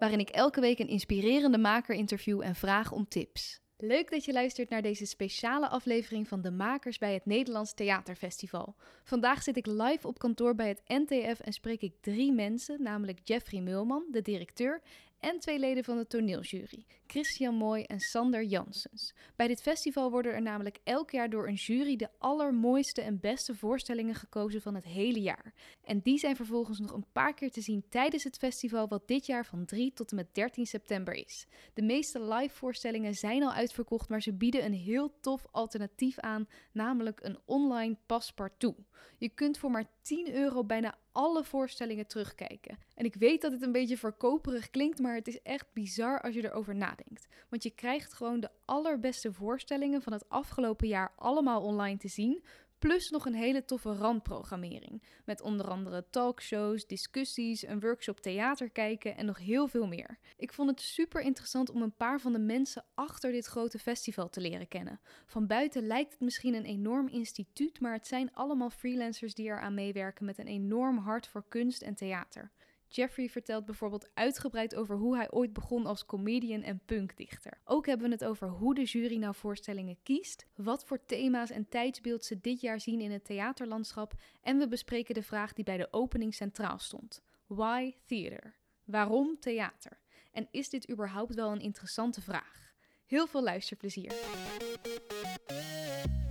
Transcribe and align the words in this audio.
waarin 0.00 0.20
ik 0.20 0.28
elke 0.28 0.60
week 0.60 0.78
een 0.78 0.88
inspirerende 0.88 1.58
maker 1.58 1.94
interview 1.94 2.40
en 2.40 2.54
vraag 2.54 2.92
om 2.92 3.08
tips. 3.08 3.60
Leuk 3.76 4.10
dat 4.10 4.24
je 4.24 4.32
luistert 4.32 4.68
naar 4.68 4.82
deze 4.82 5.06
speciale 5.06 5.68
aflevering 5.68 6.28
van 6.28 6.40
De 6.40 6.50
Makers 6.50 6.98
bij 6.98 7.14
het 7.14 7.26
Nederlands 7.26 7.74
Theaterfestival. 7.74 8.76
Vandaag 9.04 9.42
zit 9.42 9.56
ik 9.56 9.66
live 9.66 10.06
op 10.06 10.18
kantoor 10.18 10.54
bij 10.54 10.68
het 10.68 10.82
NTF 10.86 11.40
en 11.40 11.52
spreek 11.52 11.80
ik 11.80 11.94
drie 12.00 12.32
mensen, 12.32 12.82
namelijk 12.82 13.20
Jeffrey 13.22 13.60
Mulman, 13.60 14.04
de 14.10 14.22
directeur, 14.22 14.82
en 15.20 15.38
twee 15.38 15.58
leden 15.58 15.84
van 15.84 15.96
de 15.96 16.06
toneeljury, 16.06 16.86
Christian 17.06 17.54
Mooi 17.54 17.82
en 17.82 18.00
Sander 18.00 18.44
Janssens. 18.44 19.14
Bij 19.36 19.46
dit 19.46 19.62
festival 19.62 20.10
worden 20.10 20.32
er 20.32 20.42
namelijk 20.42 20.78
elk 20.84 21.10
jaar 21.10 21.30
door 21.30 21.48
een 21.48 21.54
jury 21.54 21.96
de 21.96 22.08
allermooiste 22.18 23.02
en 23.02 23.20
beste 23.20 23.54
voorstellingen 23.54 24.14
gekozen 24.14 24.62
van 24.62 24.74
het 24.74 24.84
hele 24.84 25.20
jaar. 25.20 25.54
En 25.84 26.00
die 26.00 26.18
zijn 26.18 26.36
vervolgens 26.36 26.78
nog 26.78 26.92
een 26.92 27.06
paar 27.12 27.34
keer 27.34 27.50
te 27.50 27.60
zien 27.60 27.84
tijdens 27.88 28.24
het 28.24 28.36
festival, 28.36 28.88
wat 28.88 29.08
dit 29.08 29.26
jaar 29.26 29.46
van 29.46 29.64
3 29.64 29.92
tot 29.92 30.10
en 30.10 30.16
met 30.16 30.34
13 30.34 30.66
september 30.66 31.14
is. 31.14 31.46
De 31.74 31.82
meeste 31.82 32.22
live 32.22 32.54
voorstellingen 32.54 33.14
zijn 33.14 33.42
al 33.42 33.52
uitverkocht, 33.52 34.08
maar 34.08 34.22
ze 34.22 34.32
bieden 34.32 34.64
een 34.64 34.74
heel 34.74 35.20
tof 35.20 35.46
alternatief 35.50 36.18
aan, 36.18 36.48
namelijk 36.72 37.20
een 37.22 37.38
online 37.44 37.96
paspartout. 38.06 38.78
Je 39.18 39.28
kunt 39.28 39.58
voor 39.58 39.70
maar 39.70 39.90
10 40.10 40.34
euro 40.34 40.64
bijna 40.64 40.94
alle 41.12 41.44
voorstellingen 41.44 42.06
terugkijken. 42.06 42.78
En 42.94 43.04
ik 43.04 43.14
weet 43.14 43.40
dat 43.40 43.52
het 43.52 43.62
een 43.62 43.72
beetje 43.72 43.96
verkoperig 43.96 44.70
klinkt, 44.70 44.98
maar 44.98 45.14
het 45.14 45.28
is 45.28 45.42
echt 45.42 45.66
bizar 45.72 46.20
als 46.20 46.34
je 46.34 46.44
erover 46.44 46.74
nadenkt. 46.74 47.26
Want 47.48 47.62
je 47.62 47.70
krijgt 47.70 48.12
gewoon 48.12 48.40
de 48.40 48.50
allerbeste 48.64 49.32
voorstellingen 49.32 50.02
van 50.02 50.12
het 50.12 50.28
afgelopen 50.28 50.88
jaar 50.88 51.12
allemaal 51.16 51.62
online 51.62 51.98
te 51.98 52.08
zien. 52.08 52.44
Plus 52.80 53.10
nog 53.10 53.26
een 53.26 53.34
hele 53.34 53.64
toffe 53.64 53.92
randprogrammering. 53.92 55.02
Met 55.24 55.40
onder 55.40 55.68
andere 55.68 56.04
talkshows, 56.10 56.86
discussies, 56.86 57.66
een 57.66 57.80
workshop 57.80 58.20
theater 58.20 58.70
kijken 58.70 59.16
en 59.16 59.26
nog 59.26 59.38
heel 59.38 59.66
veel 59.66 59.86
meer. 59.86 60.18
Ik 60.36 60.52
vond 60.52 60.70
het 60.70 60.80
super 60.80 61.20
interessant 61.20 61.70
om 61.70 61.82
een 61.82 61.96
paar 61.96 62.20
van 62.20 62.32
de 62.32 62.38
mensen 62.38 62.84
achter 62.94 63.32
dit 63.32 63.46
grote 63.46 63.78
festival 63.78 64.28
te 64.28 64.40
leren 64.40 64.68
kennen. 64.68 65.00
Van 65.26 65.46
buiten 65.46 65.86
lijkt 65.86 66.12
het 66.12 66.20
misschien 66.20 66.54
een 66.54 66.64
enorm 66.64 67.08
instituut, 67.08 67.80
maar 67.80 67.92
het 67.92 68.06
zijn 68.06 68.34
allemaal 68.34 68.70
freelancers 68.70 69.34
die 69.34 69.46
eraan 69.46 69.74
meewerken 69.74 70.24
met 70.24 70.38
een 70.38 70.46
enorm 70.46 70.98
hart 70.98 71.26
voor 71.26 71.44
kunst 71.48 71.82
en 71.82 71.94
theater. 71.94 72.50
Jeffrey 72.92 73.28
vertelt 73.28 73.64
bijvoorbeeld 73.64 74.10
uitgebreid 74.14 74.74
over 74.74 74.96
hoe 74.96 75.16
hij 75.16 75.30
ooit 75.30 75.52
begon 75.52 75.86
als 75.86 76.06
comedian 76.06 76.62
en 76.62 76.80
punkdichter. 76.86 77.60
Ook 77.64 77.86
hebben 77.86 78.06
we 78.06 78.12
het 78.12 78.24
over 78.24 78.48
hoe 78.48 78.74
de 78.74 78.84
jury 78.84 79.16
nou 79.16 79.34
voorstellingen 79.34 79.98
kiest, 80.02 80.46
wat 80.54 80.84
voor 80.84 81.04
thema's 81.04 81.50
en 81.50 81.68
tijdsbeeld 81.68 82.24
ze 82.24 82.40
dit 82.40 82.60
jaar 82.60 82.80
zien 82.80 83.00
in 83.00 83.10
het 83.10 83.24
theaterlandschap 83.24 84.14
en 84.42 84.58
we 84.58 84.68
bespreken 84.68 85.14
de 85.14 85.22
vraag 85.22 85.52
die 85.52 85.64
bij 85.64 85.76
de 85.76 85.88
opening 85.92 86.34
centraal 86.34 86.78
stond. 86.78 87.22
Why 87.46 87.94
theater? 88.06 88.54
Waarom 88.84 89.36
theater? 89.40 89.98
En 90.32 90.48
is 90.50 90.68
dit 90.68 90.90
überhaupt 90.90 91.34
wel 91.34 91.52
een 91.52 91.60
interessante 91.60 92.20
vraag? 92.20 92.74
Heel 93.06 93.26
veel 93.26 93.42
luisterplezier. 93.42 94.12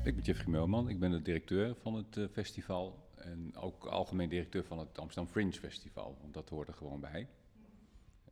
Ik 0.03 0.15
ben 0.15 0.23
Jeffrey 0.23 0.47
Meulman, 0.47 0.89
ik 0.89 0.99
ben 0.99 1.11
de 1.11 1.21
directeur 1.21 1.75
van 1.75 1.95
het 1.95 2.17
uh, 2.17 2.27
festival 2.31 3.08
en 3.19 3.55
ook 3.55 3.85
algemeen 3.85 4.29
directeur 4.29 4.63
van 4.63 4.79
het 4.79 4.99
Amsterdam 4.99 5.31
Fringe 5.31 5.51
Festival, 5.51 6.17
want 6.21 6.33
dat 6.33 6.49
hoort 6.49 6.67
er 6.67 6.73
gewoon 6.73 6.99
bij. 6.99 7.27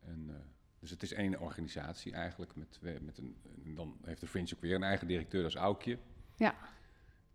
En, 0.00 0.26
uh, 0.28 0.34
dus 0.78 0.90
het 0.90 1.02
is 1.02 1.12
één 1.12 1.40
organisatie 1.40 2.12
eigenlijk. 2.12 2.54
Met, 2.56 2.78
met 3.00 3.18
een, 3.18 3.36
dan 3.74 3.96
heeft 4.04 4.20
de 4.20 4.26
Fringe 4.26 4.52
ook 4.54 4.60
weer 4.60 4.74
een 4.74 4.82
eigen 4.82 5.06
directeur, 5.06 5.42
dat 5.42 5.50
is 5.50 5.56
Aukje. 5.56 5.98
Ja. 6.36 6.54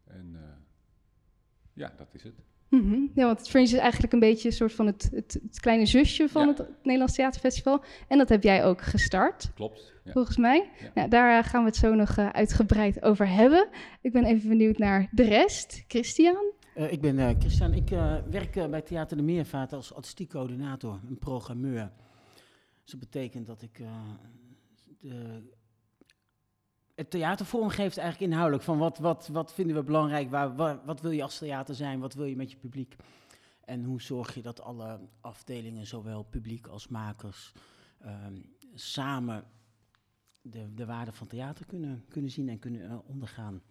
En 0.03 0.31
uh, 0.34 0.41
ja, 1.74 1.94
dat 1.97 2.14
is 2.14 2.24
het. 2.24 2.34
Mm 2.69 2.81
-hmm. 2.81 3.12
Ja, 3.16 3.25
want 3.25 3.40
het 3.40 3.50
Fringe 3.50 3.68
is 3.68 3.74
eigenlijk 3.74 4.14
een 4.14 4.20
beetje 4.20 4.47
een 4.47 4.56
soort 4.56 4.74
van 4.74 4.85
het, 4.85 5.09
het, 5.14 5.34
het 5.34 5.59
kleine 5.59 5.85
zusje 5.85 6.30
van 6.30 6.47
ja. 6.47 6.53
het 6.53 6.68
Nederlands 6.84 7.16
Theaterfestival. 7.16 7.84
En 8.08 8.18
dat 8.18 8.30
heb 8.30 8.44
jij 8.44 8.66
ook 8.66 8.81
gestart. 8.81 9.52
Klopt. 9.56 9.94
Ja. 10.03 10.12
Volgens 10.12 10.38
mij. 10.38 10.70
Ja. 10.80 10.91
Nou, 10.94 11.09
daar 11.09 11.44
gaan 11.44 11.62
we 11.62 11.68
het 11.68 11.75
zo 11.75 11.94
nog 11.94 12.18
uh, 12.18 12.30
uitgebreid 12.30 13.02
over 13.02 13.28
hebben. 13.28 13.68
Ik 14.02 14.12
ben 14.12 14.25
even 14.25 14.50
benieuwd 14.50 14.78
naar 14.78 15.08
de 15.12 15.24
rest. 15.24 15.84
Christian? 15.88 16.52
Uh, 16.78 16.91
ik 16.91 17.01
ben 17.01 17.17
uh, 17.17 17.29
Christian. 17.39 17.73
Ik 17.73 17.91
uh, 17.91 18.16
werk 18.29 18.69
bij 18.69 18.81
Theater 18.81 19.17
de 19.17 19.23
Meervaart 19.23 19.73
als 19.73 19.94
artistiek 19.94 20.29
coördinator, 20.29 21.00
een 21.07 21.17
programmeur. 21.17 21.91
Dus 22.81 22.91
dat 22.91 23.00
betekent 23.00 23.45
dat 23.45 23.61
ik 23.61 23.81
de, 25.00 25.44
het 26.95 27.09
theater 27.09 27.45
vormgeeft 27.45 27.97
eigenlijk 27.97 28.31
inhoudelijk. 28.31 28.63
Van 28.63 28.78
wat, 28.78 28.97
wat, 28.97 29.28
wat 29.28 29.53
vinden 29.53 29.75
we 29.75 29.84
belangrijk, 29.84 30.29
waar, 30.29 30.56
waar, 30.56 30.85
wat 30.85 31.01
wil 31.01 31.11
je 31.11 31.23
als 31.23 31.38
theater 31.38 31.75
zijn, 31.75 32.00
wat 32.00 32.13
wil 32.13 32.25
je 32.25 32.35
met 32.35 32.51
je 32.51 32.57
publiek? 32.57 32.95
En 33.66 33.84
hoe 33.84 34.01
zorg 34.01 34.34
je 34.34 34.41
dat 34.41 34.61
alle 34.61 35.00
afdelingen, 35.22 35.88
zowel 35.88 36.23
publiek 36.23 36.67
als 36.67 36.88
makers, 36.88 37.51
ehm, 38.00 38.35
samen 38.73 39.44
de, 40.41 40.73
de 40.73 40.85
waarde 40.85 41.11
van 41.11 41.28
theater 41.28 41.66
kunnen, 41.66 42.05
kunnen 42.09 42.31
zien 42.31 42.50
en 42.50 42.59
kunnen 42.59 43.05
ondergaan. 43.05 43.61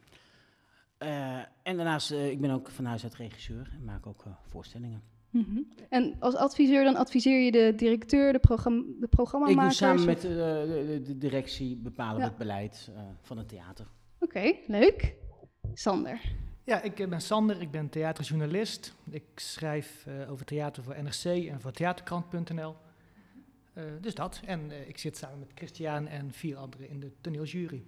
Uh, 1.02 1.36
en 1.62 1.76
daarnaast, 1.76 2.12
uh, 2.12 2.30
ik 2.30 2.40
ben 2.40 2.50
ook 2.50 2.70
van 2.70 2.84
huis 2.84 3.02
uit 3.02 3.14
regisseur 3.14 3.70
en 3.72 3.84
maak 3.84 4.06
ook 4.06 4.24
uh, 4.26 4.32
voorstellingen. 4.48 5.02
Mm 5.30 5.44
-hmm. 5.44 5.68
En 5.88 6.16
als 6.18 6.34
adviseur, 6.34 6.84
dan 6.84 6.96
adviseer 6.96 7.44
je 7.44 7.52
de 7.52 7.72
directeur, 7.76 8.32
de, 8.32 8.38
programma, 8.38 8.84
de 9.00 9.06
programmamakers? 9.06 9.80
Ik 9.80 9.86
doe 9.86 9.88
samen 9.88 10.04
met 10.04 10.20
de, 10.20 10.28
de, 10.86 11.02
de 11.02 11.18
directie 11.18 11.76
bepalen 11.76 12.20
ja. 12.20 12.26
het 12.26 12.36
beleid 12.36 12.90
van 13.20 13.38
het 13.38 13.48
theater. 13.48 13.86
Oké, 14.18 14.38
okay, 14.38 14.60
leuk. 14.66 15.14
Sander? 15.74 16.20
Ja, 16.64 16.82
ik 16.82 17.08
ben 17.08 17.20
Sander, 17.20 17.60
ik 17.60 17.70
ben 17.70 17.88
theaterjournalist. 17.88 18.94
Ik 19.10 19.24
schrijf 19.34 20.06
over 20.28 20.44
theater 20.46 20.82
voor 20.82 21.02
NRC 21.02 21.24
en 21.24 21.60
voor 21.60 21.72
theaterkrant.nl. 21.72 22.76
dus 24.00 24.14
dat. 24.14 24.40
En 24.44 24.88
ik 24.88 24.98
zit 24.98 25.16
samen 25.16 25.38
met 25.38 25.50
Christian 25.54 26.06
en 26.06 26.32
vier 26.32 26.56
anderen 26.56 26.88
in 26.88 27.00
de 27.00 27.12
toneeljury. 27.20 27.84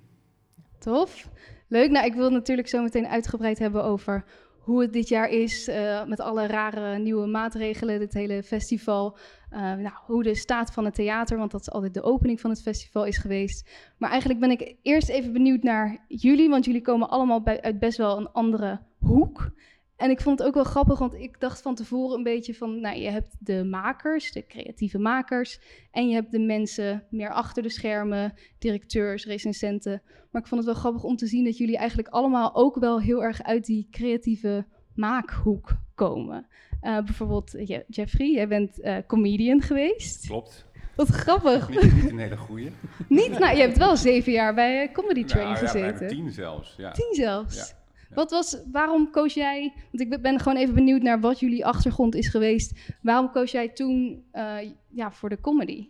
Tof. 0.84 1.28
Leuk. 1.68 1.90
Nou, 1.90 2.06
ik 2.06 2.14
wil 2.14 2.30
natuurlijk 2.30 2.68
zo 2.68 2.82
meteen 2.82 3.06
uitgebreid 3.06 3.58
hebben 3.58 3.84
over 3.84 4.24
hoe 4.58 4.80
het 4.80 4.92
dit 4.92 5.08
jaar 5.08 5.28
is. 5.28 5.68
Uh, 5.68 6.04
met 6.04 6.20
alle 6.20 6.46
rare 6.46 6.98
nieuwe 6.98 7.26
maatregelen, 7.26 7.98
dit 7.98 8.14
hele 8.14 8.42
festival. 8.42 9.16
Uh, 9.52 9.58
nou, 9.58 9.94
hoe 10.06 10.22
de 10.22 10.34
staat 10.34 10.72
van 10.72 10.84
het 10.84 10.94
theater, 10.94 11.38
want 11.38 11.50
dat 11.50 11.60
is 11.60 11.70
altijd 11.70 11.94
de 11.94 12.02
opening 12.02 12.40
van 12.40 12.50
het 12.50 12.62
festival, 12.62 13.04
is 13.04 13.18
geweest. 13.18 13.70
Maar 13.98 14.10
eigenlijk 14.10 14.40
ben 14.40 14.50
ik 14.50 14.76
eerst 14.82 15.08
even 15.08 15.32
benieuwd 15.32 15.62
naar 15.62 16.04
jullie, 16.08 16.48
want 16.48 16.64
jullie 16.64 16.82
komen 16.82 17.08
allemaal 17.08 17.42
bij, 17.42 17.62
uit 17.62 17.78
best 17.78 17.98
wel 17.98 18.18
een 18.18 18.32
andere 18.32 18.80
hoek. 18.98 19.50
En 19.96 20.10
ik 20.10 20.20
vond 20.20 20.38
het 20.38 20.48
ook 20.48 20.54
wel 20.54 20.64
grappig, 20.64 20.98
want 20.98 21.14
ik 21.14 21.40
dacht 21.40 21.62
van 21.62 21.74
tevoren 21.74 22.16
een 22.16 22.22
beetje 22.22 22.54
van, 22.54 22.80
nou, 22.80 22.98
je 22.98 23.10
hebt 23.10 23.36
de 23.38 23.64
makers, 23.64 24.32
de 24.32 24.46
creatieve 24.46 24.98
makers, 24.98 25.60
en 25.90 26.08
je 26.08 26.14
hebt 26.14 26.30
de 26.30 26.38
mensen 26.38 27.04
meer 27.10 27.30
achter 27.30 27.62
de 27.62 27.68
schermen, 27.68 28.34
directeurs, 28.58 29.26
recensenten. 29.26 30.02
Maar 30.30 30.42
ik 30.42 30.48
vond 30.48 30.64
het 30.64 30.70
wel 30.70 30.80
grappig 30.80 31.04
om 31.04 31.16
te 31.16 31.26
zien 31.26 31.44
dat 31.44 31.58
jullie 31.58 31.76
eigenlijk 31.76 32.08
allemaal 32.08 32.54
ook 32.54 32.76
wel 32.76 33.00
heel 33.00 33.22
erg 33.22 33.42
uit 33.42 33.64
die 33.64 33.88
creatieve 33.90 34.66
maakhoek 34.94 35.76
komen. 35.94 36.46
Uh, 36.82 36.98
bijvoorbeeld 37.04 37.50
Je 37.50 37.84
Jeffrey, 37.88 38.30
jij 38.30 38.48
bent 38.48 38.78
uh, 38.80 38.96
comedian 39.06 39.60
geweest. 39.60 40.26
Klopt. 40.26 40.66
Wat 40.96 41.08
grappig. 41.08 41.68
Niet, 41.68 41.94
niet 41.94 42.10
een 42.10 42.18
hele 42.18 42.36
goeie. 42.36 42.70
niet? 43.08 43.38
Nou, 43.38 43.56
je 43.56 43.62
hebt 43.62 43.78
wel 43.78 43.96
zeven 43.96 44.32
jaar 44.32 44.54
bij 44.54 44.92
Comedy 44.92 45.24
Train 45.24 45.46
nou, 45.46 45.58
gezeten. 45.58 46.08
Ja, 46.08 46.14
tien 46.14 46.30
zelfs. 46.30 46.74
Ja. 46.76 46.90
Tien 46.90 47.14
zelfs. 47.14 47.56
Ja. 47.56 47.83
Wat 48.14 48.30
was, 48.30 48.62
waarom 48.72 49.10
koos 49.10 49.34
jij, 49.34 49.72
want 49.92 50.12
ik 50.12 50.22
ben 50.22 50.40
gewoon 50.40 50.58
even 50.58 50.74
benieuwd 50.74 51.02
naar 51.02 51.20
wat 51.20 51.40
jullie 51.40 51.66
achtergrond 51.66 52.14
is 52.14 52.28
geweest. 52.28 52.94
Waarom 53.02 53.30
koos 53.30 53.50
jij 53.50 53.68
toen 53.68 54.24
uh, 54.32 54.56
ja, 54.88 55.12
voor 55.12 55.28
de 55.28 55.40
comedy? 55.40 55.88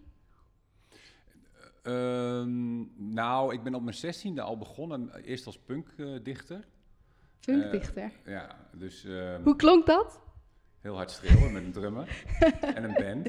Uh, 1.82 2.44
nou, 2.96 3.54
ik 3.54 3.62
ben 3.62 3.74
op 3.74 3.82
mijn 3.82 3.96
zestiende 3.96 4.42
al 4.42 4.58
begonnen, 4.58 5.14
eerst 5.22 5.46
als 5.46 5.58
punkdichter. 5.58 6.66
Punkdichter? 7.40 8.12
Uh, 8.24 8.32
ja, 8.32 8.56
dus... 8.72 9.04
Uh, 9.04 9.34
Hoe 9.42 9.56
klonk 9.56 9.86
dat? 9.86 10.22
Heel 10.80 10.96
hard 10.96 11.10
schreeuwen 11.10 11.52
met 11.52 11.64
een 11.64 11.72
drummer 11.72 12.24
en 12.60 12.84
een 12.84 12.94
band. 12.94 13.28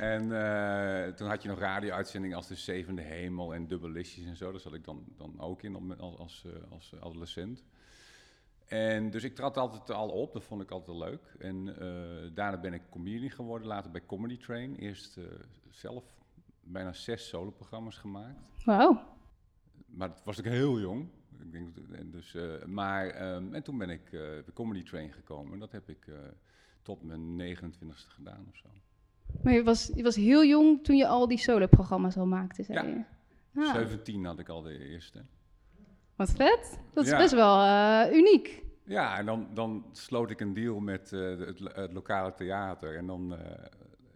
En 0.00 0.22
uh, 0.22 1.14
toen 1.14 1.28
had 1.28 1.42
je 1.42 1.48
nog 1.48 1.58
radio-uitzendingen 1.58 2.36
als 2.36 2.46
De 2.46 2.54
Zevende 2.54 3.02
Hemel 3.02 3.54
en 3.54 3.66
Dubbelistjes 3.66 4.24
en 4.24 4.36
zo. 4.36 4.50
Daar 4.50 4.60
zat 4.60 4.74
ik 4.74 4.84
dan, 4.84 5.04
dan 5.16 5.40
ook 5.40 5.62
in 5.62 5.98
als, 5.98 6.18
als, 6.18 6.46
als 6.70 6.94
adolescent. 7.00 7.64
En 8.70 9.10
dus 9.10 9.24
ik 9.24 9.34
trad 9.34 9.56
altijd 9.56 9.90
al 9.90 10.08
op, 10.08 10.32
dat 10.32 10.44
vond 10.44 10.62
ik 10.62 10.70
altijd 10.70 10.96
leuk. 10.96 11.34
En 11.38 11.66
uh, 11.66 12.34
daarna 12.34 12.60
ben 12.60 12.72
ik 12.72 12.82
comedian 12.90 13.30
geworden, 13.30 13.66
later 13.68 13.90
bij 13.90 14.06
Comedy 14.06 14.38
Train. 14.38 14.74
Eerst 14.76 15.16
uh, 15.16 15.24
zelf 15.68 16.04
bijna 16.60 16.92
zes 16.92 17.28
soloprogramma's 17.28 17.96
gemaakt. 17.96 18.64
Wauw. 18.64 19.02
maar 19.86 20.08
dat 20.08 20.22
was 20.24 20.38
ik 20.38 20.44
heel 20.44 20.80
jong. 20.80 21.08
Ik 21.38 21.52
denk, 21.52 21.68
en 21.92 22.10
dus, 22.10 22.34
eh, 22.34 22.64
maar, 22.64 23.06
ehm, 23.06 23.54
en 23.54 23.62
toen 23.62 23.78
ben 23.78 23.90
ik 23.90 24.04
eh, 24.04 24.20
de 24.20 24.52
Comedy 24.54 24.82
Train 24.82 25.12
gekomen. 25.12 25.52
En 25.52 25.58
dat 25.58 25.72
heb 25.72 25.88
ik 25.88 26.06
eh, 26.06 26.14
tot 26.82 27.02
mijn 27.02 27.36
29ste 27.56 28.10
gedaan 28.10 28.46
of 28.50 28.56
zo. 28.56 28.68
Maar 29.42 29.52
je 29.52 29.62
was, 29.62 29.90
je 29.94 30.02
was 30.02 30.16
heel 30.16 30.44
jong 30.44 30.84
toen 30.84 30.96
je 30.96 31.06
al 31.06 31.28
die 31.28 31.38
solo-programma's 31.38 32.16
al 32.16 32.26
maakte, 32.26 32.62
zei 32.62 32.78
Ja. 32.78 32.94
je. 32.94 33.04
Ah, 33.60 33.74
17 33.74 34.24
had 34.24 34.38
ik 34.38 34.48
al 34.48 34.62
de 34.62 34.88
eerste. 34.88 35.24
Wat 36.20 36.30
vet. 36.30 36.78
Dat 36.92 37.04
is 37.04 37.10
Ja. 37.10 37.16
best 37.16 37.32
wel 37.34 37.62
eh, 37.62 38.16
uniek. 38.16 38.62
Ja, 38.84 39.18
en 39.18 39.26
dan, 39.26 39.48
dan 39.54 39.84
sloot 39.92 40.30
ik 40.30 40.40
een 40.40 40.54
deal 40.54 40.80
met 40.80 41.12
eh, 41.12 41.20
het, 41.38 41.58
het 41.58 41.92
lokale 41.92 42.34
theater. 42.34 42.96
En 42.96 43.06
dan 43.06 43.36
eh, 43.36 43.64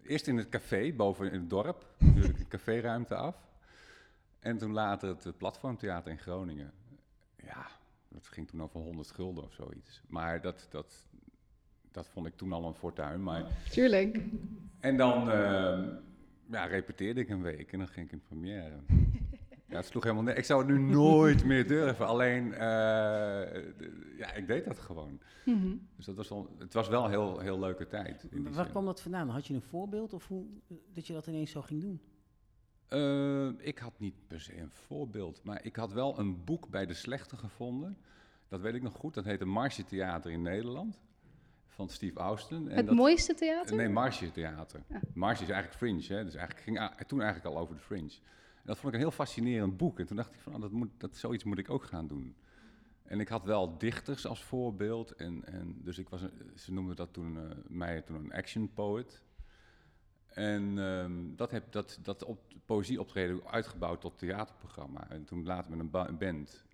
eerst 0.02 0.26
in 0.26 0.36
het 0.36 0.48
café 0.48 0.92
boven 0.92 1.32
in 1.32 1.40
het 1.40 1.50
dorp, 1.50 1.86
natuurlijk 1.98 2.38
de 2.38 2.48
caféruimte 2.48 3.14
af. 3.14 3.36
En 4.40 4.58
toen 4.58 4.72
later 4.72 5.08
het 5.08 5.36
platformtheater 5.36 6.10
in 6.10 6.18
Groningen. 6.18 6.72
Ja, 7.44 7.66
dat 8.08 8.26
ging 8.26 8.48
toen 8.48 8.62
over 8.62 8.80
100 8.80 9.10
gulden 9.10 9.44
of 9.44 9.52
zoiets. 9.52 10.02
Maar 10.08 10.40
dat, 10.40 10.66
dat, 10.70 11.06
dat 11.92 12.08
vond 12.08 12.26
ik 12.26 12.36
toen 12.36 12.52
al 12.52 12.66
een 12.66 12.74
fortuin. 12.74 13.22
Maar... 13.22 13.44
Tuurlijk. 13.70 14.20
En 14.80 14.96
dan 14.96 15.24
ja, 16.50 16.64
repeteerde 16.64 17.20
ik 17.20 17.28
een 17.28 17.42
week 17.42 17.72
en 17.72 17.78
dan 17.78 17.88
ging 17.88 18.06
ik 18.06 18.12
in 18.12 18.20
première. 18.20 18.76
Ja, 19.74 19.80
het 19.80 19.88
sloeg 19.88 20.02
helemaal 20.02 20.24
neer. 20.24 20.36
Ik 20.36 20.44
zou 20.44 20.60
het 20.60 20.68
nu 20.68 20.78
nooit 21.02 21.44
meer 21.44 21.66
durven. 21.66 22.06
Alleen, 22.06 22.52
eh, 22.52 22.58
ja, 24.18 24.32
ik 24.34 24.46
deed 24.46 24.64
dat 24.64 24.78
gewoon. 24.78 25.20
Mhm. 25.44 25.76
Dus 25.96 26.04
dat 26.04 26.16
was 26.16 26.28
wel, 26.28 26.54
het 26.58 26.72
was 26.74 26.88
wel 26.88 27.04
een 27.04 27.10
heel, 27.10 27.38
heel 27.38 27.58
leuke 27.58 27.86
tijd. 27.86 28.22
In 28.30 28.42
die 28.42 28.52
Waar 28.52 28.62
zin. 28.62 28.70
kwam 28.72 28.84
dat 28.84 29.00
vandaan? 29.02 29.28
Had 29.28 29.46
je 29.46 29.54
een 29.54 29.62
voorbeeld 29.62 30.12
of 30.12 30.28
hoe, 30.28 30.46
dat 30.92 31.06
je 31.06 31.12
dat 31.12 31.26
ineens 31.26 31.50
zo 31.50 31.62
ging 31.62 31.80
doen? 31.80 32.00
Eh, 32.88 33.66
ik 33.66 33.78
had 33.78 33.98
niet 33.98 34.14
per 34.26 34.40
se 34.40 34.58
een 34.58 34.70
voorbeeld, 34.70 35.40
maar 35.42 35.64
ik 35.64 35.76
had 35.76 35.92
wel 35.92 36.18
een 36.18 36.44
boek 36.44 36.68
bij 36.68 36.86
de 36.86 36.94
slechte 36.94 37.36
gevonden. 37.36 37.96
Dat 38.48 38.60
weet 38.60 38.74
ik 38.74 38.82
nog 38.82 38.94
goed. 38.94 39.14
Dat 39.14 39.24
heette 39.24 39.44
Marge 39.44 39.84
Theater 39.84 40.30
in 40.30 40.42
Nederland. 40.42 41.02
Van 41.66 41.88
Steve 41.88 42.18
Austin. 42.18 42.68
En 42.68 42.76
Het 42.76 42.86
dat, 42.86 42.94
mooiste 42.94 43.34
theater? 43.34 43.76
Nee, 43.76 43.88
Marge 43.88 44.30
Theater. 44.30 44.82
Ja. 44.88 45.00
Marge 45.14 45.42
is 45.42 45.48
eigenlijk 45.48 45.78
fringe, 45.78 46.18
hè? 46.18 46.24
Dus 46.24 46.34
eigenlijk 46.34 46.64
ging 46.66 47.06
toen 47.06 47.20
eigenlijk 47.22 47.54
al 47.54 47.62
over 47.62 47.74
de 47.74 47.80
fringe. 47.80 48.12
Dat 48.64 48.76
vond 48.78 48.86
ik 48.86 48.92
een 49.00 49.06
heel 49.06 49.16
fascinerend 49.16 49.76
boek. 49.76 49.98
En 49.98 50.06
toen 50.06 50.16
dacht 50.16 50.34
ik 50.34 50.40
van, 50.40 50.54
ah, 50.54 50.60
dat 50.60 50.70
moet, 50.70 50.90
dat, 50.98 51.16
zoiets 51.16 51.44
moet 51.44 51.58
ik 51.58 51.70
ook 51.70 51.84
gaan 51.84 52.06
doen. 52.06 52.36
En 53.02 53.20
ik 53.20 53.28
had 53.28 53.44
wel 53.44 53.78
dichters 53.78 54.26
als 54.26 54.42
voorbeeld. 54.44 55.10
En, 55.12 55.44
en 55.44 55.80
dus 55.82 55.98
ik 55.98 56.08
was, 56.08 56.22
een- 56.22 56.52
ze 56.56 56.72
noemden 56.72 56.96
dat 56.96 57.12
toen, 57.12 57.36
eh, 57.38 57.56
mij 57.68 58.02
toen 58.02 58.16
een 58.16 58.32
action 58.32 58.72
poet. 58.72 59.22
En 60.26 60.78
ehm, 60.78 61.12
dat 61.36 61.50
heb 61.50 61.72
dat, 61.72 61.98
dat 62.02 62.24
op, 62.24 62.40
poëzieoptreden 62.64 63.46
uitgebouwd 63.46 64.00
tot 64.00 64.18
theaterprogramma. 64.18 65.10
En 65.10 65.24
toen 65.24 65.44
later 65.44 65.76
met 65.76 65.80
een 65.92 66.18
band. 66.18 66.64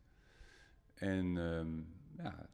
En 0.95 1.37
ehm, 1.39 1.79
ja, 2.25 2.47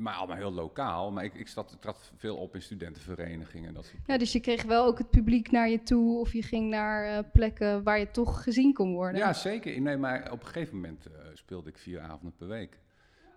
maar 0.00 0.14
allemaal 0.14 0.36
heel 0.36 0.52
lokaal. 0.52 1.10
Maar 1.10 1.24
ik, 1.24 1.34
ik 1.34 1.48
zat, 1.48 1.76
trad 1.80 2.12
veel 2.16 2.36
op 2.36 2.54
in 2.54 2.62
studentenverenigingen. 2.62 3.68
en 3.68 3.74
Dat 3.74 3.84
soort 3.84 4.02
Ja, 4.06 4.18
dus 4.18 4.32
je 4.32 4.40
kreeg 4.40 4.62
wel 4.62 4.86
ook 4.86 4.98
het 4.98 5.10
publiek 5.10 5.50
naar 5.50 5.68
je 5.68 5.82
toe 5.82 6.18
of 6.18 6.32
je 6.32 6.42
ging 6.42 6.70
naar 6.70 7.04
eh, 7.04 7.24
plekken 7.32 7.82
waar 7.82 7.98
je 7.98 8.10
toch 8.10 8.42
gezien 8.42 8.72
kon 8.72 8.92
worden. 8.92 9.20
Ja, 9.20 9.32
zeker. 9.32 9.80
Nee, 9.80 9.96
maar 9.96 10.32
op 10.32 10.40
een 10.40 10.46
gegeven 10.46 10.74
moment 10.74 11.06
eh, 11.06 11.12
speelde 11.34 11.68
ik 11.68 11.78
vier 11.78 12.00
avonden 12.00 12.36
per 12.36 12.48
week. 12.48 12.78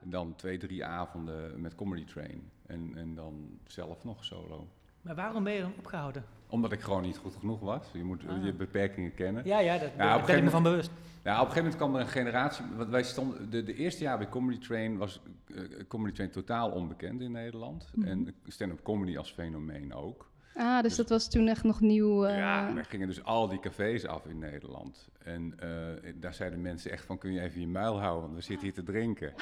En 0.02 0.10
dan 0.10 0.36
twee, 0.36 0.58
drie 0.58 0.86
avonden 0.86 1.62
met 1.62 1.76
Comedy 1.76 2.06
Train. 2.06 2.52
En, 2.66 2.92
en 2.96 3.16
dan 3.16 3.60
zelf 3.68 4.04
nog 4.04 4.26
solo. 4.26 4.68
Maar 5.02 5.16
waarom 5.16 5.44
ben 5.44 5.54
je 5.54 5.62
dan 5.62 5.74
opgehouden? 5.78 6.26
Omdat 6.54 6.72
ik 6.72 6.80
gewoon 6.82 7.02
niet 7.02 7.18
goed 7.18 7.36
genoeg 7.40 7.60
was. 7.60 7.86
Je 7.94 8.04
moet 8.04 8.28
Ah. 8.28 8.46
je 8.46 8.54
beperkingen 8.54 9.14
kennen. 9.14 9.46
Ja, 9.46 9.60
ja, 9.60 9.78
dat, 9.78 9.90
Ja, 9.98 10.18
daar 10.18 10.26
ben 10.26 10.38
ik 10.38 10.44
me 10.44 10.50
van 10.50 10.64
bewust. 10.64 10.92
Ja, 11.24 11.34
op 11.42 11.48
een 11.48 11.54
gegeven 11.54 11.56
moment 11.64 11.76
kwam 11.76 11.96
er 11.96 12.02
een 12.02 12.08
generatie. 12.08 12.66
Want 12.76 12.90
wij 12.90 13.04
stonden, 13.04 13.50
de, 13.50 13.64
de 13.64 13.74
eerste 13.76 14.04
jaar 14.04 14.18
bij 14.18 14.30
Comedy 14.30 14.60
Train 14.60 14.98
was 14.98 15.22
eh, 15.56 15.62
Comedy 15.88 16.14
Train 16.16 16.30
totaal 16.32 16.70
onbekend 16.72 17.22
in 17.22 17.32
Nederland. 17.32 17.92
Mhm. 17.96 18.08
En 18.08 18.36
stand-up 18.48 18.84
comedy 18.84 19.18
als 19.18 19.32
fenomeen 19.32 19.94
ook. 19.94 20.32
Ah, 20.56 20.82
dus 20.82 20.96
dat 20.96 21.10
was 21.10 21.30
toen 21.30 21.48
echt 21.48 21.64
nog 21.64 21.82
nieuw. 21.82 22.26
eh, 22.26 22.38
Ja, 22.38 22.74
wij 22.74 22.84
gingen 22.84 23.08
dus 23.08 23.24
al 23.24 23.48
die 23.48 23.60
cafés 23.60 24.06
af 24.06 24.26
in 24.26 24.40
Nederland. 24.40 25.10
En 25.24 25.54
eh, 25.60 26.14
daar 26.16 26.34
zeiden 26.34 26.62
mensen 26.62 26.92
echt 26.92 27.06
van, 27.06 27.18
kun 27.18 27.34
je 27.34 27.42
even 27.42 27.60
je 27.62 27.68
muil 27.68 28.00
houden, 28.00 28.22
want 28.22 28.34
we 28.34 28.42
zitten 28.42 28.66
hier 28.66 28.74
te 28.74 28.84
drinken. 28.84 29.34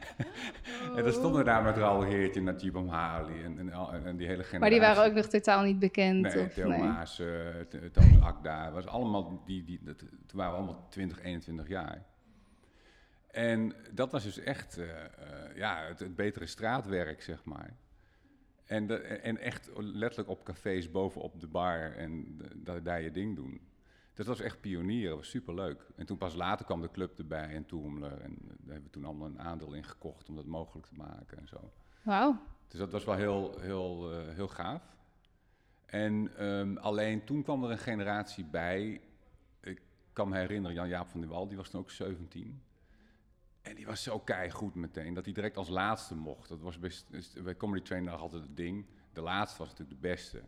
en 0.96 1.02
dan 1.02 1.12
stonden 1.12 1.44
daar 1.44 1.62
met 1.62 1.76
Raoul 1.76 2.02
Heertje, 2.02 2.40
Najib 2.40 2.76
Amhali 2.76 3.42
en, 3.42 3.58
en, 3.58 3.72
en, 4.04 4.16
die 4.16 4.26
hele 4.26 4.42
generatie. 4.42 4.58
maar 4.58 4.70
die 4.70 4.80
waren 4.80 5.04
ook 5.04 5.12
nog 5.12 5.26
totaal 5.26 5.62
niet 5.62 5.78
bekend. 5.78 6.34
Nee, 6.34 6.48
Theo 6.48 6.68
nee. 6.68 6.78
Maas, 6.82 7.18
eh, 7.18 7.26
Thomas 7.92 8.20
Akda, 8.20 8.72
was 8.72 8.86
allemaal 8.86 9.42
die, 9.44 9.64
die, 9.64 9.80
dat, 9.82 9.98
toen 9.98 10.08
waren 10.32 10.52
we 10.52 10.58
allemaal 10.58 10.86
20, 10.90 11.22
21 11.22 11.68
jaar. 11.68 12.02
En 13.30 13.74
dat 13.92 14.12
was 14.12 14.24
dus 14.24 14.38
echt 14.38 14.80
ja, 15.54 15.84
het, 15.88 15.98
het 15.98 16.16
betere 16.16 16.46
straatwerk, 16.46 17.22
zeg 17.22 17.44
maar. 17.44 17.74
En, 18.64 18.86
de, 18.86 18.96
en 18.98 19.36
echt 19.38 19.70
letterlijk 19.76 20.28
op 20.30 20.44
cafés 20.44 20.90
bovenop 20.90 21.40
de 21.40 21.46
bar 21.46 21.92
en 21.92 22.36
de- 22.64 22.82
daar 22.82 23.00
je 23.02 23.10
ding 23.10 23.36
doen. 23.36 23.60
Dat 24.14 24.26
was 24.26 24.40
echt 24.40 24.60
pionieren, 24.60 25.08
dat 25.08 25.18
was 25.18 25.28
superleuk. 25.30 25.86
En 25.96 26.06
toen 26.06 26.18
pas 26.18 26.34
later 26.34 26.64
kwam 26.64 26.80
de 26.80 26.90
club 26.90 27.18
erbij 27.18 27.48
en 27.54 27.66
Toemler. 27.66 28.20
En 28.20 28.36
daar 28.40 28.56
hebben 28.66 28.82
we 28.84 28.90
toen 28.90 29.04
allemaal 29.04 29.26
een 29.28 29.40
aandeel 29.40 29.72
in 29.72 29.84
gekocht 29.84 30.28
om 30.28 30.34
dat 30.36 30.46
mogelijk 30.46 30.86
te 30.86 30.94
maken 30.94 31.38
en 31.38 31.48
zo. 31.48 31.70
Wauw. 32.02 32.36
Dus 32.68 32.78
dat 32.78 32.92
was 32.92 33.04
wel 33.04 33.14
heel, 33.14 33.58
heel, 33.60 34.12
eh, 34.12 34.34
heel 34.34 34.48
gaaf. 34.48 34.96
En 35.86 36.36
ehm, 36.36 36.76
alleen 36.76 37.24
toen 37.24 37.42
kwam 37.42 37.64
er 37.64 37.70
een 37.70 37.78
generatie 37.78 38.44
bij. 38.44 39.00
Ik 39.60 39.82
kan 40.12 40.28
me 40.28 40.36
herinneren, 40.36 40.76
Jan-Jaap 40.76 41.08
van 41.08 41.20
der 41.20 41.28
Wal, 41.30 41.48
die 41.48 41.56
was 41.56 41.70
toen 41.70 41.80
ook 41.80 41.90
17. 41.90 42.62
En 43.64 43.74
die 43.74 43.86
was 43.86 44.02
zo 44.02 44.18
keigoed 44.18 44.74
meteen, 44.74 45.14
dat 45.14 45.24
hij 45.24 45.34
direct 45.34 45.56
als 45.56 45.68
laatste 45.68 46.14
mocht. 46.14 46.48
Dat 46.48 46.60
was 46.60 46.78
best, 46.78 47.06
bij 47.42 47.56
Comedy 47.56 47.84
Train 47.84 48.04
nog 48.04 48.20
altijd 48.20 48.42
het 48.42 48.56
ding. 48.56 48.86
De 49.12 49.20
laatste 49.20 49.58
was 49.58 49.68
natuurlijk 49.68 50.00
de 50.00 50.08
beste. 50.08 50.42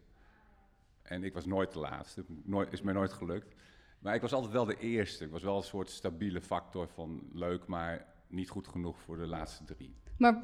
En 1.02 1.24
ik 1.24 1.34
was 1.34 1.46
nooit 1.46 1.72
de 1.72 1.78
laatste, 1.78 2.24
nooit, 2.42 2.72
is 2.72 2.82
mij 2.82 2.94
nooit 2.94 3.12
gelukt. 3.12 3.54
Maar 3.98 4.14
ik 4.14 4.20
was 4.20 4.32
altijd 4.32 4.52
wel 4.52 4.64
de 4.64 4.78
eerste. 4.78 5.24
Ik 5.24 5.30
was 5.30 5.42
wel 5.42 5.56
een 5.56 5.62
soort 5.62 5.90
stabiele 5.90 6.40
factor 6.40 6.88
van 6.88 7.28
leuk, 7.32 7.66
maar 7.66 8.06
niet 8.26 8.48
goed 8.48 8.68
genoeg 8.68 9.00
voor 9.00 9.16
de 9.16 9.26
laatste 9.26 9.64
drie. 9.64 9.94
Maar 10.18 10.42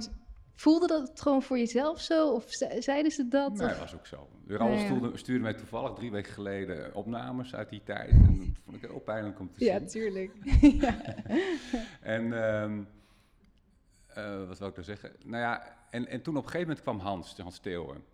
voelde 0.55 0.87
dat 0.87 1.21
gewoon 1.21 1.43
voor 1.43 1.59
jezelf 1.59 2.01
zo? 2.01 2.33
Of 2.33 2.45
ze- 2.49 2.77
zeiden 2.79 3.11
ze 3.13 3.29
dat? 3.29 3.53
Nee, 3.53 3.63
Of- 3.67 3.69
dat 3.73 3.79
was 3.81 3.95
ook 3.95 4.07
zo. 4.07 4.29
Raoul 4.47 4.73
Ja, 4.73 4.79
ja. 4.79 4.85
stuurde, 4.85 5.17
stuurde 5.17 5.43
mij 5.43 5.55
toevallig 5.55 5.93
drie 5.95 6.11
weken 6.11 6.33
geleden 6.33 6.95
opnames 6.95 7.55
uit 7.55 7.69
die 7.69 7.83
tijd. 7.85 8.11
En 8.11 8.39
dat 8.39 8.59
vond 8.65 8.77
ik 8.77 8.83
heel 8.91 9.01
pijnlijk 9.01 9.41
om 9.41 9.53
te 9.53 9.65
Ja, 9.65 9.79
zien. 9.79 9.87
tuurlijk. 9.89 10.33
En 12.01 12.33
ehm, 12.45 12.83
eh, 14.07 14.47
wat 14.47 14.59
wil 14.59 14.69
ik 14.69 14.75
nou 14.75 14.85
zeggen? 14.87 15.13
Nou 15.25 15.43
ja, 15.43 15.77
en, 15.91 16.07
en 16.09 16.23
toen 16.23 16.37
op 16.37 16.43
een 16.45 16.51
gegeven 16.51 16.67
moment 16.67 16.83
kwam 16.85 16.99
Hans, 16.99 17.37
Hans 17.39 17.59
Theeuwen, 17.59 18.05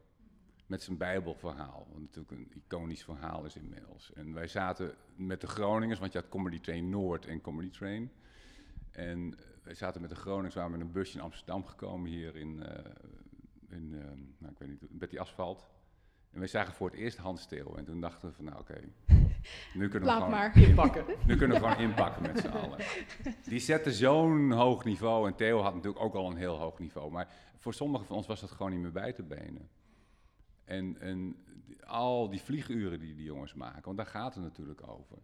met 0.67 0.83
zijn 0.83 0.97
Bijbelverhaal. 0.97 1.87
Wat 1.91 2.01
natuurlijk 2.01 2.31
een 2.31 2.53
iconisch 2.65 3.05
verhaal 3.05 3.45
is 3.45 3.57
inmiddels. 3.57 4.13
En 4.15 4.33
wij 4.35 4.47
zaten 4.47 4.95
met 5.17 5.41
de 5.41 5.47
Groningers, 5.47 6.01
want 6.01 6.13
je 6.13 6.19
had 6.19 6.29
Comedy 6.29 6.61
Train 6.61 6.89
Noord 6.91 7.27
en 7.27 7.41
Comedy 7.41 7.71
Train. 7.71 8.11
En 8.99 9.35
eh, 9.39 9.45
wij 9.63 9.75
zaten 9.75 10.01
met 10.01 10.11
de 10.11 10.17
Groningers, 10.17 10.55
waren 10.55 10.71
met 10.71 10.81
een 10.81 10.93
busje 10.93 11.17
in 11.17 11.25
Amsterdam 11.25 11.65
gekomen 11.67 12.11
hier 12.11 12.37
in, 12.37 12.63
eh, 12.63 12.85
in 13.69 13.95
eh, 13.95 14.05
nou, 14.39 14.53
ik 14.53 14.59
weet 14.59 14.69
niet, 14.69 14.99
met 14.99 15.11
die 15.11 15.21
asfalt. 15.21 15.69
En 16.31 16.39
wij 16.39 16.49
zagen 16.49 16.75
voor 16.75 16.91
het 16.91 16.99
eerst 16.99 17.17
Hans 17.17 17.47
Theeuwen. 17.47 17.79
En 17.79 17.85
toen 17.85 18.01
dachten 18.01 18.29
we 18.29 18.35
van, 18.35 18.45
nou 18.45 18.59
oké, 18.59 18.81
nu 19.75 19.89
kunnen 19.89 20.09
we 20.09 20.15
Laat 20.15 20.17
gewoon 20.17 20.31
maar. 20.31 20.57
Inpakken. 20.57 21.05
nu 21.27 21.37
kunnen 21.37 21.61
we 21.61 21.69
gewoon 21.69 21.83
inpakken 21.89 22.23
met 22.23 22.39
z'n 22.39 22.47
allen. 22.47 22.79
Die 23.45 23.61
zette 23.61 23.93
zo'n 23.93 24.53
hoog 24.53 24.85
niveau. 24.85 25.27
En 25.27 25.35
Theo 25.35 25.61
had 25.61 25.75
natuurlijk 25.75 26.05
ook 26.05 26.15
al 26.15 26.31
een 26.31 26.37
heel 26.37 26.59
hoog 26.59 26.79
niveau. 26.79 27.11
Maar 27.11 27.29
voor 27.57 27.75
sommigen 27.75 28.07
van 28.07 28.17
ons 28.17 28.27
was 28.27 28.41
dat 28.41 28.51
gewoon 28.51 28.73
niet 28.73 28.81
meer 28.81 28.93
bij 28.93 29.13
te 29.13 29.23
benen. 29.23 29.69
En, 30.65 31.01
en 31.01 31.37
al 31.87 32.29
die 32.31 32.41
vlieguren 32.41 33.01
die 33.01 33.15
die 33.15 33.25
jongens 33.25 33.55
maken, 33.55 33.85
want 33.85 33.97
daar 33.97 34.07
gaat 34.07 34.35
het 34.35 34.43
natuurlijk 34.43 34.89
over. 34.89 35.19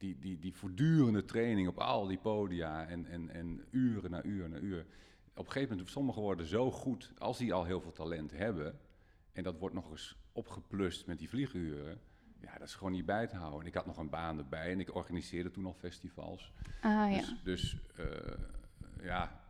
Die, 0.00 0.18
die, 0.18 0.38
die 0.38 0.54
voortdurende 0.54 1.24
training 1.24 1.68
op 1.68 1.78
al 1.78 2.06
die 2.06 2.18
podia 2.18 2.86
en, 2.86 3.06
en, 3.06 3.30
en 3.30 3.64
uren 3.70 4.10
na 4.10 4.22
uur 4.22 4.48
na 4.48 4.58
uur. 4.58 4.86
Op 5.34 5.46
een 5.46 5.52
gegeven 5.52 5.70
moment, 5.70 5.90
sommigen 5.90 6.22
worden 6.22 6.46
zo 6.46 6.70
goed 6.70 7.12
als 7.18 7.38
die 7.38 7.52
al 7.52 7.64
heel 7.64 7.80
veel 7.80 7.92
talent 7.92 8.30
hebben. 8.30 8.78
En 9.32 9.42
dat 9.42 9.58
wordt 9.58 9.74
nog 9.74 9.90
eens 9.90 10.16
opgeplust 10.32 11.06
met 11.06 11.18
die 11.18 11.28
vlieguren. 11.28 12.00
Ja, 12.40 12.52
dat 12.58 12.68
is 12.68 12.74
gewoon 12.74 12.92
niet 12.92 13.06
bij 13.06 13.26
te 13.26 13.36
houden. 13.36 13.60
En 13.60 13.66
ik 13.66 13.74
had 13.74 13.86
nog 13.86 13.96
een 13.96 14.10
baan 14.10 14.38
erbij 14.38 14.72
en 14.72 14.80
ik 14.80 14.94
organiseerde 14.94 15.50
toen 15.50 15.62
nog 15.62 15.76
festivals. 15.76 16.52
Ah 16.80 17.12
ja. 17.12 17.18
Dus, 17.18 17.40
dus 17.42 17.76
eh, 17.96 18.34
ja, 19.02 19.44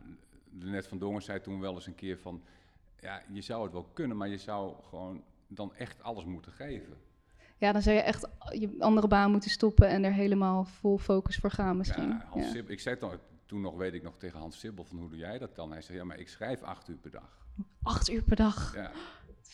Net 0.49 0.87
van 0.87 0.97
Dongen 0.97 1.21
zei 1.21 1.41
toen 1.41 1.59
wel 1.59 1.73
eens 1.73 1.87
een 1.87 1.95
keer 1.95 2.17
van... 2.17 2.43
Ja, 2.99 3.23
je 3.33 3.41
zou 3.41 3.63
het 3.63 3.73
wel 3.73 3.89
kunnen, 3.93 4.17
maar 4.17 4.27
je 4.27 4.37
zou 4.37 4.83
gewoon 4.83 5.23
dan 5.47 5.75
echt 5.75 6.03
alles 6.03 6.25
moeten 6.25 6.51
geven. 6.51 6.97
Ja, 7.61 7.71
dan 7.71 7.81
zou 7.81 7.95
je 7.95 8.01
echt 8.01 8.27
je 8.49 8.75
andere 8.79 9.07
baan 9.07 9.31
moeten 9.31 9.49
stoppen 9.49 9.87
en 9.87 10.03
er 10.03 10.13
helemaal 10.13 10.65
vol 10.65 10.97
focus 10.97 11.37
voor 11.37 11.51
gaan 11.51 11.77
misschien. 11.77 12.07
Ja, 12.07 12.25
Hans 12.29 12.45
Ja. 12.45 12.51
Sibbel- 12.51 12.71
ik 12.71 12.79
zei 12.79 12.97
toen, 12.97 13.11
toen 13.45 13.61
nog, 13.61 13.75
weet 13.75 13.93
ik 13.93 14.03
nog, 14.03 14.17
tegen 14.17 14.39
Hans 14.39 14.59
Sibbel 14.59 14.83
van 14.83 14.97
hoe 14.97 15.09
doe 15.09 15.17
jij 15.17 15.37
dat 15.37 15.55
dan? 15.55 15.71
Hij 15.71 15.81
zei, 15.81 15.97
ja, 15.97 16.03
maar 16.03 16.19
ik 16.19 16.27
schrijf 16.27 16.61
acht 16.61 16.89
uur 16.89 16.97
per 16.97 17.11
dag. 17.11 17.47
Acht 17.83 18.09
uur 18.09 18.23
per 18.23 18.35
dag. 18.35 18.75
Ja, 18.75 18.91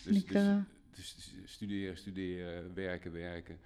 dus, 0.03 0.15
ik, 0.15 0.27
dus, 0.27 0.35
eh, 0.35 0.57
dus 0.95 1.33
studeren, 1.45 1.97
studeren, 1.97 2.73
werken, 2.73 3.11
werken. 3.11 3.59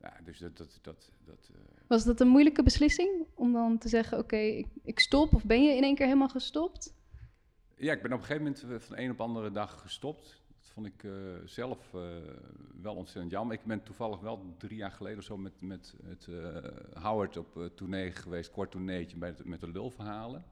Ja, 0.00 0.16
dus 0.24 0.38
dat... 0.38 0.56
dat, 0.56 0.78
dat, 0.82 1.10
dat 1.24 1.50
eh, 1.52 1.60
Was 1.86 2.04
dat 2.04 2.20
een 2.20 2.28
moeilijke 2.28 2.62
beslissing 2.62 3.26
om 3.34 3.52
dan 3.52 3.78
te 3.78 3.88
zeggen: 3.88 4.18
oké, 4.18 4.36
ik, 4.36 4.66
ik 4.82 4.98
stop? 4.98 5.34
Of 5.34 5.44
ben 5.44 5.62
je 5.62 5.76
in 5.76 5.82
één 5.82 5.94
keer 5.94 6.06
helemaal 6.06 6.28
gestopt? 6.28 6.94
Ja, 7.76 7.92
ik 7.92 8.02
ben 8.02 8.12
op 8.12 8.18
een 8.18 8.24
gegeven 8.24 8.42
moment 8.42 8.62
eh, 8.62 8.86
van 8.86 8.96
de 8.96 9.02
een 9.02 9.10
op 9.10 9.16
de 9.16 9.22
andere 9.22 9.52
dag 9.52 9.80
gestopt. 9.80 10.42
Dat 10.64 10.72
vond 10.72 10.86
ik 10.86 11.04
eh, 11.04 11.12
zelf 11.44 11.94
eh, 11.94 12.00
wel 12.82 12.94
ontzettend 12.94 13.32
jammer. 13.32 13.56
Ik 13.56 13.64
ben 13.64 13.82
toevallig 13.82 14.20
wel 14.20 14.54
drie 14.58 14.76
jaar 14.76 14.90
geleden 14.90 15.18
of 15.18 15.24
zo 15.24 15.36
met, 15.36 15.60
met 15.60 15.94
het 16.04 16.26
eh, 16.28 17.02
Howard 17.02 17.36
op 17.36 17.56
uh, 17.56 17.64
tournee 17.64 18.12
geweest, 18.12 18.50
kort 18.50 18.70
tourneetje 18.70 19.16
bij 19.16 19.34
met 19.42 19.60
de 19.60 19.68
lulverhalen. 19.68 20.44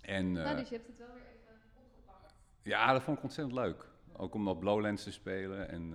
En, 0.00 0.44
eh, 0.44 0.56
dus 0.56 0.68
je 0.68 0.74
hebt 0.74 0.86
het 0.86 0.98
wel 0.98 1.12
weer 1.12 1.22
even 1.22 1.54
opgepakt. 1.74 2.34
ja, 2.62 2.92
dat 2.92 3.02
vond 3.02 3.16
ik 3.16 3.22
ontzettend 3.22 3.58
leuk. 3.58 3.88
Ook 4.12 4.34
om 4.34 4.48
op 4.48 4.62
Lowlands 4.62 5.02
te 5.02 5.12
spelen 5.12 5.68
en 5.68 5.94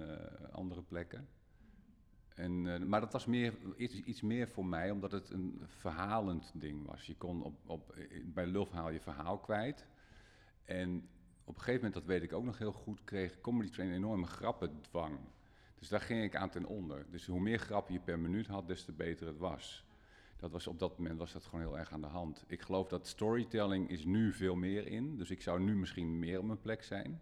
andere 0.51 0.81
plekken. 0.81 1.27
En, 2.35 2.87
maar 2.89 2.99
dat 2.99 3.13
was 3.13 3.25
meer, 3.25 3.53
iets, 3.77 3.93
iets 3.93 4.21
meer 4.21 4.47
voor 4.47 4.65
mij, 4.65 4.91
omdat 4.91 5.11
het 5.11 5.29
een 5.29 5.61
verhalend 5.65 6.51
ding 6.53 6.85
was. 6.85 7.05
Je 7.05 7.15
kon 7.15 7.43
op, 7.43 7.69
op, 7.69 7.95
bij 8.23 8.45
Lulverhaal 8.45 8.89
je 8.89 8.99
verhaal 8.99 9.37
kwijt. 9.37 9.87
En 10.65 11.09
op 11.43 11.55
een 11.55 11.62
gegeven 11.62 11.86
moment, 11.86 11.93
dat 11.93 12.05
weet 12.05 12.24
ik 12.24 12.33
ook 12.33 12.43
nog 12.43 12.57
heel 12.57 12.71
goed, 12.71 13.03
kreeg 13.03 13.41
Comedy 13.41 13.69
Train 13.69 13.89
een 13.89 13.95
enorme 13.95 14.27
grappendwang. 14.27 15.19
Dus 15.79 15.89
daar 15.89 16.01
ging 16.01 16.24
ik 16.24 16.36
aan 16.36 16.50
ten 16.50 16.65
onder. 16.65 17.05
Dus 17.10 17.25
hoe 17.25 17.39
meer 17.39 17.60
grappen 17.60 17.93
je 17.93 18.00
per 18.00 18.19
minuut 18.19 18.48
had, 18.48 18.67
des 18.67 18.83
te 18.83 18.91
beter 18.91 19.27
het 19.27 19.38
was. 19.38 19.86
Dat 20.38 20.51
was 20.51 20.67
op 20.67 20.79
dat 20.79 20.98
moment 20.98 21.19
was 21.19 21.33
dat 21.33 21.45
gewoon 21.45 21.65
heel 21.65 21.77
erg 21.77 21.91
aan 21.91 22.01
de 22.01 22.07
hand. 22.07 22.43
Ik 22.48 22.62
geloof 22.62 22.88
dat 22.88 23.07
storytelling 23.07 23.89
is 23.89 24.05
nu 24.05 24.33
veel 24.33 24.55
meer 24.55 24.88
in. 24.88 25.17
Dus 25.17 25.29
ik 25.29 25.41
zou 25.41 25.60
nu 25.60 25.75
misschien 25.75 26.19
meer 26.19 26.39
op 26.39 26.45
mijn 26.45 26.62
plek 26.62 26.83
zijn. 26.83 27.21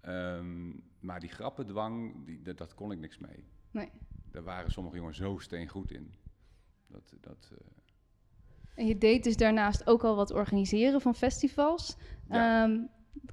Ehm, 0.00 0.70
maar 1.00 1.20
die 1.20 1.28
grappendwang, 1.28 2.24
die, 2.24 2.42
dat, 2.42 2.58
dat 2.58 2.74
kon 2.74 2.92
ik 2.92 2.98
niks 2.98 3.18
mee. 3.18 3.44
Nee. 3.70 3.90
Daar 4.30 4.42
waren 4.42 4.70
sommige 4.72 4.96
jongens 4.96 5.16
zo 5.16 5.38
steengoed 5.38 5.90
in. 5.90 6.14
Dat, 6.86 7.14
dat, 7.20 7.50
eh, 7.52 7.66
En 8.74 8.86
je 8.86 8.98
deed 8.98 9.24
dus 9.24 9.36
daarnaast 9.36 9.86
ook 9.86 10.04
al 10.04 10.16
wat 10.16 10.30
organiseren 10.30 11.00
van 11.00 11.14
festivals. 11.14 11.96
Ja. 12.28 12.64
Ehm, 12.64 12.80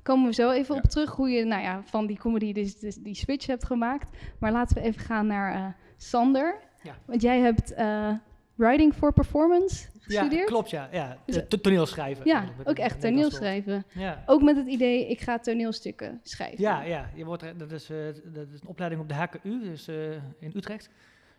komen 0.04 0.28
we 0.28 0.34
zo 0.34 0.52
even 0.52 0.76
Ja. 0.76 0.82
op 0.82 0.90
terug 0.90 1.12
hoe 1.12 1.30
je 1.30 1.46
nou 1.46 1.62
ja, 1.62 1.82
van 1.84 2.06
die 2.06 2.18
comedy 2.18 2.54
dus, 2.54 2.80
dus 2.80 2.96
die 2.96 3.16
switch 3.16 3.46
hebt 3.46 3.66
gemaakt. 3.66 4.18
Maar 4.40 4.52
laten 4.52 4.76
we 4.76 4.82
even 4.82 5.02
gaan 5.02 5.28
naar 5.28 5.54
eh, 5.54 5.66
Sander. 5.98 6.60
Ja. 6.84 6.96
Want 7.06 7.22
jij 7.22 7.40
hebt 7.40 7.74
eh, 7.74 8.14
Writing 8.56 8.94
for 8.94 9.14
Performance 9.14 9.86
Ja, 9.94 10.00
gestudeerd. 10.22 10.48
klopt, 10.48 10.70
ja. 10.70 10.90
ja. 10.92 11.18
Dus- 11.26 11.42
to- 11.48 11.58
toneelschrijven. 11.62 12.26
Ja, 12.26 12.46
ook 12.64 12.78
echt 12.78 13.02
toneelschrijven. 13.02 13.86
Ja. 13.94 14.24
Ook 14.26 14.42
met 14.42 14.56
het 14.56 14.68
idee, 14.68 15.08
ik 15.10 15.22
ga 15.22 15.40
toneelstukken 15.40 16.20
schrijven. 16.24 16.62
Ja, 16.62 16.82
ja. 16.82 17.10
Je 17.16 17.26
wordt, 17.26 17.60
dat, 17.60 17.72
is, 17.72 17.90
eh, 17.90 17.98
dat 18.24 18.48
is 18.54 18.62
een 18.62 18.68
opleiding 18.68 19.02
op 19.02 19.08
de 19.10 19.16
HKU, 19.16 19.60
dus 19.64 19.88
eh, 19.88 20.12
in 20.40 20.52
Utrecht. 20.56 20.86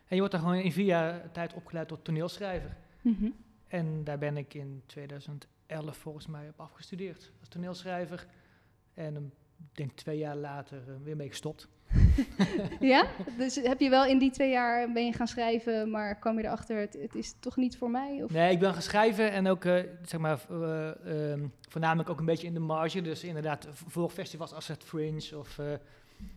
En 0.07 0.15
je 0.15 0.17
wordt 0.17 0.31
daar 0.31 0.41
gewoon 0.41 0.55
in 0.57 0.71
vier 0.71 0.85
jaar 0.85 1.31
tijd 1.31 1.53
opgeleid 1.53 1.87
tot 1.87 2.03
toneelschrijver. 2.03 2.75
Mhm. 3.01 3.29
En 3.67 4.03
daar 4.03 4.17
ben 4.17 4.37
ik 4.37 4.53
in 4.53 4.81
2011 4.85 5.97
volgens 5.97 6.27
mij 6.27 6.47
op 6.49 6.59
afgestudeerd 6.59 7.31
toneelschrijver. 7.49 8.25
En 8.93 9.15
een- 9.15 9.33
ik 9.71 9.75
denk 9.77 9.91
twee 9.91 10.17
jaar 10.17 10.35
later 10.35 10.77
eh, 10.87 10.93
weer 11.03 11.15
mee 11.15 11.29
gestopt. 11.29 11.67
Ja? 12.79 13.05
Dus 13.37 13.55
heb 13.55 13.79
je 13.79 13.89
wel 13.89 14.05
in 14.05 14.17
die 14.19 14.31
twee 14.31 14.51
jaar 14.51 14.91
ben 14.91 15.05
je 15.05 15.13
gaan 15.13 15.27
schrijven, 15.27 15.89
maar 15.89 16.19
kwam 16.19 16.37
je 16.37 16.43
erachter, 16.45 16.77
het, 16.79 16.93
het 17.01 17.15
is 17.15 17.35
toch 17.39 17.55
niet 17.55 17.77
voor 17.77 17.89
mij? 17.91 18.23
Of? 18.23 18.31
Nee, 18.31 18.51
ik 18.51 18.59
ben 18.59 18.73
gaan 18.73 18.81
schrijven 18.81 19.31
en 19.31 19.47
ook, 19.47 19.65
eh, 19.65 19.83
zeg 20.03 20.19
maar, 20.19 20.39
eh, 20.49 21.31
ehm, 21.31 21.47
voornamelijk 21.69 22.09
ook 22.09 22.19
een 22.19 22.25
beetje 22.25 22.47
in 22.47 22.53
de 22.53 22.59
marge. 22.59 23.01
Dus 23.01 23.23
inderdaad, 23.23 23.67
voor 23.71 24.09
festivals 24.09 24.53
als 24.53 24.67
het 24.67 24.83
Fringe 24.83 25.37
of, 25.37 25.59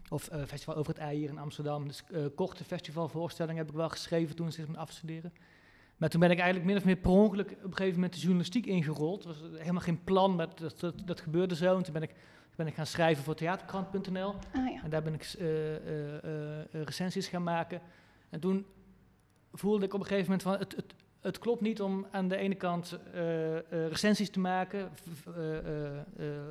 of 0.08 0.28
Festival 0.46 0.74
Over 0.76 0.92
het 0.92 1.02
Ei 1.02 1.16
hier 1.18 1.28
in 1.28 1.38
Amsterdam. 1.38 1.88
Dus 1.88 2.04
korte 2.34 2.64
festivalvoorstellingen 2.64 3.58
heb 3.60 3.68
ik 3.70 3.76
wel 3.76 3.88
geschreven 3.88 4.36
toen 4.36 4.52
sinds 4.52 4.70
mijn 4.70 4.82
afstuderen. 4.82 5.32
Maar 6.02 6.10
toen 6.10 6.20
ben 6.20 6.30
ik 6.30 6.38
eigenlijk 6.38 6.66
min 6.66 6.76
of 6.76 6.84
meer 6.84 6.96
per 6.96 7.10
ongeluk 7.10 7.50
op 7.50 7.64
een 7.64 7.76
gegeven 7.76 7.94
moment 7.94 8.12
de 8.12 8.20
journalistiek 8.20 8.66
ingerold. 8.66 9.24
Het 9.24 9.40
was 9.40 9.50
helemaal 9.58 9.80
geen 9.80 10.04
plan, 10.04 10.34
maar 10.34 10.48
dat, 10.54 10.80
dat, 10.80 10.94
dat 11.04 11.20
gebeurde 11.20 11.54
zo. 11.54 11.76
En 11.76 11.82
toen 11.82 11.92
ben 11.92 12.02
ik, 12.02 12.14
ben 12.56 12.66
ik 12.66 12.74
gaan 12.74 12.86
schrijven 12.86 13.24
voor 13.24 13.34
theaterkrant.nl. 13.34 14.34
Ah 14.52 14.68
ja. 14.68 14.82
En 14.82 14.90
daar 14.90 15.02
ben 15.02 15.14
ik 15.14 15.22
eh, 15.38 16.82
recensies 16.84 17.28
gaan 17.28 17.42
maken. 17.42 17.80
En 18.30 18.40
toen 18.40 18.66
voelde 19.52 19.84
ik 19.84 19.94
op 19.94 20.00
een 20.00 20.06
gegeven 20.06 20.24
moment 20.24 20.42
van 20.42 20.58
het, 20.58 20.76
het, 20.76 20.94
het 21.20 21.38
klopt 21.38 21.60
niet 21.60 21.80
om 21.80 22.06
aan 22.10 22.28
de 22.28 22.36
ene 22.36 22.54
kant 22.54 22.98
recensies 23.70 24.30
te 24.30 24.40
maken 24.40 24.90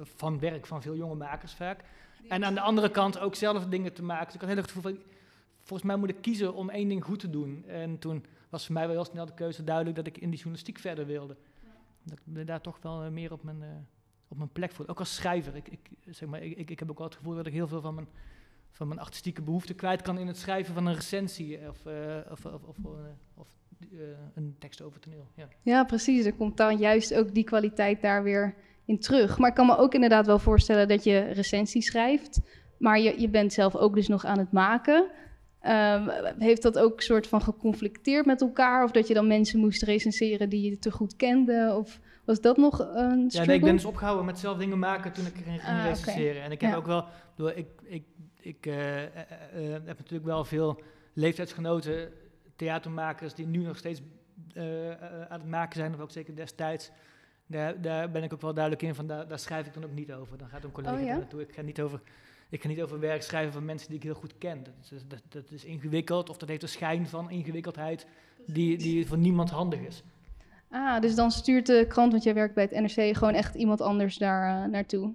van 0.04 0.40
werk 0.40 0.66
van 0.66 0.82
veel 0.82 0.96
jonge 0.96 1.16
makers 1.16 1.54
vaak. 1.54 1.84
En 2.28 2.46
aan 2.46 2.54
de 2.54 2.62
andere 2.62 2.92
kant 2.92 3.20
ook 3.20 3.36
zelf 3.36 3.66
dingen 3.66 3.94
te 3.94 4.04
maken. 4.04 4.26
Dus 4.26 4.34
ik 4.34 4.40
had 4.40 4.50
heel 4.50 4.58
erg 4.58 4.66
het 4.66 4.76
gevoel 4.76 4.92
van, 4.92 5.02
volgens 5.62 5.88
mij 5.88 5.98
moet 5.98 6.10
ik 6.10 6.22
kiezen 6.22 6.54
om 6.54 6.70
één 6.70 6.88
ding 6.88 7.04
goed 7.04 7.20
te 7.20 7.30
doen. 7.30 7.64
En 7.68 8.00
toen 8.00 8.26
was 8.52 8.66
voor 8.66 8.74
mij 8.74 8.86
wel 8.86 8.96
heel 8.96 9.06
snel 9.06 9.26
de 9.26 9.34
keuze 9.34 9.64
duidelijk 9.64 9.96
dat 9.96 10.08
ik 10.08 10.18
in 10.18 10.30
die 10.30 10.38
journalistiek 10.38 10.80
verder 10.80 11.06
wilde. 11.06 11.38
Dat 12.04 12.18
ik 12.18 12.24
me 12.24 12.44
daar 12.44 12.62
toch 12.62 12.80
wel 12.82 13.04
eh, 13.04 13.10
meer 13.10 13.32
op 13.32 13.44
mijn, 13.44 13.62
eh, 13.64 13.70
op 14.28 14.38
mijn 14.38 14.52
plek 14.52 14.72
voelde. 14.72 14.92
Ook 14.92 15.00
als 15.00 15.16
schrijver. 15.16 15.56
Ik, 15.56 15.68
ik, 15.68 15.90
zeg 16.10 16.30
maar, 16.30 16.42
ik, 16.42 16.58
ik, 16.58 16.70
ik 16.70 16.80
heb 16.80 16.90
ook 16.90 16.98
wel 16.98 17.08
het 17.08 17.16
gevoel 17.16 17.36
dat 17.36 17.46
ik 17.46 17.54
heel 17.54 17.68
veel 17.68 17.82
van 17.82 17.96
mijn, 17.96 18.08
van 18.72 18.88
mijn 18.88 19.00
artistieke 19.00 19.42
behoeften 19.42 19.76
kwijt 19.76 20.02
kan 20.02 20.18
in 20.18 20.28
het 20.28 20.38
schrijven 20.38 20.74
van 20.74 20.86
een 20.86 20.94
recensie 20.94 21.60
of, 21.70 21.86
eh, 21.86 22.32
of, 22.32 22.46
of, 22.46 22.64
of, 22.64 22.78
eh, 22.78 22.92
of 23.34 23.48
eh, 23.92 24.00
een 24.34 24.56
tekst 24.60 24.82
over 24.82 25.00
toneel. 25.00 25.28
Ja. 25.36 25.48
Ja, 25.62 25.84
precies. 25.84 26.26
Er 26.26 26.34
komt 26.34 26.58
dan 26.58 26.78
juist 26.78 27.14
ook 27.14 27.34
die 27.34 27.44
kwaliteit 27.44 28.02
daar 28.02 28.24
weer 28.24 28.56
in 28.86 29.00
terug. 29.00 29.38
Maar 29.38 29.50
ik 29.50 29.56
kan 29.56 29.66
me 29.66 29.78
ook 29.78 29.94
inderdaad 29.94 30.26
wel 30.26 30.40
voorstellen 30.40 30.88
dat 30.88 31.04
je 31.04 31.20
recensies 31.20 31.86
schrijft. 31.86 32.40
Maar 32.78 33.00
je, 33.00 33.22
je 33.22 33.30
bent 33.30 33.54
zelf 33.54 33.76
ook 33.76 33.96
dus 33.96 34.08
nog 34.08 34.26
aan 34.26 34.38
het 34.38 34.52
maken. 34.52 35.10
Ehm, 35.62 36.10
heeft 36.40 36.62
dat 36.62 36.80
ook 36.80 37.02
soort 37.02 37.28
van 37.28 37.42
geconflicteerd 37.42 38.26
met 38.26 38.42
elkaar? 38.42 38.84
Of 38.84 38.92
dat 38.92 39.08
je 39.08 39.14
dan 39.14 39.28
mensen 39.28 39.60
moest 39.60 39.84
recenseren 39.84 40.50
die 40.50 40.70
je 40.70 40.80
te 40.80 40.92
goed 40.92 41.16
kende? 41.16 41.74
Of 41.78 42.00
was 42.26 42.42
dat 42.42 42.58
nog 42.58 42.80
een 42.80 43.20
Ja, 43.22 43.30
struggle? 43.30 43.46
nee, 43.46 43.56
ik 43.56 43.64
ben 43.64 43.76
dus 43.76 43.86
opgehouden 43.86 44.26
met 44.26 44.40
zelf 44.40 44.58
dingen 44.58 44.80
maken 44.80 45.12
toen 45.12 45.26
ik 45.26 45.34
ging, 45.34 45.62
ging 45.62 45.78
Ah, 45.80 45.86
recenseren. 45.86 46.42
En 46.44 46.52
ik 46.52 46.62
heb 46.62 46.70
Ja. 46.72 46.76
ook 46.76 46.86
wel, 46.86 47.08
ik, 47.58 47.68
ik, 47.84 48.04
ik 48.40 48.66
eh, 48.66 49.04
eh, 49.04 49.10
eh, 49.54 49.72
heb 49.72 49.98
natuurlijk 49.98 50.26
wel 50.26 50.46
veel 50.46 50.82
leeftijdsgenoten, 51.14 52.12
theatermakers 52.56 53.34
die 53.34 53.48
nu 53.48 53.60
nog 53.64 53.78
steeds 53.78 54.02
aan 55.30 55.40
het 55.40 55.50
maken 55.50 55.76
zijn, 55.80 55.94
of 55.94 56.00
ook 56.00 56.12
zeker 56.12 56.36
destijds. 56.36 56.92
Daar, 57.48 57.82
daar 57.82 58.12
ben 58.12 58.24
ik 58.24 58.34
ook 58.34 58.42
wel 58.42 58.54
duidelijk 58.54 58.84
in 58.84 58.96
van, 58.96 59.08
daar, 59.08 59.28
daar 59.28 59.40
schrijf 59.40 59.68
ik 59.68 59.74
dan 59.74 59.84
ook 59.84 59.94
niet 59.94 60.12
over. 60.14 60.38
Dan 60.38 60.48
gaat 60.48 60.64
een 60.64 60.72
collega 60.72 60.94
Oh, 60.96 61.00
ja? 61.02 61.08
daar 61.08 61.18
naartoe. 61.18 61.42
Ik 61.42 61.54
ga 61.54 61.62
niet 61.62 61.82
over... 61.82 62.02
Ik 62.52 62.62
ga 62.62 62.68
niet 62.68 62.82
over 62.82 63.00
werk 63.00 63.24
schrijven 63.24 63.54
van 63.54 63.66
mensen 63.66 63.88
die 63.88 63.98
ik 63.98 64.04
heel 64.04 64.14
goed 64.14 64.38
ken. 64.38 64.64
Dat 64.64 64.74
is, 64.92 65.04
dat, 65.08 65.22
dat 65.30 65.52
is 65.52 65.64
ingewikkeld 65.64 66.30
of 66.30 66.38
dat 66.38 66.50
heeft 66.50 66.64
een 66.64 66.70
schijn 66.70 67.08
van 67.08 67.30
ingewikkeldheid 67.30 68.08
die, 68.46 68.78
die 68.78 69.08
voor 69.08 69.18
niemand 69.18 69.50
handig 69.50 69.80
is. 69.80 70.04
Ah, 70.70 71.02
dus 71.02 71.16
dan 71.16 71.32
stuurt 71.32 71.66
de 71.66 71.86
krant, 71.88 72.12
want 72.12 72.24
jij 72.24 72.34
werkt 72.34 72.54
bij 72.54 72.68
het 72.72 72.82
NRC, 72.82 73.18
gewoon 73.18 73.34
echt 73.34 73.56
iemand 73.56 73.82
anders 73.82 74.18
daar 74.18 74.64
eh, 74.64 74.70
naartoe. 74.70 75.14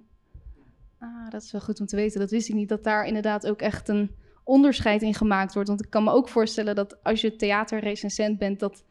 Ah, 0.99 1.29
dat 1.29 1.43
is 1.43 1.51
wel 1.51 1.61
goed 1.61 1.79
om 1.79 1.85
te 1.85 1.95
weten. 1.95 2.19
Dat 2.19 2.31
wist 2.31 2.49
ik 2.49 2.55
niet, 2.55 2.69
dat 2.69 2.83
daar 2.83 3.05
inderdaad 3.05 3.47
ook 3.47 3.61
echt 3.61 3.87
een 3.87 4.11
onderscheid 4.43 5.01
in 5.01 5.13
gemaakt 5.13 5.53
wordt. 5.53 5.69
Want 5.69 5.83
ik 5.83 5.89
kan 5.89 6.03
me 6.03 6.11
ook 6.11 6.29
voorstellen 6.29 6.75
dat 6.75 7.03
als 7.03 7.21
je 7.21 7.35
theaterrecensent 7.35 8.37
bent, 8.37 8.59
dat 8.59 8.83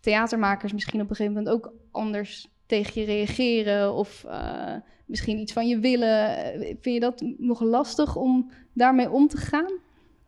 theatermakers 0.00 0.72
misschien 0.72 1.00
op 1.00 1.10
een 1.10 1.16
gegeven 1.16 1.36
moment 1.36 1.54
ook 1.54 1.72
anders 1.90 2.48
tegen 2.66 3.00
je 3.00 3.06
reageren 3.06 3.92
of 3.92 4.24
eh, 4.24 4.74
misschien 5.08 5.38
iets 5.38 5.52
van 5.52 5.68
je 5.68 5.78
willen. 5.78 6.36
Vind 6.60 6.84
je 6.84 7.00
dat 7.00 7.24
nog 7.38 7.60
lastig 7.60 8.16
om 8.16 8.50
daarmee 8.72 9.10
om 9.10 9.28
te 9.28 9.36
gaan? 9.36 9.72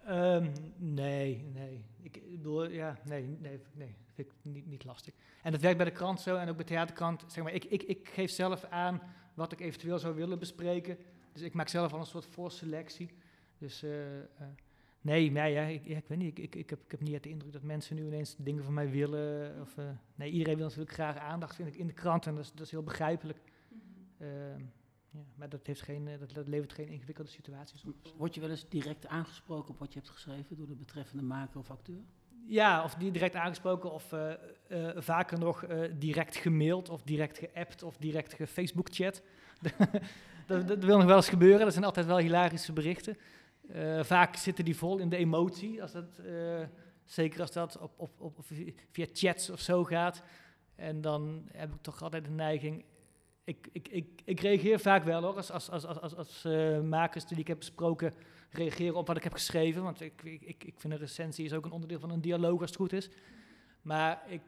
Ehm, 0.05 0.47
nee, 0.77 1.45
nee. 1.55 1.85
Ik 2.03 2.23
bedoel, 2.31 2.71
ja, 2.71 2.99
nee, 3.05 3.37
nee, 3.41 3.61
nee. 3.75 3.95
Vind 4.15 4.29
ik 4.29 4.35
niet, 4.43 4.67
niet 4.67 4.85
lastig. 4.85 5.15
En 5.43 5.53
dat 5.53 5.61
werkt 5.61 5.77
bij 5.77 5.87
de 5.87 5.93
krant 5.93 6.21
zo 6.21 6.37
en 6.37 6.49
ook 6.49 6.57
bij 6.57 6.65
de 6.65 6.73
theaterkrant. 6.73 7.25
Zeg 7.27 7.45
maar, 7.45 7.53
ik, 7.53 7.65
ik, 7.65 7.83
ik 7.83 8.09
geef 8.09 8.31
zelf 8.31 8.65
aan 8.65 9.01
wat 9.35 9.53
ik 9.53 9.61
eventueel 9.61 9.99
zou 9.99 10.15
willen 10.15 10.39
bespreken. 10.39 10.99
Dus 11.33 11.43
ik 11.43 11.55
maak 11.55 11.69
zelf 11.69 11.93
al 11.93 11.99
een 11.99 12.07
soort 12.07 12.27
voorselectie. 12.27 13.11
Dus 13.59 13.83
eh, 13.83 14.19
eh, 14.19 14.25
nee, 15.01 15.31
nee 15.31 15.53
ja, 15.53 15.63
ik, 15.63 15.87
ik 15.87 16.05
weet 16.07 16.19
niet. 16.19 16.39
Ik, 16.39 16.45
ik, 16.45 16.55
ik, 16.55 16.71
heb, 16.71 16.81
ik 16.85 16.91
heb 16.91 17.01
niet 17.01 17.23
de 17.23 17.29
indruk 17.29 17.53
dat 17.53 17.63
mensen 17.63 17.97
nu 17.97 18.07
ineens 18.07 18.37
dingen 18.39 18.65
van 18.65 18.75
mij 18.75 18.91
willen. 18.91 19.61
Of, 19.61 19.77
eh, 19.77 19.85
nee, 20.15 20.31
iedereen 20.31 20.57
wil 20.57 20.67
natuurlijk 20.67 20.93
graag 20.93 21.17
aandacht, 21.17 21.55
vind 21.55 21.69
ik, 21.69 21.77
in 21.77 21.87
de 21.87 21.93
krant. 21.93 22.27
En 22.27 22.35
dat 22.35 22.45
is, 22.45 22.53
dat 22.53 22.67
is 22.67 22.71
heel 22.71 22.83
begrijpelijk. 22.83 23.39
Ehm, 24.21 24.63
ja, 25.11 25.25
maar 25.35 25.49
dat, 25.49 25.67
heeft 25.67 25.83
geen, 25.83 26.09
eh, 26.09 26.19
dat, 26.19 26.35
dat 26.35 26.49
levert 26.49 26.73
geen 26.73 26.89
ingewikkelde 26.89 27.31
situaties 27.31 27.85
op. 27.85 27.95
Word 28.17 28.35
je 28.35 28.41
wel 28.41 28.51
eens 28.51 28.69
direct 28.69 29.07
aangesproken 29.07 29.71
op 29.71 29.79
wat 29.79 29.93
je 29.93 29.99
hebt 29.99 30.11
geschreven 30.11 30.57
door 30.57 30.67
de 30.67 30.75
betreffende 30.75 31.23
maker 31.23 31.59
of 31.59 31.71
acteur? 31.71 32.01
Ja, 32.47 32.85
of 32.85 32.95
die 32.95 33.11
direct 33.11 33.35
aangesproken, 33.35 33.93
of 33.93 34.13
eh, 34.13 34.33
eh, 34.69 35.03
vaker 35.03 35.39
nog 35.39 35.67
direct 35.99 36.37
gemaild, 36.37 36.89
of 36.89 37.03
direct 37.03 37.39
geappt, 37.39 37.83
of 37.83 37.97
direct 37.97 38.35
gefacebookchat. 38.35 39.23
dat, 40.47 40.69
dat 40.69 40.85
wil 40.85 40.97
nog 40.97 41.07
wel 41.07 41.17
eens 41.17 41.29
gebeuren, 41.29 41.61
dat 41.61 41.73
zijn 41.73 41.85
altijd 41.85 42.07
wel 42.07 42.19
hilarische 42.19 42.73
berichten. 42.73 43.17
Vaak 44.01 44.37
zitten 44.37 44.65
die 44.65 44.77
vol 44.77 44.99
in 44.99 45.09
de 45.09 45.17
emotie, 45.17 45.83
als 45.83 45.93
dat, 45.93 46.21
zeker 47.05 47.41
als 47.41 47.53
dat 47.53 47.79
op, 47.79 47.93
op, 47.97 48.21
op, 48.21 48.37
via 48.91 49.07
chats 49.13 49.51
of 49.51 49.61
zo 49.61 49.85
gaat. 49.85 50.23
En 50.75 51.01
dan 51.01 51.49
heb 51.53 51.73
ik 51.73 51.83
toch 51.83 52.03
altijd 52.03 52.25
de 52.25 52.31
neiging, 52.31 52.85
ik, 53.45 53.69
ik, 53.73 53.89
ik, 53.89 54.21
ik 54.25 54.41
reageer 54.41 54.81
vaak 54.81 55.05
wel 55.05 55.23
hoor, 55.23 55.37
als, 55.37 55.51
als, 55.51 55.71
als, 55.71 55.87
als, 55.87 56.17
als, 56.17 56.45
eh, 56.45 56.81
makers 56.81 57.27
die 57.27 57.39
ik 57.39 57.47
heb 57.47 57.59
besproken 57.59 58.15
reageren 58.51 58.95
op 58.95 59.07
wat 59.07 59.17
ik 59.17 59.23
heb 59.23 59.33
geschreven. 59.33 59.83
Want 59.83 60.01
ik, 60.01 60.23
ik, 60.23 60.43
ik, 60.43 60.65
ik 60.65 60.75
vind 60.81 60.93
een 60.93 60.99
recensie 60.99 61.45
is 61.45 61.53
ook 61.53 61.65
een 61.65 61.71
onderdeel 61.71 62.01
van 62.01 62.11
een 62.11 62.21
dialoog 62.21 62.61
als 62.61 62.71
het 62.71 62.79
goed 62.79 62.93
is. 62.93 63.11
Maar 63.83 64.23
ik, 64.29 64.43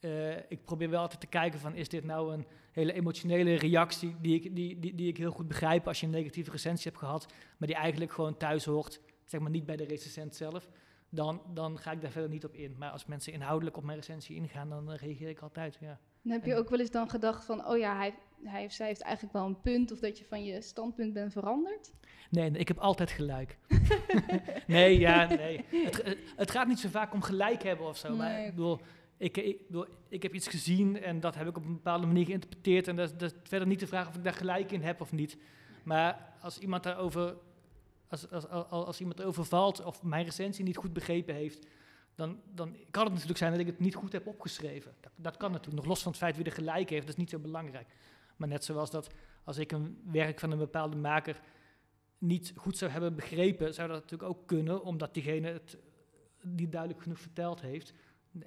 eh, 0.00 0.36
ik 0.36 0.64
probeer 0.64 0.90
wel 0.90 1.00
altijd 1.00 1.20
te 1.20 1.26
kijken 1.26 1.60
van, 1.60 1.74
is 1.74 1.88
dit 1.88 2.04
nou 2.04 2.32
een 2.32 2.46
hele 2.72 2.92
emotionele 2.92 3.54
reactie 3.54 4.16
die 4.20 4.34
ik, 4.34 4.56
die, 4.56 4.78
die, 4.78 4.94
die 4.94 5.08
ik 5.08 5.16
heel 5.16 5.30
goed 5.30 5.48
begrijp 5.48 5.86
als 5.86 6.00
je 6.00 6.06
een 6.06 6.12
negatieve 6.12 6.50
recensie 6.50 6.90
hebt 6.90 7.02
gehad, 7.02 7.26
maar 7.56 7.68
die 7.68 7.76
eigenlijk 7.76 8.12
gewoon 8.12 8.36
thuis 8.36 8.64
hoort, 8.64 9.00
zeg 9.24 9.40
maar 9.40 9.50
niet 9.50 9.66
bij 9.66 9.76
de 9.76 9.84
recensent 9.84 10.36
zelf, 10.36 10.68
dan, 11.08 11.42
dan 11.54 11.78
ga 11.78 11.92
ik 11.92 12.00
daar 12.00 12.10
verder 12.10 12.30
niet 12.30 12.44
op 12.44 12.54
in. 12.54 12.74
Maar 12.78 12.90
als 12.90 13.06
mensen 13.06 13.32
inhoudelijk 13.32 13.76
op 13.76 13.84
mijn 13.84 13.98
recensie 13.98 14.36
ingaan, 14.36 14.68
dan 14.68 14.92
eh, 14.92 14.98
reageer 14.98 15.28
ik 15.28 15.40
altijd, 15.40 15.76
ja. 15.80 16.00
En 16.26 16.32
heb 16.32 16.44
je 16.44 16.54
ook 16.56 16.70
wel 16.70 16.78
eens 16.80 16.90
dan 16.90 17.10
gedacht 17.10 17.44
van, 17.44 17.66
oh 17.66 17.78
ja, 17.78 17.96
hij, 17.96 18.14
hij 18.44 18.64
of 18.64 18.72
zij 18.72 18.86
heeft 18.86 19.00
eigenlijk 19.00 19.34
wel 19.34 19.46
een 19.46 19.60
punt, 19.60 19.92
of 19.92 19.98
dat 19.98 20.18
je 20.18 20.24
van 20.24 20.44
je 20.44 20.62
standpunt 20.62 21.12
bent 21.12 21.32
veranderd? 21.32 21.92
Nee, 22.30 22.50
ik 22.50 22.68
heb 22.68 22.78
altijd 22.78 23.10
gelijk. 23.10 23.58
nee, 24.66 24.98
ja, 24.98 25.26
nee. 25.26 25.64
Het, 25.70 26.16
het, 26.36 26.50
gaat 26.50 26.66
niet 26.68 26.78
zo 26.78 26.88
vaak 26.88 27.12
om 27.12 27.22
gelijk 27.22 27.62
hebben 27.62 27.86
of 27.86 27.96
zo, 27.96 28.16
maar 28.16 28.44
ik 28.44 28.50
bedoel, 28.54 28.80
ik, 29.16 29.36
ik, 29.36 29.66
bedoel, 29.66 29.86
ik 30.08 30.22
heb 30.22 30.34
iets 30.34 30.48
gezien 30.48 31.02
en 31.02 31.20
dat 31.20 31.34
heb 31.34 31.48
ik 31.48 31.56
op 31.56 31.64
een 31.64 31.72
bepaalde 31.72 32.06
manier 32.06 32.24
geïnterpreteerd. 32.24 32.88
En 32.88 32.96
dat, 32.96 33.10
is- 33.10 33.16
dat 33.18 33.32
is 33.32 33.38
verder 33.48 33.68
niet 33.68 33.80
de 33.80 33.86
vraag 33.86 34.08
of 34.08 34.16
ik 34.16 34.24
daar 34.24 34.32
gelijk 34.32 34.72
in 34.72 34.82
heb 34.82 35.00
of 35.00 35.12
niet. 35.12 35.36
Maar 35.84 36.32
als 36.40 36.58
iemand 36.58 36.82
daarover, 36.82 37.36
als, 38.08 38.30
als, 38.30 38.48
als, 38.48 38.66
als 38.70 39.00
iemand 39.00 39.20
erover 39.20 39.44
valt 39.44 39.84
of 39.84 40.02
mijn 40.02 40.24
recensie 40.24 40.64
niet 40.64 40.76
goed 40.76 40.92
begrepen 40.92 41.34
heeft, 41.34 41.66
dan, 42.16 42.40
dan 42.54 42.76
kan 42.90 43.02
het 43.02 43.12
natuurlijk 43.12 43.38
zijn 43.38 43.50
dat 43.50 43.60
ik 43.60 43.66
het 43.66 43.78
niet 43.78 43.94
goed 43.94 44.12
heb 44.12 44.26
opgeschreven. 44.26 44.94
Dat, 45.00 45.12
dat 45.16 45.36
kan 45.36 45.50
natuurlijk, 45.50 45.76
nog 45.76 45.86
los 45.86 46.02
van 46.02 46.12
het 46.12 46.20
feit 46.20 46.36
wie 46.36 46.44
er 46.44 46.52
gelijk 46.52 46.90
heeft, 46.90 47.06
dat 47.06 47.16
is 47.16 47.20
niet 47.20 47.30
zo 47.30 47.38
belangrijk. 47.38 47.86
Maar 48.36 48.48
net 48.48 48.64
zoals 48.64 48.90
dat 48.90 49.10
als 49.44 49.58
ik 49.58 49.72
een 49.72 50.00
werk 50.04 50.40
van 50.40 50.50
een 50.50 50.58
bepaalde 50.58 50.96
maker 50.96 51.40
niet 52.18 52.52
goed 52.56 52.76
zou 52.76 52.90
hebben 52.90 53.14
begrepen, 53.14 53.74
zou 53.74 53.88
dat 53.88 54.02
natuurlijk 54.02 54.30
ook 54.30 54.46
kunnen, 54.46 54.82
omdat 54.82 55.14
diegene 55.14 55.48
het 55.48 55.78
niet 56.42 56.72
duidelijk 56.72 57.02
genoeg 57.02 57.20
verteld 57.20 57.60
heeft. 57.60 57.94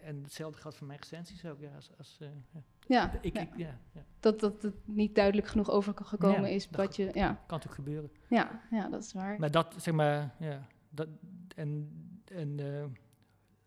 En 0.02 0.24
hetzelfde 0.24 0.62
geldt 0.62 0.78
voor 0.78 0.88
mijn 0.88 1.00
recensies 1.00 1.46
ook. 1.46 1.60
Ja, 1.60 1.76
als, 1.76 1.90
als, 1.98 2.18
eh, 2.20 2.28
ja. 2.54 2.62
Ja, 2.88 3.20
Ik, 3.22 3.36
ja. 3.36 3.42
ik, 3.42 3.58
ja, 3.58 3.80
ja, 3.94 4.06
dat, 4.20 4.40
dat 4.40 4.62
het 4.62 4.88
niet 4.88 5.16
duidelijk 5.16 5.48
genoeg 5.48 5.70
overgekomen 5.70 6.52
is 6.52 6.70
dat 6.70 6.76
wat 6.76 6.96
je, 6.96 7.04
ja, 7.04 7.28
kan 7.28 7.60
natuurlijk 7.60 7.76
gebeuren. 7.76 8.12
ja, 8.30 8.62
ja, 8.72 8.90
dat 8.90 9.04
is 9.04 9.14
waar. 9.14 9.40
Maar 9.40 9.52
dat, 9.52 9.76
zeg 9.78 9.94
maar, 9.94 10.36
ja, 10.40 10.68
dat, 10.90 11.08
en, 11.56 11.92
en 12.26 12.60
eh, 12.60 12.86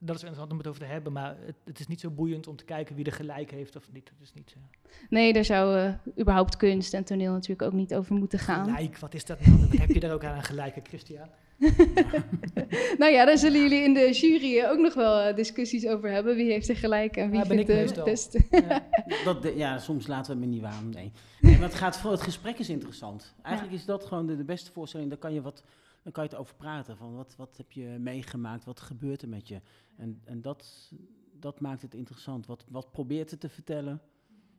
dat 0.05 0.17
is 0.17 0.23
interessant 0.23 0.51
om 0.53 0.59
het 0.59 0.67
over 0.67 0.81
te 0.81 0.87
hebben, 0.87 1.13
maar 1.13 1.37
het, 1.47 1.57
het 1.65 1.81
is 1.81 1.87
niet 1.87 2.01
zo 2.01 2.11
boeiend 2.11 2.47
om 2.47 2.57
te 2.57 2.65
kijken 2.65 2.97
wie 2.97 3.05
er 3.05 3.13
gelijk 3.13 3.51
heeft 3.51 3.77
of 3.77 3.93
niet. 3.93 4.09
Het 4.09 4.29
is 4.29 4.33
niet 4.35 4.55
eh, 4.57 4.93
Nee, 5.11 5.33
daar 5.33 5.45
zou 5.45 5.79
eh, 5.79 5.93
überhaupt 6.21 6.57
kunst 6.57 6.95
en 6.95 7.05
toneel 7.05 7.33
natuurlijk 7.33 7.63
ook 7.63 7.73
niet 7.73 7.95
over 7.95 8.15
moeten 8.15 8.39
gaan. 8.39 8.65
gelijk. 8.65 8.99
Wat 8.99 9.15
is 9.15 9.25
dat 9.25 9.47
nou? 9.47 9.59
Wat 9.59 9.79
heb 9.79 9.89
je 9.89 10.01
daar 10.01 10.13
ook 10.13 10.25
aan 10.25 10.35
aan 10.35 10.43
gelijk, 10.43 10.75
hè, 10.75 10.81
Christian? 10.85 11.29
nou 12.99 13.13
ja, 13.13 13.25
daar 13.25 13.39
zullen 13.39 13.61
jullie 13.61 13.83
in 13.83 13.95
de 13.95 14.13
jury 14.13 14.65
ook 14.65 14.79
nog 14.79 14.95
wel 14.95 15.21
eh, 15.21 15.37
discussies 15.37 15.87
over 15.87 16.11
hebben. 16.11 16.37
Wie 16.37 16.51
heeft 16.51 16.69
er 16.69 16.77
gelijk 16.77 17.17
en 17.17 17.31
wie 17.31 17.39
ben 17.39 17.47
vindt 17.49 17.61
ik 17.63 17.67
de 17.67 17.75
meestal. 17.75 18.05
beste. 18.05 18.45
Ja. 18.51 18.87
Dat, 19.25 19.43
de- 19.43 19.57
ja, 19.57 19.79
soms 19.79 20.07
laten 20.07 20.35
we 20.35 20.41
me 20.41 20.47
niet 20.47 20.61
waan. 20.61 20.89
Nee. 20.91 21.13
nee 21.41 21.55
maar 21.59 21.69
het, 21.69 21.75
gaat 21.75 21.99
voor, 21.99 22.11
het 22.11 22.23
gesprek 22.23 22.59
is 22.59 22.69
interessant. 22.69 23.35
Eigenlijk 23.43 23.77
is 23.77 23.85
dat 23.85 24.05
gewoon 24.07 24.27
de, 24.27 24.37
de 24.37 24.45
beste 24.45 24.73
voorstelling. 24.73 25.09
Daar 25.09 25.19
kan 25.19 25.33
je, 25.35 25.43
wat, 25.43 25.63
dan 26.03 26.13
kan 26.13 26.25
je 26.25 26.31
het 26.31 26.39
over 26.39 26.55
praten. 26.55 26.97
Van 26.97 27.15
wat, 27.15 27.35
wat 27.37 27.57
heb 27.57 27.73
je 27.73 27.87
meegemaakt? 27.87 28.65
Wat 28.65 28.81
gebeurt 28.81 29.23
er 29.23 29.29
met 29.29 29.49
je? 29.49 29.61
En, 29.97 30.21
en 30.25 30.43
dat, 30.43 30.93
dat 31.33 31.61
maakt 31.61 31.83
het 31.83 31.95
interessant. 31.95 32.47
Wat, 32.47 32.65
wat 32.69 32.91
probeert 32.91 33.31
het 33.31 33.41
te 33.41 33.49
vertellen? 33.49 34.01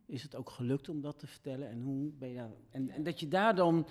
Is 0.05 0.23
het 0.23 0.35
ook 0.35 0.49
gelukt 0.49 0.89
om 0.89 1.01
dat 1.01 1.19
te 1.19 1.27
vertellen? 1.27 1.69
En, 1.69 1.81
hoe 1.81 2.11
ben 2.11 2.29
je 2.29 2.35
daar, 2.35 2.51
en, 2.69 2.89
en 2.89 3.03
dat 3.03 3.19
je 3.19 3.27
daar 3.27 3.55
dan 3.55 3.87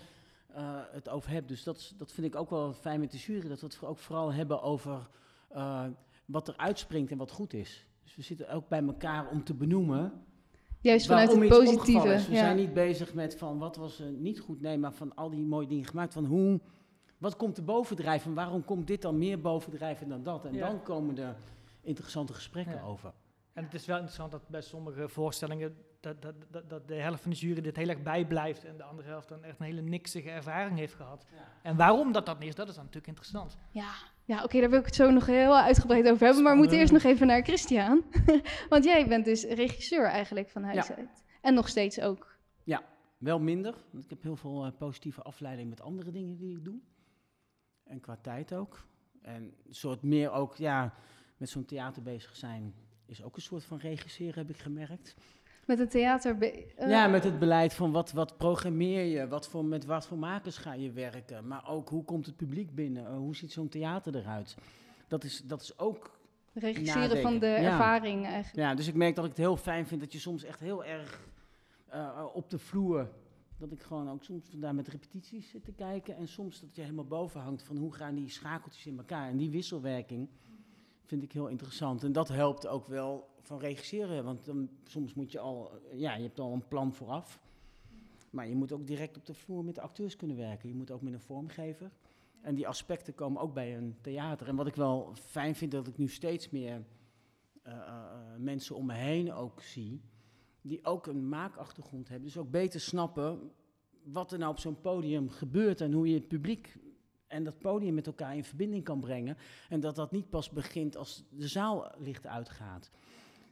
eh, 0.46 0.80
het 0.90 1.08
over 1.08 1.30
hebt. 1.30 1.48
Dus 1.48 1.62
dat, 1.62 1.94
dat 1.98 2.12
vind 2.12 2.26
ik 2.26 2.36
ook 2.36 2.50
wel 2.50 2.72
fijn 2.72 3.00
met 3.00 3.10
de 3.10 3.18
jury. 3.18 3.48
Dat 3.48 3.60
we 3.60 3.66
het 3.66 3.84
ook 3.84 3.98
vooral 3.98 4.32
hebben 4.32 4.62
over 4.62 5.08
eh, 5.48 5.86
wat 6.24 6.48
er 6.48 6.56
uitspringt 6.56 7.10
en 7.10 7.18
wat 7.18 7.30
goed 7.30 7.52
is. 7.52 7.86
Dus 8.02 8.14
we 8.14 8.22
zitten 8.22 8.50
ook 8.50 8.68
bij 8.68 8.82
elkaar 8.82 9.30
om 9.30 9.44
te 9.44 9.54
benoemen 9.54 10.24
Juist 10.82 11.06
vanuit 11.06 11.32
het 11.32 11.48
positieve. 11.48 12.08
We 12.08 12.12
ja. 12.12 12.18
zijn 12.18 12.56
niet 12.56 12.72
bezig 12.72 13.14
met 13.14 13.36
van 13.36 13.58
wat 13.58 13.76
was 13.76 14.00
er 14.00 14.10
niet 14.10 14.40
goed, 14.40 14.60
nee, 14.60 14.78
maar 14.78 14.92
van 14.92 15.14
al 15.14 15.30
die 15.30 15.44
mooie 15.44 15.66
dingen 15.66 15.84
gemaakt. 15.84 16.12
Van 16.12 16.24
hoe, 16.24 16.60
wat 17.22 17.36
komt 17.36 17.56
er 17.56 17.64
bovendrijven? 17.64 18.34
Waarom 18.34 18.64
komt 18.64 18.86
dit 18.86 19.02
dan 19.02 19.18
meer 19.18 19.40
bovendrijven 19.40 20.08
dan 20.08 20.22
dat? 20.22 20.44
En 20.44 20.54
Ja. 20.54 20.66
dan 20.66 20.82
komen 20.82 21.18
er 21.18 21.36
interessante 21.80 22.34
gesprekken 22.34 22.74
Ja. 22.74 22.82
over. 22.82 23.12
En 23.52 23.64
het 23.64 23.74
is 23.74 23.86
wel 23.86 23.96
interessant 23.96 24.30
dat 24.30 24.48
bij 24.48 24.60
sommige 24.60 25.08
voorstellingen 25.08 25.76
dat, 26.00 26.22
dat, 26.22 26.34
dat, 26.50 26.70
dat 26.70 26.88
de 26.88 26.94
helft 26.94 27.22
van 27.22 27.30
de 27.30 27.36
jury 27.36 27.60
dit 27.60 27.76
heel 27.76 27.88
erg 27.88 28.02
bijblijft 28.02 28.64
en 28.64 28.76
de 28.76 28.82
andere 28.82 29.08
helft 29.08 29.28
dan 29.28 29.44
echt 29.44 29.58
een 29.60 29.64
hele 29.66 29.80
niksige 29.80 30.30
ervaring 30.30 30.78
heeft 30.78 30.94
gehad. 30.94 31.26
En 31.62 31.76
waarom 31.76 32.12
dat 32.12 32.26
dat 32.26 32.38
niet 32.38 32.48
is, 32.48 32.54
dat 32.54 32.68
is 32.68 32.74
dan 32.74 32.84
natuurlijk 32.84 33.08
interessant. 33.08 33.56
Ja, 33.70 33.90
ja 34.24 34.42
oké, 34.44 34.60
daar 34.60 34.70
wil 34.70 34.78
ik 34.78 34.84
het 34.86 34.94
zo 34.94 35.10
nog 35.10 35.26
heel 35.26 35.56
uitgebreid 35.56 36.10
over 36.10 36.24
hebben. 36.26 36.42
Maar 36.42 36.52
we 36.52 36.58
moeten 36.58 36.78
eerst 36.78 36.92
nog 36.92 37.02
even 37.02 37.26
naar 37.26 37.42
Christian. 37.42 38.04
Want 38.68 38.84
jij 38.84 39.08
bent 39.08 39.24
dus 39.24 39.44
regisseur 39.44 40.04
eigenlijk 40.06 40.50
van 40.50 40.62
huis 40.62 40.86
Ja. 40.86 40.94
uit. 40.96 41.24
En 41.40 41.54
nog 41.54 41.68
steeds 41.68 42.00
ook. 42.00 42.30
Wel 43.18 43.38
minder, 43.40 43.74
want 43.90 44.04
ik 44.04 44.10
heb 44.10 44.22
heel 44.22 44.36
veel 44.36 44.64
eh, 44.64 44.70
positieve 44.78 45.22
afleiding 45.22 45.68
met 45.68 45.80
andere 45.80 46.10
dingen 46.10 46.36
die 46.36 46.56
ik 46.56 46.64
doe. 46.64 46.74
En 47.92 48.00
qua 48.00 48.16
tijd 48.20 48.54
ook. 48.54 48.84
En 49.22 49.42
een 49.42 49.74
soort 49.74 50.02
meer 50.02 50.30
ook, 50.30 50.56
ja, 50.56 50.94
met 51.36 51.48
zo'n 51.48 51.64
theater 51.64 52.02
bezig 52.02 52.36
zijn 52.36 52.74
is 53.06 53.22
ook 53.22 53.36
een 53.36 53.42
soort 53.42 53.64
van 53.64 53.78
regisseren, 53.78 54.34
heb 54.34 54.50
ik 54.50 54.56
gemerkt. 54.56 55.14
Met 55.66 55.78
een 55.78 55.88
theater. 55.88 56.38
eh, 56.76 56.88
Ja, 56.88 57.06
met 57.06 57.24
het 57.24 57.38
beleid 57.38 57.74
van 57.74 57.92
wat, 57.92 58.12
wat 58.12 58.36
programmeer 58.36 59.04
je, 59.04 59.28
wat 59.28 59.48
voor, 59.48 59.64
met 59.64 59.84
wat 59.84 60.06
voor 60.06 60.18
makers 60.18 60.56
ga 60.56 60.72
je 60.74 60.90
werken, 60.92 61.46
maar 61.46 61.68
ook 61.68 61.88
hoe 61.88 62.04
komt 62.04 62.26
het 62.26 62.36
publiek 62.36 62.74
binnen, 62.74 63.06
Eh, 63.06 63.16
hoe 63.16 63.36
ziet 63.36 63.52
zo'n 63.52 63.68
theater 63.68 64.16
eruit. 64.16 64.56
Dat 65.08 65.24
is, 65.24 65.42
dat 65.44 65.60
is 65.62 65.78
ook, 65.78 66.18
regisseren 66.54 67.22
van 67.22 67.38
de. 67.38 67.46
Ja. 67.46 67.54
ervaring 67.56 68.24
eigenlijk. 68.24 68.56
ja, 68.68 68.74
dus 68.74 68.88
ik 68.88 68.94
merk 68.94 69.14
dat 69.14 69.24
ik 69.24 69.30
het 69.30 69.38
heel 69.40 69.56
fijn 69.56 69.86
vind 69.86 70.00
dat 70.00 70.12
je 70.12 70.18
soms 70.18 70.44
echt 70.44 70.60
heel 70.60 70.84
erg 70.84 71.20
eh, 71.88 72.24
op 72.32 72.50
de 72.50 72.58
vloer, 72.58 73.08
dat 73.62 73.72
ik 73.72 73.82
gewoon 73.82 74.10
ook 74.10 74.24
soms 74.24 74.48
vandaar 74.48 74.74
met 74.74 74.88
repetities 74.88 75.48
zit 75.48 75.64
te 75.64 75.72
kijken 75.72 76.16
en 76.16 76.28
soms 76.28 76.60
dat 76.60 76.74
je 76.74 76.80
helemaal 76.80 77.06
boven 77.06 77.40
hangt 77.40 77.62
van 77.62 77.76
hoe 77.76 77.94
gaan 77.94 78.14
die 78.14 78.28
schakeltjes 78.28 78.86
in 78.86 78.98
elkaar 78.98 79.28
en 79.28 79.36
die 79.36 79.50
wisselwerking 79.50 80.28
vind 81.04 81.22
ik 81.22 81.32
heel 81.32 81.48
interessant. 81.48 82.04
En 82.04 82.12
dat 82.12 82.28
helpt 82.28 82.66
ook 82.66 82.86
wel 82.86 83.28
van 83.40 83.58
regisseren, 83.58 84.24
want 84.24 84.44
dan, 84.44 84.68
soms 84.84 85.14
moet 85.14 85.32
je 85.32 85.38
al, 85.38 85.70
ja, 85.92 86.14
je 86.14 86.22
hebt 86.22 86.40
al 86.40 86.52
een 86.52 86.68
plan 86.68 86.92
vooraf. 86.92 87.40
Maar 88.30 88.48
je 88.48 88.54
moet 88.54 88.72
ook 88.72 88.86
direct 88.86 89.16
op 89.16 89.26
de 89.26 89.34
vloer 89.34 89.64
met 89.64 89.74
de 89.74 89.80
acteurs 89.80 90.16
kunnen 90.16 90.36
werken. 90.36 90.68
Je 90.68 90.74
moet 90.74 90.90
ook 90.90 91.02
met 91.02 91.12
een 91.12 91.20
vormgever. 91.20 91.90
En 92.40 92.54
die 92.54 92.68
aspecten 92.68 93.14
komen 93.14 93.42
ook 93.42 93.54
bij 93.54 93.76
een 93.76 93.96
theater. 94.00 94.48
En 94.48 94.56
wat 94.56 94.66
ik 94.66 94.74
wel 94.74 95.12
fijn 95.14 95.54
vind, 95.54 95.72
dat 95.72 95.86
ik 95.86 95.96
nu 95.96 96.08
steeds 96.08 96.50
meer 96.50 96.84
eh, 97.62 97.72
eh, 97.72 97.88
eh, 97.88 98.38
mensen 98.38 98.76
om 98.76 98.86
me 98.86 98.94
heen 98.94 99.32
ook 99.32 99.62
zie. 99.62 100.00
Die 100.62 100.84
ook 100.84 101.06
een 101.06 101.28
maakachtergrond 101.28 102.08
hebben. 102.08 102.26
Dus 102.26 102.38
ook 102.38 102.50
beter 102.50 102.80
snappen 102.80 103.50
wat 104.02 104.32
er 104.32 104.38
nou 104.38 104.50
op 104.50 104.58
zo'n 104.58 104.80
podium 104.80 105.30
gebeurt. 105.30 105.80
En 105.80 105.92
hoe 105.92 106.08
je 106.08 106.14
het 106.14 106.28
publiek 106.28 106.76
en 107.32 107.44
dat 107.44 107.58
podium 107.58 107.94
met 107.94 108.06
elkaar 108.06 108.36
in 108.36 108.44
verbinding 108.44 108.84
kan 108.84 109.00
brengen. 109.00 109.36
En 109.68 109.80
dat 109.80 109.94
dat 109.94 110.12
niet 110.12 110.30
pas 110.30 110.50
begint 110.50 110.96
als 110.96 111.24
de 111.30 111.48
zaal 111.48 111.92
licht 111.98 112.26
uitgaat. 112.26 112.90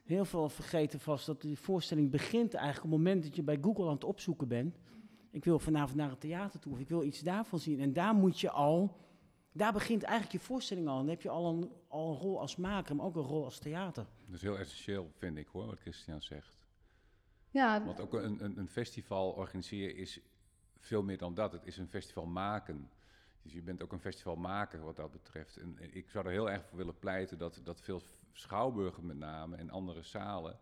Heel 0.02 0.24
veel 0.24 0.48
vergeten 0.48 1.00
vast 1.00 1.26
dat 1.26 1.40
die 1.40 1.58
voorstelling 1.58 2.10
begint 2.10 2.54
eigenlijk 2.54 2.84
op 2.84 2.90
het 2.90 3.00
moment 3.00 3.22
dat 3.22 3.36
je 3.36 3.42
bij 3.42 3.58
Google 3.60 3.84
aan 3.84 3.94
het 3.94 4.04
opzoeken 4.04 4.48
bent. 4.48 4.78
Ik 5.30 5.44
wil 5.44 5.58
vanavond 5.58 5.96
naar 5.96 6.10
het 6.10 6.20
theater 6.20 6.60
toe 6.60 6.72
of 6.72 6.80
ik 6.80 6.88
wil 6.88 7.02
iets 7.02 7.20
daarvan 7.20 7.58
zien. 7.58 7.80
En 7.80 7.92
daar 7.92 8.14
moet 8.14 8.40
je 8.40 8.50
al, 8.50 8.96
daar 9.52 9.72
begint 9.72 10.02
eigenlijk 10.02 10.32
je 10.32 10.46
voorstelling 10.46 10.88
al. 10.88 10.94
En 10.94 11.00
dan 11.00 11.10
heb 11.10 11.22
je 11.22 11.28
al 11.28 11.48
een, 11.48 11.70
al 11.88 12.10
een 12.10 12.18
rol 12.18 12.40
als 12.40 12.56
maker, 12.56 12.96
maar 12.96 13.06
ook 13.06 13.16
een 13.16 13.22
rol 13.22 13.44
als 13.44 13.58
theater. 13.58 14.06
Dat 14.26 14.34
is 14.34 14.42
heel 14.42 14.58
essentieel, 14.58 15.10
vind 15.16 15.36
ik 15.36 15.46
hoor, 15.46 15.66
wat 15.66 15.78
Christian 15.78 16.22
zegt. 16.22 16.59
Ja, 17.50 17.84
Want 17.84 18.00
ook 18.00 18.14
een, 18.14 18.44
een, 18.44 18.58
een 18.58 18.68
festival 18.68 19.30
organiseren 19.30 19.96
is 19.96 20.20
veel 20.78 21.02
meer 21.02 21.18
dan 21.18 21.34
dat. 21.34 21.52
Het 21.52 21.66
is 21.66 21.76
een 21.76 21.88
festival 21.88 22.26
maken. 22.26 22.90
Dus 23.42 23.52
je 23.52 23.62
bent 23.62 23.82
ook 23.82 23.92
een 23.92 24.00
festivalmaker 24.00 24.80
wat 24.80 24.96
dat 24.96 25.10
betreft. 25.10 25.56
En 25.56 25.94
ik 25.94 26.10
zou 26.10 26.26
er 26.26 26.30
heel 26.30 26.50
erg 26.50 26.64
voor 26.64 26.78
willen 26.78 26.98
pleiten 26.98 27.38
dat, 27.38 27.60
dat 27.64 27.80
veel 27.80 28.02
schouwburgen 28.32 29.06
met 29.06 29.16
name 29.16 29.56
en 29.56 29.70
andere 29.70 30.02
zalen 30.02 30.58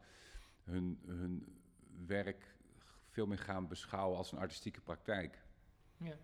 hun, 0.65 1.01
hun 1.07 1.61
werk 2.07 2.57
veel 3.09 3.27
meer 3.27 3.39
gaan 3.39 3.69
beschouwen 3.69 4.17
als 4.19 4.33
een 4.33 4.39
artistieke 4.39 4.81
praktijk. 4.81 5.43
Ja. 5.97 6.17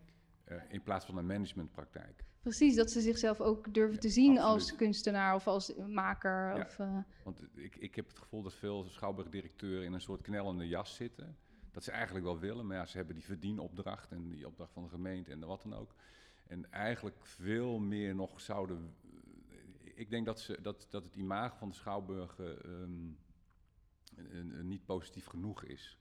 Eh, 0.44 0.62
in 0.68 0.82
plaats 0.82 1.06
van 1.06 1.16
een 1.16 1.26
managementpraktijk. 1.26 2.24
Precies. 2.44 2.74
Dat 2.76 2.90
ze 2.90 3.00
zichzelf 3.00 3.40
ook 3.40 3.74
durven 3.74 4.00
te 4.00 4.08
zien 4.08 4.38
als 4.38 4.74
kunstenaar 4.76 5.34
of 5.34 5.46
als 5.46 5.74
maker. 5.88 6.56
Ja. 6.56 6.62
Of, 6.64 6.78
eh, 6.78 6.98
Want 7.24 7.40
ik, 7.54 7.76
ik 7.76 7.94
heb 7.94 8.06
het 8.08 8.18
gevoel 8.18 8.42
dat 8.42 8.54
veel 8.54 8.84
schouwburgdirecteuren 8.88 9.84
in 9.84 9.92
een 9.92 10.00
soort 10.00 10.20
knellende 10.22 10.68
jas 10.68 10.94
zitten. 10.94 11.36
Dat 11.72 11.84
ze 11.84 11.90
eigenlijk 11.90 12.24
wel 12.24 12.38
willen, 12.38 12.66
maar 12.66 12.76
ja, 12.76 12.86
ze 12.86 12.96
hebben 12.96 13.14
die 13.14 13.24
verdienopdracht 13.24 14.10
en 14.12 14.28
die 14.30 14.46
opdracht 14.46 14.72
van 14.72 14.82
de 14.82 14.88
gemeente 14.88 15.30
en 15.30 15.40
wat 15.46 15.62
dan 15.62 15.74
ook. 15.74 15.94
En 16.46 16.70
eigenlijk 16.72 17.16
veel 17.26 17.78
meer 17.78 18.14
nog 18.14 18.40
zouden. 18.40 18.94
Ik 19.94 20.10
denk 20.10 20.26
dat, 20.26 20.40
ze, 20.40 20.58
dat, 20.62 20.86
dat 20.90 21.04
het 21.04 21.16
imago 21.16 21.56
van 21.56 21.68
de 21.68 21.74
schouwburgen 21.74 22.62
ehm, 22.64 23.12
een- 24.30 24.58
een 24.58 24.68
niet 24.68 24.84
positief 24.84 25.26
genoeg 25.26 25.64
is. 25.64 25.98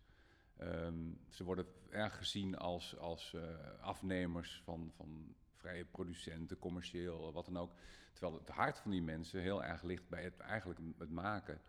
Ehm, 0.63 1.11
ze 1.29 1.43
worden 1.43 1.65
erg 1.89 2.17
gezien 2.17 2.57
als, 2.57 2.97
als 2.97 3.33
eh, 3.33 3.41
afnemers 3.81 4.61
van, 4.63 4.91
van 4.95 5.35
vrije 5.55 5.85
producenten, 5.85 6.59
commercieel, 6.59 7.33
wat 7.33 7.45
dan 7.45 7.57
ook. 7.57 7.71
Terwijl 8.13 8.39
het 8.39 8.49
hart 8.49 8.79
van 8.79 8.91
die 8.91 9.01
mensen 9.01 9.41
heel 9.41 9.63
erg 9.63 9.83
ligt 9.83 10.09
bij 10.09 10.23
het, 10.23 10.39
eigenlijk 10.39 10.79
het 10.97 11.09
maken. 11.09 11.61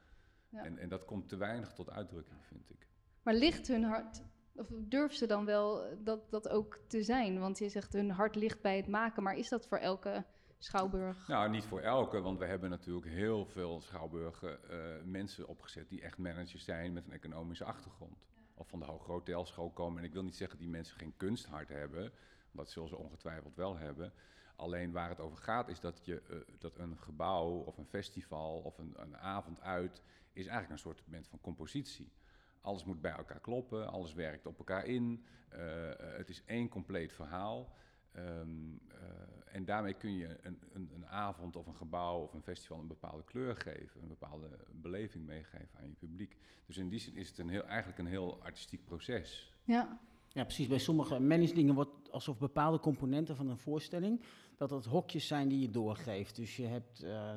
Ja. 0.48 0.64
En, 0.64 0.78
en 0.78 0.88
dat 0.88 1.04
komt 1.04 1.28
te 1.28 1.36
weinig 1.36 1.72
tot 1.72 1.90
uitdrukking, 1.90 2.44
vind 2.44 2.70
ik. 2.70 2.86
Maar 3.22 3.34
ligt 3.34 3.68
hun 3.68 3.84
hart, 3.84 4.22
of 4.54 4.66
durven 4.70 5.16
ze 5.16 5.26
dan 5.26 5.44
wel 5.44 5.96
dat, 6.04 6.30
dat 6.30 6.48
ook 6.48 6.78
te 6.88 7.02
zijn? 7.02 7.38
Want 7.38 7.58
je 7.58 7.68
zegt 7.68 7.92
hun 7.92 8.10
hart 8.10 8.34
ligt 8.34 8.60
bij 8.60 8.76
het 8.76 8.86
maken, 8.86 9.22
maar 9.22 9.36
is 9.36 9.48
dat 9.48 9.66
voor 9.66 9.78
elke 9.78 10.24
schouwburg? 10.58 11.28
Nou, 11.28 11.50
niet 11.50 11.64
voor 11.64 11.80
elke, 11.80 12.20
want 12.20 12.38
we 12.38 12.46
hebben 12.46 12.70
natuurlijk 12.70 13.06
heel 13.06 13.46
veel 13.46 13.80
schouwburgen 13.80 14.70
eh, 14.70 15.04
mensen 15.04 15.48
opgezet 15.48 15.88
die 15.88 16.02
echt 16.02 16.18
managers 16.18 16.64
zijn 16.64 16.92
met 16.92 17.06
een 17.06 17.12
economische 17.12 17.64
achtergrond. 17.64 18.26
Van 18.64 18.78
de 18.78 18.84
hoge 18.84 19.10
hotelschool 19.10 19.70
komen. 19.70 19.98
En 19.98 20.04
ik 20.04 20.12
wil 20.12 20.22
niet 20.22 20.36
zeggen 20.36 20.58
die 20.58 20.68
mensen 20.68 20.98
geen 20.98 21.16
kunsthart 21.16 21.68
hebben, 21.68 22.12
dat 22.50 22.70
zullen 22.70 22.88
ze 22.88 22.96
ongetwijfeld 22.96 23.54
wel 23.56 23.76
hebben. 23.76 24.12
Alleen 24.56 24.92
waar 24.92 25.08
het 25.08 25.20
over 25.20 25.38
gaat 25.38 25.68
is 25.68 25.80
dat, 25.80 26.00
je, 26.04 26.22
eh, 26.28 26.36
dat 26.58 26.78
een 26.78 26.98
gebouw 26.98 27.50
of 27.50 27.78
een 27.78 27.86
festival 27.86 28.58
of 28.60 28.78
een, 28.78 28.94
een 28.96 29.16
avond 29.16 29.60
uit 29.60 30.02
is 30.32 30.46
eigenlijk 30.46 30.70
een 30.70 30.78
soort 30.78 31.02
moment 31.06 31.28
van 31.28 31.40
compositie. 31.40 32.12
Alles 32.60 32.84
moet 32.84 33.00
bij 33.00 33.12
elkaar 33.12 33.40
kloppen, 33.40 33.88
alles 33.88 34.14
werkt 34.14 34.46
op 34.46 34.58
elkaar 34.58 34.84
in. 34.84 35.24
eh, 35.48 35.90
eh, 35.90 36.16
het 36.16 36.28
is 36.28 36.44
één 36.44 36.68
compleet 36.68 37.12
verhaal. 37.12 37.72
Ehm, 38.14 38.48
eh, 38.88 39.54
en 39.54 39.64
daarmee 39.64 39.94
kun 39.94 40.16
je 40.16 40.38
een, 40.42 40.58
een, 40.72 40.90
een 40.94 41.06
avond 41.06 41.56
of 41.56 41.66
een 41.66 41.76
gebouw 41.76 42.20
of 42.20 42.32
een 42.32 42.42
festival 42.42 42.78
een 42.78 42.86
bepaalde 42.86 43.24
kleur 43.24 43.56
geven, 43.56 44.02
een 44.02 44.08
bepaalde 44.08 44.48
beleving 44.72 45.26
meegeven 45.26 45.78
aan 45.78 45.88
je 45.88 45.94
publiek. 45.98 46.36
Dus 46.66 46.76
in 46.76 46.88
die 46.88 46.98
zin 46.98 47.16
is 47.16 47.28
het 47.28 47.38
een 47.38 47.48
heel, 47.48 47.64
eigenlijk 47.64 47.98
een 47.98 48.06
heel 48.06 48.42
artistiek 48.42 48.84
proces. 48.84 49.52
Ja, 49.64 49.98
Ja, 50.34 50.44
precies. 50.44 50.66
Bij 50.66 50.78
sommige 50.78 51.20
managedingen 51.20 51.74
wordt 51.74 52.10
alsof 52.10 52.38
bepaalde 52.38 52.80
componenten 52.80 53.36
van 53.36 53.48
een 53.48 53.58
voorstelling, 53.58 54.20
dat 54.56 54.68
dat 54.68 54.84
hokjes 54.84 55.26
zijn 55.26 55.48
die 55.48 55.60
je 55.60 55.70
doorgeeft. 55.70 56.36
Dus 56.36 56.56
je 56.56 56.66
hebt, 56.66 57.02
eh, 57.02 57.34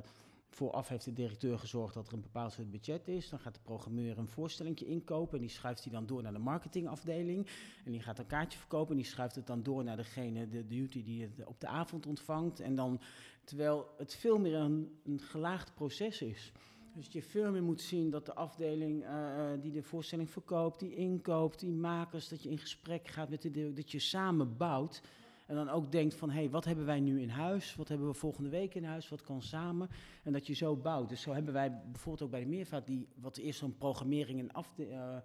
vooraf 0.50 0.88
heeft 0.88 1.06
de 1.06 1.14
directeur 1.14 1.60
gezorgd 1.60 1.94
dat 1.94 2.08
er 2.08 2.14
een 2.14 2.22
bepaald 2.22 2.52
soort 2.52 2.72
budget 2.72 3.08
is. 3.08 3.30
Dan 3.30 3.40
gaat 3.40 3.54
de 3.54 3.60
programmeur 3.64 4.18
een 4.18 4.28
voorstelling 4.28 4.80
inkopen 4.80 5.34
en 5.34 5.46
die 5.46 5.50
schuift 5.50 5.84
die 5.84 5.92
dan 5.92 6.06
door 6.06 6.22
naar 6.22 6.34
de 6.34 6.40
marketingafdeling. 6.40 7.48
En 7.86 7.92
die 7.92 8.02
gaat 8.02 8.20
een 8.20 8.26
kaartje 8.26 8.60
verkopen 8.60 8.96
en 8.96 9.02
die 9.02 9.12
schuift 9.12 9.36
het 9.36 9.48
dan 9.48 9.64
door 9.64 9.84
naar 9.84 9.98
degene, 9.98 10.48
de 10.48 10.68
duty 10.68 11.04
die 11.04 11.22
het 11.22 11.46
op 11.46 11.60
de 11.60 11.68
avond 11.68 12.06
ontvangt. 12.06 12.60
En 12.60 12.76
dan, 12.76 13.02
terwijl 13.44 13.88
het 13.98 14.16
veel 14.16 14.40
meer 14.40 14.56
een, 14.56 15.00
een 15.04 15.20
gelaagd 15.20 15.74
proces 15.74 16.22
is. 16.22 16.52
Dus 16.98 17.08
je 17.12 17.22
veel 17.22 17.52
meer 17.52 17.64
moet 17.64 17.82
zien 17.82 18.10
dat 18.10 18.26
de 18.26 18.34
afdeling 18.34 19.04
eh, 19.04 19.54
eh, 19.54 19.62
die 19.62 19.72
de 19.72 19.84
voorstelling 19.84 20.30
verkoopt, 20.30 20.80
die 20.80 20.96
inkoopt, 20.96 21.60
die 21.60 21.72
makers, 21.72 22.28
dat 22.28 22.44
je 22.44 22.50
in 22.50 22.58
gesprek 22.58 23.08
gaat 23.08 23.30
met 23.30 23.42
de 23.42 23.74
dat 23.74 23.92
je 23.92 24.00
samen 24.00 24.58
bouwt. 24.58 25.02
En 25.48 25.56
dan 25.56 25.70
ook 25.70 25.92
denkt 25.92 26.16
van, 26.16 26.30
hé, 26.30 26.40
hey, 26.40 26.50
wat 26.50 26.66
hebben 26.66 26.86
wij 26.86 27.00
nu 27.00 27.22
in 27.22 27.30
huis? 27.30 27.76
Wat 27.76 27.88
hebben 27.88 28.08
we 28.08 28.14
volgende 28.14 28.50
week 28.50 28.76
in 28.76 28.84
huis? 28.84 29.10
Wat 29.10 29.22
kan 29.22 29.42
samen? 29.42 29.90
En 30.24 30.34
dat 30.34 30.48
je 30.48 30.54
zo 30.54 30.76
bouwt. 30.76 31.10
Dus 31.10 31.22
zo 31.22 31.34
hebben 31.34 31.54
wij 31.54 31.82
bijvoorbeeld 31.92 32.22
ook 32.22 32.32
bij 32.32 32.40
de 32.40 32.50
Meervaart, 32.50 32.86
die, 32.86 33.08
wat 33.16 33.38
eerst 33.38 33.60
zo'n 33.60 33.78
programmering 33.78 34.40
en, 34.40 34.52
afde, 34.52 34.88
eh, 34.88 35.18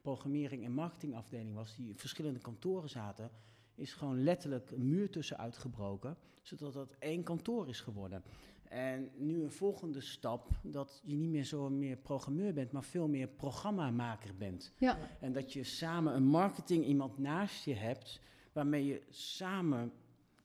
programmering 0.00 0.64
en 0.64 0.72
marketingafdeling 0.72 1.54
was, 1.54 1.76
die 1.76 1.88
in 1.88 1.98
verschillende 1.98 2.38
kantoren 2.38 2.88
zaten, 2.88 3.30
is 3.74 3.92
gewoon 3.92 4.22
letterlijk 4.22 4.70
een 4.70 4.88
muur 4.88 5.10
tussen 5.10 5.38
uitgebroken, 5.38 6.16
zodat 6.42 6.72
dat 6.72 6.96
één 6.98 7.22
kantoor 7.22 7.68
is 7.68 7.80
geworden. 7.80 8.22
En 8.68 9.10
nu 9.16 9.42
een 9.42 9.50
volgende 9.50 10.00
stap, 10.00 10.48
dat 10.62 11.00
je 11.04 11.16
niet 11.16 11.30
meer 11.30 11.44
zo 11.44 11.70
meer 11.70 11.96
programmeur 11.96 12.52
bent, 12.52 12.72
maar 12.72 12.84
veel 12.84 13.08
meer 13.08 13.28
programmamaker 13.28 14.36
bent. 14.36 14.72
ja. 14.78 14.98
En 15.20 15.32
dat 15.32 15.52
je 15.52 15.64
samen 15.64 16.14
een 16.14 16.26
marketing 16.26 16.84
iemand 16.84 17.18
naast 17.18 17.64
je 17.64 17.74
hebt, 17.74 18.20
waarmee 18.52 18.86
je 18.86 19.02
samen 19.08 19.92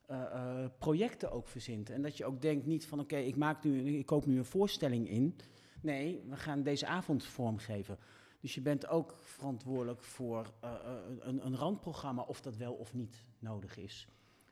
eh, 0.05 0.21
eh, 0.21 0.69
projecten 0.77 1.31
ook 1.31 1.47
verzint. 1.47 1.89
En 1.89 2.01
dat 2.01 2.17
je 2.17 2.25
ook 2.25 2.41
denkt 2.41 2.65
niet 2.65 2.85
van 2.85 2.99
oké, 2.99 3.17
ik 3.17 3.35
maak 3.35 3.63
nu, 3.63 3.97
ik 3.97 4.05
koop 4.05 4.25
nu 4.25 4.37
een 4.37 4.45
voorstelling 4.45 5.09
in. 5.09 5.35
Nee, 5.81 6.23
we 6.29 6.35
gaan 6.35 6.63
deze 6.63 6.85
avond 6.85 7.23
vormgeven. 7.23 7.97
Dus 8.45 8.55
je 8.55 8.61
bent 8.61 8.87
ook 8.87 9.15
verantwoordelijk 9.21 10.03
voor 10.03 10.53
eh, 10.59 10.73
een, 11.19 11.45
een 11.45 11.55
randprogramma, 11.55 12.21
of 12.21 12.41
dat 12.41 12.55
wel 12.55 12.73
of 12.73 12.93
niet 12.93 13.25
nodig 13.39 13.77
is. 13.77 14.07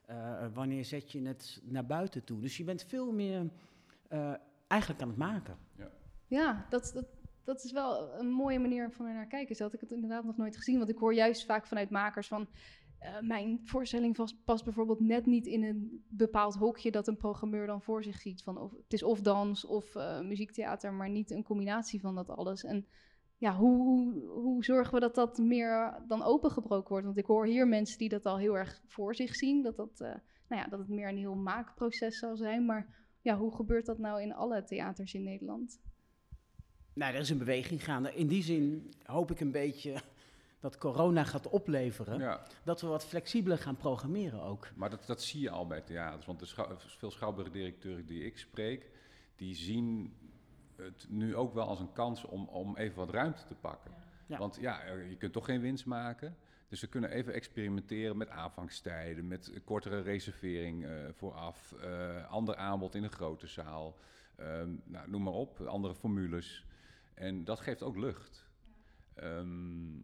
Eh, 0.06 0.46
wanneer 0.54 0.84
zet 0.84 1.12
je 1.12 1.22
het 1.22 1.60
naar 1.64 1.86
buiten 1.86 2.24
toe? 2.24 2.40
Dus 2.40 2.56
je 2.56 2.64
bent 2.64 2.84
veel 2.84 3.12
meer 3.12 3.50
eh, 4.08 4.34
eigenlijk 4.66 5.02
aan 5.02 5.08
het 5.08 5.16
maken. 5.16 5.56
Ja, 6.26 6.66
dat, 6.70 6.90
dat, 6.94 7.06
dat 7.44 7.64
is 7.64 7.72
wel 7.72 8.18
een 8.18 8.30
mooie 8.30 8.58
manier 8.58 8.90
van 8.90 9.06
er 9.06 9.14
naar 9.14 9.26
kijken. 9.26 9.56
Zo 9.56 9.64
had 9.64 9.72
ik 9.72 9.80
het 9.80 9.92
inderdaad 9.92 10.24
nog 10.24 10.36
nooit 10.36 10.56
gezien. 10.56 10.78
Want 10.78 10.90
ik 10.90 10.98
hoor 10.98 11.14
juist 11.14 11.44
vaak 11.44 11.66
vanuit 11.66 11.90
makers 11.90 12.28
van... 12.28 12.48
eh, 13.04 13.20
mijn 13.20 13.60
voorstelling 13.64 14.16
vast, 14.16 14.44
past 14.44 14.64
bijvoorbeeld 14.64 15.00
net 15.00 15.26
niet 15.26 15.46
in 15.46 15.62
een 15.62 16.04
bepaald 16.08 16.54
hokje... 16.54 16.90
dat 16.90 17.08
een 17.08 17.16
programmeur 17.16 17.66
dan 17.66 17.82
voor 17.82 18.02
zich 18.02 18.20
ziet. 18.20 18.42
Van 18.42 18.58
of, 18.58 18.70
het 18.70 18.92
is 18.92 19.02
of 19.02 19.20
dans 19.20 19.64
of 19.64 19.94
eh, 19.94 20.20
muziektheater, 20.20 20.92
maar 20.92 21.10
niet 21.10 21.30
een 21.30 21.42
combinatie 21.42 22.00
van 22.00 22.14
dat 22.14 22.28
alles. 22.28 22.64
En 22.64 22.86
ja, 23.36 23.56
hoe, 23.56 23.76
hoe, 23.76 24.28
hoe 24.28 24.64
zorgen 24.64 24.94
we 24.94 25.00
dat 25.00 25.14
dat 25.14 25.38
meer 25.38 26.02
dan 26.08 26.22
opengebroken 26.22 26.88
wordt? 26.88 27.04
Want 27.04 27.18
ik 27.18 27.26
hoor 27.26 27.46
hier 27.46 27.68
mensen 27.68 27.98
die 27.98 28.08
dat 28.08 28.26
al 28.26 28.38
heel 28.38 28.56
erg 28.56 28.82
voor 28.86 29.14
zich 29.14 29.34
zien. 29.34 29.62
Dat, 29.62 29.76
dat, 29.76 30.00
eh, 30.00 30.14
nou 30.48 30.62
ja, 30.62 30.66
dat 30.66 30.78
het 30.78 30.88
meer 30.88 31.08
een 31.08 31.18
heel 31.18 31.36
maakproces 31.36 32.18
zal 32.18 32.36
zijn. 32.36 32.64
Maar 32.64 32.96
ja, 33.20 33.36
hoe 33.36 33.54
gebeurt 33.54 33.86
dat 33.86 33.98
nou 33.98 34.22
in 34.22 34.34
alle 34.34 34.64
theaters 34.64 35.14
in 35.14 35.22
Nederland? 35.22 35.80
Nou, 36.94 37.14
er 37.14 37.20
is 37.20 37.30
een 37.30 37.38
beweging 37.38 37.84
gaande. 37.84 38.14
In 38.14 38.26
die 38.26 38.42
zin 38.42 38.94
hoop 39.02 39.30
ik 39.30 39.40
een 39.40 39.52
beetje 39.52 40.00
dat 40.64 40.78
corona 40.78 41.24
gaat 41.24 41.48
opleveren. 41.48 42.18
Ja, 42.18 42.42
Dat 42.62 42.80
we 42.80 42.86
wat 42.86 43.04
flexibeler 43.04 43.58
gaan 43.58 43.76
programmeren 43.76 44.42
ook. 44.42 44.68
maar 44.74 44.90
dat, 44.90 45.06
dat 45.06 45.22
zie 45.22 45.40
je 45.40 45.50
al 45.50 45.66
bij 45.66 45.80
theaters. 45.80 46.26
Want 46.26 46.38
de 46.38 46.46
schou- 46.46 46.74
veel 46.78 47.10
schouwburgdirecteuren 47.10 48.06
die 48.06 48.24
ik 48.24 48.38
spreek, 48.38 48.90
die 49.36 49.54
zien 49.54 50.14
het 50.76 51.06
nu 51.08 51.36
ook 51.36 51.54
wel 51.54 51.66
als 51.66 51.80
een 51.80 51.92
kans 51.92 52.24
om, 52.24 52.48
om 52.48 52.76
even 52.76 52.96
wat 52.96 53.10
ruimte 53.10 53.44
te 53.44 53.54
pakken. 53.54 53.90
Ja. 54.26 54.38
Want 54.38 54.58
ja, 54.60 54.84
je 55.08 55.16
kunt 55.16 55.32
toch 55.32 55.44
geen 55.44 55.60
winst 55.60 55.86
maken. 55.86 56.36
Dus 56.68 56.78
ze 56.80 56.88
kunnen 56.88 57.10
even 57.10 57.32
experimenteren 57.32 58.16
met 58.16 58.28
aanvangstijden, 58.28 59.28
met 59.28 59.52
kortere 59.64 60.00
reservering 60.00 60.84
eh, 60.84 60.90
vooraf, 61.12 61.72
eh, 61.72 62.30
ander 62.30 62.56
aanbod 62.56 62.94
in 62.94 63.02
een 63.04 63.12
grote 63.12 63.46
zaal, 63.46 63.96
Ehm, 64.36 64.70
nou, 64.84 65.10
noem 65.10 65.22
maar 65.22 65.32
op, 65.32 65.60
andere 65.60 65.94
formules. 65.94 66.66
En 67.14 67.44
dat 67.44 67.60
geeft 67.60 67.82
ook 67.82 67.96
lucht. 67.96 68.46
Ehm, 69.14 69.98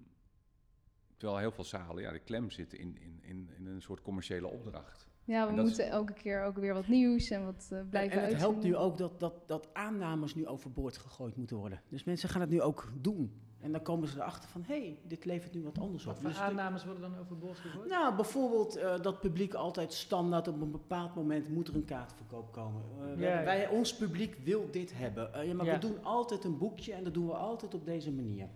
terwijl 1.20 1.40
heel 1.40 1.52
veel 1.52 1.64
zalen 1.64 2.02
ja, 2.02 2.12
de 2.12 2.18
klem 2.18 2.50
zitten 2.50 2.78
in, 2.78 2.96
in, 3.00 3.18
in, 3.22 3.50
in 3.58 3.66
een 3.66 3.82
soort 3.82 4.02
commerciële 4.02 4.46
opdracht. 4.48 5.08
Ja, 5.24 5.46
we 5.46 5.52
is- 5.56 5.60
moeten 5.62 5.88
elke 5.88 6.12
keer 6.12 6.42
ook 6.44 6.56
weer 6.58 6.74
wat 6.74 6.88
nieuws 6.88 7.30
en 7.30 7.44
wat 7.44 7.68
eh, 7.72 7.80
blijven 7.90 8.22
en 8.22 8.28
het 8.28 8.36
helpt 8.36 8.62
nu 8.62 8.76
ook 8.76 8.98
dat, 8.98 9.20
dat, 9.20 9.34
dat 9.48 9.68
aannames 9.72 10.34
nu 10.34 10.46
overboord 10.46 10.98
gegooid 10.98 11.36
moeten 11.36 11.56
worden. 11.56 11.80
Dus 11.88 12.04
mensen 12.04 12.28
gaan 12.28 12.40
het 12.40 12.50
nu 12.50 12.60
ook 12.60 12.92
doen. 13.00 13.32
En 13.60 13.72
dan 13.72 13.82
komen 13.82 14.08
ze 14.08 14.16
erachter 14.20 14.48
van, 14.48 14.62
hé, 14.66 14.80
hey, 14.80 14.98
dit 15.06 15.24
levert 15.24 15.54
nu 15.54 15.62
wat 15.62 15.78
anders 15.78 16.06
op. 16.06 16.12
Wat 16.12 16.20
voor 16.20 16.28
Dus 16.30 16.38
de- 16.38 16.44
aannames 16.44 16.84
worden 16.84 17.02
dan 17.10 17.18
overboord 17.18 17.58
gegooid? 17.58 17.88
Nou, 17.88 18.14
bijvoorbeeld 18.16 18.76
eh, 18.76 19.00
dat 19.00 19.20
publiek 19.20 19.54
altijd 19.54 19.92
standaard 19.92 20.48
op 20.48 20.60
een 20.60 20.70
bepaald 20.70 21.14
moment 21.14 21.48
moet 21.48 21.68
er 21.68 21.74
een 21.74 21.84
kaartverkoop 21.84 22.52
komen. 22.52 22.82
Eh, 23.00 23.20
Ja, 23.20 23.38
ja. 23.38 23.44
wij, 23.44 23.68
ons 23.68 23.96
publiek 23.96 24.34
wil 24.44 24.68
dit 24.70 24.92
hebben. 24.98 25.34
Eh, 25.34 25.46
ja, 25.46 25.54
maar 25.54 25.66
Ja. 25.66 25.72
we 25.74 25.78
doen 25.78 26.04
altijd 26.04 26.44
een 26.44 26.58
boekje 26.58 26.92
en 26.92 27.04
dat 27.04 27.14
doen 27.14 27.26
we 27.26 27.32
altijd 27.34 27.74
op 27.74 27.84
deze 27.84 28.12
manier. 28.12 28.48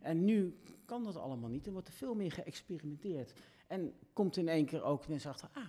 En 0.00 0.24
nu 0.24 0.56
kan 0.88 1.04
dat 1.04 1.16
allemaal 1.16 1.50
niet 1.50 1.66
en 1.66 1.72
wordt 1.72 1.88
er 1.88 1.94
veel 1.94 2.14
meer 2.14 2.32
geëxperimenteerd. 2.32 3.32
En 3.66 3.92
komt 4.12 4.36
in 4.36 4.48
één 4.48 4.66
keer 4.66 4.82
ook 4.82 5.08
mensen 5.08 5.30
achter, 5.30 5.48
ah, 5.52 5.62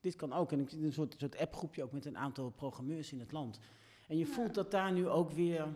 dit 0.00 0.16
kan 0.16 0.32
ook. 0.32 0.52
En 0.52 0.60
ik 0.60 0.68
zit 0.68 0.78
in 0.78 0.84
een 0.84 0.92
soort, 0.92 1.14
soort 1.18 1.38
appgroepje 1.38 1.82
ook 1.82 1.92
met 1.92 2.04
een 2.04 2.16
aantal 2.16 2.50
programmeurs 2.50 3.12
in 3.12 3.20
het 3.20 3.32
land. 3.32 3.60
En 4.08 4.18
je 4.18 4.26
voelt 4.26 4.54
dat 4.54 4.70
daar 4.70 4.92
nu 4.92 5.08
ook 5.08 5.30
weer... 5.30 5.66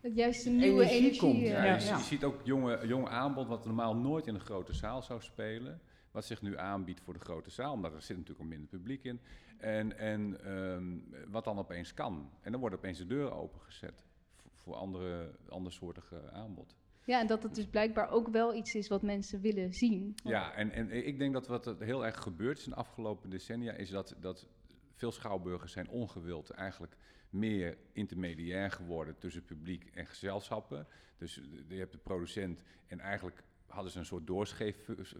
Het 0.00 0.14
juist 0.14 0.46
een 0.46 0.56
nieuwe 0.56 0.82
Energie 0.82 0.98
energie. 0.98 1.20
komt, 1.20 1.42
eh, 1.42 1.48
Ja, 1.48 1.64
Ja, 1.64 1.96
je, 1.96 2.02
ziet 2.02 2.24
ook 2.24 2.40
jonge, 2.44 2.86
jonge 2.86 3.08
aanbod 3.08 3.46
wat 3.46 3.64
normaal 3.64 3.96
nooit 3.96 4.26
in 4.26 4.34
een 4.34 4.40
grote 4.40 4.72
zaal 4.72 5.02
zou 5.02 5.20
spelen. 5.20 5.80
Wat 6.10 6.24
zich 6.24 6.42
nu 6.42 6.58
aanbiedt 6.58 7.00
voor 7.00 7.14
de 7.14 7.20
grote 7.20 7.50
zaal, 7.50 7.72
omdat 7.72 7.92
er 7.92 8.02
zit 8.02 8.16
natuurlijk 8.16 8.42
al 8.42 8.50
minder 8.50 8.68
publiek 8.68 9.04
in. 9.04 9.20
En, 9.58 9.98
en 9.98 10.44
ehm, 10.44 11.30
wat 11.30 11.44
dan 11.44 11.58
opeens 11.58 11.94
kan. 11.94 12.30
En 12.40 12.50
dan 12.52 12.60
wordt 12.60 12.76
opeens 12.76 12.98
de 12.98 13.06
deur 13.06 13.32
opengezet 13.32 14.04
voor, 14.34 14.50
voor 14.54 14.74
andere, 14.74 15.30
andersoortige 15.48 16.30
aanbod. 16.30 16.76
Ja, 17.06 17.20
en 17.20 17.26
dat 17.26 17.42
het 17.42 17.54
dus 17.54 17.66
blijkbaar 17.66 18.10
ook 18.10 18.28
wel 18.28 18.54
iets 18.54 18.74
is 18.74 18.88
wat 18.88 19.02
mensen 19.02 19.40
willen 19.40 19.72
zien. 19.72 20.14
Ja, 20.24 20.52
en, 20.54 20.70
en 20.70 21.06
ik 21.06 21.18
denk 21.18 21.32
dat 21.32 21.46
wat 21.46 21.74
heel 21.78 22.04
erg 22.04 22.22
gebeurd 22.22 22.58
is 22.58 22.64
in 22.64 22.70
de 22.70 22.76
afgelopen 22.76 23.30
decennia, 23.30 23.72
is 23.72 23.90
dat, 23.90 24.16
dat 24.20 24.46
veel 24.92 25.12
schouwburgers 25.12 25.72
zijn 25.72 25.88
ongewild 25.88 26.50
eigenlijk 26.50 26.96
meer 27.30 27.78
intermediair 27.92 28.70
geworden 28.70 29.18
tussen 29.18 29.44
publiek 29.44 29.90
en 29.94 30.06
gezelschappen. 30.06 30.86
Dus 31.18 31.40
je 31.68 31.78
hebt 31.78 31.92
de 31.92 31.98
producent 31.98 32.62
en 32.86 33.00
eigenlijk 33.00 33.42
hadden 33.66 33.92
ze 33.92 33.98
een 33.98 34.06
soort 34.06 34.26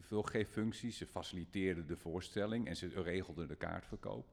doorgeeffunctie. 0.08 0.90
Ze 0.90 1.06
faciliteerden 1.06 1.86
de 1.86 1.96
voorstelling 1.96 2.68
en 2.68 2.76
ze 2.76 2.88
regelden 2.88 3.48
de 3.48 3.56
kaartverkoop. 3.56 4.28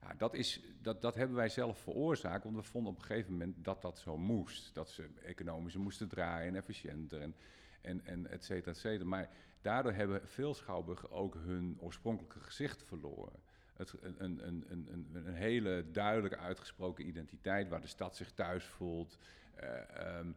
Ja, 0.00 0.14
dat, 0.14 0.34
is, 0.34 0.60
dat, 0.82 1.02
dat 1.02 1.14
hebben 1.14 1.36
wij 1.36 1.48
zelf 1.48 1.78
veroorzaakt, 1.78 2.44
want 2.44 2.56
we 2.56 2.62
vonden 2.62 2.92
op 2.92 2.98
een 2.98 3.04
gegeven 3.04 3.32
moment 3.32 3.64
dat 3.64 3.82
dat 3.82 3.98
zo 3.98 4.16
moest. 4.18 4.74
Dat 4.74 4.90
ze 4.90 5.08
economischer 5.22 5.82
moesten 5.82 6.08
draaien 6.08 6.48
en 6.48 6.56
efficiënter. 6.56 7.20
En, 7.20 7.34
en, 7.80 8.04
en 8.04 8.26
et 8.30 8.44
cetera, 8.44 8.70
et 8.70 8.76
cetera. 8.76 9.08
Maar 9.08 9.30
daardoor 9.62 9.92
hebben 9.92 10.28
veel 10.28 10.54
schouwburgen 10.54 11.10
ook 11.10 11.34
hun 11.34 11.76
oorspronkelijke 11.80 12.40
gezicht 12.40 12.82
verloren. 12.82 13.40
Het, 13.76 13.94
een, 14.00 14.24
een, 14.24 14.64
een, 14.68 15.08
een, 15.12 15.34
hele 15.34 15.90
duidelijk 15.90 16.36
uitgesproken 16.36 17.06
identiteit 17.06 17.68
waar 17.68 17.80
de 17.80 17.86
stad 17.86 18.16
zich 18.16 18.32
thuis 18.32 18.64
voelt. 18.64 19.18
eh, 19.54 19.96
ehm, 19.96 20.32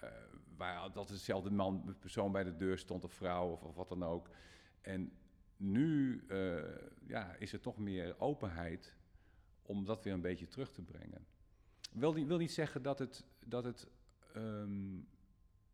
eh, 0.00 0.08
waar 0.56 0.92
dat 0.92 1.08
dezelfde 1.08 1.50
man, 1.50 1.96
persoon 2.00 2.32
bij 2.32 2.44
de 2.44 2.56
deur 2.56 2.78
stond 2.78 3.04
of 3.04 3.12
vrouw 3.12 3.50
of, 3.50 3.62
of 3.62 3.74
wat 3.74 3.88
dan 3.88 4.04
ook. 4.04 4.28
En 4.80 5.12
nu 5.56 6.22
eh, 6.28 6.62
ja, 7.06 7.34
is 7.38 7.52
er 7.52 7.60
toch 7.60 7.78
meer 7.78 8.20
openheid 8.20 8.94
om 9.66 9.84
dat 9.84 10.02
weer 10.04 10.12
een 10.12 10.20
beetje 10.20 10.46
terug 10.48 10.72
te 10.72 10.82
brengen. 10.82 11.26
Wil 11.92 12.12
niet, 12.12 12.26
wil 12.26 12.38
niet 12.38 12.52
zeggen 12.52 12.82
dat 12.82 12.98
het, 12.98 13.24
dat 13.46 13.64
het 13.64 13.86
ehm, 14.34 14.98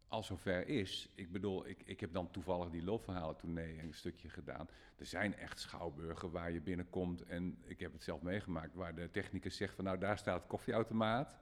al 0.08 0.22
zover 0.22 0.68
is. 0.68 1.08
Ik 1.14 1.32
bedoel, 1.32 1.66
ik, 1.66 1.82
ik 1.84 2.00
heb 2.00 2.12
dan 2.12 2.30
toevallig 2.30 2.70
die 2.70 2.84
loopverhalen 2.84 3.36
tournee 3.36 3.78
een 3.82 3.94
stukje 3.94 4.28
gedaan. 4.28 4.68
Er 4.96 5.06
zijn 5.06 5.36
echt 5.36 5.60
schouwburgen 5.60 6.30
waar 6.30 6.50
je 6.52 6.60
binnenkomt 6.60 7.22
en 7.22 7.58
ik 7.64 7.80
heb 7.80 7.92
het 7.92 8.02
zelf 8.02 8.22
meegemaakt, 8.22 8.74
waar 8.74 8.94
de 8.94 9.10
technicus 9.10 9.56
zegt 9.56 9.74
van 9.74 9.84
nou 9.84 9.98
daar 9.98 10.18
staat 10.18 10.38
het 10.40 10.48
koffieautomaat 10.48 11.36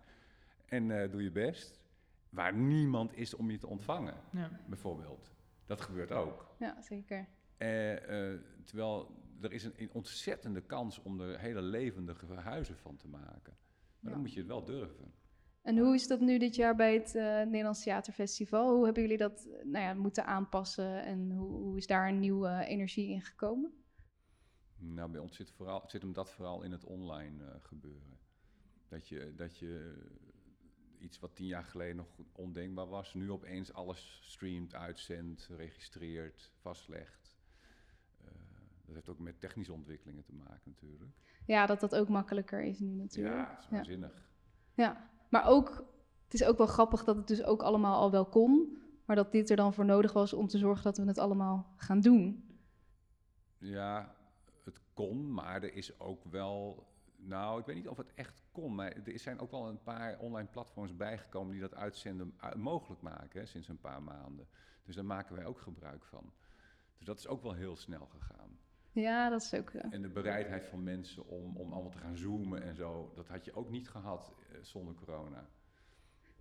en 0.66 1.02
eh, 1.02 1.11
doe 1.11 1.22
je 1.22 1.30
best. 1.30 1.80
Waar 2.30 2.54
niemand 2.54 3.16
is 3.16 3.34
om 3.34 3.50
je 3.50 3.58
te 3.58 3.66
ontvangen, 3.66 4.14
Ja. 4.32 4.50
bijvoorbeeld. 4.66 5.32
Dat 5.66 5.80
gebeurt 5.80 6.12
ook. 6.12 6.54
Ja, 6.58 6.80
zeker. 6.82 7.26
Eh, 7.56 8.32
eh, 8.32 8.40
terwijl 8.64 9.11
er 9.40 9.53
is 9.53 9.64
een, 9.64 9.72
een 9.77 9.92
ontzettende 9.92 10.61
kans 10.61 11.03
om 11.03 11.20
er 11.20 11.38
hele 11.38 11.62
levendige 11.62 12.27
huizen 12.35 12.77
van 12.77 12.96
te 12.96 13.09
maken. 13.09 13.57
Maar 14.01 14.11
Ja. 14.11 14.11
dan 14.11 14.20
moet 14.20 14.33
je 14.33 14.38
het 14.38 14.48
wel 14.48 14.64
durven. 14.64 15.12
En 15.62 15.79
hoe 15.79 15.94
is 15.94 16.07
dat 16.07 16.20
nu 16.20 16.38
dit 16.38 16.55
jaar 16.55 16.77
bij 16.77 16.94
het 16.94 17.14
eh, 17.14 17.22
Nederlands 17.42 17.83
Theaterfestival? 17.83 18.74
Hoe 18.74 18.85
hebben 18.85 19.03
jullie 19.03 19.18
dat 19.18 19.46
eh, 19.46 19.64
nou 19.64 19.85
ja, 19.85 19.94
moeten 19.94 20.27
aanpassen 20.27 21.05
en 21.05 21.31
hoe, 21.31 21.51
hoe 21.51 21.77
is 21.77 21.87
daar 21.87 22.09
een 22.09 22.20
nieuwe 22.20 22.64
energie 22.64 23.09
in 23.09 23.22
gekomen? 23.22 23.72
Nou, 24.77 25.11
bij 25.11 25.20
ons 25.20 25.37
zit, 25.37 25.51
vooral, 25.51 25.83
zit 25.87 26.03
hem 26.03 26.12
dat 26.12 26.31
vooral 26.31 26.62
in 26.62 26.72
het 26.72 26.85
online 26.85 27.44
eh, 27.44 27.55
gebeuren. 27.61 28.18
Dat 28.88 29.09
je, 29.09 29.33
dat 29.37 29.59
je 29.59 29.94
iets 30.98 31.18
wat 31.18 31.35
tien 31.37 31.46
jaar 31.46 31.64
geleden 31.64 31.96
nog 31.96 32.09
ondenkbaar 32.33 32.88
was, 32.88 33.14
nu 33.14 33.31
opeens 33.31 33.72
alles 33.72 34.18
streamt, 34.22 34.74
uitzendt, 34.74 35.46
registreert, 35.57 36.53
vastlegt. 36.61 37.27
Eh, 38.88 38.94
dat 38.94 38.94
heeft 38.94 39.09
ook 39.09 39.18
met 39.18 39.40
technische 39.40 39.72
ontwikkelingen 39.72 40.22
te 40.24 40.33
maken 40.33 40.62
natuurlijk. 40.64 41.11
Ja, 41.46 41.66
dat 41.66 41.81
dat 41.81 41.94
ook 41.94 42.09
makkelijker 42.09 42.62
is 42.62 42.79
nu 42.79 42.94
natuurlijk. 42.94 43.35
Ja, 43.37 43.55
dat 43.55 43.59
is 43.64 43.68
waanzinnig. 43.70 44.29
Ja, 44.74 45.09
maar 45.29 45.46
ook, 45.46 45.85
het 46.24 46.35
is 46.35 46.44
ook 46.44 46.59
wel 46.59 46.66
grappig 46.66 47.05
dat 47.05 47.16
het 47.16 47.27
dus 47.27 47.42
ook 47.44 47.62
allemaal 47.62 48.01
al 48.01 48.11
wel 48.11 48.27
kon, 48.27 48.77
maar 49.05 49.16
dat 49.16 49.33
dit 49.33 49.51
er 49.51 49.57
dan 49.57 49.74
voor 49.74 49.85
nodig 49.85 50.12
was 50.12 50.33
om 50.33 50.46
te 50.46 50.59
zorgen 50.59 50.85
dat 50.85 50.96
we 50.96 51.05
het 51.05 51.18
allemaal 51.18 51.72
gaan 51.77 52.01
doen. 52.01 52.44
Ja, 53.59 54.14
het 54.64 54.81
kon, 54.94 55.33
maar 55.33 55.62
er 55.62 55.74
is 55.74 56.01
ook 56.01 56.24
wel. 56.24 56.87
Nou, 57.16 57.61
ik 57.61 57.66
weet 57.66 57.77
niet 57.77 57.88
of 57.88 57.96
het 57.96 58.14
echt 58.14 58.42
kon, 58.53 58.74
maar 58.74 58.92
er 58.92 59.18
zijn 59.18 59.40
ook 59.40 59.51
wel 59.51 59.68
een 59.68 59.83
paar 59.83 60.18
online 60.18 60.48
platforms 60.48 60.96
bijgekomen 60.96 61.53
die 61.53 61.61
dat 61.61 61.74
uitzenden 61.74 62.35
u- 62.55 62.59
mogelijk 62.59 63.03
maken 63.03 63.40
hè, 63.40 63.46
sinds 63.46 63.68
een 63.68 63.81
paar 63.81 64.03
maanden. 64.03 64.48
Dus 64.85 64.94
daar 64.94 65.05
maken 65.05 65.35
wij 65.37 65.44
ook 65.46 65.61
gebruik 65.61 66.05
van. 66.05 66.33
Dus 66.96 67.07
dat 67.07 67.18
is 67.18 67.27
ook 67.27 67.42
wel 67.42 67.53
heel 67.53 67.77
snel 67.77 68.07
gegaan. 68.07 68.59
Ja, 68.92 69.29
dat 69.29 69.42
is 69.42 69.55
ook. 69.55 69.70
En 69.70 70.03
de 70.03 70.09
bereidheid 70.09 70.66
van 70.66 70.83
mensen 70.83 71.27
om, 71.29 71.57
om 71.57 71.72
allemaal 71.72 71.90
te 71.90 71.98
gaan 71.98 72.16
zoomen 72.16 72.62
en 72.62 72.74
zo, 72.74 73.12
dat 73.14 73.29
had 73.29 73.44
je 73.44 73.55
ook 73.55 73.70
niet 73.70 73.88
gehad 73.88 74.33
eh, 74.53 74.59
zonder 74.62 74.94
corona. 74.94 75.48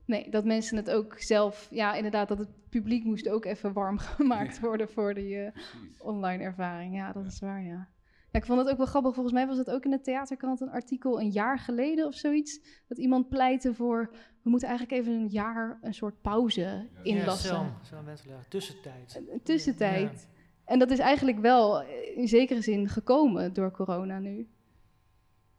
Nee, 0.06 0.30
dat 0.30 0.46
mensen 0.46 0.78
het 0.78 0.90
ook 0.92 1.20
zelf, 1.20 1.68
ja, 1.72 1.94
inderdaad, 1.94 2.28
dat 2.28 2.38
het 2.38 2.70
publiek 2.70 3.04
moest 3.04 3.30
ook 3.30 3.46
even 3.46 3.74
warm 3.74 3.98
gemaakt 4.18 4.56
Ja. 4.56 4.62
worden 4.62 4.90
voor 4.90 5.14
die 5.14 5.38
eh, 5.46 5.62
online 6.00 6.44
ervaring. 6.44 6.96
Ja, 6.96 7.12
dat 7.12 7.24
Ja. 7.24 7.30
is 7.30 7.40
waar, 7.40 7.64
ja. 7.64 7.88
Ja, 8.32 8.40
ik 8.40 8.46
vond 8.46 8.60
het 8.60 8.70
ook 8.70 8.78
wel 8.78 8.86
grappig. 8.86 9.14
Volgens 9.14 9.34
mij 9.36 9.48
was 9.48 9.58
het 9.58 9.70
ook 9.70 9.84
in 9.86 9.92
de 9.92 10.02
theaterkrant 10.02 10.62
een 10.62 10.70
artikel 10.70 11.20
een 11.22 11.30
jaar 11.32 11.60
geleden 11.60 12.06
of 12.06 12.14
zoiets. 12.16 12.84
Dat 12.88 12.98
iemand 12.98 13.30
pleitte 13.30 13.74
voor, 13.74 14.10
we 14.44 14.50
moeten 14.50 14.68
eigenlijk 14.68 15.00
even 15.02 15.14
een 15.14 15.28
jaar 15.28 15.80
een 15.82 15.94
soort 15.94 16.22
pauze 16.22 16.88
inlassen. 17.04 17.56
Ja, 17.56 17.78
Selm 17.82 18.06
Wenselaar. 18.06 18.46
Tussentijd. 18.50 19.16
Een- 19.16 19.34
een 19.34 19.42
tussentijd. 19.44 20.28
En 20.68 20.80
dat 20.80 20.92
is 20.92 21.00
eigenlijk 21.00 21.40
wel 21.40 21.82
eh, 21.82 22.18
in 22.18 22.28
zekere 22.28 22.62
zin 22.62 22.90
gekomen 22.90 23.54
door 23.54 23.72
corona 23.72 24.20
nu. 24.20 24.48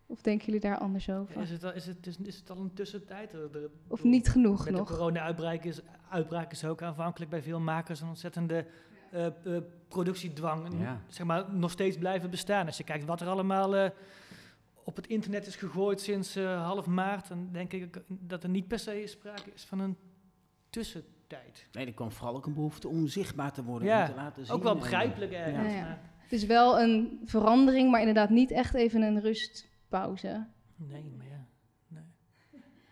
Of 0.06 0.20
denken 0.22 0.46
jullie 0.46 0.60
daar 0.60 0.78
anders 0.78 1.10
over? 1.10 1.40
Is 1.40 1.50
het, 1.50 1.64
al, 1.64 1.72
is, 1.72 1.86
het, 1.86 2.06
is, 2.06 2.16
is 2.22 2.36
het 2.36 2.50
al 2.50 2.56
een 2.56 2.72
tussentijd? 2.74 3.32
Er- 3.32 3.56
er- 3.56 3.70
Of 3.88 4.04
niet 4.04 4.28
genoeg 4.28 4.64
Met 4.64 4.72
de 4.72 4.78
nog? 4.78 4.88
corona-uitbraak 4.90 5.64
is, 5.64 5.80
uitbraak 6.10 6.52
is 6.52 6.64
ook 6.64 6.82
aanvankelijk 6.82 7.30
bij 7.30 7.42
veel 7.42 7.60
makers 7.60 8.00
een 8.00 8.08
ontzettende 8.08 8.66
eh, 9.10 9.26
eh, 9.26 9.32
productiedwang. 9.88 10.80
Ja. 10.80 11.00
Zeg 11.08 11.26
maar, 11.26 11.52
nog 11.54 11.70
steeds 11.70 11.96
blijven 11.98 12.30
bestaan. 12.30 12.66
Als 12.66 12.76
je 12.76 12.84
kijkt 12.84 13.04
wat 13.04 13.20
er 13.20 13.28
allemaal 13.28 13.76
eh, 13.76 13.90
op 14.84 14.96
het 14.96 15.06
internet 15.06 15.46
is 15.46 15.56
gegooid 15.56 16.00
sinds 16.00 16.36
eh, 16.36 16.64
half 16.66 16.86
maart, 16.86 17.28
dan 17.28 17.48
denk 17.52 17.72
ik 17.72 18.02
dat 18.08 18.42
er 18.42 18.48
niet 18.48 18.68
per 18.68 18.78
se 18.78 19.02
sprake 19.06 19.50
is 19.54 19.64
van 19.64 19.78
een 19.78 19.96
tussentijd. 20.70 21.16
Nee, 21.72 21.86
er 21.86 21.92
kwam 21.94 22.12
vooral 22.12 22.36
ook 22.36 22.46
een 22.46 22.54
behoefte 22.54 22.88
om 22.88 23.06
zichtbaar 23.06 23.52
te 23.52 23.64
worden. 23.64 23.88
Ja, 23.88 24.00
om 24.00 24.08
te 24.10 24.14
laten 24.14 24.46
zien. 24.46 24.54
Ook 24.54 24.62
wel 24.62 24.72
en- 24.72 24.78
begrijpelijk 24.78 25.32
ergens. 25.32 25.72
Ja, 25.74 26.00
Het 26.18 26.32
is 26.32 26.44
wel 26.46 26.80
een 26.80 27.20
verandering, 27.24 27.90
maar 27.90 28.00
inderdaad 28.00 28.30
niet 28.30 28.50
echt 28.50 28.74
even 28.74 29.02
een 29.02 29.20
rustpauze. 29.20 30.46
Nee, 30.76 31.04
maar 31.16 31.26
ja. 31.26 31.46
Nee. 31.88 32.02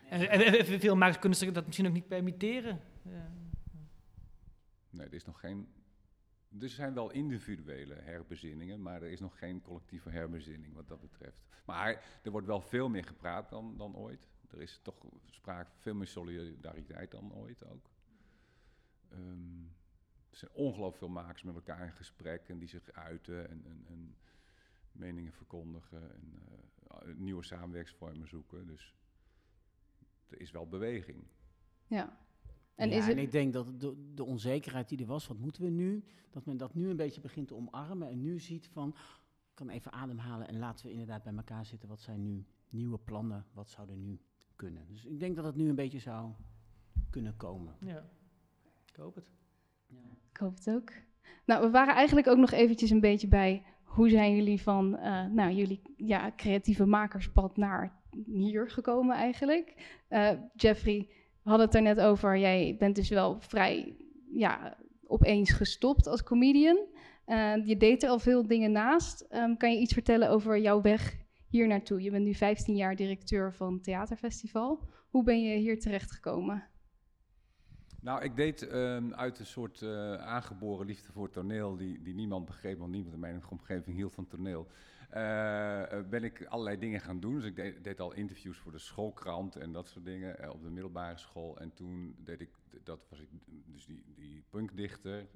En, 0.09 0.29
en- 0.29 0.41
en 0.59 0.79
veel 0.79 0.95
makers 0.95 1.19
kunnen 1.19 1.37
zich 1.37 1.51
dat 1.51 1.65
misschien 1.65 1.87
ook 1.87 1.93
niet 1.93 2.07
permitteren. 2.07 2.79
Ja. 3.01 3.31
Nee, 4.89 5.05
er 5.07 5.13
is 5.13 5.25
nog 5.25 5.39
geen. 5.39 5.67
Er 6.59 6.69
zijn 6.69 6.93
wel 6.93 7.11
individuele 7.11 7.95
herbezinningen, 7.95 8.81
maar 8.81 9.01
er 9.01 9.09
is 9.11 9.19
nog 9.19 9.37
geen 9.37 9.61
collectieve 9.61 10.09
herbezinning 10.09 10.73
wat 10.73 10.87
dat 10.87 10.99
betreft. 11.01 11.41
Maar 11.65 12.03
er 12.23 12.31
wordt 12.31 12.47
wel 12.47 12.61
veel 12.61 12.89
meer 12.89 13.03
gepraat 13.03 13.49
dan, 13.49 13.77
dan 13.77 13.95
ooit. 13.95 14.27
Er 14.51 14.61
is 14.61 14.79
toch 14.83 14.95
sprake 15.29 15.69
veel 15.77 15.93
meer 15.95 16.07
solidariteit 16.07 17.11
dan 17.11 17.33
ooit 17.33 17.65
ook. 17.65 17.89
Ehm, 19.11 19.65
er 20.29 20.37
zijn 20.37 20.51
ongelooflijk 20.53 20.97
veel 20.97 21.09
makers 21.09 21.43
met 21.43 21.55
elkaar 21.55 21.85
in 21.85 21.91
gesprek 21.91 22.49
en 22.49 22.59
die 22.59 22.67
zich 22.67 22.91
uiten 22.91 23.49
en, 23.49 23.65
en, 23.65 23.85
en 23.87 24.15
meningen 24.91 25.33
verkondigen 25.33 26.13
en 26.13 26.33
eh, 26.87 27.15
nieuwe 27.15 27.43
samenwerksvormen 27.43 28.27
zoeken. 28.27 28.67
Dus 28.67 28.95
er 30.27 30.41
is 30.41 30.51
wel 30.51 30.67
beweging. 30.67 31.23
Ja. 31.87 32.25
En 32.75 32.89
ja, 32.89 32.95
is 32.95 33.03
en 33.03 33.09
het, 33.09 33.19
ik 33.19 33.31
denk 33.31 33.53
dat 33.53 33.79
de, 33.79 34.13
de 34.13 34.23
onzekerheid 34.23 34.89
die 34.89 34.99
er 34.99 35.05
was, 35.05 35.27
wat 35.27 35.37
moeten 35.37 35.63
we 35.63 35.69
nu? 35.69 36.03
Dat 36.29 36.45
men 36.45 36.57
dat 36.57 36.73
nu 36.73 36.89
een 36.89 36.95
beetje 36.95 37.21
begint 37.21 37.47
te 37.47 37.55
omarmen 37.55 38.09
en 38.09 38.21
nu 38.21 38.39
ziet 38.39 38.67
van, 38.67 38.89
ik 38.89 39.53
kan 39.53 39.69
even 39.69 39.91
ademhalen 39.91 40.47
en 40.47 40.59
laten 40.59 40.85
we 40.85 40.91
inderdaad 40.91 41.23
bij 41.23 41.33
elkaar 41.33 41.65
zitten. 41.65 41.89
Wat 41.89 42.01
zijn 42.01 42.23
nu 42.23 42.45
nieuwe 42.69 42.97
plannen? 42.97 43.45
Wat 43.53 43.69
zou 43.69 43.89
er 43.89 43.97
nu 43.97 44.19
kunnen? 44.55 44.87
Dus 44.87 45.05
ik 45.05 45.19
denk 45.19 45.35
dat 45.35 45.45
het 45.45 45.55
nu 45.55 45.69
een 45.69 45.75
beetje 45.75 45.99
zou 45.99 46.31
kunnen 47.09 47.37
komen. 47.37 47.75
ja, 47.79 48.09
ik 48.97 49.03
hoop 49.03 49.15
het. 49.15 49.31
ik 50.31 50.37
hoop 50.37 50.55
het 50.55 50.69
ook. 50.69 50.91
Nou, 51.45 51.61
we 51.61 51.69
waren 51.69 51.95
eigenlijk 51.95 52.27
ook 52.27 52.37
nog 52.37 52.51
eventjes 52.51 52.89
een 52.89 52.99
beetje 52.99 53.27
bij 53.27 53.63
hoe 53.83 54.09
zijn 54.09 54.35
jullie 54.35 54.61
van 54.61 54.97
eh, 54.97 55.25
nou, 55.25 55.51
jullie 55.51 55.81
ja, 55.95 56.31
creatieve 56.35 56.85
makerspad 56.85 57.57
naar 57.57 58.01
hier 58.25 58.69
gekomen 58.69 59.15
eigenlijk. 59.15 59.73
Eh, 60.07 60.31
Jeffrey, 60.55 61.07
we 61.43 61.49
hadden 61.49 61.65
het 61.65 61.75
er 61.75 61.81
net 61.81 61.99
over. 61.99 62.37
Jij 62.37 62.75
bent 62.79 62.95
dus 62.95 63.09
wel 63.09 63.39
vrij 63.39 63.95
ja, 64.33 64.77
opeens 65.07 65.51
gestopt 65.51 66.07
als 66.07 66.23
comedian. 66.23 66.77
Eh, 67.25 67.65
je 67.65 67.77
deed 67.77 68.03
er 68.03 68.09
al 68.09 68.19
veel 68.19 68.47
dingen 68.47 68.71
naast. 68.71 69.21
Ehm, 69.21 69.55
kan 69.55 69.71
je 69.71 69.79
iets 69.79 69.93
vertellen 69.93 70.29
over 70.29 70.59
jouw 70.59 70.81
weg 70.81 71.17
hier 71.49 71.67
naartoe? 71.67 72.01
Je 72.01 72.11
bent 72.11 72.25
nu 72.25 72.33
15 72.33 72.75
jaar 72.75 72.95
directeur 72.95 73.53
van 73.53 73.81
Theaterfestival. 73.81 74.83
Hoe 75.09 75.23
ben 75.23 75.41
je 75.41 75.57
hier 75.57 75.79
terechtgekomen? 75.79 76.63
Nou, 78.01 78.23
ik 78.23 78.35
deed 78.35 78.67
ehm, 78.67 79.13
uit 79.13 79.39
een 79.39 79.45
soort 79.45 79.81
eh, 79.81 80.15
aangeboren 80.15 80.85
liefde 80.85 81.11
voor 81.11 81.29
toneel, 81.29 81.77
die, 81.77 82.01
die 82.01 82.13
niemand 82.13 82.45
begreep, 82.45 82.77
want 82.79 82.91
niemand 82.91 83.13
in 83.13 83.19
mijn 83.19 83.43
omgeving 83.49 83.95
hield 83.95 84.13
van 84.13 84.27
toneel. 84.27 84.67
eh, 85.09 85.91
eh, 85.91 86.05
ben 86.09 86.23
ik 86.23 86.45
allerlei 86.45 86.77
dingen 86.77 86.99
gaan 87.01 87.19
doen. 87.19 87.35
Dus 87.35 87.43
ik 87.43 87.83
deed, 87.83 87.99
al 87.99 88.13
interviews 88.13 88.57
voor 88.57 88.71
de 88.71 88.77
schoolkrant 88.79 89.55
en 89.55 89.71
dat 89.71 89.89
soort 89.89 90.05
dingen 90.05 90.51
op 90.51 90.63
de 90.63 90.69
middelbare 90.69 91.17
school. 91.17 91.57
En 91.59 91.73
toen 91.73 92.15
deed 92.23 92.41
ik, 92.41 92.49
dat 92.83 93.05
was 93.09 93.19
ik, 93.19 93.29
dus 93.65 93.85
die, 93.85 94.03
die 94.15 94.43
punkdichter, 94.49 95.27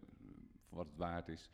voor 0.68 0.78
wat 0.78 0.88
het 0.88 0.98
waard 0.98 1.28
is. 1.28 1.50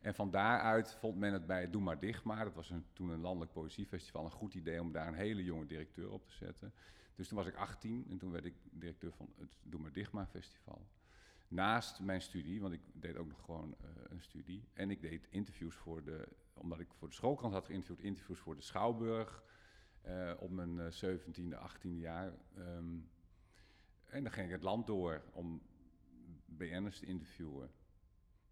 En 0.00 0.14
van 0.14 0.30
daaruit 0.30 0.94
vond 0.94 1.16
men 1.16 1.32
het 1.32 1.46
bij 1.46 1.70
Doe 1.70 1.82
maar 1.82 1.98
dicht 1.98 2.24
maar. 2.24 2.44
Dat 2.44 2.54
was 2.54 2.72
toen 2.92 3.10
een 3.10 3.20
landelijk 3.20 3.52
poëziefestival. 3.52 4.24
Een 4.24 4.30
goed 4.30 4.54
idee 4.54 4.80
om 4.80 4.92
daar 4.92 5.08
een 5.08 5.14
hele 5.14 5.44
jonge 5.44 5.66
directeur 5.66 6.10
op 6.10 6.26
te 6.26 6.34
zetten. 6.34 6.72
Dus 7.16 7.28
toen 7.28 7.36
was 7.36 7.46
ik 7.46 7.54
18 7.54 8.06
en 8.10 8.18
toen 8.18 8.30
werd 8.30 8.44
ik 8.44 8.54
directeur 8.70 9.12
van 9.12 9.32
het 9.38 9.56
Doe 9.62 9.80
maar 9.80 10.08
maar 10.10 10.26
festival. 10.26 10.86
Naast 11.48 12.00
mijn 12.00 12.22
studie, 12.22 12.60
want 12.60 12.72
ik 12.72 12.80
deed 12.92 13.16
ook 13.16 13.28
nog 13.28 13.44
gewoon 13.44 13.76
eh, 13.80 13.86
een 14.08 14.20
studie. 14.20 14.68
En 14.72 14.90
ik 14.90 15.00
deed 15.00 15.26
interviews 15.30 15.74
voor 15.74 16.04
de, 16.04 16.28
omdat 16.54 16.80
ik 16.80 16.88
voor 16.92 17.08
de 17.08 17.14
schoolkrant 17.14 17.52
had 17.52 17.66
geïnterviewd, 17.66 18.06
interviews 18.06 18.38
voor 18.38 18.56
de 18.56 18.62
Schouwburg. 18.62 19.42
eh, 20.00 20.32
op 20.38 20.50
mijn 20.50 20.80
eh, 20.80 20.90
17e, 20.90 21.56
18e 21.56 21.98
jaar. 21.98 22.32
Ehm, 22.54 22.98
en 24.04 24.22
dan 24.22 24.32
ging 24.32 24.46
ik 24.46 24.52
het 24.52 24.62
land 24.62 24.86
door 24.86 25.22
om 25.32 25.62
BN'ers 26.44 26.98
te 26.98 27.06
interviewen. 27.06 27.70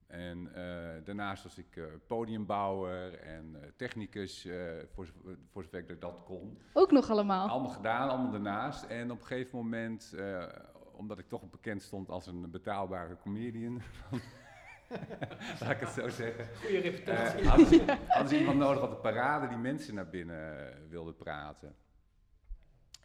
En 0.06 0.54
eh, 0.54 1.04
daarnaast 1.04 1.42
was 1.42 1.58
ik 1.58 1.76
eh, 1.76 1.84
podiumbouwer 2.06 3.14
en 3.14 3.56
eh, 3.62 3.68
technicus, 3.76 4.44
eh, 4.44 4.56
voor, 4.92 5.08
voor 5.50 5.62
zover 5.62 5.78
ik 5.90 6.00
dat 6.00 6.22
kon. 6.24 6.58
Ook 6.72 6.90
nog 6.90 7.10
allemaal. 7.10 7.48
Allemaal 7.48 7.70
gedaan, 7.70 8.08
allemaal 8.08 8.30
daarnaast. 8.30 8.84
En 8.84 9.10
op 9.10 9.20
een 9.20 9.26
gegeven 9.26 9.58
moment, 9.58 10.12
eh, 10.12 10.46
omdat 10.92 11.18
ik 11.18 11.28
toch 11.28 11.50
bekend 11.50 11.82
stond 11.82 12.08
als 12.08 12.26
een 12.26 12.50
betaalbare 12.50 13.16
comedian, 13.22 13.80
laat 15.60 15.70
ik 15.70 15.80
het 15.80 15.88
zo 15.88 16.08
zeggen, 16.08 16.56
Goede 16.56 16.78
reputatie. 16.78 17.48
hadden, 17.48 17.66
ze, 17.66 17.84
hadden 18.08 18.28
ze 18.28 18.38
iemand 18.38 18.58
nodig 18.58 18.82
op 18.82 18.90
de 18.90 18.96
parade 18.96 19.48
die 19.48 19.56
mensen 19.58 19.94
naar 19.94 20.08
binnen 20.08 20.68
eh, 20.72 20.76
wilde 20.88 21.12
praten. 21.12 21.74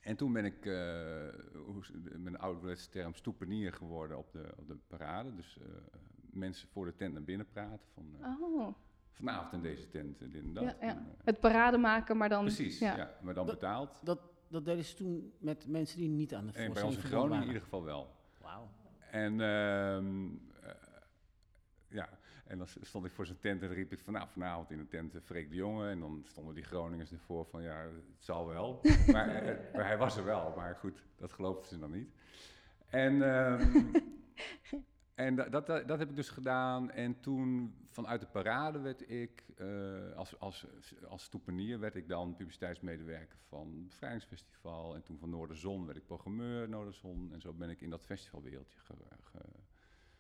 En 0.02 0.16
toen 0.16 0.34
ben 0.34 0.46
ik, 0.46 0.66
eh, 0.66 0.74
met 2.18 2.34
een 2.34 2.40
ouderwetse 2.40 2.90
term, 2.90 3.14
stoepenier 3.14 3.74
geworden 3.74 4.18
op 4.18 4.32
de, 4.32 4.50
op 4.58 4.68
de 4.68 4.78
parade. 4.88 5.36
Dus 5.36 5.58
eh, 5.60 5.66
mensen 6.40 6.68
voor 6.68 6.86
de 6.86 6.96
tent 6.96 7.14
naar 7.14 7.24
binnen 7.24 7.48
praten. 7.48 7.88
Van, 7.94 8.16
eh, 8.22 8.42
Oh, 8.42 8.74
vanavond 9.12 9.54
in 9.54 9.62
deze 9.62 9.90
tent, 9.90 10.22
en 10.22 10.32
dit 10.32 10.44
en 10.44 10.54
dat. 10.54 10.64
Ja, 10.64 10.70
ja. 10.70 10.88
En, 10.88 10.98
eh, 10.98 11.04
het 11.24 11.40
parade 11.40 11.78
maken, 11.78 12.18
maar 12.18 12.30
dan... 12.30 12.42
precies, 12.44 12.80
ja. 12.80 12.96
ja. 12.96 13.18
maar 13.22 13.34
dan 13.34 13.46
Dat- 13.46 13.60
betaald. 13.60 14.00
Dat, 14.04 14.20
dat 14.48 14.66
deden 14.66 14.86
ze 14.86 14.96
toen 14.96 15.34
met 15.38 15.68
mensen 15.68 15.98
die 15.98 16.10
niet 16.10 16.34
aan 16.34 16.46
de 16.46 16.54
En 16.54 16.54
bij 16.54 16.66
ons 16.68 16.78
in 16.80 16.84
voorstelling 16.84 17.16
Groningen 17.16 17.42
in 17.42 17.48
ieder 17.48 17.62
geval 17.62 17.84
wel. 17.84 18.16
Wauw. 18.42 18.70
En, 19.12 19.42
ehm, 19.42 20.26
eh, 20.64 20.72
ja, 21.88 22.10
en 22.46 22.58
dan 22.58 22.68
stond 22.82 23.06
ik 23.06 23.12
voor 23.12 23.26
zijn 23.26 23.40
tent 23.40 23.62
en 23.62 23.68
dan 23.68 23.76
riep 23.76 23.92
ik 23.92 24.00
van, 24.00 24.14
nou, 24.14 24.28
vanavond 24.30 24.72
in 24.72 24.78
de 24.78 24.88
tent 24.88 25.14
Freek 25.24 25.50
de 25.50 25.56
Jonge. 25.56 25.90
En 25.90 26.00
dan 26.00 26.22
stonden 26.26 26.56
die 26.56 26.64
Groningers 26.64 27.12
ervoor 27.12 27.46
van, 27.46 27.62
ja, 27.62 27.82
het 27.82 28.24
zal 28.24 28.48
wel. 28.48 28.82
maar, 29.12 29.28
maar 29.74 29.86
hij 29.86 29.98
was 29.98 30.18
er 30.18 30.24
wel, 30.24 30.54
maar 30.56 30.76
goed, 30.76 31.04
dat 31.18 31.32
geloofden 31.32 31.68
ze 31.68 31.80
dan 31.80 31.92
niet. 31.92 32.10
En, 32.88 33.22
ehm, 33.22 33.86
en 35.20 35.36
da- 35.36 35.50
dat, 35.50 35.68
dat, 35.68 35.88
dat 35.88 36.00
heb 36.00 36.10
ik 36.10 36.16
dus 36.16 36.30
gedaan. 36.30 36.92
En 36.92 37.20
toen 37.20 37.74
vanuit 37.90 38.22
de 38.22 38.28
parade 38.28 38.80
werd 38.80 39.10
ik, 39.10 39.44
eh, 39.58 40.16
als, 40.16 40.40
als, 40.40 40.66
als 41.08 41.24
stoepenier, 41.24 41.80
werd 41.80 41.96
ik 41.96 42.08
dan 42.08 42.36
publiciteitsmedewerker 42.36 43.38
van 43.48 43.68
het 43.68 43.88
Bevrijdingsfestival. 43.88 44.96
En 44.96 45.04
toen 45.04 45.18
van 45.18 45.30
Noorderzon 45.30 45.86
werd 45.86 45.98
ik 45.98 46.06
programmeur 46.06 46.70
Noorderzon. 46.70 47.30
En 47.34 47.42
zo 47.42 47.54
ben 47.54 47.70
ik 47.70 47.82
in 47.82 47.90
dat 47.90 48.06
festivalwereldje 48.06 48.80
ge- 48.80 48.94
ge- 49.24 49.60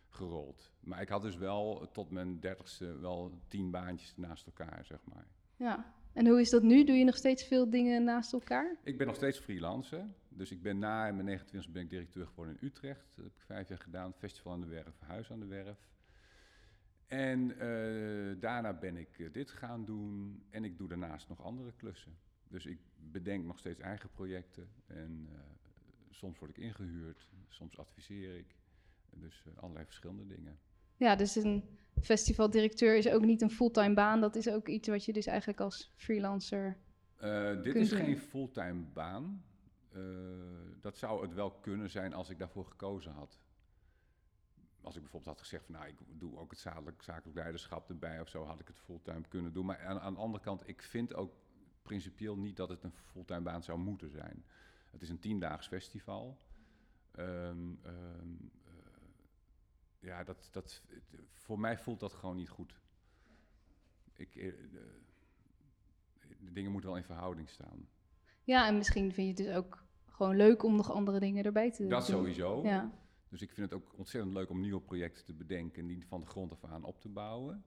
gerold. 0.10 0.72
Maar 0.80 1.02
ik 1.02 1.10
had 1.10 1.22
dus 1.22 1.36
wel 1.38 1.90
tot 1.92 2.10
mijn 2.10 2.40
dertigste 2.40 3.00
wel 3.00 3.32
tien 3.48 3.72
baantjes 3.72 4.14
naast 4.18 4.46
elkaar, 4.46 4.86
zeg 4.86 5.00
maar. 5.06 5.28
Ja. 5.56 5.94
En 6.14 6.28
hoe 6.28 6.40
is 6.40 6.50
dat 6.50 6.64
nu? 6.64 6.84
Doe 6.84 6.96
je 6.96 7.04
nog 7.04 7.16
steeds 7.16 7.48
veel 7.48 7.70
dingen 7.70 8.04
naast 8.04 8.34
elkaar? 8.34 8.76
Ik 8.84 8.98
ben 8.98 9.08
nog 9.08 9.16
steeds 9.16 9.40
freelancer. 9.40 10.06
Dus 10.40 10.52
ik 10.52 10.62
ben 10.62 10.80
na 10.80 11.12
mijn 11.12 11.26
29 11.26 11.72
ben 11.72 11.84
ik 11.84 11.90
directeur 11.90 12.28
geworden 12.28 12.58
in 12.60 12.68
Utrecht. 12.68 13.06
Dat 13.16 13.26
heb 13.26 13.34
ik 13.36 13.42
vijf 13.42 13.68
jaar 13.68 13.78
gedaan. 13.78 14.14
Festival 14.14 14.54
aan 14.54 14.62
de 14.62 14.68
Werf, 14.68 15.00
Huis 15.00 15.32
aan 15.32 15.40
de 15.40 15.46
Werf. 15.46 15.78
En 17.08 17.52
eh, 17.52 18.42
daarna 18.42 18.74
ben 18.74 18.98
ik 18.98 19.20
eh, 19.20 19.32
dit 19.32 19.52
gaan 19.52 19.86
doen. 19.86 20.44
En 20.50 20.64
ik 20.64 20.78
doe 20.78 20.88
daarnaast 20.88 21.30
nog 21.30 21.44
andere 21.44 21.74
klussen. 21.76 22.18
Dus 22.48 22.66
ik 22.66 22.80
bedenk 22.96 23.46
nog 23.46 23.60
steeds 23.60 23.80
eigen 23.80 24.10
projecten. 24.10 24.70
En 24.88 25.30
eh, 25.32 25.40
soms 26.10 26.40
word 26.40 26.52
ik 26.52 26.58
ingehuurd, 26.58 27.30
soms 27.48 27.78
adviseer 27.78 28.38
ik. 28.38 28.56
Dus 29.10 29.44
allerlei 29.56 29.86
verschillende 29.86 30.28
dingen. 30.28 30.60
Ja, 30.96 31.16
dus 31.16 31.36
een 31.36 31.64
festivaldirecteur 32.02 32.98
is 32.98 33.10
ook 33.10 33.26
niet 33.26 33.42
een 33.42 33.52
fulltime 33.52 33.94
baan. 33.94 34.22
Dat 34.22 34.36
is 34.36 34.50
ook 34.50 34.68
iets 34.68 34.88
wat 34.88 35.06
je 35.06 35.14
dus 35.14 35.26
eigenlijk 35.26 35.60
als 35.60 35.94
freelancer... 35.96 36.78
Eh, 37.16 37.62
dit 37.62 37.76
is 37.76 37.90
doen. 37.90 38.00
geen 38.00 38.20
fulltime 38.20 38.84
baan. 38.94 39.44
Eh, 39.92 40.02
dat 40.82 40.98
zou 40.98 41.22
het 41.22 41.34
wel 41.34 41.52
kunnen 41.52 41.90
zijn 41.90 42.14
als 42.14 42.30
ik 42.30 42.40
daarvoor 42.40 42.66
gekozen 42.66 43.12
had. 43.12 43.40
Als 44.82 44.96
ik 44.96 45.02
bijvoorbeeld 45.02 45.36
had 45.36 45.46
gezegd 45.46 45.66
van 45.66 45.76
nou, 45.76 45.88
ik 45.88 45.98
doe 46.08 46.38
ook 46.38 46.50
het 46.50 46.60
zakelijk, 46.60 47.02
zakelijk 47.02 47.38
leiderschap 47.38 47.90
erbij 47.90 48.22
of 48.22 48.30
zo, 48.30 48.44
had 48.46 48.60
ik 48.60 48.68
het 48.68 48.80
fulltime 48.80 49.28
kunnen 49.28 49.54
doen. 49.54 49.66
Maar 49.66 49.86
aan, 49.86 50.00
aan 50.00 50.14
de 50.14 50.20
andere 50.20 50.44
kant, 50.44 50.68
ik 50.68 50.82
vind 50.82 51.14
ook 51.14 51.34
principieel 51.82 52.38
niet 52.38 52.56
dat 52.56 52.70
het 52.70 52.84
een 52.84 52.94
fulltime 53.12 53.42
baan 53.42 53.64
zou 53.64 53.80
moeten 53.80 54.10
zijn. 54.10 54.46
Het 54.92 55.02
is 55.02 55.10
een 55.10 55.20
tiendaags 55.20 55.68
festival. 55.68 56.40
Ehm, 57.12 57.76
ehm, 57.84 58.34
eh, 58.66 58.74
ja, 60.00 60.24
dat, 60.24 60.50
dat, 60.52 60.84
voor 61.32 61.60
mij 61.60 61.78
voelt 61.78 62.00
dat 62.00 62.14
gewoon 62.14 62.36
niet 62.36 62.50
goed. 62.50 62.80
Ik, 64.14 64.36
eh, 64.36 64.54
de 66.40 66.52
dingen 66.52 66.72
moeten 66.72 66.90
wel 66.90 67.00
in 67.00 67.06
verhouding 67.06 67.50
staan. 67.50 67.88
Ja, 68.50 68.68
en 68.68 68.78
misschien 68.78 69.14
vind 69.14 69.38
je 69.38 69.44
het 69.44 69.54
dus 69.54 69.62
ook 69.62 69.84
gewoon 70.08 70.36
leuk 70.36 70.64
om 70.64 70.76
nog 70.76 70.92
andere 70.92 71.20
dingen 71.20 71.44
erbij 71.44 71.72
te 71.72 71.88
Dat 71.88 72.08
doen. 72.08 72.16
sowieso. 72.16 72.64
Ja. 72.64 72.92
Dus 73.30 73.42
ik 73.42 73.52
vind 73.52 73.72
het 73.72 73.82
ook 73.82 73.94
ontzettend 73.98 74.34
leuk 74.34 74.50
om 74.50 74.60
nieuwe 74.60 74.82
projecten 74.82 75.26
te 75.26 75.34
bedenken 75.34 75.82
en 75.82 75.88
die 75.88 76.08
van 76.08 76.22
de 76.22 76.28
grond 76.28 76.52
af 76.52 76.64
aan 76.64 76.84
op 76.84 77.02
te 77.02 77.10
bouwen. 77.10 77.64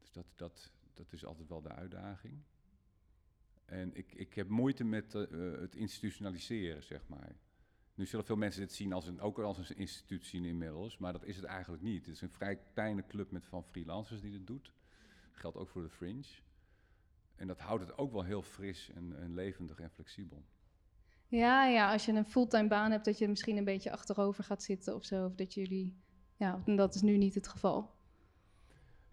Dus 0.00 0.12
dat, 0.12 0.26
dat, 0.34 0.72
dat 0.94 1.12
is 1.12 1.24
altijd 1.24 1.48
wel 1.48 1.62
de 1.62 1.68
uitdaging. 1.68 2.42
En 3.64 3.96
ik, 3.96 4.12
ik 4.12 4.34
heb 4.34 4.48
moeite 4.48 4.84
met 4.84 5.14
eh, 5.14 5.22
eh, 5.22 5.60
het 5.60 5.74
institutionaliseren, 5.74 6.82
zeg 6.82 7.08
maar. 7.08 7.36
Nu 7.94 8.06
zullen 8.06 8.24
veel 8.24 8.36
mensen 8.36 8.60
dit 8.60 8.72
zien 8.72 8.92
als 8.92 9.06
een, 9.06 9.20
ook 9.20 9.38
als 9.38 9.70
een 9.70 9.76
instituut 9.76 10.26
zien 10.26 10.44
inmiddels, 10.44 10.98
maar 10.98 11.12
dat 11.12 11.24
is 11.24 11.36
het 11.36 11.44
eigenlijk 11.44 11.82
niet. 11.82 12.06
Het 12.06 12.14
is 12.14 12.20
een 12.20 12.30
vrij 12.30 12.60
kleine 12.72 13.06
club 13.06 13.30
met 13.30 13.46
van 13.46 13.64
freelancers 13.64 14.20
die 14.20 14.30
dit 14.30 14.46
doet. 14.46 14.72
Dat 15.30 15.40
geldt 15.40 15.56
ook 15.56 15.68
voor 15.68 15.82
de 15.82 15.90
Fringe. 15.90 16.44
En 17.36 17.46
dat 17.46 17.58
houdt 17.58 17.82
het 17.82 17.98
ook 17.98 18.12
wel 18.12 18.22
heel 18.22 18.42
fris 18.42 18.90
en, 18.94 19.16
en 19.18 19.34
levendig 19.34 19.78
en 19.78 19.90
flexibel. 19.90 20.44
Ja, 21.28 21.66
ja, 21.66 21.92
als 21.92 22.04
je 22.04 22.12
een 22.12 22.24
fulltime 22.24 22.68
baan 22.68 22.90
hebt, 22.90 23.04
dat 23.04 23.18
je 23.18 23.28
misschien 23.28 23.56
een 23.56 23.64
beetje 23.64 23.92
achterover 23.92 24.44
gaat 24.44 24.62
zitten 24.62 24.94
of 24.94 25.04
zo. 25.04 25.24
Of 25.24 25.34
dat 25.34 25.54
jullie... 25.54 26.04
Ja, 26.36 26.62
dat 26.64 26.94
is 26.94 27.02
nu 27.02 27.16
niet 27.16 27.34
het 27.34 27.48
geval. 27.48 27.94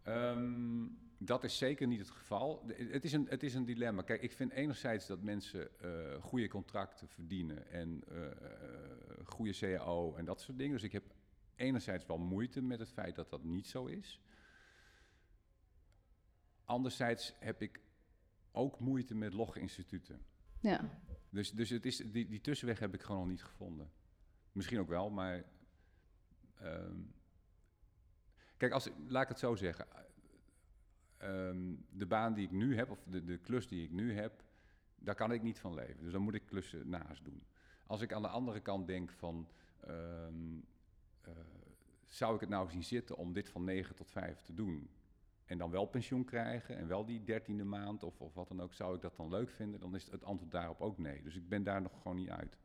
Ehm, 0.04 0.86
dat 1.18 1.44
is 1.44 1.58
zeker 1.58 1.88
niet 1.88 2.00
het 2.00 2.10
geval. 2.10 2.64
Het 2.68 3.04
is, 3.04 3.14
een, 3.14 3.28
het 3.30 3.44
is 3.44 3.54
een 3.54 3.66
dilemma. 3.66 4.02
Kijk, 4.02 4.22
ik 4.22 4.32
vind 4.32 4.52
enerzijds 4.52 5.08
dat 5.08 5.22
mensen 5.22 5.80
eh, 5.80 6.22
goede 6.22 6.48
contracten 6.48 7.08
verdienen 7.08 7.72
en 7.72 8.04
eh, 8.08 9.26
goede 9.26 9.54
CAO 9.54 10.16
en 10.16 10.26
dat 10.26 10.42
soort 10.42 10.58
dingen. 10.58 10.74
Dus 10.74 10.84
ik 10.84 10.92
heb 10.92 11.04
enerzijds 11.56 12.06
wel 12.06 12.18
moeite 12.18 12.62
met 12.62 12.80
het 12.80 12.92
feit 12.92 13.16
dat 13.16 13.30
dat 13.30 13.44
niet 13.44 13.68
zo 13.68 13.86
is. 13.86 14.22
Anderzijds 16.66 17.34
heb 17.40 17.62
ik 17.62 17.80
ook 18.54 18.80
moeite 18.80 19.16
met 19.16 19.34
logge 19.34 19.60
instituten. 19.60 20.22
Ja. 20.60 21.00
Dus, 21.30 21.52
dus 21.52 21.70
het 21.70 21.86
is, 21.86 21.98
die, 21.98 22.28
die 22.28 22.42
tussenweg 22.42 22.80
heb 22.80 22.94
ik 22.94 23.02
gewoon 23.02 23.22
nog 23.22 23.30
niet 23.30 23.44
gevonden. 23.44 23.92
Misschien 24.52 24.80
ook 24.80 24.88
wel, 24.88 25.10
maar. 25.10 25.44
ehm, 26.60 26.98
kijk, 28.58 28.72
als, 28.72 28.90
laat 29.08 29.24
ik 29.24 29.30
het 29.30 29.40
zo 29.40 29.56
zeggen. 29.56 29.88
Ehm, 31.18 31.74
de 31.90 32.06
baan 32.06 32.34
die 32.34 32.46
ik 32.46 32.52
nu 32.52 32.76
heb, 32.76 32.90
of 32.90 33.04
de, 33.04 33.24
de 33.24 33.38
klus 33.38 33.68
die 33.68 33.84
ik 33.84 33.92
nu 33.92 34.14
heb, 34.14 34.44
daar 34.96 35.16
kan 35.16 35.32
ik 35.32 35.42
niet 35.42 35.60
van 35.60 35.74
leven. 35.74 36.04
Dus 36.04 36.12
dan 36.12 36.22
moet 36.22 36.34
ik 36.34 36.46
klussen 36.46 36.90
naast 36.90 37.24
doen. 37.24 37.44
Als 37.88 38.02
ik 38.02 38.14
aan 38.14 38.22
de 38.22 38.28
andere 38.28 38.60
kant 38.60 38.88
denk 38.88 39.12
van. 39.12 39.48
ehm, 39.80 40.58
eh, 41.22 41.32
zou 42.08 42.36
ik 42.36 42.40
het 42.42 42.50
nou 42.50 42.70
zien 42.70 42.84
zitten 42.84 43.18
om 43.18 43.34
dit 43.34 43.50
van 43.50 43.64
9 43.64 43.96
tot 43.96 44.12
5 44.12 44.42
te 44.42 44.54
doen? 44.54 44.90
En 45.54 45.60
dan 45.60 45.70
wel 45.72 45.86
pensioen 45.86 46.24
krijgen 46.26 46.78
en 46.78 46.88
wel 46.88 47.06
die 47.06 47.24
dertiende 47.24 47.64
maand 47.64 48.04
of, 48.04 48.22
of 48.22 48.34
wat 48.34 48.48
dan 48.48 48.62
ook, 48.62 48.74
zou 48.74 48.96
ik 48.96 49.02
dat 49.02 49.16
dan 49.16 49.30
leuk 49.30 49.50
vinden? 49.50 49.80
Dan 49.80 49.96
is 49.96 50.12
het 50.12 50.24
antwoord 50.24 50.52
daarop 50.52 50.82
ook 50.82 50.98
nee. 50.98 51.22
Dus 51.24 51.36
ik 51.36 51.50
ben 51.50 51.64
daar 51.64 51.82
nog 51.82 51.92
gewoon 52.02 52.18
niet 52.18 52.30
uit. 52.30 52.58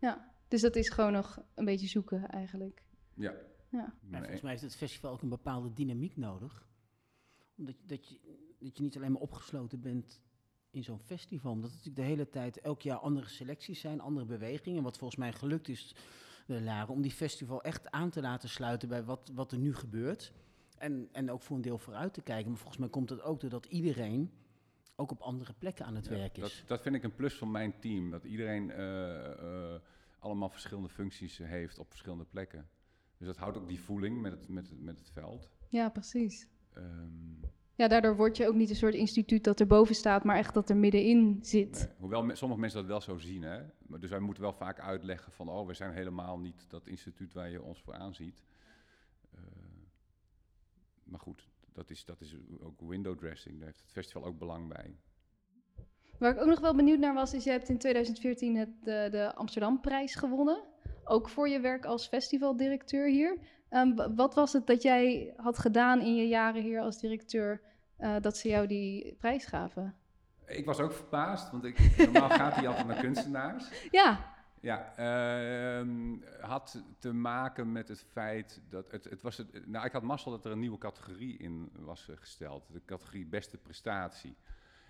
ja. 0.00 0.30
Dus 0.48 0.60
dat 0.60 0.76
is 0.76 0.88
gewoon 0.90 1.12
nog 1.12 1.42
een 1.54 1.64
beetje 1.64 1.86
zoeken 1.86 2.28
eigenlijk. 2.28 2.82
Ja. 3.14 3.34
Ja. 3.70 3.94
Maar 4.00 4.20
volgens 4.20 4.40
mij 4.40 4.50
heeft 4.50 4.62
het 4.62 4.76
festival 4.76 5.10
ook 5.12 5.22
een 5.22 5.28
bepaalde 5.28 5.72
dynamiek 5.72 6.16
nodig. 6.16 6.68
Omdat 7.56 7.78
je- 7.78 7.86
dat 7.86 8.08
je, 8.08 8.18
dat 8.58 8.76
je 8.76 8.82
niet 8.82 8.96
alleen 8.96 9.12
maar 9.12 9.20
opgesloten 9.20 9.80
bent 9.80 10.22
in 10.70 10.82
zo'n 10.84 10.98
festival. 11.00 11.52
Omdat 11.52 11.70
het 11.70 11.78
natuurlijk 11.78 12.04
de 12.06 12.14
hele 12.14 12.28
tijd 12.28 12.60
elk 12.60 12.82
jaar 12.82 12.98
andere 12.98 13.28
selecties 13.28 13.80
zijn, 13.80 14.00
andere 14.00 14.26
bewegingen. 14.26 14.82
Wat 14.82 14.98
volgens 14.98 15.20
mij 15.20 15.32
gelukt 15.32 15.68
is, 15.68 15.94
de 16.46 16.62
Laren, 16.62 16.94
om 16.94 17.02
die 17.02 17.10
festival 17.12 17.62
echt 17.62 17.90
aan 17.90 18.10
te 18.10 18.20
laten 18.20 18.48
sluiten 18.48 18.88
bij 18.88 19.04
wat, 19.04 19.30
wat 19.34 19.52
er 19.52 19.58
nu 19.58 19.74
gebeurt. 19.74 20.32
En, 20.78 21.08
en 21.12 21.30
ook 21.30 21.42
voor 21.42 21.56
een 21.56 21.62
deel 21.62 21.78
vooruit 21.78 22.14
te 22.14 22.22
kijken. 22.22 22.48
Maar 22.48 22.58
volgens 22.58 22.78
mij 22.78 22.88
komt 22.88 23.10
het 23.10 23.22
ook 23.22 23.40
doordat 23.40 23.66
iedereen 23.66 24.30
ook 24.96 25.10
op 25.10 25.20
andere 25.20 25.52
plekken 25.58 25.84
aan 25.84 25.94
het 25.94 26.04
Ja, 26.04 26.10
werk 26.10 26.36
is. 26.36 26.42
Dat, 26.42 26.62
dat 26.68 26.82
vind 26.82 26.94
ik 26.94 27.02
een 27.02 27.14
plus 27.14 27.34
van 27.34 27.50
mijn 27.50 27.78
team. 27.78 28.10
Dat 28.10 28.24
iedereen 28.24 28.70
eh, 28.70 29.74
eh, 29.74 29.80
allemaal 30.18 30.48
verschillende 30.48 30.88
functies 30.88 31.40
eh, 31.40 31.48
heeft 31.48 31.78
op 31.78 31.88
verschillende 31.88 32.24
plekken. 32.24 32.68
Dus 33.18 33.26
dat 33.26 33.36
houdt 33.36 33.56
ook 33.56 33.68
die 33.68 33.80
voeling 33.80 34.20
met 34.20 34.32
het, 34.32 34.48
met 34.48 34.68
het, 34.68 34.80
met 34.80 34.98
het 34.98 35.10
veld. 35.10 35.50
Ja, 35.68 35.88
precies. 35.88 36.48
Ehm, 36.72 36.86
Ja, 37.74 37.88
daardoor 37.88 38.16
word 38.16 38.36
je 38.36 38.46
ook 38.48 38.54
niet 38.54 38.70
een 38.70 38.76
soort 38.76 38.94
instituut 38.94 39.44
dat 39.44 39.60
erboven 39.60 39.94
staat, 39.94 40.24
maar 40.24 40.36
echt 40.36 40.54
dat 40.54 40.68
er 40.70 40.76
middenin 40.76 41.38
zit. 41.42 41.78
nee. 41.78 41.94
Hoewel 41.98 42.22
me- 42.24 42.34
sommige 42.34 42.60
mensen 42.60 42.78
dat 42.80 42.88
wel 42.88 43.00
zo 43.00 43.16
zien. 43.16 43.42
Hè? 43.42 43.62
Maar 43.86 44.00
Dus 44.00 44.10
wij 44.10 44.18
moeten 44.18 44.42
wel 44.42 44.52
vaak 44.52 44.80
uitleggen 44.80 45.32
van... 45.32 45.48
oh, 45.48 45.66
we 45.66 45.74
zijn 45.74 45.92
helemaal 45.92 46.38
niet 46.38 46.64
dat 46.68 46.86
instituut 46.86 47.32
waar 47.32 47.50
je 47.50 47.62
ons 47.62 47.80
voor 47.82 47.94
aanziet. 47.94 48.42
Maar 51.08 51.20
goed, 51.20 51.48
dat 51.72 51.90
is, 51.90 52.04
dat 52.04 52.20
is 52.20 52.36
ook 52.60 52.80
window 52.80 53.18
dressing. 53.18 53.56
Daar 53.56 53.66
heeft 53.66 53.80
het 53.80 53.92
festival 53.92 54.24
ook 54.24 54.38
belang 54.38 54.68
bij. 54.68 54.96
Waar 56.18 56.34
ik 56.34 56.40
ook 56.40 56.48
nog 56.48 56.60
wel 56.60 56.74
benieuwd 56.74 56.98
naar 56.98 57.14
was, 57.14 57.34
is 57.34 57.44
je 57.44 57.50
hebt 57.50 57.68
in 57.68 57.78
2014 57.78 58.56
het, 58.56 58.68
de, 58.82 59.08
de 59.10 59.34
Amsterdamprijs 59.34 60.14
gewonnen 60.14 60.64
ook 61.04 61.28
voor 61.28 61.48
je 61.48 61.60
werk 61.60 61.84
als 61.84 62.06
festivaldirecteur 62.06 63.08
hier. 63.08 63.38
Ehm, 63.68 64.14
wat 64.14 64.34
was 64.34 64.52
het 64.52 64.66
dat 64.66 64.82
jij 64.82 65.32
had 65.36 65.58
gedaan 65.58 66.00
in 66.00 66.14
je 66.14 66.28
jaren 66.28 66.62
hier 66.62 66.80
als 66.80 67.00
directeur 67.00 67.60
eh, 67.96 68.16
dat 68.20 68.36
ze 68.36 68.48
jou 68.48 68.66
die 68.66 69.16
prijs 69.18 69.44
gaven? 69.44 69.94
Ik 70.46 70.64
was 70.64 70.80
ook 70.80 70.92
verbaasd, 70.92 71.50
want 71.50 71.64
ik, 71.64 71.96
normaal 71.96 72.30
gaat 72.30 72.54
hij 72.54 72.68
altijd 72.68 72.86
naar 72.86 73.00
kunstenaars. 73.00 73.68
Ja, 73.90 74.36
Ja, 74.60 74.96
ehm, 74.96 76.16
had 76.40 76.82
te 76.98 77.12
maken 77.12 77.72
met 77.72 77.88
het 77.88 78.00
feit 78.00 78.60
dat 78.68 78.90
het, 78.90 79.04
het 79.04 79.22
was 79.22 79.36
het, 79.36 79.66
nou, 79.66 79.86
ik 79.86 79.92
had 79.92 80.02
mazzel 80.02 80.30
dat 80.30 80.44
er 80.44 80.52
een 80.52 80.58
nieuwe 80.58 80.78
categorie 80.78 81.38
in 81.38 81.70
was 81.72 82.08
eh, 82.08 82.16
gesteld, 82.16 82.72
de 82.72 82.82
categorie 82.84 83.26
beste 83.26 83.58
prestatie. 83.58 84.36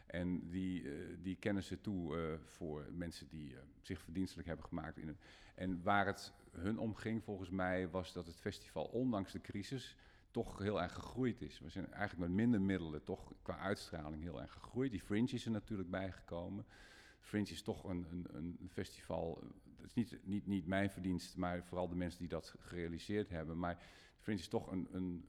En 0.06 0.48
die, 0.48 0.90
eh, 0.90 1.16
die 1.22 1.36
kennen 1.36 1.62
ze 1.62 1.80
toe 1.80 2.16
eh, 2.16 2.38
voor 2.44 2.86
mensen 2.92 3.28
die 3.28 3.56
zich 3.80 4.00
verdienstelijk 4.00 4.48
hebben 4.48 4.66
gemaakt. 4.66 4.98
In 4.98 5.16
en 5.58 5.82
waar 5.82 6.06
het 6.06 6.32
hun 6.50 6.78
om 6.78 6.94
ging, 6.94 7.24
volgens 7.24 7.50
mij, 7.50 7.88
was 7.88 8.12
dat 8.12 8.26
het 8.26 8.36
festival, 8.36 8.84
ondanks 8.84 9.32
de 9.32 9.40
crisis, 9.40 9.96
toch 10.30 10.58
heel 10.58 10.82
erg 10.82 10.92
gegroeid 10.92 11.42
is. 11.42 11.60
We 11.60 11.68
zijn 11.68 11.92
eigenlijk 11.92 12.30
met 12.30 12.36
minder 12.36 12.60
middelen 12.60 13.04
toch 13.04 13.32
qua 13.42 13.58
uitstraling 13.58 14.22
heel 14.22 14.40
erg 14.40 14.52
gegroeid. 14.52 14.90
Die 14.90 15.00
Fringe 15.00 15.30
is 15.30 15.44
er 15.44 15.50
natuurlijk 15.50 15.90
bijgekomen. 15.90 16.66
Fringe 17.28 17.50
is 17.50 17.62
toch 17.62 17.84
een, 17.84 18.06
een, 18.10 18.56
een 18.60 18.70
festival. 18.70 19.42
eh, 19.42 19.48
Dat 19.76 19.86
is 19.86 19.94
niet, 19.94 20.26
niet, 20.26 20.46
niet 20.46 20.66
mijn 20.66 20.90
verdienst, 20.90 21.36
maar 21.36 21.64
vooral 21.64 21.88
de 21.88 21.94
mensen 21.94 22.18
die 22.18 22.28
dat 22.28 22.54
gerealiseerd 22.58 23.28
hebben. 23.28 23.58
Maar 23.58 23.82
Fringe 24.18 24.38
is 24.38 24.48
toch 24.48 24.70
een, 24.70 24.88
een 24.90 25.28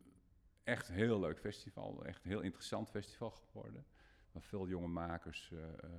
echt 0.63 0.87
heel 0.87 1.19
leuk 1.19 1.39
festival. 1.39 2.05
Echt 2.05 2.23
een 2.23 2.29
heel 2.29 2.41
interessant 2.41 2.89
festival 2.89 3.29
geworden. 3.29 3.85
Waar 4.31 4.41
veel 4.41 4.67
jonge 4.67 4.87
makers 4.87 5.51
eh, 5.51 5.67
eh, 5.83 5.89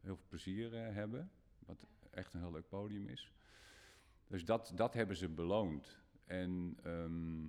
heel 0.00 0.16
veel 0.16 0.26
plezier 0.28 0.74
eh, 0.74 0.94
hebben. 0.94 1.30
Wat 1.58 1.86
echt 2.10 2.34
een 2.34 2.40
heel 2.40 2.52
leuk 2.52 2.68
podium 2.68 3.06
is. 3.08 3.32
Dus 4.26 4.44
dat, 4.44 4.72
dat 4.74 4.94
hebben 4.94 5.16
ze 5.16 5.28
beloond. 5.28 5.98
En 6.24 6.78
ehm, 6.82 7.44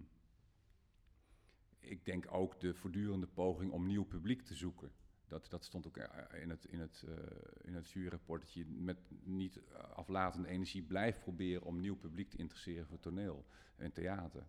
ik 1.79 2.05
denk 2.05 2.25
ook 2.33 2.59
de 2.59 2.73
voortdurende 2.73 3.27
poging 3.27 3.71
om 3.71 3.85
nieuw 3.87 4.05
publiek 4.05 4.41
te 4.41 4.55
zoeken. 4.55 4.91
Dat, 5.27 5.49
dat 5.49 5.65
stond 5.65 5.87
ook 5.87 5.97
eh, 5.97 6.41
in 6.41 6.49
het, 6.49 6.65
in 6.65 6.79
het, 6.79 7.03
eh, 7.07 7.13
in 7.61 7.75
het 7.75 7.89
juryrapport, 7.89 8.41
dat 8.41 8.53
je 8.53 8.65
met 8.65 8.97
niet 9.23 9.61
aflatende 9.93 10.47
energie 10.47 10.83
blijft 10.83 11.19
proberen 11.19 11.63
om 11.63 11.79
nieuw 11.79 11.97
publiek 11.97 12.29
te 12.29 12.37
interesseren 12.37 12.87
voor 12.87 12.99
toneel 12.99 13.45
en 13.75 13.91
theater. 13.91 14.47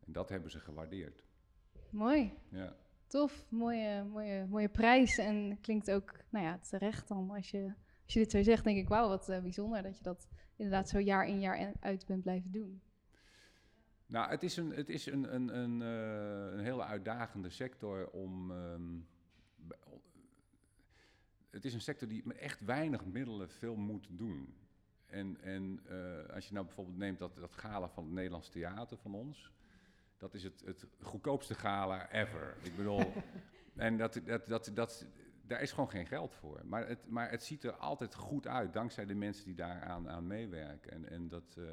En 0.00 0.12
dat 0.12 0.28
hebben 0.28 0.50
ze 0.50 0.60
gewaardeerd. 0.60 1.24
mooi. 1.90 2.32
Ja. 2.48 2.76
Tof, 3.06 3.46
mooie, 3.48 4.04
mooie, 4.04 4.46
mooie 4.46 4.68
prijs. 4.68 5.18
En 5.18 5.60
klinkt 5.60 5.90
ook, 5.90 6.20
nou 6.28 6.44
ja, 6.44 6.58
terecht 6.58 7.08
dan. 7.08 7.30
Als 7.30 7.50
je, 7.50 7.74
als 8.04 8.12
je 8.12 8.18
dit 8.18 8.30
zo 8.30 8.42
zegt, 8.42 8.64
denk 8.64 8.78
ik, 8.78 8.88
wauw, 8.88 9.08
wat 9.08 9.28
eh, 9.28 9.40
bijzonder 9.40 9.82
dat 9.82 9.96
je 9.96 10.02
dat 10.02 10.28
inderdaad 10.56 10.88
zo 10.88 10.98
jaar 10.98 11.26
in 11.28 11.40
jaar 11.40 11.72
uit 11.80 12.06
bent 12.06 12.22
blijven 12.22 12.50
doen. 12.50 12.82
Nou, 14.06 14.30
het 14.30 14.42
is 14.42 14.56
een, 14.56 14.70
het 14.70 14.88
is 14.88 15.06
een, 15.06 15.34
een, 15.34 15.56
een, 15.58 15.80
een 15.80 16.64
hele 16.64 16.84
uitdagende 16.84 17.50
sector 17.50 18.10
om. 18.10 18.50
ehm, 18.50 18.98
het 21.50 21.64
is 21.64 21.74
een 21.74 21.80
sector 21.80 22.08
die 22.08 22.22
met 22.24 22.36
echt 22.36 22.60
weinig 22.60 23.04
middelen 23.04 23.50
veel 23.50 23.76
moet 23.76 24.06
doen. 24.10 24.54
En, 25.06 25.40
en 25.40 25.80
eh, 25.88 26.34
als 26.34 26.46
je 26.46 26.52
nou 26.52 26.66
bijvoorbeeld 26.66 26.96
neemt 26.96 27.18
dat, 27.18 27.36
dat 27.36 27.54
gala 27.54 27.88
van 27.88 28.04
het 28.04 28.12
Nederlands 28.12 28.48
Theater 28.48 28.96
van 28.96 29.14
ons. 29.14 29.52
Dat 30.16 30.34
is 30.34 30.42
het, 30.42 30.62
het 30.64 30.86
goedkoopste 31.00 31.54
gala 31.54 32.10
ever. 32.10 32.56
Ik 32.62 32.76
bedoel, 32.76 33.12
en 33.76 33.96
dat, 33.96 34.20
dat, 34.24 34.46
dat, 34.46 34.70
dat, 34.74 35.06
daar 35.42 35.62
is 35.62 35.72
gewoon 35.72 35.90
geen 35.90 36.06
geld 36.06 36.34
voor. 36.34 36.60
Maar 36.64 36.88
het, 36.88 37.06
maar 37.06 37.30
het 37.30 37.42
ziet 37.42 37.64
er 37.64 37.72
altijd 37.72 38.14
goed 38.14 38.46
uit, 38.46 38.72
dankzij 38.72 39.06
de 39.06 39.14
mensen 39.14 39.44
die 39.44 39.54
daaraan 39.54 40.08
aan 40.08 40.26
meewerken. 40.26 40.92
En, 40.92 41.08
en 41.08 41.28
dat. 41.28 41.56
eh, 41.58 41.64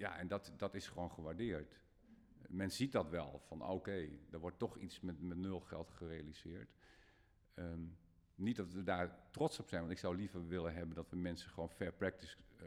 ja, 0.00 0.18
en 0.18 0.28
dat, 0.28 0.52
dat 0.56 0.74
is 0.74 0.88
gewoon 0.88 1.10
gewaardeerd. 1.10 1.80
Men 2.48 2.70
ziet 2.70 2.92
dat 2.92 3.08
wel, 3.08 3.40
van 3.46 3.62
oké, 3.62 4.08
er 4.30 4.38
wordt 4.38 4.58
toch 4.58 4.78
iets 4.78 5.00
met, 5.00 5.20
met 5.20 5.36
nul 5.36 5.60
geld 5.60 5.90
gerealiseerd. 5.90 6.74
Ehm, 7.54 7.84
niet 8.40 8.56
dat 8.56 8.72
we 8.72 8.82
daar 8.82 9.18
trots 9.30 9.60
op 9.60 9.68
zijn, 9.68 9.80
want 9.80 9.92
ik 9.92 9.98
zou 9.98 10.16
liever 10.16 10.46
willen 10.48 10.74
hebben 10.74 10.94
dat 10.94 11.10
we 11.10 11.16
mensen 11.16 11.50
gewoon 11.50 11.70
fair 11.70 11.92
practice 11.92 12.36
eh, 12.56 12.66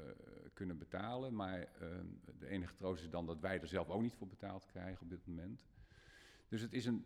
kunnen 0.54 0.78
betalen. 0.78 1.36
Maar 1.36 1.60
ehm, 1.60 2.06
de 2.40 2.48
enige 2.48 2.76
troost 2.76 3.04
is 3.04 3.10
dan 3.10 3.26
dat 3.26 3.40
wij 3.40 3.62
er 3.62 3.68
zelf 3.68 3.90
ook 3.90 4.02
niet 4.02 4.14
voor 4.14 4.28
betaald 4.28 4.66
krijgen 4.66 5.02
op 5.02 5.10
dit 5.10 5.28
moment. 5.28 5.66
Dus 6.48 6.62
het 6.62 6.74
is 6.74 6.86
een, 6.86 7.06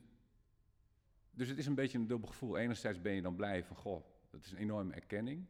dus 1.31 1.49
het 1.49 1.57
is 1.57 1.65
een 1.65 1.75
beetje 1.75 1.97
een 1.97 2.07
dubbel 2.07 2.27
gevoel. 2.27 2.57
Enerzijds 2.57 3.01
ben 3.01 3.13
je 3.13 3.21
dan 3.21 3.35
blij 3.35 3.63
van, 3.63 3.75
goh, 3.75 4.03
dat 4.29 4.43
is 4.43 4.51
een 4.51 4.57
enorme 4.57 4.93
erkenning. 4.93 5.45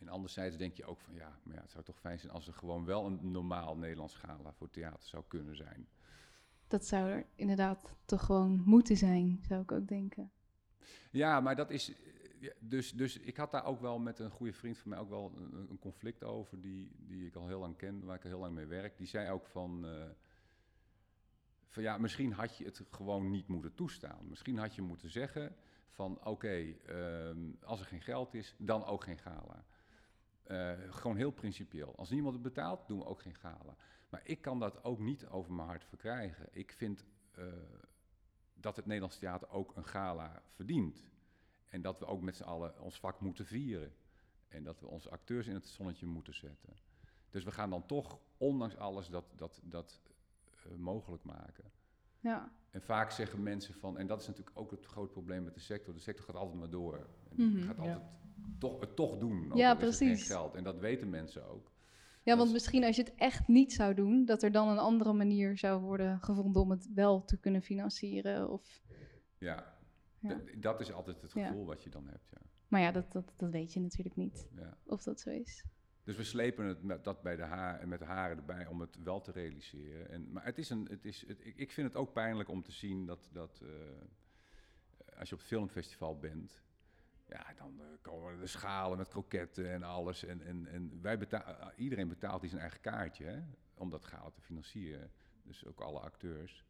En 0.00 0.08
anderzijds 0.08 0.56
denk 0.56 0.76
je 0.76 0.84
ook 0.84 1.00
van 1.00 1.14
ja, 1.14 1.38
maar 1.42 1.54
ja, 1.54 1.60
het 1.60 1.70
zou 1.70 1.84
toch 1.84 1.98
fijn 1.98 2.18
zijn 2.18 2.32
als 2.32 2.46
er 2.46 2.54
gewoon 2.54 2.84
wel 2.84 3.06
een 3.06 3.30
normaal 3.30 3.76
Nederlands 3.76 4.14
gala 4.14 4.52
voor 4.52 4.70
theater 4.70 5.08
zou 5.08 5.24
kunnen 5.28 5.56
zijn. 5.56 5.88
Dat 6.68 6.86
zou 6.86 7.10
er 7.10 7.26
inderdaad 7.34 7.94
toch 8.04 8.24
gewoon 8.24 8.62
moeten 8.64 8.96
zijn, 8.96 9.40
zou 9.48 9.62
ik 9.62 9.72
ook 9.72 9.88
denken. 9.88 10.32
Ja, 11.10 11.40
maar 11.40 11.56
dat 11.56 11.70
is. 11.70 11.92
Dus, 12.58 12.92
dus 12.92 13.18
ik 13.18 13.36
had 13.36 13.50
daar 13.50 13.64
ook 13.64 13.80
wel 13.80 13.98
met 13.98 14.18
een 14.18 14.30
goede 14.30 14.52
vriend 14.52 14.78
van 14.78 14.90
mij 14.90 14.98
ook 14.98 15.08
wel 15.08 15.32
een, 15.36 15.70
een 15.70 15.78
conflict 15.78 16.24
over, 16.24 16.60
die, 16.60 16.90
die 16.96 17.26
ik 17.26 17.34
al 17.34 17.46
heel 17.46 17.60
lang 17.60 17.76
ken, 17.76 18.04
waar 18.04 18.16
ik 18.16 18.22
al 18.24 18.30
heel 18.30 18.38
lang 18.38 18.54
mee 18.54 18.66
werk. 18.66 18.98
Die 18.98 19.06
zei 19.06 19.30
ook 19.30 19.46
van. 19.46 19.86
eh, 19.86 20.10
van 21.68 21.82
ja, 21.82 21.98
misschien 21.98 22.32
had 22.32 22.56
je 22.56 22.64
het 22.64 22.82
gewoon 22.90 23.30
niet 23.30 23.48
moeten 23.48 23.74
toestaan. 23.74 24.28
Misschien 24.28 24.58
had 24.58 24.74
je 24.74 24.82
moeten 24.82 25.10
zeggen 25.10 25.56
van 25.88 26.24
oké, 26.24 26.74
ehm, 26.86 27.38
als 27.62 27.80
er 27.80 27.86
geen 27.86 28.02
geld 28.02 28.34
is, 28.34 28.54
dan 28.58 28.84
ook 28.84 29.04
geen 29.04 29.18
gala. 29.18 29.64
Eh, 30.42 30.72
gewoon 30.88 31.16
heel 31.16 31.30
principieel. 31.30 31.96
Als 31.96 32.10
niemand 32.10 32.34
het 32.34 32.42
betaalt, 32.42 32.88
doen 32.88 32.98
we 32.98 33.04
ook 33.04 33.20
geen 33.22 33.34
gala. 33.34 33.76
Maar 34.08 34.20
ik 34.24 34.40
kan 34.40 34.58
dat 34.58 34.84
ook 34.84 34.98
niet 34.98 35.26
over 35.26 35.52
mijn 35.52 35.68
hart 35.68 35.84
verkrijgen. 35.84 36.48
Ik 36.50 36.72
vind 36.72 37.04
eh, 37.34 37.44
dat 38.64 38.76
het 38.76 38.86
Nederlands 38.86 39.18
theater 39.18 39.48
ook 39.50 39.76
een 39.76 39.84
gala 39.86 40.42
verdient. 40.54 41.04
En 41.68 41.82
dat 41.82 41.98
we 41.98 42.06
ook 42.06 42.20
met 42.22 42.36
z'n 42.36 42.42
allen 42.42 42.80
ons 42.80 42.98
vak 42.98 43.20
moeten 43.20 43.46
vieren. 43.46 43.94
En 44.48 44.64
dat 44.64 44.80
we 44.80 44.86
onze 44.86 45.10
acteurs 45.10 45.46
in 45.46 45.54
het 45.54 45.66
zonnetje 45.68 46.06
moeten 46.06 46.34
zetten. 46.34 46.76
Dus 47.30 47.44
we 47.44 47.50
gaan 47.50 47.70
dan 47.70 47.86
toch, 47.86 48.18
ondanks 48.36 48.76
alles, 48.76 49.08
dat, 49.08 49.24
dat, 49.36 49.60
dat 49.64 50.00
eh, 50.64 50.74
mogelijk 50.76 51.24
maken. 51.24 51.64
Ja, 52.20 52.52
En 52.70 52.82
vaak 52.82 53.10
zeggen 53.10 53.42
mensen 53.42 53.74
van, 53.74 53.98
en 53.98 54.06
dat 54.06 54.20
is 54.20 54.26
natuurlijk 54.26 54.58
ook 54.58 54.70
het 54.70 54.86
groot 54.86 55.10
probleem 55.10 55.44
met 55.44 55.54
de 55.54 55.60
sector. 55.60 55.94
De 55.94 56.00
sector 56.00 56.24
gaat 56.24 56.34
altijd 56.36 56.58
maar 56.58 56.70
door. 56.70 57.06
En 57.30 57.50
Mhm. 57.50 57.62
gaat 57.66 57.76
Ja. 57.76 57.82
altijd 57.82 58.02
toch, 58.58 58.80
het 58.80 58.96
toch 58.96 59.18
doen. 59.18 59.52
ook 59.52 59.58
Ja, 59.58 59.74
precies. 59.74 60.26
geld. 60.26 60.54
En 60.54 60.64
dat 60.64 60.78
weten 60.78 61.10
mensen 61.10 61.48
ook. 61.48 61.70
Ja 62.24 62.36
want 62.36 62.46
is- 62.48 62.52
misschien 62.54 62.84
als 62.84 62.96
je 62.96 63.02
het 63.02 63.14
echt 63.14 63.48
niet 63.48 63.72
zou 63.72 63.94
doen, 63.94 64.24
dat 64.24 64.42
er 64.42 64.52
dan 64.52 64.68
een 64.68 64.78
andere 64.78 65.12
manier 65.12 65.58
zou 65.58 65.80
worden 65.82 66.20
gevonden 66.20 66.62
om 66.62 66.70
het 66.70 66.88
wel 66.94 67.24
te 67.24 67.36
kunnen 67.40 67.62
financieren. 67.62 68.50
Of, 68.50 68.82
Ja, 69.38 69.72
dat 70.58 70.80
is 70.80 70.92
altijd 70.92 71.20
het 71.22 71.32
Ja. 71.32 71.46
gevoel 71.46 71.64
wat 71.66 71.82
je 71.84 71.90
dan 71.90 72.06
hebt. 72.08 72.30
Ja. 72.30 72.38
maar 72.68 72.80
ja, 72.80 72.90
dat, 72.92 73.12
dat, 73.12 73.32
dat 73.36 73.50
weet 73.50 73.72
je 73.72 73.80
natuurlijk 73.80 74.16
niet, 74.16 74.48
Ja. 74.56 74.76
of 74.84 75.02
dat 75.02 75.20
zo 75.20 75.30
is. 75.30 75.64
Dus 76.04 76.16
we 76.16 76.24
slepen 76.24 76.64
het 76.66 76.82
met, 76.82 77.04
dat 77.04 77.22
bij 77.22 77.36
de 77.36 77.42
haar, 77.42 77.80
en 77.80 77.88
met 77.88 77.98
de 77.98 78.04
haren 78.04 78.36
erbij 78.36 78.66
om 78.66 78.80
het 78.80 78.96
wel 79.02 79.20
te 79.20 79.30
realiseren. 79.32 80.10
En, 80.10 80.32
maar 80.32 80.44
het 80.44 80.58
is 80.58 80.70
een, 80.70 80.86
het 80.90 81.04
is, 81.04 81.26
het, 81.26 81.46
ik, 81.46 81.56
ik 81.56 81.70
vind 81.72 81.86
het 81.86 81.96
ook 81.96 82.12
pijnlijk 82.12 82.48
om 82.48 82.62
te 82.62 82.72
zien 82.72 83.06
dat, 83.06 83.28
dat 83.32 83.60
eh, 83.62 83.68
als 85.18 85.28
je 85.28 85.34
op 85.34 85.40
het 85.40 85.48
filmfestival 85.50 86.18
bent, 86.18 86.62
ja, 87.26 87.52
dan 87.56 87.80
eh, 87.80 87.86
komen 88.00 88.38
de 88.40 88.46
schalen 88.46 88.98
met 88.98 89.08
kroketten 89.08 89.70
en 89.72 89.82
alles. 89.82 90.24
En, 90.24 90.40
en, 90.42 90.66
en 90.66 91.00
wij 91.02 91.18
beta- 91.18 91.72
iedereen 91.76 92.08
betaalt 92.08 92.40
die 92.40 92.50
zijn 92.50 92.62
eigen 92.62 92.80
kaartje 92.80 93.24
hè, 93.24 93.42
om 93.74 93.90
dat 93.90 94.04
gala 94.04 94.30
te 94.30 94.40
financieren. 94.40 95.12
Dus 95.42 95.64
ook 95.66 95.80
alle 95.80 96.00
acteurs. 96.00 96.64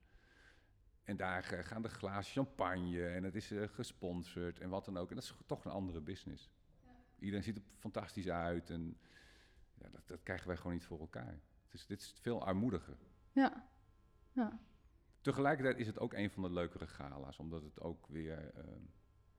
En 1.02 1.16
daar 1.16 1.52
eh, 1.52 1.64
gaan 1.64 1.82
de 1.82 1.88
glazen 1.88 2.32
champagne 2.32 3.06
en 3.06 3.24
het 3.24 3.34
is 3.34 3.50
eh, 3.50 3.68
gesponsord 3.68 4.58
en 4.60 4.68
wat 4.68 4.84
dan 4.84 4.96
ook. 4.96 5.08
En 5.08 5.14
dat 5.14 5.24
is 5.24 5.34
toch 5.46 5.64
een 5.64 5.70
andere 5.72 6.00
business. 6.00 6.50
Iedereen 7.18 7.44
ziet 7.44 7.56
er 7.56 7.62
fantastisch 7.78 8.28
uit 8.28 8.70
en 8.70 8.98
ja, 9.74 9.88
dat, 9.88 10.06
dat 10.08 10.22
krijgen 10.22 10.46
wij 10.46 10.56
gewoon 10.56 10.72
niet 10.72 10.84
voor 10.84 11.00
elkaar. 11.00 11.40
Is, 11.70 11.86
dit 11.86 12.00
is 12.00 12.14
veel 12.20 12.44
armoediger. 12.44 12.96
Ja, 13.32 13.68
ja. 14.32 14.58
Tegelijkertijd 15.20 15.78
is 15.78 15.86
het 15.86 15.98
ook 15.98 16.12
een 16.12 16.30
van 16.30 16.42
de 16.42 16.50
leukere 16.52 16.86
gala's, 16.86 17.38
omdat 17.38 17.62
het 17.62 17.80
ook 17.80 18.06
weer... 18.06 18.50
eh, 18.54 18.64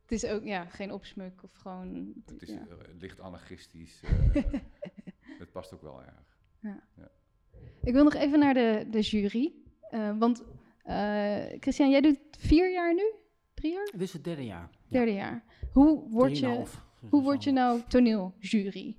Het 0.05 0.11
is 0.23 0.25
ook 0.25 0.43
ja, 0.43 0.65
geen 0.65 0.91
opsmuk 0.91 1.43
of 1.43 1.51
gewoon... 1.53 2.13
het 2.25 2.41
is 2.41 2.49
ja. 2.49 2.59
eh, 2.69 2.77
licht 2.99 3.19
anarchistisch. 3.19 4.01
eh, 4.33 4.43
het 5.39 5.51
past 5.51 5.73
ook 5.73 5.81
wel 5.81 6.01
erg. 6.03 6.23
Ik 7.83 7.93
wil 7.93 8.03
nog 8.03 8.13
even 8.13 8.39
naar 8.39 8.53
de, 8.53 8.87
de 8.91 9.01
jury. 9.01 9.53
eh, 9.89 10.17
want 10.17 10.43
eh, 10.83 11.43
Christian, 11.59 11.89
jij 11.89 12.01
doet 12.01 12.19
vier 12.39 12.71
jaar 12.71 12.93
nu? 12.93 13.13
Drie 13.53 13.71
jaar? 13.73 13.85
Dit 13.91 14.01
is 14.01 14.13
het 14.13 14.23
derde 14.23 14.45
jaar. 14.45 14.69
Derde 14.87 15.11
jaar. 15.13 15.43
Hoe 15.71 16.09
word 16.09 16.37
je, 16.39 16.63
hoe 17.09 17.23
word 17.23 17.43
je 17.43 17.51
nou 17.51 17.81
toneeljury? 17.87 18.97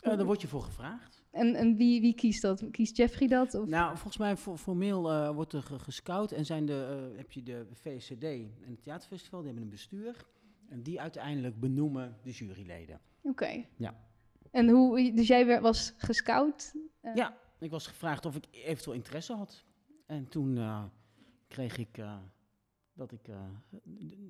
Eh, 0.00 0.16
daar 0.16 0.24
word 0.24 0.40
je 0.40 0.48
voor 0.48 0.62
gevraagd. 0.62 1.24
En, 1.30 1.54
en 1.54 1.76
wie, 1.76 2.00
wie 2.00 2.14
kiest 2.14 2.42
dat? 2.42 2.70
Kiest 2.70 2.96
Jeffrey 2.96 3.28
dat? 3.28 3.54
Of? 3.54 3.68
Nou, 3.68 3.90
volgens 3.92 4.16
mij 4.16 4.36
for- 4.36 4.56
formeel 4.58 5.10
eh, 5.10 5.30
wordt 5.30 5.52
er 5.52 5.62
ge- 5.62 5.78
gescout 5.78 6.32
en 6.32 6.44
zijn 6.44 6.66
de, 6.66 7.08
eh, 7.12 7.16
heb 7.16 7.32
je 7.32 7.42
de 7.42 7.66
VCD 7.72 8.22
en 8.24 8.70
het 8.70 8.82
Theaterfestival, 8.82 9.38
die 9.38 9.48
hebben 9.48 9.64
een 9.64 9.70
bestuur. 9.74 10.26
En 10.68 10.82
die 10.82 11.00
uiteindelijk 11.00 11.60
benoemen 11.60 12.16
de 12.22 12.30
juryleden. 12.30 13.00
Oké. 13.22 13.64
Ja. 13.76 13.94
En 14.50 14.68
hoe, 14.68 15.12
dus 15.14 15.26
jij 15.26 15.60
was 15.60 15.94
gescout? 15.96 16.74
Eh, 17.00 17.14
Ja, 17.14 17.36
ik 17.58 17.70
was 17.70 17.86
gevraagd 17.86 18.26
of 18.26 18.36
ik 18.36 18.44
eventueel 18.50 18.96
interesse 18.96 19.32
had. 19.34 19.64
En 20.06 20.28
toen 20.28 20.58
eh, 20.58 20.84
kreeg 21.48 21.78
ik 21.78 21.98
eh, 21.98 22.16
dat 22.92 23.12
ik, 23.12 23.26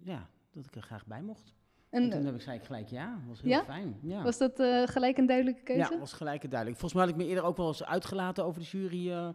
ja, 0.02 0.28
dat 0.50 0.66
ik 0.66 0.74
er 0.76 0.82
graag 0.82 1.06
bij 1.06 1.22
mocht. 1.22 1.54
En, 1.90 2.02
En 2.02 2.10
toen 2.10 2.24
heb 2.24 2.34
ik, 2.34 2.40
zei 2.40 2.58
ik 2.58 2.64
gelijk 2.64 2.88
ja, 2.88 3.10
dat 3.14 3.28
was 3.28 3.40
heel 3.40 3.50
Ja? 3.50 3.64
fijn. 3.64 3.98
Ja. 4.02 4.22
was 4.22 4.38
dat 4.38 4.54
gelijk 4.90 5.18
een 5.18 5.26
duidelijke 5.26 5.62
keuze? 5.62 5.92
Ja, 5.92 5.98
was 5.98 6.12
gelijk 6.12 6.42
en 6.44 6.50
duidelijk. 6.50 6.80
Volgens 6.80 7.00
mij 7.00 7.10
had 7.10 7.20
ik 7.20 7.26
me 7.26 7.30
eerder 7.30 7.44
ook 7.44 7.56
wel 7.56 7.66
eens 7.66 7.84
uitgelaten 7.84 8.44
over 8.44 8.60
de 8.60 8.66
jury 8.66 9.32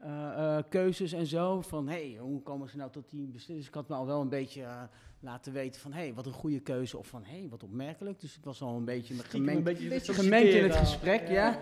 eh, 0.00 0.56
eh, 0.56 0.64
keuzes 0.68 1.12
en 1.12 1.26
zo. 1.26 1.60
Van, 1.60 1.88
hé, 1.88 2.10
hey, 2.10 2.18
hoe 2.20 2.42
komen 2.42 2.68
ze 2.68 2.76
nou 2.76 2.90
tot 2.90 3.10
die 3.10 3.26
beslissing? 3.26 3.58
Dus 3.58 3.66
ik 3.66 3.74
had 3.74 3.88
me 3.88 3.94
al 3.94 4.06
wel 4.06 4.20
een 4.20 4.28
beetje 4.28 4.62
eh, 4.62 4.82
laten 5.20 5.52
weten 5.52 5.80
van, 5.80 5.92
hé, 5.92 6.00
hey, 6.00 6.14
wat 6.14 6.26
een 6.26 6.32
goede 6.32 6.60
keuze. 6.60 6.98
Of 6.98 7.06
van, 7.06 7.24
hé, 7.24 7.38
hey, 7.38 7.48
wat 7.48 7.62
opmerkelijk. 7.62 8.20
Dus 8.20 8.36
ik 8.36 8.44
was 8.44 8.62
al 8.62 8.76
een 8.76 8.84
beetje 8.84 9.14
gemengd, 9.14 9.64
beetje 9.64 9.88
beetje 9.88 10.14
gemengd 10.14 10.52
in 10.52 10.62
het 10.62 10.76
gesprek, 10.76 11.28
ja. 11.28 11.58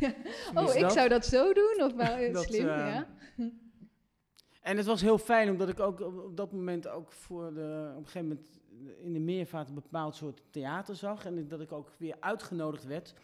Oh, 0.54 0.74
ik 0.74 0.80
dat? 0.80 0.92
zou 0.92 1.08
dat 1.08 1.26
zo 1.26 1.52
doen? 1.52 1.76
Of 1.82 1.94
wel 1.94 2.32
Dat, 2.32 2.44
slim, 2.44 2.66
ja. 2.66 3.06
En 4.60 4.76
het 4.76 4.86
was 4.86 5.00
heel 5.00 5.18
fijn, 5.18 5.50
omdat 5.50 5.68
ik 5.68 5.80
ook 5.80 6.00
op, 6.00 6.24
op 6.24 6.36
dat 6.36 6.52
moment 6.52 6.88
ook 6.88 7.12
voor 7.12 7.54
de, 7.54 7.90
op 7.90 7.98
een 7.98 8.06
gegeven 8.06 8.28
moment 8.28 8.60
in 9.02 9.12
de 9.12 9.20
meervaart 9.20 9.68
een 9.68 9.74
bepaald 9.74 10.14
soort 10.14 10.42
theater 10.50 10.96
zag. 10.96 11.26
En 11.26 11.48
dat 11.48 11.60
ik 11.60 11.72
ook 11.72 11.92
weer 11.98 12.16
uitgenodigd 12.20 12.84
werd 12.84 13.14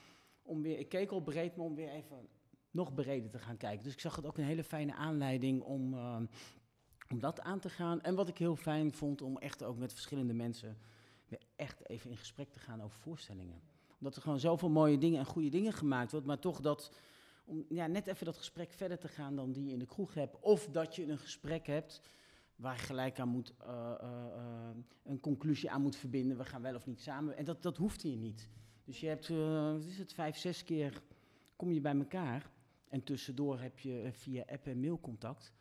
om 0.42 0.62
weer, 0.62 0.78
ik 0.78 0.88
keek 0.88 1.10
al 1.10 1.20
breed, 1.20 1.56
maar 1.56 1.66
om 1.66 1.74
weer 1.74 1.90
even 1.90 2.28
nog 2.74 2.94
breder 2.94 3.30
te 3.30 3.38
gaan 3.38 3.56
kijken. 3.56 3.84
Dus 3.84 3.92
ik 3.92 4.00
zag 4.00 4.16
het 4.16 4.26
ook 4.26 4.38
een 4.38 4.44
hele 4.44 4.64
fijne 4.64 4.94
aanleiding 4.94 5.62
om, 5.62 5.94
eh, 5.94 6.16
om 7.08 7.20
dat 7.20 7.40
aan 7.40 7.60
te 7.60 7.68
gaan. 7.68 8.00
En 8.02 8.14
wat 8.14 8.28
ik 8.28 8.38
heel 8.38 8.56
fijn 8.56 8.92
vond, 8.92 9.22
om 9.22 9.38
echt 9.38 9.62
ook 9.62 9.78
met 9.78 9.92
verschillende 9.92 10.34
mensen 10.34 10.78
weer 11.28 11.40
echt 11.56 11.88
even 11.88 12.10
in 12.10 12.16
gesprek 12.16 12.52
te 12.52 12.58
gaan 12.58 12.82
over 12.82 13.00
voorstellingen. 13.00 13.60
Omdat 13.98 14.16
er 14.16 14.22
gewoon 14.22 14.40
zoveel 14.40 14.70
mooie 14.70 14.98
dingen 14.98 15.18
en 15.18 15.26
goede 15.26 15.48
dingen 15.48 15.72
gemaakt 15.72 16.10
wordt, 16.10 16.26
maar 16.26 16.38
toch 16.38 16.60
dat 16.60 16.90
om 17.44 17.64
ja, 17.68 17.86
net 17.86 18.06
even 18.06 18.26
dat 18.26 18.36
gesprek 18.36 18.72
verder 18.72 18.98
te 18.98 19.08
gaan 19.08 19.36
dan 19.36 19.52
die 19.52 19.64
je 19.64 19.72
in 19.72 19.78
de 19.78 19.86
kroeg 19.86 20.14
hebt. 20.14 20.40
Of 20.40 20.68
dat 20.72 20.96
je 20.96 21.06
een 21.06 21.18
gesprek 21.18 21.66
hebt 21.66 22.00
waar 22.56 22.78
gelijk 22.78 23.20
aan 23.20 23.28
moet, 23.28 23.54
eh, 23.58 23.94
eh, 24.00 24.26
eh, 24.36 24.76
een 25.04 25.20
conclusie 25.20 25.70
aan 25.70 25.82
moet 25.82 25.96
verbinden. 25.96 26.36
We 26.36 26.44
gaan 26.44 26.62
wel 26.62 26.74
of 26.74 26.86
niet 26.86 27.00
samen. 27.00 27.36
En 27.36 27.44
dat, 27.44 27.62
dat 27.62 27.76
hoeft 27.76 28.02
hier 28.02 28.16
niet. 28.16 28.48
Dus 28.84 29.00
je 29.00 29.06
hebt, 29.06 29.28
wat 29.28 29.84
is 29.84 29.98
het, 29.98 30.12
vijf, 30.12 30.36
zes 30.36 30.64
keer 30.64 31.02
kom 31.56 31.72
je 31.72 31.80
bij 31.80 31.96
elkaar. 31.96 32.50
En 32.94 33.02
tussendoor 33.04 33.60
heb 33.60 33.78
je 33.78 34.00
eh, 34.00 34.12
via 34.12 34.44
app 34.46 34.66
en 34.66 34.80
mail 34.80 35.00
contact. 35.00 35.52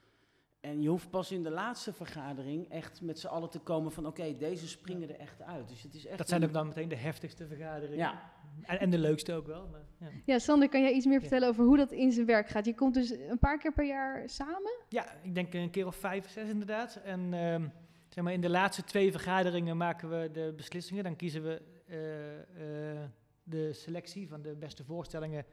En 0.60 0.82
je 0.82 0.90
hoeft 0.90 1.10
pas 1.10 1.32
in 1.32 1.44
de 1.44 1.50
laatste 1.50 1.94
vergadering 1.94 2.70
echt 2.70 3.02
met 3.02 3.20
z'n 3.20 3.28
allen 3.28 3.50
te 3.50 3.60
komen 3.60 3.92
van... 3.92 4.06
oké, 4.06 4.38
deze 4.38 4.68
springen 4.68 5.10
er 5.10 5.20
echt 5.20 5.42
uit. 5.42 5.70
Dus 5.70 5.82
het 5.82 5.94
is 5.94 6.06
echt 6.06 6.18
Dat 6.18 6.30
zijn 6.30 6.44
ook 6.44 6.54
dan 6.54 6.68
meteen 6.68 6.90
de 6.90 6.96
heftigste 6.96 7.48
vergaderingen. 7.48 7.98
Ja, 7.98 8.32
En, 8.62 8.80
en 8.80 8.90
de 8.90 8.98
leukste 8.98 9.34
ook 9.34 9.48
wel. 9.48 9.68
Maar, 9.68 9.86
ja. 10.00 10.08
Ja, 10.26 10.40
Sander, 10.40 10.70
kan 10.70 10.82
jij 10.82 10.92
iets 10.92 11.06
meer 11.06 11.14
Ja. 11.14 11.20
vertellen 11.20 11.48
over 11.48 11.66
hoe 11.66 11.78
dat 11.78 11.92
in 11.92 12.12
zijn 12.12 12.26
werk 12.26 12.48
gaat? 12.48 12.66
Je 12.66 12.76
komt 12.76 12.94
dus 12.94 13.10
een 13.10 13.40
paar 13.40 13.58
keer 13.58 13.74
per 13.74 13.86
jaar 13.86 14.30
samen? 14.30 14.72
Ja, 14.90 15.14
ik 15.22 15.36
denk 15.36 15.54
een 15.54 15.70
keer 15.70 15.88
of 15.88 15.96
vijf, 15.96 16.30
zes 16.30 16.50
inderdaad. 16.50 16.96
En 16.96 17.34
ehm, 17.34 17.68
zeg 18.10 18.24
maar 18.24 18.34
in 18.34 18.42
de 18.42 18.50
laatste 18.50 18.84
twee 18.84 19.12
vergaderingen 19.12 19.78
maken 19.78 20.10
we 20.10 20.30
de 20.32 20.54
beslissingen. 20.56 21.04
Dan 21.04 21.16
kiezen 21.16 21.44
we 21.44 21.62
eh, 21.88 22.94
eh, 23.02 23.10
de 23.44 23.74
selectie 23.74 24.28
van 24.28 24.42
de 24.42 24.56
beste 24.56 24.84
voorstellingen. 24.84 25.46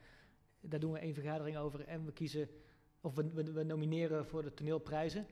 Daar 0.61 0.81
doen 0.81 0.93
we 0.93 0.99
één 0.99 1.15
vergadering 1.15 1.57
over. 1.57 1.87
En 1.87 2.05
we 2.05 2.13
kiezen, 2.13 2.49
of 3.01 3.15
we, 3.15 3.53
we, 3.53 3.63
nomineren 3.63 4.27
voor 4.27 4.43
de 4.43 4.55
toneelprijzen. 4.55 5.27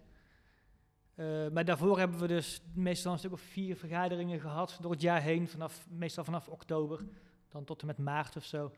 Eh, 1.14 1.48
maar 1.48 1.64
daarvoor 1.64 1.98
hebben 1.98 2.18
we 2.18 2.26
dus 2.26 2.62
meestal 2.74 3.12
een 3.12 3.18
stuk 3.18 3.32
of 3.32 3.40
vier 3.40 3.76
vergaderingen 3.76 4.40
gehad 4.40 4.78
door 4.80 4.90
het 4.90 5.00
jaar 5.00 5.22
heen. 5.22 5.48
Vanaf, 5.48 5.86
meestal 5.90 6.24
vanaf 6.24 6.48
oktober, 6.48 7.04
dan 7.48 7.64
tot 7.64 7.80
en 7.80 7.86
met 7.86 7.98
maart 7.98 8.36
of 8.36 8.44
zo, 8.44 8.72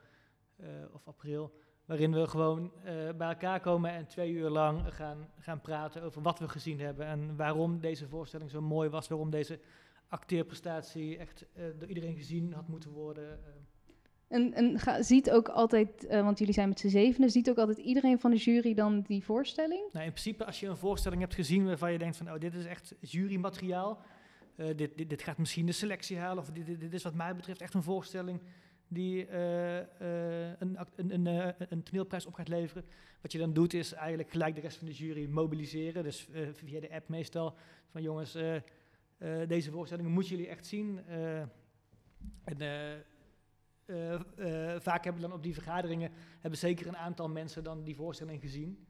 eh, 0.57 0.69
of 0.93 1.07
april. 1.09 1.53
Waarin 1.85 2.13
we 2.13 2.27
gewoon 2.27 2.73
eh, 2.85 2.85
bij 3.17 3.29
elkaar 3.29 3.61
komen 3.61 3.91
en 3.91 4.07
twee 4.07 4.33
uur 4.33 4.49
lang 4.49 4.95
gaan, 4.95 5.29
gaan 5.39 5.61
praten 5.61 6.03
over 6.03 6.23
wat 6.23 6.39
we 6.39 6.49
gezien 6.49 6.81
hebben. 6.81 7.07
En 7.07 7.37
waarom 7.37 7.81
deze 7.81 8.09
voorstelling 8.09 8.51
zo 8.51 8.61
mooi 8.61 8.89
was. 8.89 9.09
Waarom 9.09 9.31
deze 9.31 9.61
acteerprestatie 10.09 11.19
echt 11.19 11.47
door 11.79 11.89
iedereen 11.89 12.17
gezien 12.17 12.53
had 12.53 12.69
moeten 12.69 12.91
worden. 12.91 13.41
En, 14.31 14.55
en 14.55 15.05
ziet 15.05 15.31
ook 15.31 15.49
altijd, 15.49 16.07
eh, 16.07 16.23
want 16.23 16.39
jullie 16.39 16.55
zijn 16.55 16.69
met 16.69 16.81
z'n 16.81 16.89
zevenen, 16.89 17.31
ziet 17.31 17.51
ook 17.51 17.59
altijd 17.59 17.79
iedereen 17.79 18.19
van 18.19 18.31
de 18.31 18.37
jury 18.37 18.75
dan 18.75 19.01
die 19.01 19.25
voorstelling? 19.25 19.83
Nou, 19.93 20.05
in 20.05 20.13
principe, 20.13 20.45
als 20.45 20.61
je 20.61 20.67
een 20.67 20.77
voorstelling 20.77 21.21
hebt 21.21 21.35
gezien 21.35 21.67
waarvan 21.67 21.93
je 21.93 21.99
denkt 21.99 22.17
van, 22.17 22.33
oh, 22.33 22.39
dit 22.39 22.55
is 22.55 22.65
echt 22.65 22.95
jurymateriaal. 23.01 24.03
eh, 24.57 24.67
dit, 24.77 24.97
dit, 24.97 25.09
dit 25.11 25.23
gaat 25.23 25.39
misschien 25.39 25.67
de 25.67 25.73
selectie 25.73 26.19
halen. 26.19 26.43
Of 26.43 26.51
dit, 26.51 26.81
dit, 26.81 26.93
is 26.93 27.03
wat 27.03 27.15
mij 27.15 27.37
betreft 27.37 27.61
echt 27.61 27.75
een 27.75 27.83
voorstelling 27.83 28.41
die 28.89 29.27
eh, 29.27 29.77
een, 30.59 30.79
een, 30.97 31.27
een, 31.27 31.55
een 31.69 31.83
toneelprijs 31.83 32.27
op 32.27 32.35
gaat 32.35 32.49
leveren. 32.49 32.85
Wat 33.21 33.33
je 33.33 33.39
dan 33.39 33.53
doet 33.53 33.75
is 33.75 33.93
eigenlijk 33.93 34.31
gelijk 34.31 34.55
de 34.55 34.61
rest 34.61 34.77
van 34.77 34.87
de 34.87 34.95
jury 34.95 35.29
mobiliseren. 35.29 36.03
Dus 36.03 36.29
via 36.53 36.81
de 36.81 36.91
app 36.91 37.09
meestal. 37.09 37.55
Van 37.91 38.03
jongens, 38.03 38.37
deze 39.47 39.71
voorstellingen 39.71 40.13
moeten 40.13 40.37
jullie 40.37 40.51
echt 40.51 40.67
zien. 40.67 41.01
En 42.45 42.57
eh, 43.91 44.15
eh, 44.75 44.81
vaak 44.81 45.05
hebben 45.05 45.23
dan 45.23 45.33
op 45.33 45.43
die 45.43 45.55
vergaderingen 45.55 46.11
hebben 46.41 46.59
zeker 46.59 46.87
een 46.87 46.97
aantal 46.97 47.29
mensen 47.29 47.65
dan 47.65 47.85
die 47.85 47.97
voorstelling 47.97 48.41
gezien. 48.41 48.87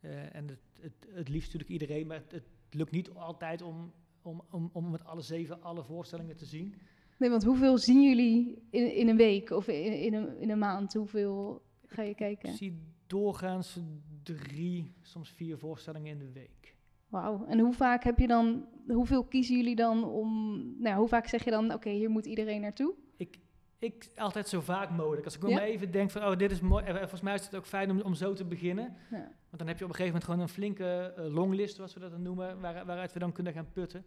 Eh, 0.00 0.34
en 0.34 0.48
het, 0.48 0.60
het, 0.80 1.06
het 1.10 1.28
liefst 1.28 1.52
natuurlijk 1.52 1.70
iedereen, 1.80 2.06
maar 2.06 2.16
het, 2.16 2.32
het 2.32 2.44
lukt 2.70 2.90
niet 2.90 3.10
altijd 3.10 3.62
om, 3.62 3.92
om, 4.22 4.42
om, 4.50 4.70
om 4.72 4.90
met 4.90 5.04
alle 5.04 5.22
zeven 5.22 5.62
alle 5.62 5.84
voorstellingen 5.84 6.36
te 6.36 6.44
zien. 6.44 6.74
Nee, 7.18 7.30
want 7.30 7.44
hoeveel 7.44 7.78
zien 7.78 8.02
jullie 8.02 8.62
in, 8.70 8.94
in 8.94 9.08
een 9.08 9.16
week 9.16 9.50
of 9.50 9.68
in, 9.68 10.00
in, 10.00 10.14
een, 10.14 10.40
in 10.40 10.50
een 10.50 10.58
maand? 10.58 10.94
Hoeveel 10.94 11.62
ga 11.86 12.02
je 12.02 12.14
kijken? 12.14 12.50
Ik 12.50 12.56
zie 12.56 12.78
doorgaans 13.06 13.78
drie, 14.22 14.92
soms 15.02 15.30
vier 15.30 15.58
voorstellingen 15.58 16.12
in 16.12 16.18
de 16.18 16.32
week. 16.32 16.76
Wauw. 17.08 17.44
En 17.44 17.58
hoe 17.58 17.72
vaak 17.72 18.04
heb 18.04 18.18
je 18.18 18.26
dan, 18.26 18.66
hoeveel 18.88 19.24
kiezen 19.24 19.56
jullie 19.56 19.76
dan 19.76 20.04
om, 20.04 20.60
nou, 20.78 20.98
hoe 20.98 21.08
vaak 21.08 21.26
zeg 21.26 21.44
je 21.44 21.50
dan, 21.50 21.72
oké, 21.72 21.90
hier 21.90 22.10
moet 22.10 22.26
iedereen 22.26 22.60
naartoe? 22.60 22.94
Ik, 23.78 24.08
altijd 24.16 24.48
zo 24.48 24.60
vaak 24.60 24.90
mogelijk. 24.90 25.24
Als 25.24 25.36
ik 25.36 25.42
Ja? 25.42 25.54
maar 25.54 25.62
even 25.62 25.90
denk 25.90 26.10
van, 26.10 26.24
oh, 26.24 26.36
dit 26.36 26.50
is 26.50 26.60
mooi. 26.60 26.84
En 26.84 26.98
volgens 26.98 27.20
mij 27.20 27.34
is 27.34 27.44
het 27.44 27.56
ook 27.56 27.66
fijn 27.66 27.90
om, 27.90 28.00
om 28.00 28.14
zo 28.14 28.32
te 28.32 28.44
beginnen. 28.44 28.96
Ja. 29.10 29.16
Want 29.18 29.58
dan 29.58 29.66
heb 29.66 29.78
je 29.78 29.84
op 29.84 29.90
een 29.90 29.96
gegeven 29.96 30.04
moment 30.04 30.24
gewoon 30.24 30.40
een 30.40 30.48
flinke 30.48 31.12
eh, 31.16 31.34
longlist, 31.34 31.76
zoals 31.76 31.94
we 31.94 32.00
dat 32.00 32.10
dan 32.10 32.22
noemen, 32.22 32.60
waar, 32.60 32.86
waaruit 32.86 33.12
we 33.12 33.18
dan 33.18 33.32
kunnen 33.32 33.52
gaan 33.52 33.72
putten. 33.72 34.06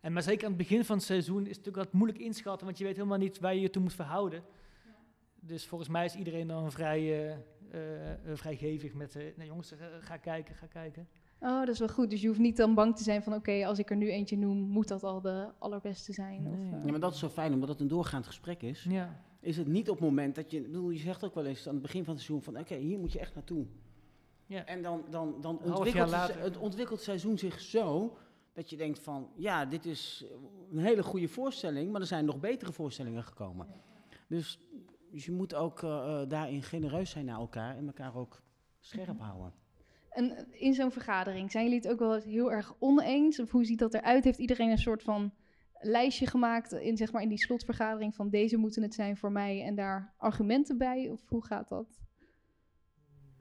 En 0.00 0.12
maar 0.12 0.22
zeker 0.22 0.44
aan 0.44 0.52
het 0.52 0.58
begin 0.58 0.84
van 0.84 0.96
het 0.96 1.04
seizoen 1.04 1.40
is 1.40 1.56
het 1.56 1.56
natuurlijk 1.56 1.84
wat 1.84 1.92
moeilijk 1.92 2.18
inschatten, 2.18 2.66
want 2.66 2.78
je 2.78 2.84
weet 2.84 2.96
helemaal 2.96 3.18
niet 3.18 3.38
waar 3.38 3.54
je 3.54 3.60
je 3.60 3.70
toe 3.70 3.82
moet 3.82 3.94
verhouden. 3.94 4.42
Dus 5.40 5.66
volgens 5.66 5.90
mij 5.90 6.04
is 6.04 6.14
iedereen 6.14 6.46
dan 6.46 6.72
vrij 6.72 7.30
eh, 7.30 7.36
eh, 7.74 8.12
eh, 8.12 8.18
vrijgevig 8.36 8.94
met, 8.94 9.16
eh 9.16 9.22
nee 9.36 9.46
jongens, 9.46 9.72
eh, 9.72 9.78
ga 10.00 10.16
kijken, 10.16 10.54
ga 10.54 10.66
kijken. 10.66 11.08
Oh, 11.44 11.58
dat 11.58 11.68
is 11.68 11.78
wel 11.78 11.88
goed. 11.88 12.10
Dus 12.10 12.20
je 12.20 12.26
hoeft 12.26 12.38
niet 12.38 12.56
dan 12.56 12.74
bang 12.74 12.96
te 12.96 13.02
zijn 13.02 13.22
van, 13.22 13.34
oké, 13.34 13.66
als 13.66 13.78
ik 13.78 13.90
er 13.90 13.96
nu 13.96 14.10
eentje 14.10 14.36
noem, 14.36 14.58
moet 14.58 14.88
dat 14.88 15.02
al 15.02 15.20
de 15.20 15.48
allerbeste 15.58 16.12
zijn? 16.12 16.46
Of, 16.46 16.54
eh, 16.54 16.84
ja, 16.84 16.90
maar 16.90 17.00
dat 17.00 17.12
is 17.12 17.18
zo 17.18 17.28
fijn, 17.28 17.52
omdat 17.52 17.68
het 17.68 17.80
een 17.80 17.88
doorgaand 17.88 18.26
gesprek 18.26 18.62
is. 18.62 18.86
Ja. 18.88 19.20
Is 19.40 19.56
het 19.56 19.66
niet 19.66 19.88
op 19.88 19.96
het 19.96 20.04
moment 20.04 20.34
dat 20.34 20.50
je, 20.50 20.56
ik 20.56 20.66
bedoel, 20.66 20.90
je 20.90 20.98
zegt 20.98 21.24
ook 21.24 21.34
wel 21.34 21.44
eens 21.44 21.66
aan 21.66 21.72
het 21.72 21.82
begin 21.82 22.04
van 22.04 22.14
het 22.14 22.22
seizoen 22.22 22.44
van 22.44 22.62
oké, 22.62 22.74
hier 22.74 22.98
moet 22.98 23.12
je 23.12 23.18
echt 23.18 23.34
naartoe. 23.34 23.66
Ja. 24.46 24.64
En 24.64 24.82
dan, 24.82 25.04
dan, 25.10 25.40
dan 25.40 25.58
ontwikkelt 25.58 26.02
het, 26.02 26.10
later. 26.10 26.40
het 26.40 26.56
ontwikkelt 26.56 26.96
het 26.96 27.08
seizoen 27.08 27.38
zich 27.38 27.60
zo 27.60 28.16
dat 28.52 28.70
je 28.70 28.76
denkt 28.76 28.98
van 28.98 29.28
ja, 29.36 29.64
dit 29.64 29.84
is 29.84 30.24
een 30.70 30.78
hele 30.78 31.02
goede 31.02 31.28
voorstelling, 31.28 31.92
maar 31.92 32.00
er 32.00 32.06
zijn 32.06 32.24
nog 32.24 32.40
betere 32.40 32.72
voorstellingen 32.72 33.22
gekomen. 33.22 33.66
Dus, 34.28 34.58
dus 35.10 35.24
je 35.24 35.32
moet 35.32 35.54
ook 35.54 35.82
eh, 35.82 36.20
eh, 36.22 36.28
daarin 36.28 36.62
genereus 36.62 37.10
zijn 37.10 37.24
naar 37.24 37.38
elkaar 37.38 37.76
en 37.76 37.86
elkaar 37.86 38.16
ook 38.16 38.42
scherp 38.80 39.20
houden. 39.20 39.52
In 40.50 40.74
zo'n 40.74 40.90
vergadering, 40.92 41.50
zijn 41.50 41.64
jullie 41.64 41.78
het 41.80 41.88
ook 41.88 41.98
wel 41.98 42.14
heel 42.14 42.52
erg 42.52 42.74
oneens? 42.78 43.40
Of 43.40 43.50
hoe 43.50 43.64
ziet 43.64 43.78
dat 43.78 43.94
eruit? 43.94 44.24
Heeft 44.24 44.38
iedereen 44.38 44.70
een 44.70 44.78
soort 44.78 45.02
van 45.02 45.34
lijstje 45.80 46.26
gemaakt 46.26 46.72
in, 46.72 46.96
zeg 46.96 47.12
maar, 47.12 47.22
in 47.22 47.28
die 47.28 47.38
slotvergadering 47.38 48.14
van 48.14 48.30
deze 48.30 48.56
moeten 48.56 48.82
het 48.82 48.94
zijn 48.94 49.16
voor 49.16 49.32
mij 49.32 49.62
en 49.62 49.74
daar 49.74 50.14
argumenten 50.16 50.78
bij? 50.78 51.10
Of 51.10 51.28
hoe 51.28 51.44
gaat 51.44 51.68
dat? 51.68 52.00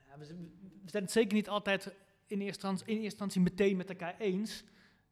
Ja, 0.10 0.18
we, 0.18 0.26
zijn- 0.26 1.04
het 1.04 1.12
zeker 1.12 1.34
niet 1.34 1.50
altijd 1.50 1.94
in 2.28 2.42
eerste, 2.42 2.76
instantie, 2.86 3.42
meteen 3.42 3.78
met 3.78 3.90
elkaar 3.90 4.16
eens. 4.20 4.64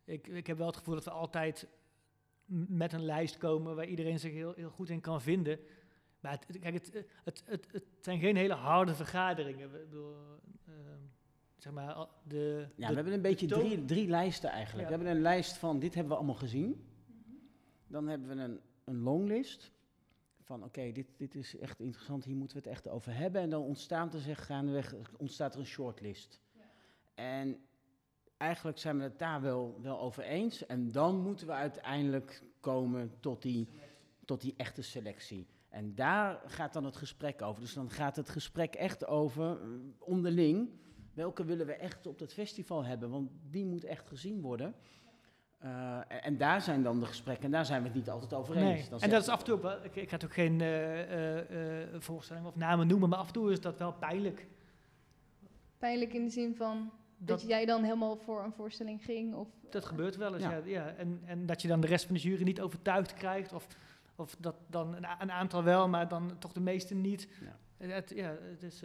Ik, 0.05 0.27
ik 0.27 0.47
heb 0.47 0.57
wel 0.57 0.67
het 0.67 0.77
gevoel 0.77 0.95
dat 0.95 1.03
we 1.03 1.11
altijd 1.11 1.67
met 2.67 2.93
een 2.93 3.05
lijst 3.05 3.37
komen 3.37 3.75
waar 3.75 3.87
iedereen 3.87 4.19
zich 4.19 4.31
heel, 4.31 4.53
heel 4.55 4.69
goed 4.69 4.89
in 4.89 5.01
kan 5.01 5.21
vinden. 5.21 5.59
Maar 6.19 6.31
het, 6.31 6.59
kijk, 6.59 6.73
het, 6.73 7.05
het, 7.23 7.43
het, 7.45 7.67
het 7.71 7.83
zijn 8.01 8.19
geen 8.19 8.35
hele 8.35 8.53
harde 8.53 8.95
vergaderingen. 8.95 9.65
Ik 9.65 9.89
bedoel, 9.89 10.15
eh, 10.65 10.73
zeg 11.61 11.73
maar, 11.73 12.07
de, 12.23 12.67
Ja, 12.75 12.87
de- 12.87 12.93
we 12.93 12.95
hebben 12.95 13.13
een 13.13 13.21
beetje 13.21 13.47
drie, 13.47 13.85
drie 13.85 14.07
lijsten 14.07 14.49
eigenlijk. 14.49 14.89
Ja. 14.89 14.97
We 14.97 15.03
hebben 15.03 15.15
een 15.17 15.21
lijst 15.21 15.57
van 15.57 15.79
dit 15.79 15.93
hebben 15.93 16.11
we 16.11 16.17
allemaal 16.17 16.35
gezien. 16.39 16.85
Dan 17.87 18.07
hebben 18.07 18.27
we 18.27 18.43
een, 18.43 18.59
een 18.83 18.99
longlist 19.01 19.71
van 20.41 20.63
oké, 20.63 20.91
dit, 20.91 21.07
dit 21.17 21.35
is 21.35 21.57
echt 21.57 21.79
interessant, 21.79 22.23
hier 22.23 22.35
moeten 22.35 22.57
we 22.57 22.63
het 22.63 22.71
echt 22.71 22.87
over 22.87 23.15
hebben. 23.15 23.41
En 23.41 23.49
dan 23.49 23.61
ontstaat 23.61 24.13
er 24.13 24.19
zich 24.19 24.45
gaandeweg 24.45 24.95
ontstaat 25.17 25.53
er 25.53 25.59
een 25.59 25.65
shortlist. 25.65 26.39
En 27.13 27.57
eigenlijk 28.37 28.77
zijn 28.77 28.97
we 28.97 29.03
het 29.03 29.19
daar 29.19 29.41
wel, 29.41 29.79
wel 29.81 29.99
over 29.99 30.23
eens. 30.23 30.65
En 30.65 30.91
dan 30.91 31.21
moeten 31.21 31.47
we 31.47 31.53
uiteindelijk 31.53 32.43
komen 32.59 33.11
tot 33.19 33.41
die, 33.41 33.67
tot 34.25 34.41
die 34.41 34.53
echte 34.57 34.81
selectie. 34.81 35.47
En 35.69 35.95
daar 35.95 36.41
gaat 36.45 36.73
dan 36.73 36.85
het 36.85 36.95
gesprek 36.95 37.41
over. 37.41 37.61
Dus 37.61 37.73
dan 37.73 37.89
gaat 37.89 38.15
het 38.15 38.29
gesprek 38.29 38.75
echt 38.75 39.05
over 39.05 39.61
eh, 39.61 39.67
onderling. 39.99 40.69
Welke 41.13 41.45
willen 41.45 41.65
we 41.65 41.73
echt 41.73 42.07
op 42.07 42.19
dat 42.19 42.33
festival 42.33 42.85
hebben? 42.85 43.09
Want 43.09 43.29
die 43.49 43.65
moet 43.65 43.83
echt 43.83 44.07
gezien 44.07 44.41
worden. 44.41 44.75
Uh, 45.65 45.99
en 46.07 46.37
daar 46.37 46.61
zijn 46.61 46.83
dan 46.83 46.99
de 46.99 47.05
gesprekken, 47.05 47.45
en 47.45 47.51
daar 47.51 47.65
zijn 47.65 47.81
we 47.81 47.87
het 47.87 47.97
niet 47.97 48.09
altijd 48.09 48.33
over 48.33 48.57
eens. 48.57 48.89
Nee. 48.89 48.99
en 48.99 49.09
dat 49.09 49.21
is 49.21 49.27
af 49.27 49.39
en 49.39 49.45
toe 49.45 49.59
wel, 49.59 49.83
ik, 49.83 49.95
ik 49.95 50.09
ga 50.09 50.17
ook 50.23 50.33
geen 50.33 50.59
uh, 50.59 51.79
uh, 51.79 51.87
voorstelling 51.99 52.45
of 52.45 52.55
namen 52.55 52.87
noemen, 52.87 53.09
maar 53.09 53.19
af 53.19 53.27
en 53.27 53.33
toe 53.33 53.51
is 53.51 53.61
dat 53.61 53.77
wel 53.77 53.93
pijnlijk. 53.93 54.47
Pijnlijk 55.77 56.13
in 56.13 56.23
de 56.23 56.29
zin 56.29 56.55
van 56.55 56.91
dat, 57.17 57.41
jij 57.41 57.65
dan 57.65 57.83
helemaal 57.83 58.15
voor 58.17 58.43
een 58.43 58.53
voorstelling 58.53 59.03
ging? 59.03 59.35
Of, 59.35 59.47
dat 59.69 59.85
gebeurt 59.85 60.15
wel 60.15 60.33
eens, 60.33 60.43
ja. 60.43 60.61
ja. 60.65 60.93
En, 60.97 61.21
en 61.25 61.45
dat 61.45 61.61
je 61.61 61.67
dan 61.67 61.81
de 61.81 61.87
rest 61.87 62.05
van 62.05 62.15
de 62.15 62.21
jury 62.21 62.43
niet 62.43 62.61
overtuigd 62.61 63.13
krijgt, 63.13 63.53
of, 63.53 63.67
of 64.15 64.35
dat 64.39 64.55
dan 64.67 64.95
een, 64.95 65.05
een 65.19 65.31
aantal 65.31 65.63
wel, 65.63 65.87
maar 65.87 66.07
dan 66.07 66.37
toch 66.39 66.51
de 66.51 66.59
meeste 66.59 66.95
niet. 66.95 67.27
Ja, 67.77 67.87
het, 67.87 68.11
ja, 68.15 68.35
het, 68.41 68.63
is, 68.63 68.83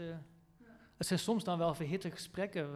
het 0.96 1.06
zijn 1.06 1.18
soms 1.18 1.44
dan 1.44 1.58
wel 1.58 1.74
verhitte 1.74 2.10
gesprekken. 2.10 2.70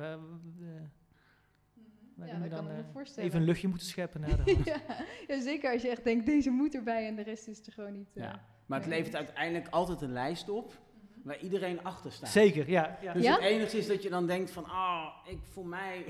Ja, 2.27 2.39
dat 2.39 2.49
kan 2.49 2.65
ik 2.65 2.73
me 2.73 2.79
eh, 2.79 2.85
voorstellen. 2.93 3.29
Even 3.29 3.41
een 3.41 3.47
luchtje 3.47 3.69
moeten 3.69 3.87
scheppen 3.87 4.21
naar 4.21 4.45
de 4.45 4.57
ja, 4.65 4.81
ja, 5.27 5.41
zeker 5.41 5.73
als 5.73 5.83
je 5.83 5.89
echt 5.89 6.05
denkt, 6.05 6.27
deze 6.27 6.51
moet 6.51 6.75
erbij 6.75 7.07
en 7.07 7.17
de 7.17 7.23
rest 7.23 7.49
is 7.49 7.67
er 7.67 7.73
gewoon 7.73 7.93
niet. 7.93 8.09
Uh, 8.15 8.25
ja. 8.25 8.45
Maar 8.67 8.79
het 8.79 8.89
levert 8.89 9.17
uiteindelijk 9.17 9.69
altijd 9.69 10.01
een 10.01 10.13
lijst 10.13 10.49
op 10.49 10.79
waar 11.23 11.39
iedereen 11.39 11.85
achter 11.85 12.13
staat. 12.13 12.29
Zeker, 12.29 12.71
ja. 12.71 12.99
ja. 13.03 13.13
Dus 13.13 13.27
het 13.27 13.41
enige 13.41 13.79
is 13.79 13.87
dat 13.87 14.03
je 14.03 14.09
dan 14.09 14.27
denkt 14.27 14.51
van, 14.51 14.65
ah, 14.65 14.73
oh, 14.73 15.33
ik 15.33 15.39
voor 15.43 15.67
mij... 15.67 16.05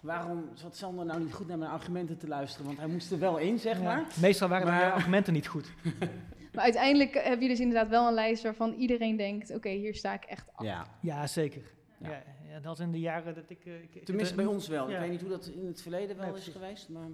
Waarom 0.00 0.48
zat 0.54 0.76
Sander 0.76 1.04
nou 1.04 1.20
niet 1.20 1.32
goed 1.32 1.46
naar 1.46 1.58
mijn 1.58 1.70
argumenten 1.70 2.18
te 2.18 2.28
luisteren? 2.28 2.66
Want 2.66 2.78
hij 2.78 2.86
moest 2.86 3.12
er 3.12 3.18
wel 3.18 3.38
in, 3.38 3.58
zeg 3.58 3.82
maar. 3.82 4.06
Meestal 4.20 4.48
waren 4.48 4.66
maar... 4.66 4.84
de 4.84 4.92
argumenten 4.92 5.32
niet 5.32 5.46
goed. 5.46 5.72
maar 6.52 6.64
uiteindelijk 6.64 7.14
heb 7.14 7.40
je 7.40 7.48
dus 7.48 7.60
inderdaad 7.60 7.88
wel 7.88 8.06
een 8.06 8.14
lijst 8.14 8.42
waarvan 8.42 8.72
iedereen 8.72 9.16
denkt... 9.16 9.48
oké, 9.48 9.56
okay, 9.56 9.76
hier 9.76 9.94
sta 9.94 10.14
ik 10.14 10.24
echt 10.24 10.48
achter. 10.48 10.66
Ja, 10.66 10.86
ja 11.00 11.26
zeker. 11.26 11.62
Ja. 11.98 12.22
ja, 12.48 12.60
dat 12.60 12.80
in 12.80 12.92
de 12.92 13.00
jaren 13.00 13.34
dat 13.34 13.50
ik... 13.50 13.64
Uh, 13.64 13.82
ik 13.82 14.04
Tenminste 14.04 14.34
bij 14.34 14.44
ons 14.44 14.68
wel. 14.68 14.90
Ik 14.90 14.98
weet 14.98 15.10
niet 15.10 15.20
hoe 15.20 15.30
dat 15.30 15.46
in 15.46 15.66
het 15.66 15.82
verleden 15.82 16.16
wel 16.16 16.36
is 16.36 16.48
geweest, 16.48 16.88
maar... 16.88 17.08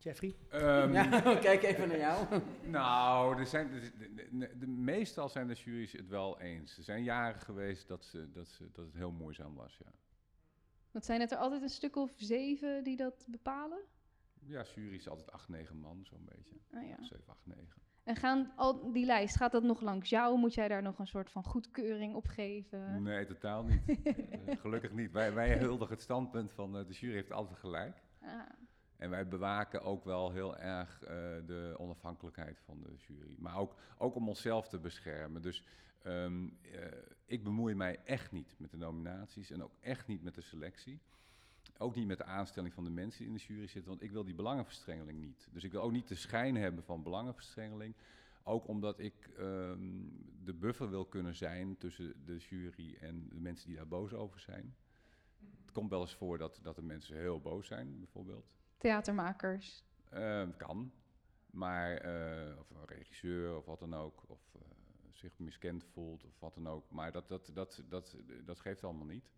Jeffrey? 0.00 0.34
Um, 0.52 0.92
ja, 0.92 1.20
kijk 1.40 1.62
even 1.62 1.88
naar 1.88 1.98
jou. 1.98 2.26
nou, 2.64 3.38
er 3.38 3.46
zijn, 3.46 3.70
de, 3.70 4.58
de, 4.58 4.66
meestal 4.66 5.28
zijn 5.28 5.46
de 5.46 5.54
jury's 5.54 5.92
het 5.92 6.08
wel 6.08 6.40
eens. 6.40 6.76
Er 6.76 6.82
zijn 6.82 7.02
jaren 7.02 7.40
geweest 7.40 7.88
dat, 7.88 8.04
ze, 8.04 8.30
dat, 8.30 8.48
ze, 8.48 8.70
dat 8.72 8.84
het 8.84 8.94
heel 8.94 9.10
moeizaam 9.10 9.54
was, 9.54 9.78
ja. 9.84 9.90
Wat 10.90 11.04
zijn 11.04 11.20
het 11.20 11.30
er 11.30 11.38
altijd 11.38 11.62
een 11.62 11.68
stuk 11.68 11.96
of 11.96 12.14
zeven 12.16 12.84
die 12.84 12.96
dat 12.96 13.24
bepalen? 13.28 13.78
Ja, 14.48 14.64
jury 14.74 14.94
is 14.94 15.08
altijd 15.08 15.32
acht, 15.32 15.48
negen 15.48 15.76
man, 15.76 16.04
zo'n 16.04 16.28
beetje. 16.34 16.54
Oh, 16.74 16.88
ja. 16.88 17.02
Zeven, 17.02 17.28
acht, 17.28 17.46
negen. 17.46 17.82
En 18.08 18.16
gaan 18.16 18.52
al 18.56 18.92
die 18.92 19.06
lijst, 19.06 19.36
gaat 19.36 19.52
dat 19.52 19.62
nog 19.62 19.80
langs 19.80 20.08
jou? 20.08 20.38
Moet 20.38 20.54
jij 20.54 20.68
daar 20.68 20.82
nog 20.82 20.98
een 20.98 21.06
soort 21.06 21.30
van 21.30 21.44
goedkeuring 21.44 22.14
op 22.14 22.26
geven? 22.26 23.02
Nee, 23.02 23.26
totaal 23.26 23.64
niet. 23.64 23.82
Eh, 24.46 24.56
gelukkig 24.60 24.92
niet. 24.92 25.12
Wij, 25.12 25.32
wij 25.32 25.58
huldigen 25.58 25.94
het 25.94 26.02
standpunt 26.02 26.52
van 26.52 26.78
uh, 26.78 26.86
de 26.86 26.92
jury 26.92 27.14
heeft 27.14 27.32
altijd 27.32 27.58
gelijk. 27.58 28.02
Ah. 28.20 28.40
En 28.96 29.10
wij 29.10 29.28
bewaken 29.28 29.82
ook 29.82 30.04
wel 30.04 30.32
heel 30.32 30.56
erg 30.56 31.02
uh, 31.02 31.08
de 31.46 31.74
onafhankelijkheid 31.78 32.60
van 32.60 32.82
de 32.82 32.94
jury. 32.96 33.34
Maar 33.38 33.56
ook, 33.56 33.74
ook 33.98 34.14
om 34.14 34.28
onszelf 34.28 34.68
te 34.68 34.78
beschermen. 34.78 35.42
Dus 35.42 35.64
um, 36.06 36.58
ik 37.24 37.44
bemoei 37.44 37.74
mij 37.74 38.00
echt 38.04 38.32
niet 38.32 38.54
met 38.58 38.70
de 38.70 38.76
nominaties 38.76 39.50
en 39.50 39.62
ook 39.62 39.72
echt 39.80 40.06
niet 40.06 40.22
met 40.22 40.34
de 40.34 40.40
selectie. 40.40 41.00
Ook 41.80 41.94
niet 41.94 42.06
met 42.06 42.18
de 42.18 42.24
aanstelling 42.24 42.74
van 42.74 42.84
de 42.84 42.90
mensen 42.90 43.18
die 43.18 43.28
in 43.28 43.34
de 43.34 43.44
jury 43.44 43.66
zitten, 43.66 43.90
want 43.90 44.02
ik 44.02 44.10
wil 44.10 44.24
die 44.24 44.34
belangenverstrengeling 44.34 45.20
niet. 45.20 45.48
Dus 45.52 45.64
ik 45.64 45.72
wil 45.72 45.82
ook 45.82 45.92
niet 45.92 46.08
de 46.08 46.14
schijn 46.14 46.56
hebben 46.56 46.84
van 46.84 47.02
belangenverstrengeling. 47.02 47.94
Ook 48.42 48.68
omdat 48.68 48.98
ik 48.98 49.30
um, 49.38 50.12
de 50.44 50.54
buffer 50.54 50.90
wil 50.90 51.04
kunnen 51.04 51.34
zijn 51.34 51.76
tussen 51.76 52.24
de 52.24 52.36
jury 52.36 52.96
en 53.00 53.28
de 53.28 53.40
mensen 53.40 53.66
die 53.66 53.76
daar 53.76 53.88
boos 53.88 54.12
over 54.12 54.40
zijn. 54.40 54.76
Het 55.60 55.72
komt 55.72 55.90
wel 55.90 56.00
eens 56.00 56.14
voor 56.14 56.38
dat, 56.38 56.60
dat 56.62 56.76
de 56.76 56.82
mensen 56.82 57.16
heel 57.16 57.40
boos 57.40 57.66
zijn, 57.66 57.98
bijvoorbeeld. 57.98 58.46
Theatermakers? 58.76 59.84
Uh, 60.14 60.48
kan. 60.56 60.92
Maar, 61.50 62.04
uh, 62.04 62.58
of 62.58 62.70
een 62.70 62.86
regisseur 62.86 63.56
of 63.56 63.64
wat 63.64 63.78
dan 63.78 63.94
ook. 63.94 64.22
Of 64.26 64.40
uh, 64.56 64.62
zich 65.12 65.38
miskend 65.38 65.84
voelt 65.84 66.24
of 66.24 66.38
wat 66.38 66.54
dan 66.54 66.68
ook. 66.68 66.90
Maar 66.90 67.12
dat, 67.12 67.28
dat, 67.28 67.50
dat, 67.54 67.82
dat, 67.88 68.16
dat 68.44 68.60
geeft 68.60 68.84
allemaal 68.84 69.06
niet. 69.06 69.30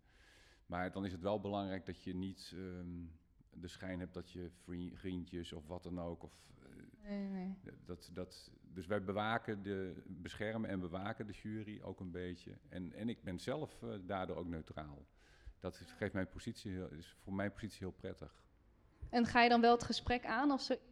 Maar 0.71 0.91
dan 0.91 1.05
is 1.05 1.11
het 1.11 1.21
wel 1.21 1.39
belangrijk 1.39 1.85
dat 1.85 2.03
je 2.03 2.15
niet 2.15 2.51
um, 2.55 3.11
de 3.49 3.67
schijn 3.67 3.99
hebt 3.99 4.13
dat 4.13 4.31
je 4.31 4.51
vriendjes 4.93 5.53
of 5.53 5.67
wat 5.67 5.83
dan 5.83 5.99
ook. 5.99 6.23
Of, 6.23 6.51
uh, 6.63 7.09
nee, 7.09 7.27
nee. 7.27 7.57
Dat, 7.85 8.09
dat, 8.13 8.51
dus 8.61 8.87
wij 8.87 9.03
bewaken 9.03 9.63
de, 9.63 10.03
beschermen 10.07 10.69
en 10.69 10.79
bewaken 10.79 11.27
de 11.27 11.33
jury 11.33 11.81
ook 11.81 11.99
een 11.99 12.11
beetje. 12.11 12.57
En, 12.69 12.93
en 12.93 13.09
ik 13.09 13.23
ben 13.23 13.39
zelf 13.39 13.81
uh, 13.81 13.93
daardoor 14.01 14.35
ook 14.35 14.47
neutraal. 14.47 15.05
Dat 15.59 15.79
is, 15.79 15.91
geeft 15.91 16.13
mijn 16.13 16.29
positie 16.29 16.71
heel, 16.71 16.89
is 16.89 17.15
voor 17.19 17.33
mijn 17.33 17.51
positie 17.51 17.79
heel 17.79 17.95
prettig. 17.99 18.45
En 19.09 19.25
ga 19.25 19.43
je 19.43 19.49
dan 19.49 19.61
wel 19.61 19.71
het 19.71 19.83
gesprek 19.83 20.25
aan 20.25 20.51
of 20.51 20.69
een 20.69 20.77
telefoontje? 20.77 20.91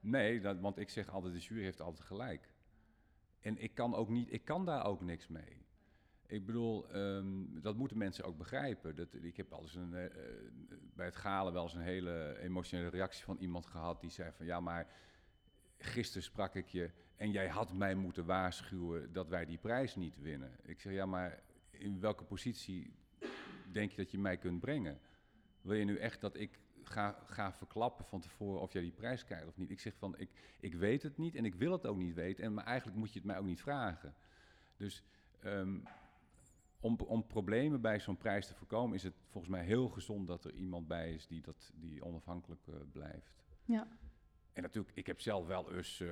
Nee, 0.00 0.40
dat, 0.40 0.60
want 0.60 0.78
ik 0.78 0.90
zeg 0.90 1.08
altijd, 1.08 1.32
de 1.32 1.40
jury 1.40 1.62
heeft 1.62 1.80
altijd 1.80 2.06
gelijk. 2.06 2.54
En 3.40 3.58
ik 3.58 3.74
kan, 3.74 3.94
ook 3.94 4.08
niet, 4.08 4.32
ik 4.32 4.44
kan 4.44 4.64
daar 4.64 4.84
ook 4.84 5.00
niks 5.00 5.28
mee. 5.28 5.65
Ik 6.26 6.46
bedoel, 6.46 6.96
um, 6.96 7.60
dat 7.60 7.76
moeten 7.76 7.98
mensen 7.98 8.24
ook 8.24 8.38
begrijpen. 8.38 8.96
Dat, 8.96 9.08
ik 9.14 9.36
heb 9.36 9.52
een, 9.52 9.92
uh, 9.92 10.04
bij 10.94 11.06
het 11.06 11.16
galen 11.16 11.52
wel 11.52 11.62
eens 11.62 11.74
een 11.74 11.80
hele 11.80 12.38
emotionele 12.38 12.88
reactie 12.88 13.24
van 13.24 13.36
iemand 13.38 13.66
gehad 13.66 14.00
die 14.00 14.10
zei 14.10 14.32
van 14.32 14.46
ja, 14.46 14.60
maar 14.60 14.86
gisteren 15.78 16.22
sprak 16.22 16.54
ik 16.54 16.68
je 16.68 16.90
en 17.16 17.30
jij 17.30 17.48
had 17.48 17.72
mij 17.72 17.94
moeten 17.94 18.24
waarschuwen 18.24 19.12
dat 19.12 19.28
wij 19.28 19.46
die 19.46 19.58
prijs 19.58 19.96
niet 19.96 20.20
winnen. 20.20 20.50
Ik 20.62 20.80
zeg 20.80 20.92
ja, 20.92 21.06
maar 21.06 21.42
in 21.70 22.00
welke 22.00 22.24
positie 22.24 22.94
denk 23.72 23.90
je 23.90 23.96
dat 23.96 24.10
je 24.10 24.18
mij 24.18 24.36
kunt 24.36 24.60
brengen? 24.60 25.00
Wil 25.60 25.74
je 25.74 25.84
nu 25.84 25.96
echt 25.96 26.20
dat 26.20 26.36
ik 26.36 26.58
ga, 26.82 27.18
ga 27.26 27.52
verklappen 27.52 28.04
van 28.04 28.20
tevoren 28.20 28.60
of 28.60 28.72
jij 28.72 28.82
die 28.82 28.92
prijs 28.92 29.24
krijgt 29.24 29.46
of 29.46 29.56
niet? 29.56 29.70
Ik 29.70 29.80
zeg 29.80 29.94
van 29.96 30.18
ik, 30.18 30.30
ik 30.60 30.74
weet 30.74 31.02
het 31.02 31.18
niet 31.18 31.34
en 31.34 31.44
ik 31.44 31.54
wil 31.54 31.72
het 31.72 31.86
ook 31.86 31.96
niet 31.96 32.14
weten 32.14 32.44
en 32.44 32.54
maar 32.54 32.64
eigenlijk 32.64 32.98
moet 32.98 33.12
je 33.12 33.18
het 33.18 33.28
mij 33.28 33.38
ook 33.38 33.44
niet 33.44 33.60
vragen. 33.60 34.14
Dus 34.76 35.02
um, 35.44 35.82
om, 36.80 36.96
om 37.06 37.26
problemen 37.26 37.80
bij 37.80 38.00
zo'n 38.00 38.16
prijs 38.16 38.46
te 38.46 38.54
voorkomen, 38.54 38.94
is 38.94 39.02
het 39.02 39.14
volgens 39.28 39.52
mij 39.52 39.64
heel 39.64 39.88
gezond 39.88 40.26
dat 40.26 40.44
er 40.44 40.54
iemand 40.54 40.86
bij 40.86 41.12
is 41.12 41.26
die, 41.26 41.40
dat, 41.40 41.72
die 41.74 42.04
onafhankelijk 42.04 42.66
uh, 42.66 42.74
blijft. 42.92 43.44
Ja. 43.64 43.88
En 44.52 44.62
natuurlijk, 44.62 44.96
ik 44.96 45.06
heb 45.06 45.20
zelf 45.20 45.46
wel 45.46 45.72
eens 45.72 46.00
uh, 46.00 46.10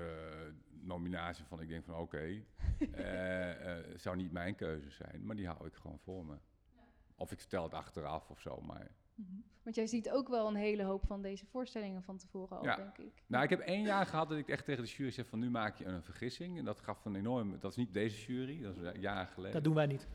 nominatie 0.80 1.44
van, 1.44 1.60
ik 1.60 1.68
denk 1.68 1.84
van 1.84 1.94
oké, 1.94 2.02
okay, 2.02 2.46
uh, 2.78 3.78
uh, 3.90 3.96
zou 3.96 4.16
niet 4.16 4.32
mijn 4.32 4.54
keuze 4.54 4.90
zijn, 4.90 5.26
maar 5.26 5.36
die 5.36 5.46
hou 5.46 5.66
ik 5.66 5.74
gewoon 5.74 5.98
voor 5.98 6.26
me. 6.26 6.32
Ja. 6.32 6.82
Of 7.16 7.32
ik 7.32 7.40
vertel 7.40 7.62
het 7.62 7.74
achteraf 7.74 8.30
of 8.30 8.40
zo, 8.40 8.60
maar... 8.60 8.90
Mm 9.14 9.26
-hmm. 9.28 9.44
Want 9.62 9.76
jij 9.76 9.86
ziet 9.86 10.10
ook 10.10 10.28
wel 10.28 10.48
een 10.48 10.54
hele 10.54 10.82
hoop 10.82 11.06
van 11.06 11.22
deze 11.22 11.46
voorstellingen 11.46 12.02
van 12.02 12.16
tevoren 12.16 12.58
al, 12.58 12.64
ja. 12.64 12.76
denk 12.76 12.98
ik. 12.98 13.22
Nou, 13.26 13.44
ik 13.44 13.50
heb 13.50 13.60
één 13.60 13.82
jaar 13.82 14.06
gehad 14.06 14.28
dat 14.28 14.38
ik 14.38 14.48
echt 14.48 14.64
tegen 14.64 14.84
de 14.84 14.90
jury 14.90 15.10
zei 15.10 15.26
van 15.26 15.38
nu 15.38 15.50
maak 15.50 15.76
je 15.76 15.84
een 15.84 16.02
vergissing. 16.02 16.58
En 16.58 16.64
dat 16.64 16.80
gaf 16.80 17.04
een 17.04 17.14
enorm, 17.14 17.58
dat 17.60 17.70
is 17.70 17.76
niet 17.76 17.92
deze 17.92 18.32
jury, 18.32 18.62
dat 18.62 18.76
is 18.76 19.00
jaren 19.00 19.26
geleden. 19.26 19.54
Dat 19.54 19.64
doen 19.64 19.74
wij 19.74 19.86
niet. 19.86 20.08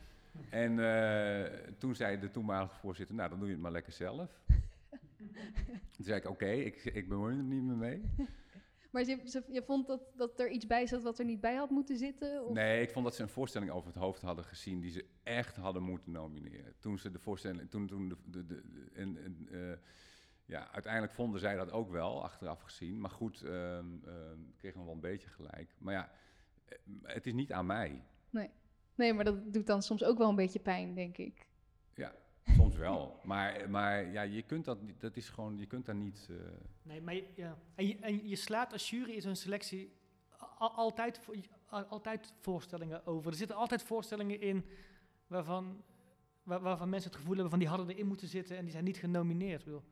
En 0.49 0.77
uh, 0.77 1.43
toen 1.77 1.95
zei 1.95 2.19
de 2.19 2.31
toenmalige 2.31 2.75
voorzitter, 2.75 3.15
nou 3.15 3.29
dan 3.29 3.39
doe 3.39 3.47
je 3.47 3.53
het 3.53 3.63
maar 3.63 3.71
lekker 3.71 3.93
zelf. 3.93 4.41
toen 5.95 6.05
zei 6.05 6.19
ik, 6.19 6.23
oké, 6.23 6.33
okay, 6.33 6.59
ik, 6.59 6.85
ik 6.85 7.09
bemoei 7.09 7.37
er 7.37 7.43
niet 7.43 7.63
meer 7.63 7.75
mee. 7.75 8.01
Maar 8.91 9.05
je, 9.05 9.43
je 9.47 9.63
vond 9.63 9.87
dat, 9.87 10.01
dat 10.15 10.39
er 10.39 10.49
iets 10.49 10.67
bij 10.67 10.87
zat 10.87 11.03
wat 11.03 11.19
er 11.19 11.25
niet 11.25 11.41
bij 11.41 11.55
had 11.55 11.69
moeten 11.69 11.97
zitten? 11.97 12.45
Of? 12.45 12.53
Nee, 12.53 12.81
ik 12.81 12.91
vond 12.91 13.05
dat 13.05 13.15
ze 13.15 13.21
een 13.21 13.29
voorstelling 13.29 13.71
over 13.71 13.87
het 13.87 13.97
hoofd 13.97 14.21
hadden 14.21 14.45
gezien 14.45 14.79
die 14.79 14.91
ze 14.91 15.05
echt 15.23 15.55
hadden 15.55 15.83
moeten 15.83 16.11
nomineren. 16.11 16.73
Toen 16.79 16.97
ze 16.97 17.11
de 17.11 17.19
voorstelling, 17.19 17.69
toen, 17.69 17.87
toen 17.87 18.17
de, 18.25 18.45
de, 18.45 18.61
en, 18.93 19.23
en, 19.23 19.47
uh, 19.51 19.73
ja, 20.45 20.71
uiteindelijk 20.71 21.13
vonden 21.13 21.39
zij 21.39 21.55
dat 21.55 21.71
ook 21.71 21.91
wel, 21.91 22.23
achteraf 22.23 22.61
gezien. 22.61 22.99
Maar 22.99 23.09
goed, 23.09 23.43
uh, 23.43 23.51
uh, 23.51 23.79
kregen 24.57 24.79
we 24.79 24.85
wel 24.85 24.93
een 24.93 24.99
beetje 24.99 25.29
gelijk. 25.29 25.75
Maar 25.77 25.93
ja, 25.93 26.11
het 27.03 27.27
is 27.27 27.33
niet 27.33 27.51
aan 27.51 27.65
mij. 27.65 28.03
Nee. 28.29 28.49
Nee, 28.99 29.13
maar 29.13 29.25
dat 29.25 29.53
doet 29.53 29.67
dan 29.67 29.81
soms 29.81 30.03
ook 30.03 30.17
wel 30.17 30.29
een 30.29 30.35
beetje 30.35 30.59
pijn, 30.59 30.93
denk 30.93 31.17
ik. 31.17 31.47
Ja, 31.95 32.13
soms 32.55 32.75
wel. 32.75 33.19
maar 33.23 33.69
maar 33.69 34.11
ja, 34.11 34.21
je 34.21 34.41
kunt 34.41 34.65
dat, 34.65 34.77
dat 34.97 35.15
is 35.15 35.29
gewoon, 35.29 35.57
je 35.57 35.65
kunt 35.65 35.85
daar 35.85 35.95
niet... 35.95 36.27
Uh... 36.31 36.37
Nee, 36.83 37.01
maar 37.01 37.15
ja. 37.35 37.57
En 37.75 37.87
je, 37.87 37.97
en 37.99 38.27
je 38.27 38.35
slaat 38.35 38.71
als 38.73 38.89
jury 38.89 39.11
in 39.11 39.21
zo'n 39.21 39.35
selectie 39.35 39.93
altijd, 40.57 41.19
altijd 41.89 42.33
voorstellingen 42.39 43.05
over. 43.05 43.31
Er 43.31 43.37
zitten 43.37 43.55
altijd 43.55 43.83
voorstellingen 43.83 44.41
in 44.41 44.65
waarvan, 45.27 45.83
waar, 46.43 46.61
waarvan 46.61 46.89
mensen 46.89 47.09
het 47.09 47.19
gevoel 47.19 47.33
hebben 47.33 47.51
van 47.51 47.59
die 47.59 47.69
hadden 47.69 47.89
erin 47.89 48.07
moeten 48.07 48.27
zitten 48.27 48.57
en 48.57 48.63
die 48.63 48.71
zijn 48.71 48.83
niet 48.83 48.97
genomineerd. 48.97 49.59
Ik, 49.59 49.65
bedoel, 49.65 49.83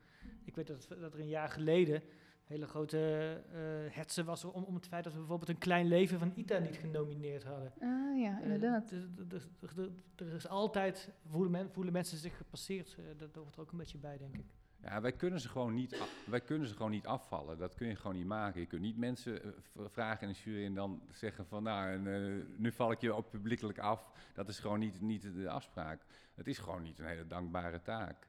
ik 0.45 0.55
weet 0.55 0.67
dat, 0.67 0.87
dat 0.89 1.13
er 1.13 1.19
een 1.19 1.27
jaar 1.27 1.49
geleden 1.49 2.03
hele 2.47 2.67
grote 2.67 3.43
uh, 3.53 3.95
hetze 3.95 4.23
was 4.23 4.43
om, 4.43 4.63
om 4.63 4.75
het 4.75 4.87
feit 4.87 5.03
dat 5.03 5.13
we 5.13 5.19
bijvoorbeeld 5.19 5.49
een 5.49 5.57
klein 5.57 5.87
leven 5.87 6.19
van 6.19 6.31
Ita 6.35 6.57
niet 6.57 6.75
genomineerd 6.75 7.43
hadden. 7.43 7.73
Ah 7.79 8.19
ja, 8.19 8.41
inderdaad. 8.41 8.91
Uh, 8.91 9.85
er 10.15 10.33
is 10.33 10.47
altijd, 10.47 11.09
voelen, 11.29 11.51
men, 11.51 11.71
voelen, 11.71 11.93
mensen 11.93 12.17
zich 12.17 12.37
gepasseerd, 12.37 12.97
uh, 12.99 13.05
dat 13.17 13.35
hoort 13.35 13.55
er 13.55 13.61
ook 13.61 13.71
een 13.71 13.77
beetje 13.77 13.97
bij, 13.97 14.17
denk 14.17 14.37
ik. 14.37 14.45
Ja, 14.81 15.01
wij 15.01 15.11
kunnen, 15.11 15.39
ze 15.39 15.49
gewoon 15.49 15.73
niet, 15.73 15.97
wij 16.25 16.41
kunnen 16.41 16.67
ze 16.67 16.75
gewoon 16.75 16.91
niet 16.91 17.05
afvallen. 17.05 17.57
Dat 17.57 17.75
kun 17.75 17.87
je 17.87 17.95
gewoon 17.95 18.15
niet 18.15 18.25
maken. 18.25 18.61
Je 18.61 18.67
kunt 18.67 18.81
niet 18.81 18.97
mensen 18.97 19.43
eh, 19.43 19.51
vragen 19.87 20.21
in 20.21 20.29
een 20.29 20.39
jury 20.43 20.65
en 20.65 20.73
dan 20.73 21.01
zeggen 21.11 21.45
van... 21.45 21.63
nou, 21.63 21.91
en, 21.91 22.07
eh, 22.13 22.45
nu 22.57 22.71
val 22.71 22.91
ik 22.91 23.01
je 23.01 23.13
ook 23.13 23.29
publiekelijk 23.29 23.79
af. 23.79 24.11
Dat 24.33 24.49
is 24.49 24.59
gewoon 24.59 24.79
niet, 24.79 25.01
niet 25.01 25.33
de 25.35 25.49
afspraak. 25.49 26.01
Het 26.35 26.47
is 26.47 26.57
gewoon 26.57 26.81
niet 26.81 26.99
een 26.99 27.05
hele 27.05 27.27
dankbare 27.27 27.81
taak. 27.81 28.27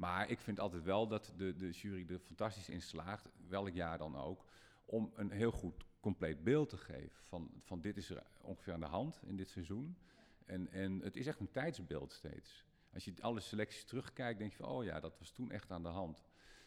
Maar 0.00 0.30
ik 0.30 0.40
vind 0.40 0.60
altijd 0.60 0.82
wel 0.82 1.06
dat 1.06 1.32
de, 1.36 1.56
de 1.56 1.70
jury 1.70 2.06
er 2.08 2.18
fantastisch 2.18 2.68
in 2.68 2.82
slaagt, 2.82 3.28
welk 3.48 3.68
jaar 3.68 3.98
dan 3.98 4.16
ook... 4.16 4.44
om 4.84 5.12
een 5.14 5.30
heel 5.30 5.50
goed 5.50 5.84
compleet 6.00 6.44
beeld 6.44 6.68
te 6.68 6.76
geven 6.76 7.24
van, 7.24 7.50
van 7.62 7.80
dit 7.80 7.96
is 7.96 8.10
er 8.10 8.22
ongeveer 8.40 8.72
aan 8.72 8.80
de 8.80 8.86
hand 8.86 9.20
in 9.22 9.36
dit 9.36 9.50
seizoen. 9.50 9.96
En, 10.46 10.68
en 10.68 11.00
het 11.00 11.16
is 11.16 11.26
echt 11.26 11.40
een 11.40 11.50
tijdsbeeld 11.50 12.12
steeds. 12.12 12.64
Als 12.92 13.04
je 13.04 13.14
alle 13.20 13.40
selecties 13.40 13.84
terugkijkt, 13.84 14.38
denk 14.38 14.50
je 14.50 14.56
van, 14.56 14.68
oh 14.68 14.84
ja, 14.84 15.00
dat 15.00 15.18
was 15.18 15.30
toen 15.30 15.50
echt 15.50 15.70
aan 15.70 15.82
de 15.82 15.88
hand. 15.88 16.22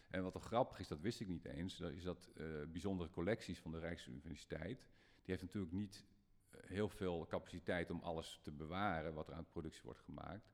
En 0.07 0.23
wat 0.23 0.35
er 0.35 0.41
grappig 0.41 0.79
is, 0.79 0.87
dat 0.87 1.01
wist 1.01 1.19
ik 1.19 1.27
niet 1.27 1.45
eens, 1.45 1.77
dat 1.77 1.91
is 1.91 2.03
dat 2.03 2.29
eh, 2.35 2.45
bijzondere 2.67 3.09
collecties 3.09 3.59
van 3.59 3.71
de 3.71 3.79
Rijksuniversiteit, 3.79 4.79
die 5.21 5.35
heeft 5.35 5.41
natuurlijk 5.41 5.73
niet 5.73 6.05
eh, 6.49 6.59
heel 6.69 6.89
veel 6.89 7.25
capaciteit 7.27 7.91
om 7.91 7.99
alles 7.99 8.39
te 8.41 8.51
bewaren 8.51 9.13
wat 9.13 9.27
er 9.27 9.33
aan 9.33 9.45
productie 9.45 9.83
wordt 9.83 9.99
gemaakt. 9.99 10.52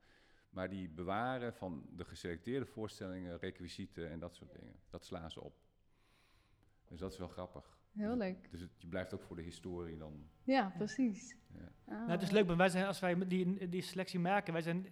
Maar 0.60 0.70
die 0.70 0.90
bewaren 0.90 1.54
van 1.54 1.86
de 1.96 2.06
geselecteerde 2.06 2.66
voorstellingen, 2.66 3.38
requisieten 3.38 4.10
en 4.10 4.20
dat 4.20 4.36
soort 4.36 4.52
dingen. 4.52 4.76
Dat 4.90 5.06
slaan 5.06 5.32
ze 5.32 5.42
op. 5.44 5.54
Dus 6.88 7.00
dat 7.00 7.12
is 7.12 7.18
wel 7.18 7.28
grappig. 7.28 7.78
Heel 7.92 8.18
leuk. 8.18 8.52
Dus 8.52 8.62
het, 8.62 8.70
je 8.78 8.88
blijft 8.88 9.14
ook 9.14 9.22
voor 9.22 9.36
de 9.36 9.42
historie 9.42 9.98
dan. 9.98 10.30
Ja, 10.44 10.74
precies. 10.78 11.36
Ja. 11.54 11.72
Ah. 11.86 11.98
Nou, 12.00 12.12
het 12.12 12.22
is 12.22 12.32
leuk, 12.32 12.48
maar 12.48 12.58
wij 12.58 12.70
zijn, 12.70 12.86
als 12.86 13.00
wij 13.00 13.28
die, 13.28 13.70
die 13.70 13.82
selectie 13.82 14.20
maken, 14.20 14.54
wij 14.54 14.62
zijn 14.62 14.86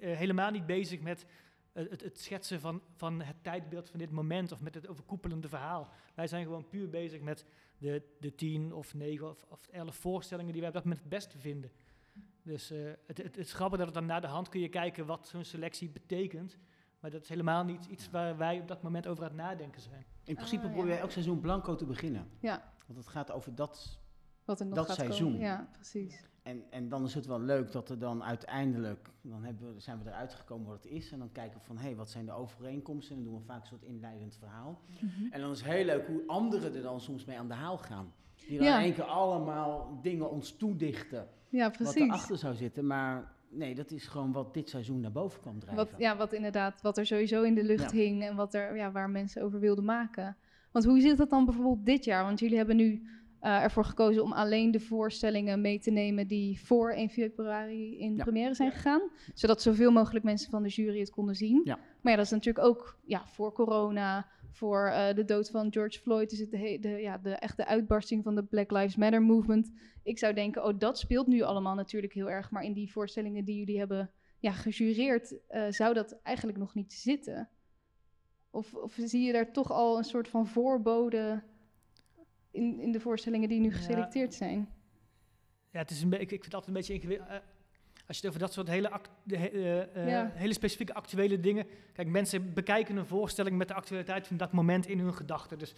eh, 0.00 0.16
helemaal 0.16 0.50
niet 0.50 0.66
bezig 0.66 1.00
met 1.00 1.26
het, 1.72 2.00
het 2.00 2.18
schetsen 2.18 2.60
van, 2.60 2.82
van 2.94 3.20
het 3.20 3.42
tijdbeeld 3.42 3.90
van 3.90 3.98
dit 3.98 4.10
moment 4.10 4.52
of 4.52 4.60
met 4.60 4.74
het 4.74 4.88
overkoepelende 4.88 5.48
verhaal. 5.48 5.92
Wij 6.14 6.26
zijn 6.26 6.44
gewoon 6.44 6.68
puur 6.68 6.90
bezig 6.90 7.20
met 7.20 7.46
de, 7.78 8.02
de 8.20 8.34
tien 8.34 8.72
of 8.72 8.94
negen 8.94 9.30
of, 9.30 9.44
of 9.48 9.66
elf 9.66 9.96
voorstellingen 9.96 10.52
die 10.52 10.60
wij 10.60 10.70
op 10.70 10.74
dat 10.74 10.84
moment 10.84 11.02
het 11.02 11.10
beste 11.10 11.38
vinden. 11.38 11.70
Dus 12.44 12.70
eh, 12.70 12.78
het, 13.06 13.16
het, 13.16 13.18
het 13.26 13.36
is 13.36 13.52
grappig 13.52 13.78
dat 13.78 13.86
het 13.86 13.96
dan 13.96 14.06
naar 14.06 14.20
de 14.20 14.26
hand 14.26 14.48
kun 14.48 14.60
je 14.60 14.68
kijken 14.68 15.06
wat 15.06 15.26
zo'n 15.28 15.44
selectie 15.44 15.88
betekent. 15.90 16.56
Maar 17.00 17.10
dat 17.10 17.22
is 17.22 17.28
helemaal 17.28 17.64
niet 17.64 17.84
iets 17.86 18.10
waar 18.10 18.36
wij 18.36 18.60
op 18.60 18.68
dat 18.68 18.82
moment 18.82 19.06
over 19.06 19.22
aan 19.24 19.28
het 19.30 19.38
nadenken 19.38 19.80
zijn. 19.80 20.04
In 20.24 20.34
principe 20.34 20.62
Ah, 20.62 20.68
ja. 20.68 20.74
probeer 20.74 20.92
je 20.94 20.98
elk 21.00 21.10
seizoen 21.10 21.40
blanco 21.40 21.74
te 21.74 21.84
beginnen. 21.86 22.28
Ja. 22.40 22.72
Want 22.86 22.98
het 22.98 23.08
gaat 23.08 23.32
over 23.32 23.54
dat. 23.54 23.98
Wat 24.44 24.60
er 24.60 24.66
nog 24.66 24.74
dat 24.74 24.86
gaat 24.86 24.96
seizoen. 24.96 25.30
komen. 25.30 25.46
Ja, 25.46 25.68
precies. 25.72 26.24
En, 26.42 26.64
en 26.70 26.88
dan 26.88 27.04
is 27.04 27.14
het 27.14 27.26
wel 27.26 27.40
leuk 27.40 27.72
dat 27.72 27.88
er 27.90 27.98
dan 27.98 28.24
uiteindelijk, 28.24 29.10
dan 29.20 29.44
hebben 29.44 29.74
we, 29.74 29.80
zijn 29.80 30.02
we 30.02 30.08
eruit 30.10 30.34
gekomen 30.34 30.66
wat 30.66 30.82
het 30.82 30.92
is. 30.92 31.12
En 31.12 31.18
dan 31.18 31.32
kijken 31.32 31.58
we 31.58 31.64
van, 31.64 31.76
hé, 31.76 31.94
wat 31.94 32.10
zijn 32.10 32.26
de 32.26 32.32
overeenkomsten? 32.32 33.16
En 33.16 33.22
dan 33.22 33.32
doen 33.32 33.40
we 33.40 33.46
vaak 33.46 33.60
een 33.60 33.66
soort 33.66 33.82
inleidend 33.82 34.36
verhaal. 34.36 34.80
Mhm. 35.00 35.32
En 35.32 35.40
dan 35.40 35.50
is 35.50 35.60
het 35.62 35.70
heel 35.70 35.84
leuk 35.84 36.06
hoe 36.06 36.22
anderen 36.26 36.74
er 36.74 36.82
dan 36.82 37.00
soms 37.00 37.24
mee 37.24 37.38
aan 37.38 37.48
de 37.48 37.54
haal 37.54 37.78
gaan. 37.78 38.12
Die 38.48 38.58
dan 38.58 38.66
Ja. 38.66 38.76
in 38.78 38.84
één 38.84 38.94
keer 38.94 39.04
allemaal 39.04 39.98
dingen 40.02 40.30
ons 40.30 40.56
toedichten. 40.56 41.28
Ja, 41.54 41.68
Wat 41.68 41.72
precies. 41.76 41.96
erachter 42.02 42.38
zou 42.38 42.54
zitten. 42.54 42.86
Maar 42.86 43.32
nee, 43.50 43.74
dat 43.74 43.90
is 43.90 44.06
gewoon 44.06 44.32
wat 44.32 44.54
dit 44.54 44.68
seizoen 44.70 45.00
naar 45.00 45.12
boven 45.12 45.40
kwam 45.40 45.58
drijven. 45.58 45.84
Wat, 45.90 45.94
ja, 46.00 46.16
wat 46.16 46.32
inderdaad, 46.32 46.82
wat 46.82 46.98
er 46.98 47.06
sowieso 47.06 47.42
in 47.42 47.54
de 47.54 47.64
lucht 47.64 47.90
Ja. 47.92 47.98
hing 47.98 48.22
en 48.22 48.36
wat 48.36 48.54
er, 48.54 48.76
ja, 48.76 48.92
waar 48.92 49.10
mensen 49.10 49.42
over 49.42 49.60
wilden 49.60 49.84
maken. 49.84 50.36
Want 50.72 50.84
hoe 50.84 51.00
zit 51.00 51.16
dat 51.16 51.30
dan 51.30 51.44
bijvoorbeeld 51.44 51.86
dit 51.86 52.04
jaar? 52.04 52.24
Want 52.24 52.40
jullie 52.40 52.56
hebben 52.56 52.76
nu 52.76 53.06
eh, 53.40 53.62
ervoor 53.62 53.84
gekozen 53.84 54.22
om 54.22 54.32
alleen 54.32 54.70
de 54.70 54.80
voorstellingen 54.80 55.60
mee 55.60 55.78
te 55.78 55.90
nemen 55.90 56.26
die 56.26 56.60
voor 56.64 56.92
1 56.92 57.08
februari 57.10 57.98
in 57.98 58.16
Ja. 58.16 58.22
première 58.22 58.54
zijn 58.54 58.72
gegaan. 58.72 59.02
Zodat 59.34 59.62
zoveel 59.62 59.90
mogelijk 59.92 60.24
mensen 60.24 60.50
van 60.50 60.62
de 60.62 60.68
jury 60.68 60.98
het 60.98 61.10
konden 61.10 61.34
zien. 61.34 61.60
Ja. 61.64 61.78
Maar 62.00 62.12
ja, 62.12 62.16
dat 62.18 62.24
is 62.26 62.30
natuurlijk 62.32 62.66
ook 62.66 62.98
ja, 63.04 63.26
voor 63.26 63.52
corona, 63.52 64.26
voor 64.54 64.86
eh, 64.86 65.14
de 65.14 65.24
dood 65.24 65.50
van 65.50 65.72
George 65.72 66.00
Floyd, 66.00 66.32
is 66.32 66.38
het 66.38 66.50
de, 66.50 66.78
de, 66.80 66.88
ja, 66.88 67.18
de 67.18 67.30
echte 67.34 67.66
uitbarsting 67.66 68.22
van 68.22 68.34
de 68.34 68.44
Black 68.44 68.70
Lives 68.70 68.96
Matter 68.96 69.22
movement. 69.22 69.72
Ik 70.02 70.18
zou 70.18 70.34
denken, 70.34 70.64
oh, 70.64 70.78
dat 70.78 70.98
speelt 70.98 71.26
nu 71.26 71.40
allemaal 71.42 71.74
natuurlijk 71.74 72.12
heel 72.12 72.30
erg. 72.30 72.50
Maar 72.50 72.62
in 72.64 72.72
die 72.72 72.92
voorstellingen 72.92 73.44
die 73.44 73.58
jullie 73.58 73.78
hebben 73.78 74.10
ja, 74.38 74.52
gejureerd, 74.52 75.46
eh, 75.48 75.66
zou 75.68 75.94
dat 75.94 76.20
eigenlijk 76.22 76.58
nog 76.58 76.74
niet 76.74 76.92
zitten? 76.92 77.48
Of, 78.50 78.74
of 78.74 78.94
zie 78.96 79.26
je 79.26 79.32
daar 79.32 79.52
toch 79.52 79.70
al 79.70 79.98
een 79.98 80.04
soort 80.04 80.28
van 80.28 80.46
voorbode 80.46 81.42
in, 82.50 82.80
in 82.80 82.92
de 82.92 83.00
voorstellingen 83.00 83.48
die 83.48 83.60
nu 83.60 83.68
Ja. 83.68 83.74
geselecteerd 83.74 84.34
zijn? 84.34 84.68
Ja, 85.70 85.78
het 85.78 85.90
is 85.90 86.02
een 86.02 86.12
ik, 86.12 86.20
ik 86.20 86.28
vind 86.28 86.44
het 86.44 86.54
altijd 86.54 86.70
een 86.70 86.78
beetje 86.78 86.94
ingewikkeld. 86.94 87.42
Als 88.06 88.16
je 88.18 88.22
het 88.26 88.26
over 88.26 88.40
dat 88.40 88.52
soort 88.52 88.68
hele, 88.68 88.90
act- 88.90 89.10
de, 89.22 89.36
he- 89.36 89.46
eh, 89.46 89.96
eh, 89.96 90.08
Ja. 90.08 90.30
hele 90.34 90.52
specifieke 90.52 90.94
actuele 90.94 91.40
dingen. 91.40 91.66
Kijk, 91.92 92.08
mensen 92.08 92.52
bekijken 92.54 92.96
een 92.96 93.06
voorstelling 93.06 93.56
met 93.56 93.68
de 93.68 93.74
actualiteit 93.74 94.26
van 94.26 94.36
dat 94.36 94.52
moment 94.52 94.86
in 94.86 94.98
hun 94.98 95.14
gedachten. 95.14 95.58
Dus 95.58 95.74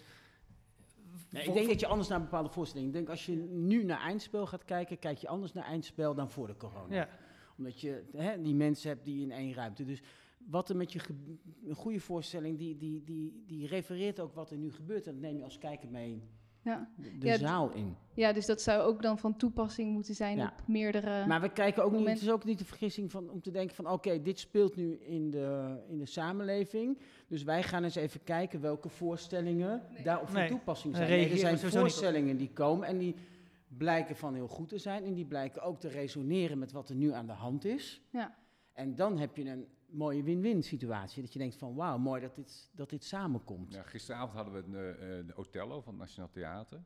Nee, 1.29 1.43
ik 1.43 1.53
denk 1.53 1.67
dat 1.67 1.79
je 1.79 1.87
anders 1.87 2.09
naar 2.09 2.21
bepaalde 2.21 2.49
voorstellingen... 2.49 2.89
Ik 2.89 2.95
denk 2.95 3.09
als 3.09 3.25
je 3.25 3.35
nu 3.51 3.83
naar 3.83 3.99
eindspel 3.99 4.45
gaat 4.47 4.65
kijken, 4.65 4.99
kijk 4.99 5.17
je 5.17 5.27
anders 5.27 5.53
naar 5.53 5.63
eindspel 5.65 6.13
dan 6.15 6.29
voor 6.29 6.47
de 6.47 6.57
corona. 6.57 6.95
ja. 6.95 7.09
Omdat 7.57 7.81
je 7.81 8.03
hè, 8.15 8.41
die 8.41 8.55
mensen 8.55 8.89
hebt 8.89 9.05
die 9.05 9.21
in 9.21 9.31
één 9.31 9.53
ruimte. 9.53 9.85
Dus 9.85 10.01
wat 10.37 10.69
er 10.69 10.75
met 10.75 10.91
je... 10.93 10.99
Een 11.67 11.75
goede 11.75 11.99
voorstelling, 11.99 12.57
die, 12.57 12.77
die, 12.77 13.03
die, 13.03 13.43
die 13.47 13.67
refereert 13.67 14.19
ook 14.19 14.33
wat 14.33 14.51
er 14.51 14.57
nu 14.57 14.71
gebeurt. 14.71 15.07
En 15.07 15.13
dat 15.13 15.21
neem 15.21 15.37
je 15.37 15.43
als 15.43 15.57
kijker 15.57 15.89
mee 15.89 16.21
Ja. 16.61 16.89
de, 16.95 17.27
Ja, 17.27 17.37
zaal 17.37 17.71
in. 17.71 17.95
ja, 18.13 18.33
dus 18.33 18.45
dat 18.45 18.61
zou 18.61 18.81
ook 18.81 19.01
dan 19.01 19.17
van 19.19 19.35
toepassing 19.35 19.91
moeten 19.93 20.15
zijn 20.15 20.37
Ja. 20.37 20.53
op 20.59 20.67
meerdere... 20.67 21.25
Maar 21.25 21.41
we 21.41 21.49
kijken 21.51 21.83
ook 21.83 21.91
niet, 21.91 22.07
het 22.07 22.21
is 22.21 22.29
ook 22.29 22.43
niet 22.43 22.59
de 22.59 22.65
vergissing 22.65 23.11
van, 23.11 23.29
om 23.29 23.41
te 23.41 23.51
denken 23.51 23.75
van 23.75 23.89
oké, 23.89 24.21
dit 24.21 24.39
speelt 24.39 24.75
nu 24.75 24.93
in 24.95 25.31
de, 25.31 25.77
in 25.87 25.97
de 25.97 26.05
samenleving. 26.05 26.99
Dus 27.27 27.43
wij 27.43 27.63
gaan 27.63 27.83
eens 27.83 27.95
even 27.95 28.23
kijken 28.23 28.61
welke 28.61 28.89
voorstellingen 28.89 29.81
daarop 30.03 30.27
van 30.29 30.39
Nee, 30.39 30.49
toepassing 30.49 30.95
zijn. 30.95 31.09
Nee, 31.09 31.29
er 31.29 31.37
zijn 31.37 31.59
voorstellingen 31.59 32.37
die 32.37 32.51
komen 32.53 32.87
en 32.87 32.97
die 32.97 33.15
blijken 33.67 34.15
van 34.15 34.33
heel 34.33 34.47
goed 34.47 34.69
te 34.69 34.77
zijn. 34.77 35.03
En 35.03 35.13
die 35.13 35.25
blijken 35.25 35.61
ook 35.61 35.79
te 35.79 35.87
resoneren 35.87 36.59
met 36.59 36.71
wat 36.71 36.89
er 36.89 36.95
nu 36.95 37.11
aan 37.11 37.25
de 37.27 37.31
hand 37.33 37.65
is. 37.65 38.01
Ja. 38.09 38.35
En 38.73 38.95
dan 38.95 39.17
heb 39.17 39.37
je 39.37 39.45
een 39.49 39.67
mooie 39.89 40.23
win-win 40.23 40.63
situatie. 40.63 41.21
Dat 41.21 41.33
je 41.33 41.39
denkt 41.39 41.55
van 41.55 41.75
wauw, 41.75 41.97
mooi 41.97 42.21
dat 42.21 42.35
dit, 42.35 42.69
dat 42.71 42.89
dit 42.89 43.03
samenkomt. 43.03 43.73
Ja, 43.73 43.83
gisteravond 43.83 44.33
hadden 44.33 44.53
we 44.53 44.69
de, 44.69 44.89
eh, 44.89 45.27
de 45.27 45.37
Othello 45.37 45.81
van 45.81 45.93
het 45.93 46.01
Nationaal 46.01 46.29
Theater. 46.29 46.83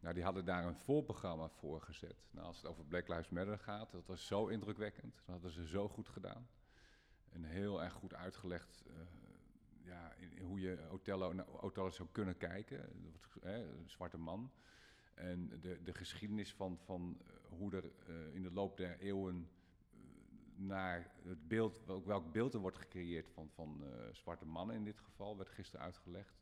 Nou, 0.00 0.14
die 0.14 0.24
hadden 0.24 0.44
daar 0.44 0.66
een 0.66 0.76
voorprogramma 0.76 1.48
voor 1.48 1.82
gezet. 1.82 2.16
Nou, 2.30 2.46
als 2.46 2.56
het 2.56 2.66
over 2.66 2.84
Black 2.84 3.08
Lives 3.08 3.28
Matter 3.28 3.58
gaat, 3.58 3.92
dat 3.92 4.06
was 4.06 4.26
zo 4.26 4.46
indrukwekkend. 4.46 5.14
Dat 5.14 5.26
hadden 5.26 5.50
ze 5.50 5.66
zo 5.66 5.88
goed 5.88 6.08
gedaan. 6.08 6.48
En 7.28 7.44
heel 7.44 7.82
erg 7.82 7.92
goed 7.92 8.14
uitgelegd 8.14 8.84
eh, 8.86 8.94
ja, 9.84 10.14
in, 10.14 10.38
hoe 10.38 10.60
je 10.60 10.78
Othello, 10.90 11.32
naar 11.32 11.48
Othello 11.48 11.90
zou 11.90 12.08
kunnen 12.12 12.36
kijken. 12.36 12.78
Hè, 13.40 13.78
een 13.78 13.90
zwarte 13.90 14.18
man. 14.18 14.50
En 15.14 15.60
de, 15.60 15.82
de 15.82 15.94
geschiedenis 15.94 16.54
van, 16.54 16.78
van 16.84 17.18
eh, 17.20 17.58
hoe 17.58 17.76
er 17.76 17.84
eh, 18.06 18.34
in 18.34 18.42
de 18.42 18.52
loop 18.52 18.76
der 18.76 18.98
eeuwen 18.98 19.48
eh, 19.50 19.53
naar 20.56 21.10
het 21.24 21.48
beeld, 21.48 21.80
welk, 21.86 22.06
welk 22.06 22.32
beeld 22.32 22.54
er 22.54 22.60
wordt 22.60 22.78
gecreëerd 22.78 23.28
van, 23.34 23.48
van 23.54 23.82
eh, 23.82 23.88
zwarte 24.12 24.44
mannen 24.46 24.76
in 24.76 24.84
dit 24.84 25.00
geval, 25.00 25.36
werd 25.36 25.48
gisteren 25.48 25.84
uitgelegd. 25.84 26.34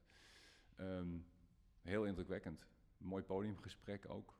Ehm, 0.77 1.09
heel 1.83 2.05
indrukwekkend. 2.05 2.67
Mooi 2.99 3.23
podiumgesprek 3.23 4.05
ook. 4.09 4.35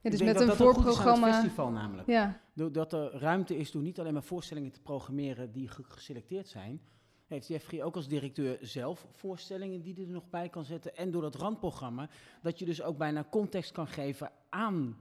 ja, 0.00 0.10
dus 0.10 0.22
met 0.22 0.32
dat 0.34 0.42
een 0.42 0.48
dat 0.48 0.60
ook 0.60 0.68
aan 0.68 0.74
het 0.74 0.84
voorprogramma... 0.84 1.32
festival 1.32 1.70
namelijk. 1.70 2.08
Ja, 2.08 2.40
Doordat 2.52 2.92
er 2.92 3.10
ruimte 3.18 3.56
is 3.56 3.70
door 3.70 3.82
niet 3.82 4.00
alleen 4.00 4.12
maar 4.12 4.22
voorstellingen 4.22 4.70
te 4.72 4.80
programmeren 4.80 5.52
die 5.52 5.68
ge- 5.68 5.84
geselecteerd 5.84 6.48
zijn, 6.48 6.80
heeft 7.26 7.46
Jeffrey 7.46 7.82
ook 7.82 7.96
als 7.96 8.08
directeur 8.08 8.58
zelf 8.60 9.06
voorstellingen 9.12 9.82
die 9.82 9.94
hij 9.94 10.04
er 10.04 10.10
nog 10.10 10.30
bij 10.30 10.48
kan 10.48 10.64
zetten. 10.64 10.96
En 10.96 11.10
door 11.10 11.22
dat 11.22 11.34
randprogramma, 11.34 12.08
dat 12.42 12.58
je 12.58 12.64
dus 12.64 12.82
ook 12.82 12.96
bijna 12.98 13.24
context 13.30 13.72
kan 13.72 13.86
geven 13.88 14.32
aan 14.48 14.96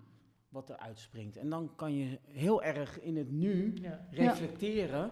wat 0.50 0.70
er 0.70 0.78
uitspringt. 0.78 1.38
En 1.38 1.50
dan 1.50 1.72
kan 1.76 1.96
je 1.96 2.20
heel 2.28 2.64
erg 2.64 3.02
in 3.02 3.18
het 3.18 3.32
nu 3.32 3.74
Ja. 3.82 4.08
reflecteren 4.12 5.12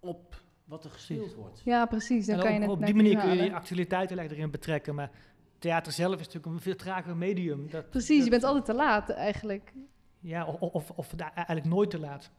op 0.00 0.42
wat 0.64 0.84
er 0.84 0.90
gespeeld 0.90 1.34
wordt. 1.34 1.60
ja 1.64 1.86
precies. 1.86 2.26
Dan 2.26 2.36
En 2.36 2.42
kan 2.42 2.52
je 2.52 2.58
op, 2.58 2.62
het 2.62 2.78
op 2.78 2.84
die 2.86 2.94
manier 2.94 3.18
kun 3.18 3.30
je 3.30 3.42
die 3.42 3.54
actualiteit 3.54 4.10
erin 4.10 4.50
betrekken. 4.50 4.94
Maar 4.94 5.10
theater 5.58 5.92
zelf 5.92 6.14
is 6.14 6.26
natuurlijk 6.26 6.46
een 6.46 6.60
veel 6.60 6.76
trager 6.76 7.16
medium. 7.16 7.70
Dat, 7.70 7.90
Precies, 7.90 8.24
je 8.24 8.30
bent 8.30 8.44
altijd 8.44 8.64
te 8.64 8.74
laat 8.74 9.10
eigenlijk. 9.10 9.72
Ja, 10.20 10.46
of, 10.46 10.90
of, 10.90 11.14
eigenlijk 11.16 11.66
nooit 11.66 11.90
te 11.90 11.98
laat. 11.98 12.30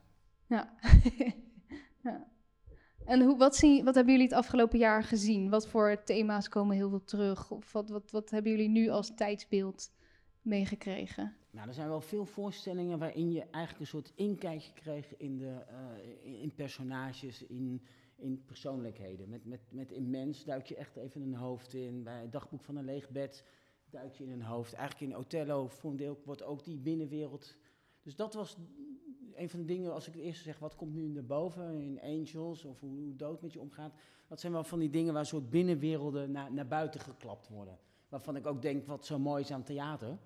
Ja. 0.47 0.73
ja. 2.03 2.27
En 3.05 3.21
hoe, 3.21 3.37
wat, 3.37 3.55
zien, 3.55 3.85
wat 3.85 3.95
hebben 3.95 4.13
jullie 4.13 4.27
het 4.27 4.37
afgelopen 4.37 4.79
jaar 4.79 5.03
gezien? 5.03 5.49
Wat 5.49 5.67
voor 5.67 6.03
thema's 6.03 6.49
komen 6.49 6.75
heel 6.75 6.89
veel 6.89 7.03
terug? 7.03 7.51
Of 7.51 7.71
wat, 7.71 7.89
wat, 7.89 8.11
wat 8.11 8.29
hebben 8.29 8.51
jullie 8.51 8.69
nu 8.69 8.89
als 8.89 9.15
tijdsbeeld 9.15 9.91
meegekregen? 10.41 11.35
Nou, 11.51 11.67
er 11.67 11.73
zijn 11.73 11.87
wel 11.87 12.01
veel 12.01 12.25
voorstellingen 12.25 12.99
waarin 12.99 13.31
je 13.31 13.41
eigenlijk 13.41 13.79
een 13.79 13.87
soort 13.87 14.11
inkijkje 14.15 14.73
kreeg 14.73 15.17
in, 15.17 15.37
de, 15.37 15.49
eh, 15.67 16.25
in, 16.25 16.39
in 16.39 16.53
personages, 16.55 17.43
in, 17.43 17.81
in 18.15 18.43
persoonlijkheden. 18.45 19.29
Met, 19.29 19.45
met, 19.45 19.61
met 19.69 19.91
Immens 19.91 20.43
duik 20.43 20.65
je 20.65 20.75
echt 20.75 20.95
even 20.95 21.21
een 21.21 21.35
hoofd 21.35 21.73
in. 21.73 22.03
Bij 22.03 22.21
het 22.21 22.31
dagboek 22.31 22.61
van 22.61 22.75
een 22.75 22.85
leeg 22.85 23.09
bed 23.09 23.45
duik 23.89 24.15
je 24.15 24.23
in 24.23 24.31
een 24.31 24.41
hoofd. 24.41 24.73
Eigenlijk 24.73 25.11
in 25.11 25.17
Othello 25.17 25.67
voor 25.67 25.91
een 25.91 26.17
wordt 26.25 26.43
ook 26.43 26.63
die 26.63 26.77
binnenwereld. 26.77 27.55
Dus 28.01 28.15
dat 28.15 28.33
was 28.33 28.57
een 29.35 29.49
van 29.49 29.59
de 29.59 29.65
dingen, 29.65 29.93
als 29.93 30.07
ik 30.07 30.13
het 30.13 30.23
eerste 30.23 30.43
zeg, 30.43 30.59
wat 30.59 30.75
komt 30.75 30.93
nu 30.93 31.07
naar 31.07 31.25
boven 31.25 31.81
in 31.81 32.01
Angels 32.01 32.65
of 32.65 32.79
hoe, 32.79 32.99
hoe 32.99 33.15
dood 33.15 33.41
met 33.41 33.53
je 33.53 33.59
omgaat, 33.59 33.93
dat 34.27 34.39
zijn 34.39 34.53
wel 34.53 34.63
van 34.63 34.79
die 34.79 34.89
dingen 34.89 35.13
waar 35.13 35.25
soort 35.25 35.49
binnenwerelden 35.49 36.31
naar, 36.31 36.53
naar 36.53 36.67
buiten 36.67 36.99
geklapt 36.99 37.47
worden. 37.47 37.79
Waarvan 38.11 38.35
ik 38.35 38.45
ook 38.45 38.61
denk, 38.61 38.85
wat 38.85 39.05
zo 39.05 39.19
mooi 39.19 39.43
is 39.43 39.51
aan 39.51 39.63
theater, 39.63 40.17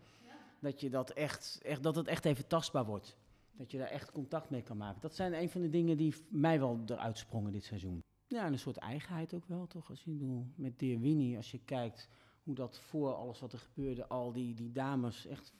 dat, 0.59 0.81
je 0.81 0.89
dat, 0.89 1.09
echt, 1.09 1.59
echt, 1.63 1.83
dat 1.83 1.95
het 1.95 2.07
echt 2.07 2.25
even 2.25 2.47
tastbaar 2.47 2.85
wordt. 2.85 3.17
Dat 3.51 3.71
je 3.71 3.77
daar 3.77 3.87
echt 3.87 4.11
contact 4.11 4.49
mee 4.49 4.61
kan 4.61 4.77
maken. 4.77 5.01
Dat 5.01 5.15
zijn 5.15 5.33
een 5.33 5.49
van 5.49 5.61
de 5.61 5.69
dingen 5.69 5.97
die 5.97 6.15
mij 6.29 6.59
wel 6.59 6.81
eruit 6.85 7.17
sprongen 7.17 7.51
dit 7.51 7.63
seizoen. 7.63 8.03
Ja, 8.27 8.45
en 8.45 8.51
een 8.51 8.59
soort 8.59 8.77
eigenheid 8.77 9.33
ook 9.33 9.45
wel, 9.45 9.67
toch? 9.67 9.89
Als 9.89 10.03
je 10.03 10.11
bedoel, 10.11 10.47
met 10.55 10.79
Dear 10.79 10.99
Winnie, 10.99 11.37
als 11.37 11.51
je 11.51 11.59
kijkt 11.65 12.09
hoe 12.43 12.55
dat 12.55 12.79
voor 12.79 13.13
alles 13.13 13.39
wat 13.39 13.53
er 13.53 13.59
gebeurde, 13.59 14.07
al 14.07 14.31
die, 14.31 14.53
die 14.53 14.71
dames 14.71 15.25
echt 15.25 15.53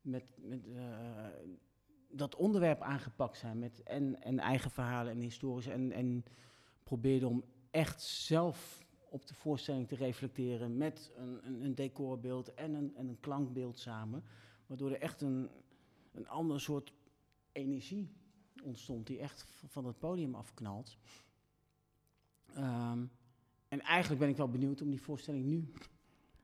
met, 0.00 0.24
met 0.36 0.66
eh, 0.66 1.26
dat 2.08 2.34
onderwerp 2.34 2.80
aangepakt 2.80 3.38
zijn. 3.38 3.58
Met 3.58 3.82
en, 3.82 4.22
en 4.22 4.38
eigen 4.38 4.70
verhalen 4.70 5.12
en 5.12 5.20
historisch. 5.20 5.66
En, 5.66 5.92
en 5.92 6.24
probeerde 6.82 7.28
om 7.28 7.44
echt 7.70 8.02
zelf 8.02 8.84
op 9.10 9.26
de 9.26 9.34
voorstelling 9.34 9.88
te 9.88 9.94
reflecteren 9.94 10.76
met 10.76 11.12
een, 11.16 11.46
een, 11.46 11.64
een 11.64 11.74
decorbeeld 11.74 12.54
en 12.54 12.74
een, 12.74 12.96
en 12.96 13.08
een 13.08 13.20
klankbeeld 13.20 13.78
samen. 13.78 14.22
Waardoor 14.66 14.90
er 14.90 15.00
echt 15.00 15.20
een, 15.20 15.48
een 16.12 16.28
ander 16.28 16.60
soort 16.60 16.92
energie 17.52 18.10
ontstond 18.62 19.06
die 19.06 19.18
echt 19.18 19.46
van 19.66 19.84
het 19.84 19.98
podium 19.98 20.34
afknalt. 20.34 20.96
Um, 22.56 23.10
en 23.68 23.80
eigenlijk 23.80 24.20
ben 24.20 24.28
ik 24.28 24.36
wel 24.36 24.48
benieuwd 24.48 24.82
om 24.82 24.90
die 24.90 25.00
voorstelling 25.00 25.44
nu 25.44 25.72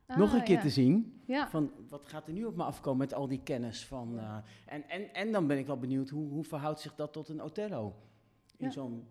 ah, 0.05 0.17
nog 0.17 0.33
een 0.33 0.43
keer 0.43 0.61
te 0.61 0.69
zien. 0.69 1.21
Ja. 1.25 1.49
Van 1.49 1.71
wat 1.89 2.07
gaat 2.07 2.27
er 2.27 2.33
nu 2.33 2.45
op 2.45 2.55
me 2.55 2.63
afkomen 2.63 2.99
met 2.99 3.13
al 3.13 3.27
die 3.27 3.43
kennis 3.43 3.85
van. 3.85 4.15
Uh, 4.15 4.37
en, 4.65 4.89
en, 4.89 5.13
en 5.13 5.31
dan 5.31 5.47
ben 5.47 5.57
ik 5.57 5.65
wel 5.65 5.79
benieuwd 5.79 6.09
hoe, 6.09 6.29
hoe 6.29 6.43
verhoudt 6.43 6.79
zich 6.79 6.95
dat 6.95 7.13
tot 7.13 7.29
een 7.29 7.41
Othello 7.41 7.95
in 8.57 8.65
ja. 8.65 8.71
zo'n. 8.71 9.07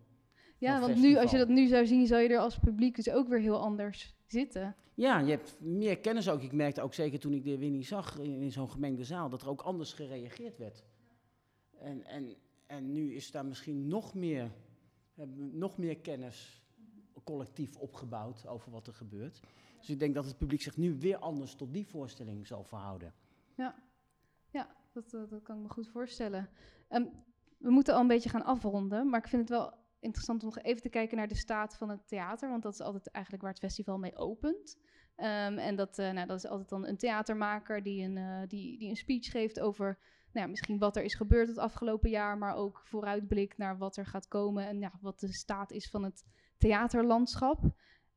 Ja, 0.59 0.81
want 0.81 0.97
nu, 0.97 1.17
als 1.17 1.31
je 1.31 1.39
dat 1.39 1.49
nu 1.49 1.67
zou 1.67 1.87
zien, 1.87 2.07
zou 2.07 2.23
je 2.23 2.29
er 2.29 2.39
als 2.39 2.59
publiek 2.59 2.97
dus 2.97 3.11
ook 3.11 3.29
weer 3.29 3.41
heel 3.41 3.61
anders 3.61 4.15
zitten. 4.27 4.77
Ja, 4.95 5.19
je 5.19 5.31
hebt 5.31 5.61
meer 5.61 5.99
kennis 5.99 6.29
ook. 6.29 6.43
Ik 6.43 6.53
merkte 6.53 6.83
ook 6.83 6.95
zeker 6.95 7.19
toen 7.19 7.33
ik 7.33 7.45
de 7.45 7.59
Winnie 7.59 7.85
zag 7.85 8.19
in, 8.19 8.41
in 8.41 8.53
zo'n 8.53 8.71
gemengde 8.71 9.05
zaal, 9.05 9.29
dat 9.29 9.43
er 9.43 9.49
ook 9.49 9.61
anders 9.61 9.93
gereageerd 9.93 10.59
werd. 10.59 10.85
En, 11.79 12.05
en, 12.05 12.35
en 12.67 12.93
nu 12.93 13.15
is 13.15 13.31
daar 13.31 13.47
misschien 13.47 13.89
nog 13.89 14.15
meer, 14.15 14.51
nog 15.53 15.79
meer 15.79 15.97
kennis 15.97 16.67
collectief 17.27 17.77
opgebouwd 17.77 18.47
over 18.47 18.73
wat 18.73 18.87
er 18.87 18.95
gebeurt. 18.95 19.41
Dus 19.79 19.91
ik 19.91 19.99
denk 19.99 20.15
dat 20.15 20.25
het 20.25 20.39
publiek 20.39 20.63
zich 20.63 20.77
nu 20.77 20.99
weer 20.99 21.17
anders 21.17 21.55
tot 21.55 21.73
die 21.73 21.87
voorstelling 21.87 22.47
zal 22.47 22.65
verhouden. 22.65 23.15
Ja, 23.55 23.75
ja 24.51 24.77
dat, 24.93 25.11
dat 25.11 25.43
kan 25.43 25.57
ik 25.57 25.63
me 25.63 25.69
goed 25.69 25.89
voorstellen. 25.89 26.49
Um, 26.91 27.11
we 27.59 27.71
moeten 27.71 27.95
al 27.95 28.01
een 28.01 28.07
beetje 28.07 28.29
gaan 28.29 28.45
afronden, 28.45 29.09
maar 29.09 29.21
ik 29.21 29.29
vind 29.29 29.49
het 29.49 29.59
wel 29.59 29.73
interessant 30.07 30.43
om 30.43 30.49
nog 30.49 30.59
even 30.59 30.83
te 30.83 30.89
kijken 30.89 31.17
naar 31.17 31.29
de 31.29 31.37
staat 31.37 31.77
van 31.77 31.89
het 31.89 32.09
theater, 32.09 32.51
want 32.51 32.63
dat 32.63 32.73
is 32.73 32.81
altijd 32.81 33.11
eigenlijk 33.11 33.45
waar 33.45 33.53
het 33.53 33.63
festival 33.63 33.99
mee 33.99 34.17
opent. 34.17 34.79
Um, 35.17 35.59
en 35.59 35.77
dat, 35.77 35.99
uh, 35.99 36.11
nou, 36.11 36.27
dat 36.27 36.37
is 36.37 36.47
altijd 36.47 36.69
dan 36.69 36.87
een 36.87 36.97
theatermaker 36.97 37.83
die 37.83 38.05
een, 38.05 38.17
uh, 38.17 38.41
die, 38.49 38.79
die 38.79 38.89
een 38.89 38.97
speech 38.97 39.31
geeft 39.31 39.61
over 39.61 39.99
nou, 40.33 40.49
misschien 40.49 40.79
wat 40.79 40.97
er 40.97 41.03
is 41.03 41.15
gebeurd 41.15 41.49
het 41.49 41.59
afgelopen 41.59 42.11
jaar, 42.11 42.39
maar 42.39 42.55
ook 42.55 42.81
vooruitblik 42.85 43.57
naar 43.57 43.79
wat 43.79 43.97
er 43.97 44.07
gaat 44.07 44.29
komen 44.29 44.67
en 44.67 44.93
wat 45.01 45.21
de 45.21 45.33
staat 45.33 45.71
is 45.71 45.91
van 45.91 46.05
het 46.05 46.25
theaterlandschap. 46.59 47.61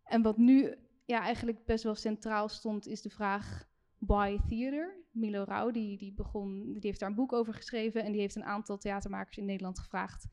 En 0.04 0.22
wat 0.22 0.38
nu 0.38 0.76
ja, 1.06 1.22
eigenlijk 1.22 1.66
best 1.66 1.84
wel 1.84 1.96
centraal 1.96 2.50
stond, 2.50 2.88
is 2.88 3.02
de 3.02 3.10
vraag 3.10 3.68
why 3.98 4.38
theater. 4.48 4.98
Milo 5.12 5.44
Rauw, 5.44 5.72
die, 5.72 5.98
die, 5.98 6.14
begon, 6.14 6.74
die 6.74 6.80
heeft 6.82 7.00
daar 7.00 7.10
een 7.10 7.16
boek 7.16 7.34
over 7.34 7.54
geschreven 7.54 8.04
en 8.04 8.12
die 8.12 8.22
heeft 8.22 8.36
een 8.36 8.44
aantal 8.44 8.78
theatermakers 8.78 9.38
in 9.38 9.46
Nederland 9.46 9.80
gevraagd, 9.80 10.28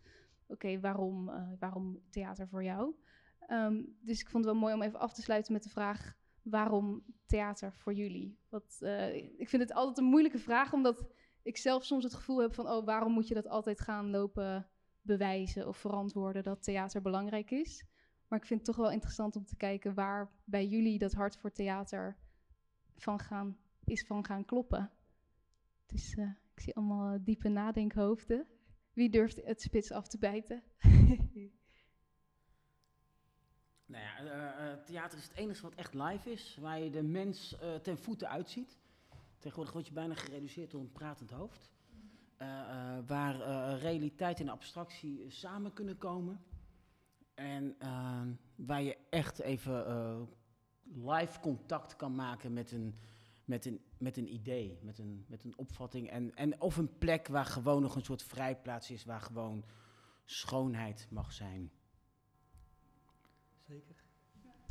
oké, 0.47 0.81
waarom, 0.81 1.29
uh, 1.29 1.53
waarom 1.59 2.01
theater 2.11 2.49
voor 2.49 2.65
jou? 2.65 2.95
Um, 3.49 3.97
dus 4.01 4.21
ik 4.21 4.29
vond 4.31 4.45
het 4.45 4.53
wel 4.53 4.63
mooi 4.63 4.75
om 4.75 4.83
even 4.83 4.99
af 4.99 5.13
te 5.13 5.23
sluiten 5.23 5.53
met 5.53 5.63
de 5.63 5.69
vraag, 5.69 6.17
waarom 6.43 7.05
theater 7.27 7.73
voor 7.73 7.95
jullie? 7.95 8.39
Wat, 8.49 8.79
uh, 8.81 9.15
ik 9.15 9.49
vind 9.49 9.63
het 9.63 9.73
altijd 9.73 9.99
een 9.99 10.05
moeilijke 10.05 10.39
vraag, 10.39 10.73
omdat 10.73 11.07
ik 11.43 11.57
zelf 11.57 11.85
soms 11.85 12.05
het 12.05 12.15
gevoel 12.15 12.41
heb 12.41 12.55
van, 12.55 12.69
oh, 12.69 12.85
waarom 12.85 13.13
moet 13.13 13.29
je 13.29 13.35
dat 13.35 13.49
altijd 13.49 13.81
gaan 13.81 14.11
lopen 14.11 14.69
bewijzen 15.03 15.69
of 15.69 15.77
verantwoorden 15.77 16.43
dat 16.43 16.63
theater 16.63 17.03
belangrijk 17.03 17.51
is? 17.51 17.87
Maar 18.29 18.39
ik 18.39 18.47
vind 18.47 18.61
het 18.61 18.69
toch 18.69 18.85
wel 18.85 18.93
interessant 18.93 19.37
om 19.37 19.45
te 19.45 19.57
kijken 19.57 19.95
waar 19.95 20.31
bij 20.45 20.67
jullie 20.67 20.99
dat 20.99 21.13
hart 21.13 21.37
voor 21.37 21.53
theater 21.53 22.17
van 22.97 23.19
gaan, 23.19 23.59
is 23.85 24.07
van 24.07 24.25
gaan 24.25 24.45
kloppen. 24.45 24.91
Dus 25.87 26.17
uh, 26.17 26.31
ik 26.55 26.61
zie 26.61 26.77
allemaal 26.77 27.25
diepe 27.25 27.49
nadenkhoofden. 27.49 28.47
Wie 28.97 29.11
durft 29.11 29.45
het 29.45 29.61
spits 29.61 29.93
af 29.93 30.09
te 30.09 30.19
bijten? 30.19 30.63
nou 33.87 34.03
ja, 34.05 34.23
uh, 34.23 34.83
theater 34.85 35.19
is 35.19 35.25
het 35.25 35.37
enige 35.37 35.63
wat 35.63 35.75
echt 35.75 35.95
live 35.95 36.31
is, 36.31 36.59
waar 36.61 36.81
je 36.81 36.91
de 36.91 37.03
mens 37.03 37.57
ten 37.83 37.99
voeten 37.99 38.29
uitziet. 38.29 38.79
Tegenwoordig 39.39 39.75
word 39.75 39.87
je 39.87 39.93
bijna 39.93 40.15
gereduceerd 40.15 40.71
tot 40.71 40.81
een 40.81 40.93
pratend 40.93 41.31
hoofd. 41.31 41.71
waar 43.07 43.37
realiteit 43.79 44.41
en 44.41 44.49
abstractie 44.49 45.31
samen 45.31 45.73
kunnen 45.73 45.99
komen. 45.99 46.45
En 47.35 47.77
waar 48.55 48.83
je 48.83 48.97
echt 49.11 49.39
even 49.39 50.29
live 50.83 51.41
contact 51.41 51.97
kan 51.97 52.15
maken 52.15 52.53
met 52.53 52.73
een, 52.73 52.99
met 53.47 53.65
een, 53.65 53.81
met 53.99 54.17
een 54.17 54.33
idee, 54.33 54.79
met 54.83 54.99
een, 54.99 55.25
met 55.29 55.45
een 55.45 55.59
opvatting. 55.59 56.11
En, 56.11 56.35
en 56.35 56.61
of 56.61 56.77
een 56.77 56.99
plek 56.99 57.29
waar 57.29 57.45
gewoon 57.45 57.83
nog 57.83 57.95
een 57.95 58.05
soort 58.05 58.23
vrijplaats 58.23 58.91
is, 58.91 59.05
waar 59.05 59.21
gewoon 59.21 59.65
schoonheid 60.25 61.07
mag 61.11 61.33
zijn. 61.33 61.71
Zeker. 63.69 64.05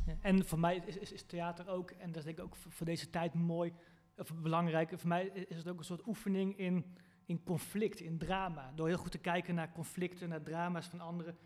Ja, 0.06 0.16
en 0.20 0.44
voor 0.44 0.58
mij 0.58 0.76
is, 0.76 0.96
is, 0.96 1.12
is, 1.12 1.22
theater 1.22 1.68
ook, 1.68 1.90
en 1.90 2.06
dat 2.06 2.16
is 2.16 2.24
denk 2.24 2.38
ik 2.38 2.44
ook 2.44 2.56
voor 2.56 2.86
deze 2.86 3.10
tijd 3.10 3.34
mooi, 3.34 3.72
of 4.16 4.34
belangrijk, 4.34 4.98
voor 4.98 5.08
mij 5.08 5.26
is 5.26 5.56
het 5.56 5.68
ook 5.68 5.78
een 5.78 5.84
soort 5.84 6.06
oefening 6.06 6.58
in, 6.58 6.96
in 7.24 7.42
conflict, 7.42 8.00
in 8.00 8.18
drama. 8.18 8.72
Door 8.74 8.86
heel 8.86 8.98
goed 8.98 9.10
te 9.10 9.18
kijken 9.18 9.54
naar 9.54 9.72
conflicten, 9.72 10.28
naar 10.28 10.42
drama's 10.42 10.86
van 10.86 11.00
anderen 11.00 11.38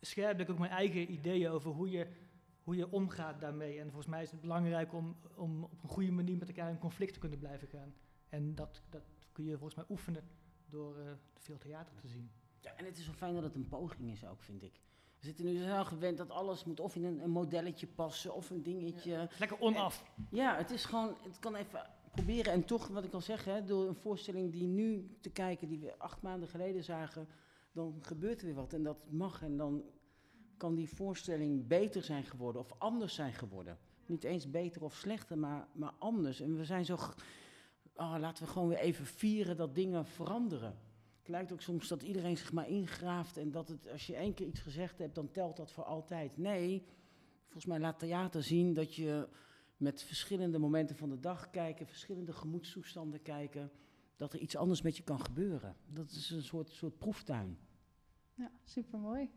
scherp 0.00 0.40
ik 0.40 0.50
ook 0.50 0.58
mijn 0.58 0.70
eigen 0.70 1.12
ideeën 1.12 1.50
over 1.50 1.70
hoe 1.70 1.90
je, 1.90 2.06
hoe 2.66 2.76
je 2.76 2.92
omgaat 2.92 3.40
daarmee. 3.40 3.78
En 3.78 3.86
volgens 3.86 4.06
mij 4.06 4.22
is 4.22 4.30
het 4.30 4.40
belangrijk 4.40 4.92
om, 4.92 5.16
om 5.36 5.62
op 5.62 5.82
een 5.82 5.88
goede 5.88 6.12
manier 6.12 6.36
met 6.36 6.48
elkaar 6.48 6.70
in 6.70 6.78
conflict 6.78 7.12
te 7.12 7.18
kunnen 7.18 7.38
blijven 7.38 7.68
gaan. 7.68 7.94
En 8.28 8.54
dat, 8.54 8.82
dat 8.90 9.02
kun 9.32 9.44
je 9.44 9.58
volgens 9.58 9.74
mij 9.74 9.84
oefenen 9.88 10.22
door 10.68 10.98
uh, 10.98 11.04
veel 11.34 11.58
theater 11.58 11.96
te 11.96 12.08
zien. 12.08 12.30
Ja, 12.60 12.74
en 12.76 12.84
het 12.84 12.98
is 12.98 13.04
zo 13.04 13.12
fijn 13.12 13.34
dat 13.34 13.42
het 13.42 13.54
een 13.54 13.68
poging 13.68 14.10
is 14.10 14.24
ook, 14.24 14.42
vind 14.42 14.62
ik. 14.62 14.80
We 15.18 15.26
zitten 15.26 15.44
nu 15.44 15.62
zo 15.62 15.84
gewend 15.84 16.18
dat 16.18 16.30
alles 16.30 16.64
moet 16.64 16.80
of 16.80 16.96
in 16.96 17.04
een, 17.04 17.22
een 17.22 17.30
modelletje 17.30 17.86
passen 17.86 18.34
of 18.34 18.50
een 18.50 18.62
dingetje. 18.62 19.28
Lekker 19.38 19.60
onaf. 19.60 20.04
ja, 20.30 20.56
het 20.56 20.70
is 20.70 20.84
gewoon, 20.84 21.16
het 21.22 21.38
kan 21.38 21.54
even 21.54 21.90
proberen. 22.10 22.52
En 22.52 22.64
toch, 22.64 22.88
wat 22.88 23.04
ik 23.04 23.12
al 23.12 23.20
zeg, 23.20 23.44
hè, 23.44 23.64
door 23.64 23.88
een 23.88 23.94
voorstelling 23.94 24.52
die 24.52 24.66
nu 24.66 25.16
te 25.20 25.30
kijken, 25.30 25.68
die 25.68 25.78
we 25.78 25.98
acht 25.98 26.22
maanden 26.22 26.48
geleden 26.48 26.84
zagen, 26.84 27.28
dan 27.72 27.98
gebeurt 28.00 28.40
er 28.40 28.46
weer 28.46 28.54
wat 28.54 28.72
en 28.72 28.82
dat 28.82 29.10
mag. 29.10 29.42
En 29.42 29.56
dan 29.56 29.82
kan 30.56 30.74
die 30.74 30.88
voorstelling 30.88 31.66
beter 31.66 32.02
zijn 32.02 32.24
geworden 32.24 32.60
of 32.60 32.72
anders 32.78 33.14
zijn 33.14 33.32
geworden. 33.32 33.78
Niet 34.06 34.24
eens 34.24 34.50
beter 34.50 34.82
of 34.82 34.94
slechter, 34.94 35.38
maar, 35.38 35.68
maar 35.72 35.92
anders. 35.98 36.40
En 36.40 36.56
we 36.56 36.64
zijn 36.64 36.84
zo. 36.84 36.94
Oh, 37.94 38.16
laten 38.18 38.44
we 38.44 38.50
gewoon 38.50 38.68
weer 38.68 38.78
even 38.78 39.06
vieren 39.06 39.56
dat 39.56 39.74
dingen 39.74 40.06
veranderen. 40.06 40.78
Het 41.18 41.28
lijkt 41.28 41.52
ook 41.52 41.60
soms 41.60 41.88
dat 41.88 42.02
iedereen 42.02 42.36
zich 42.36 42.52
maar 42.52 42.68
ingraaft 42.68 43.36
en 43.36 43.50
dat 43.50 43.68
het, 43.68 43.90
als 43.90 44.06
je 44.06 44.16
één 44.16 44.34
keer 44.34 44.46
iets 44.46 44.60
gezegd 44.60 44.98
hebt, 44.98 45.14
dan 45.14 45.30
telt 45.30 45.56
dat 45.56 45.72
voor 45.72 45.84
altijd. 45.84 46.36
Nee, 46.36 46.86
volgens 47.42 47.66
mij 47.66 47.78
laat 47.78 47.98
theater 47.98 48.42
zien 48.42 48.74
dat 48.74 48.94
je 48.94 49.28
met 49.76 50.02
verschillende 50.02 50.58
momenten 50.58 50.96
van 50.96 51.08
de 51.08 51.20
dag 51.20 51.50
kijken, 51.50 51.86
verschillende 51.86 52.32
gemoedstoestanden 52.32 53.22
kijken, 53.22 53.70
dat 54.16 54.32
er 54.32 54.38
iets 54.38 54.56
anders 54.56 54.82
met 54.82 54.96
je 54.96 55.02
kan 55.02 55.20
gebeuren. 55.20 55.76
Dat 55.86 56.10
is 56.10 56.30
een 56.30 56.42
soort, 56.42 56.70
soort 56.70 56.98
proeftuin. 56.98 57.58
Ja, 58.34 58.50
supermooi. 58.64 59.30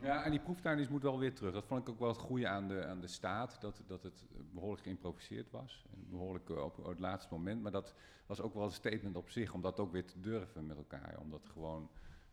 Ja, 0.00 0.24
en 0.24 0.30
die 0.30 0.40
proeftuin 0.40 0.78
is, 0.78 0.88
moet 0.88 1.02
wel 1.02 1.18
weer 1.18 1.34
terug. 1.34 1.52
Dat 1.52 1.66
vond 1.66 1.80
ik 1.80 1.88
ook 1.88 1.98
wel 1.98 2.08
het 2.08 2.18
goede 2.18 2.48
aan 2.48 2.68
de, 2.68 2.86
aan 2.86 3.00
de 3.00 3.06
staat, 3.06 3.60
dat, 3.60 3.82
dat 3.86 4.02
het 4.02 4.24
behoorlijk 4.52 4.82
geïmproviseerd 4.82 5.50
was. 5.50 5.84
En 5.92 6.08
behoorlijk 6.10 6.50
eh, 6.50 6.64
op, 6.64 6.78
op, 6.78 6.86
het 6.86 6.98
laatste 6.98 7.34
moment. 7.34 7.62
Maar 7.62 7.72
dat 7.72 7.94
was 8.26 8.40
ook 8.40 8.54
wel 8.54 8.64
een 8.64 8.70
statement 8.70 9.16
op 9.16 9.30
zich, 9.30 9.52
om 9.52 9.62
dat 9.62 9.80
ook 9.80 9.92
weer 9.92 10.06
te 10.06 10.20
durven 10.20 10.66
met 10.66 10.76
elkaar. 10.76 11.16
Om 11.20 11.30
dat 11.30 11.48
gewoon 11.48 11.90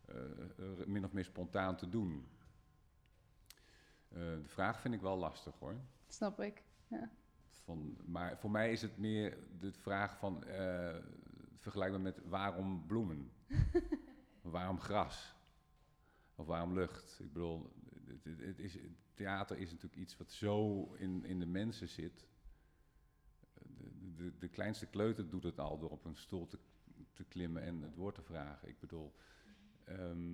uh, 0.10 0.16
min 0.86 1.06
of 1.06 1.12
meer 1.12 1.24
spontaan 1.24 1.76
te 1.76 1.90
doen. 1.90 2.28
Uh, 4.10 4.20
de 4.20 4.48
vraag 4.48 4.80
vind 4.80 4.94
ik 4.94 5.02
wel 5.02 5.18
lastig 5.18 5.60
hoor. 5.60 5.76
Snap 6.08 6.40
ik, 6.40 6.64
ja. 6.88 7.10
Van, 7.48 7.98
maar 8.06 8.38
voor 8.38 8.52
mij 8.52 8.72
is 8.72 8.82
het 8.82 8.98
meer 8.98 9.38
de 9.60 9.72
vraag 9.72 10.18
van, 10.18 10.44
vergelijkbaar 11.58 12.02
met 12.02 12.22
waarom 12.26 12.86
bloemen? 12.88 13.32
waarom 14.42 14.80
gras? 14.80 15.35
Of 16.36 16.46
waarom 16.46 16.74
lucht? 16.74 17.20
Ik 17.20 17.34
bedoel, 17.34 17.74
het, 18.08 18.40
het 18.40 18.60
is, 18.60 18.78
theater 19.14 19.58
is 19.58 19.72
natuurlijk 19.72 20.02
iets 20.02 20.18
wat 20.18 20.32
zo 20.32 20.84
in, 20.94 21.26
in 21.26 21.40
de 21.40 21.46
mensen 21.46 21.90
zit. 21.90 22.28
De, 23.54 24.16
de, 24.16 24.38
de, 24.38 24.48
kleinste 24.48 24.86
kleuter 24.86 25.30
doet 25.30 25.44
het 25.44 25.60
al 25.60 25.80
door 25.80 25.90
op 25.90 26.06
een 26.06 26.16
stoel 26.16 26.48
te 26.48 26.60
te 27.16 27.24
klimmen 27.24 27.64
en 27.64 27.82
het 27.82 27.96
woord 27.96 28.16
te 28.16 28.22
vragen. 28.22 28.68
Ik 28.68 28.80
bedoel, 28.80 29.14
ehm, 29.84 30.34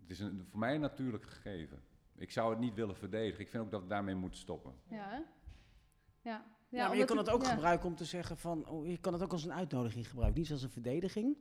het 0.00 0.10
is 0.10 0.20
een, 0.20 0.46
voor 0.48 0.58
mij 0.58 0.74
een 0.74 0.80
natuurlijk 0.80 1.24
gegeven. 1.24 1.82
Ik 2.16 2.30
zou 2.30 2.50
het 2.50 2.58
niet 2.58 2.74
willen 2.74 2.96
verdedigen. 2.96 3.40
Ik 3.40 3.50
vind 3.50 3.62
ook 3.62 3.70
dat 3.70 3.80
het 3.80 3.90
daarmee 3.90 4.14
moet 4.14 4.36
stoppen. 4.36 4.74
Ja, 4.88 5.08
hè? 5.08 5.20
Ja. 6.30 6.58
Ja, 6.68 6.88
maar 6.88 6.96
je 6.96 7.04
kan 7.04 7.16
het 7.16 7.30
ook 7.30 7.42
ja. 7.42 7.50
gebruiken 7.50 7.88
om 7.88 7.96
te 7.96 8.04
zeggen 8.04 8.36
van, 8.36 8.66
oh, 8.68 8.86
je 8.86 8.98
kan 8.98 9.12
het 9.12 9.22
ook 9.22 9.32
als 9.32 9.44
een 9.44 9.52
uitnodiging 9.52 10.08
gebruiken, 10.08 10.40
niet 10.40 10.50
als 10.50 10.62
een 10.62 10.70
verdediging. 10.70 11.36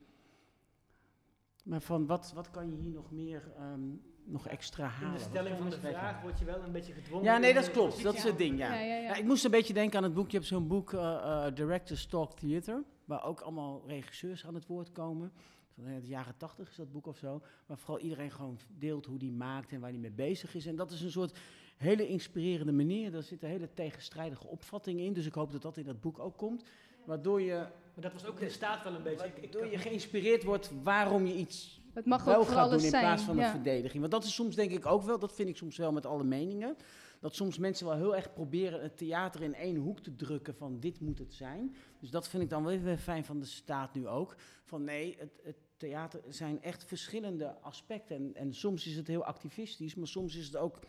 Maar 1.70 1.82
van, 1.82 2.05
wat, 2.05 2.32
wat 2.36 2.51
kan 2.51 2.70
je 2.70 2.76
hier 2.76 2.91
nog 2.91 3.11
meer, 3.11 3.51
ehm, 3.57 3.80
nog 4.24 4.47
extra 4.47 4.84
In 4.86 4.89
halen? 4.91 5.11
de 5.13 5.20
Wat 5.20 5.30
stelling 5.30 5.57
van 5.57 5.70
de 5.70 5.80
vraag 5.80 6.22
word 6.22 6.39
je 6.39 6.45
wel 6.45 6.63
een 6.63 6.72
beetje 6.72 6.93
gedwongen. 6.93 7.26
Ja, 7.26 7.38
nee, 7.38 7.49
in 7.49 7.55
dat 7.55 7.65
een 7.65 7.72
klopt. 7.72 8.03
Dat 8.03 8.15
is 8.15 8.24
het 8.24 8.38
ding, 8.38 8.57
ja. 8.57 8.74
Ja, 8.74 8.80
ja, 8.80 8.95
ja. 8.95 9.01
Ja, 9.01 9.15
ik 9.15 9.26
moest 9.26 9.45
een 9.45 9.51
beetje 9.51 9.74
denken 9.74 9.97
aan 9.97 10.03
het 10.03 10.13
boek. 10.13 10.30
Je 10.30 10.38
hebt 10.38 10.49
zo'n 10.49 10.67
boek, 10.67 10.93
eh 10.93 11.45
eh, 11.45 11.55
Directors 11.55 12.05
Talk 12.05 12.34
Theater, 12.34 12.84
waar 13.05 13.24
ook 13.24 13.41
allemaal 13.41 13.84
regisseurs 13.86 14.45
aan 14.45 14.53
het 14.53 14.65
woord 14.65 14.91
komen. 14.91 15.32
Van 15.76 15.86
eh, 15.86 16.01
de 16.01 16.07
jaren 16.07 16.38
tachtig 16.38 16.70
is 16.70 16.76
dat 16.76 16.91
boek 16.91 17.07
of 17.07 17.17
zo. 17.17 17.41
Waar 17.65 17.78
vooral 17.78 17.99
iedereen 18.03 18.32
gewoon 18.32 18.59
deelt 18.78 19.05
hoe 19.05 19.20
die 19.20 19.32
maakt 19.32 19.72
en 19.72 19.80
waar 19.80 19.89
hij 19.89 19.99
mee 19.99 20.11
bezig 20.11 20.55
is. 20.55 20.65
En 20.65 20.76
dat 20.76 20.91
is 20.91 21.01
een 21.01 21.11
soort 21.11 21.39
hele 21.78 22.07
inspirerende 22.07 22.72
manier. 22.74 23.11
Daar 23.11 23.24
zitten 23.24 23.49
hele 23.49 23.74
tegenstrijdige 23.74 24.47
opvattingen 24.47 25.05
in. 25.05 25.13
Dus 25.13 25.26
ik 25.26 25.34
hoop 25.34 25.51
dat 25.51 25.61
dat 25.61 25.78
in 25.78 25.86
dat 25.86 26.01
boek 26.01 26.20
ook 26.20 26.38
komt. 26.38 26.63
Waardoor 27.05 27.41
je, 27.41 27.67
Maar 28.00 28.12
dat 28.12 28.22
was 28.22 28.32
ook 28.32 28.39
in 28.39 28.47
de 28.47 28.54
staat 28.54 28.84
wel 28.84 28.93
een 28.93 29.04
beetje. 29.04 29.26
Ik, 29.26 29.38
ik, 29.38 29.54
waardoor 29.54 29.72
je 29.72 29.78
geïnspireerd 29.78 30.43
wordt 30.43 30.72
waarom 30.84 31.26
je 31.26 31.36
iets 31.36 31.82
Het 31.93 32.06
mag 32.06 32.24
wel 32.24 32.45
gaat 32.45 32.70
doen 32.70 32.84
in 32.84 32.89
zijn. 32.89 33.04
plaats 33.04 33.24
van 33.24 33.36
ja. 33.36 33.45
een 33.45 33.52
verdediging. 33.52 34.00
Want 34.00 34.12
dat 34.12 34.24
is 34.24 34.34
soms 34.34 34.56
denk 34.56 34.72
ik 34.72 34.86
ook 34.86 35.04
wel, 35.04 35.20
dat 35.20 35.34
vind 35.34 35.50
ik 35.50 35.58
soms 35.58 35.78
wel 35.78 35.91
met 35.91 36.06
alle 36.06 36.24
meningen. 36.24 36.76
Dat 37.20 37.36
soms 37.36 37.58
mensen 37.58 37.86
wel 37.86 37.95
heel 37.95 38.16
erg 38.16 38.34
proberen 38.34 38.82
het 38.82 38.97
theater 38.97 39.41
in 39.41 39.56
één 39.56 39.76
hoek 39.76 40.00
te 40.00 40.16
drukken 40.16 40.56
van 40.56 40.80
dit 40.80 41.00
moet 41.00 41.20
het 41.20 41.34
zijn. 41.34 41.76
Dus 42.00 42.10
dat 42.10 42.30
vind 42.30 42.43
ik 42.43 42.50
dan 42.50 42.64
wel 42.64 42.80
weer 42.80 42.97
fijn 42.97 43.26
van 43.26 43.39
de 43.39 43.45
staat 43.45 43.93
nu 43.93 44.08
ook. 44.08 44.36
Van 44.64 44.84
nee, 44.84 45.16
het, 45.20 45.39
het 45.43 45.58
theater 45.78 46.22
zijn 46.28 46.62
echt 46.62 46.84
verschillende 46.86 47.56
aspecten. 47.62 48.16
En, 48.16 48.36
en 48.36 48.54
soms 48.54 48.88
is 48.88 48.95
het 48.95 49.08
heel 49.08 49.24
activistisch, 49.24 49.95
maar 49.95 50.08
soms 50.08 50.36
is 50.36 50.45
het 50.45 50.56
ook 50.56 50.80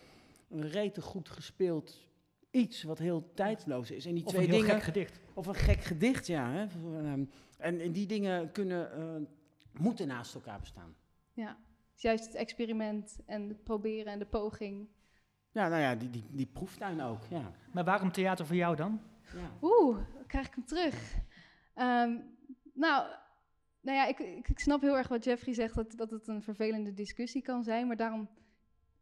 een 0.48 0.68
rete 0.68 1.00
goed 1.00 1.28
gespeeld 1.28 2.08
iets 2.50 2.82
wat 2.82 2.98
heel 2.98 3.30
tijdloos 3.34 3.90
is. 3.90 4.06
En 4.06 4.14
die 4.14 4.24
of 4.24 4.32
twee 4.32 4.44
een 4.44 4.50
heel 4.50 4.60
dingen... 4.60 4.74
gek 4.74 4.84
gedicht. 4.84 5.20
Of 5.34 5.46
een 5.46 5.54
gek 5.54 5.80
gedicht, 5.80 6.26
ja. 6.26 6.50
Hè? 6.50 6.66
Ehm, 6.98 7.24
En, 7.58 7.80
en 7.80 7.92
die 7.92 8.06
dingen 8.06 8.52
kunnen, 8.52 8.92
eh, 8.92 9.80
moeten 9.80 10.06
naast 10.06 10.34
elkaar 10.34 10.60
bestaan. 10.60 10.94
Ja. 11.32 11.56
Dus 11.92 12.02
juist 12.02 12.24
het 12.24 12.34
experiment 12.34 13.18
en 13.26 13.48
het 13.48 13.64
proberen 13.64 14.12
en 14.12 14.18
de 14.18 14.26
poging. 14.26 14.88
Ja, 15.52 15.68
nou 15.68 15.80
ja, 15.80 15.94
die, 15.94 16.10
die, 16.10 16.24
die 16.30 16.46
proeftuin 16.46 17.00
ook, 17.02 17.22
ja. 17.28 17.52
Maar 17.72 17.84
waarom 17.84 18.12
theater 18.12 18.46
voor 18.46 18.56
jou 18.56 18.76
dan? 18.76 19.00
ja. 19.22 19.50
Oeh, 19.62 19.96
dan 20.14 20.26
krijg 20.26 20.46
ik 20.46 20.54
hem 20.54 20.64
terug. 20.64 21.14
Ehm, 21.74 22.18
nou, 22.74 23.06
nou 23.80 23.96
ja, 23.96 24.06
ik, 24.06 24.18
ik, 24.18 24.48
ik 24.48 24.58
snap 24.58 24.80
heel 24.80 24.96
erg 24.96 25.08
wat 25.08 25.24
Jeffrey 25.24 25.54
zegt, 25.54 25.74
dat, 25.74 25.92
dat 25.96 26.10
het 26.10 26.28
een 26.28 26.42
vervelende 26.42 26.94
discussie 26.94 27.42
kan 27.42 27.62
zijn. 27.62 27.86
Maar 27.86 27.96
daarom 27.96 28.28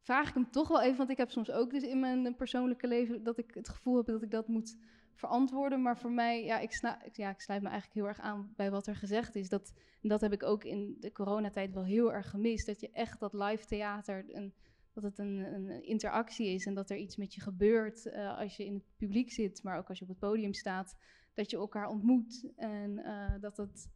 vraag 0.08 0.28
ik 0.28 0.34
hem 0.34 0.50
toch 0.50 0.68
wel 0.68 0.82
even, 0.82 0.96
want 0.96 1.10
ik 1.10 1.16
heb 1.16 1.30
soms 1.30 1.50
ook 1.50 1.70
dus 1.70 1.82
in 1.82 2.00
mijn 2.00 2.36
persoonlijke 2.36 2.86
leven 2.86 3.22
dat 3.22 3.38
ik 3.38 3.54
het 3.54 3.68
gevoel 3.68 3.96
heb 3.96 4.06
dat 4.06 4.22
ik 4.22 4.30
dat 4.30 4.48
moet 4.48 4.76
verantwoorden. 5.14 5.82
Maar 5.82 5.98
voor 5.98 6.12
mij, 6.12 6.44
ja, 6.44 6.58
ik, 6.58 6.72
ja, 7.12 7.30
ik 7.30 7.40
sluit 7.40 7.62
me 7.62 7.68
eigenlijk 7.68 7.94
heel 7.94 8.08
erg 8.08 8.20
aan 8.20 8.52
bij 8.56 8.70
wat 8.70 8.86
er 8.86 8.96
gezegd 8.96 9.34
is. 9.34 9.48
Dat, 9.48 9.72
dat 10.02 10.20
heb 10.20 10.32
ik 10.32 10.42
ook 10.42 10.64
in 10.64 10.96
de 11.00 11.12
coronatijd 11.12 11.72
wel 11.72 11.84
heel 11.84 12.12
erg 12.12 12.30
gemist. 12.30 12.66
Dat 12.66 12.80
je 12.80 12.90
echt 12.90 13.20
dat 13.20 13.32
live 13.32 13.64
theater, 13.64 14.24
een, 14.28 14.54
dat 14.92 15.02
het 15.02 15.18
een, 15.18 15.54
een 15.54 15.82
interactie 15.82 16.46
is 16.46 16.66
en 16.66 16.74
dat 16.74 16.90
er 16.90 16.96
iets 16.96 17.16
met 17.16 17.34
je 17.34 17.40
gebeurt 17.40 18.06
eh, 18.06 18.38
als 18.38 18.56
je 18.56 18.64
in 18.64 18.74
het 18.74 18.96
publiek 18.96 19.32
zit, 19.32 19.62
maar 19.62 19.78
ook 19.78 19.88
als 19.88 19.98
je 19.98 20.04
op 20.04 20.10
het 20.10 20.18
podium 20.18 20.54
staat. 20.54 20.96
Dat 21.34 21.50
je 21.50 21.56
elkaar 21.56 21.88
ontmoet 21.88 22.52
en 22.56 22.98
eh, 22.98 23.40
dat 23.40 23.56
het, 23.56 23.88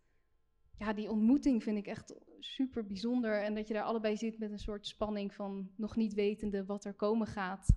ja, 0.79 0.93
die 0.93 1.11
ontmoeting 1.11 1.63
vind 1.63 1.79
ik 1.79 1.87
echt 1.87 2.15
super 2.41 2.87
bijzonder. 2.87 3.43
En 3.43 3.55
dat 3.55 3.69
je 3.69 3.75
daar 3.75 3.83
allebei 3.83 4.17
zit 4.17 4.39
met 4.39 4.51
een 4.51 4.59
soort 4.59 4.87
spanning 4.87 5.35
van 5.35 5.71
nog 5.77 5.97
niet 5.97 6.15
wetende 6.15 6.65
wat 6.65 6.85
er 6.85 6.95
komen 6.95 7.27
gaat. 7.27 7.69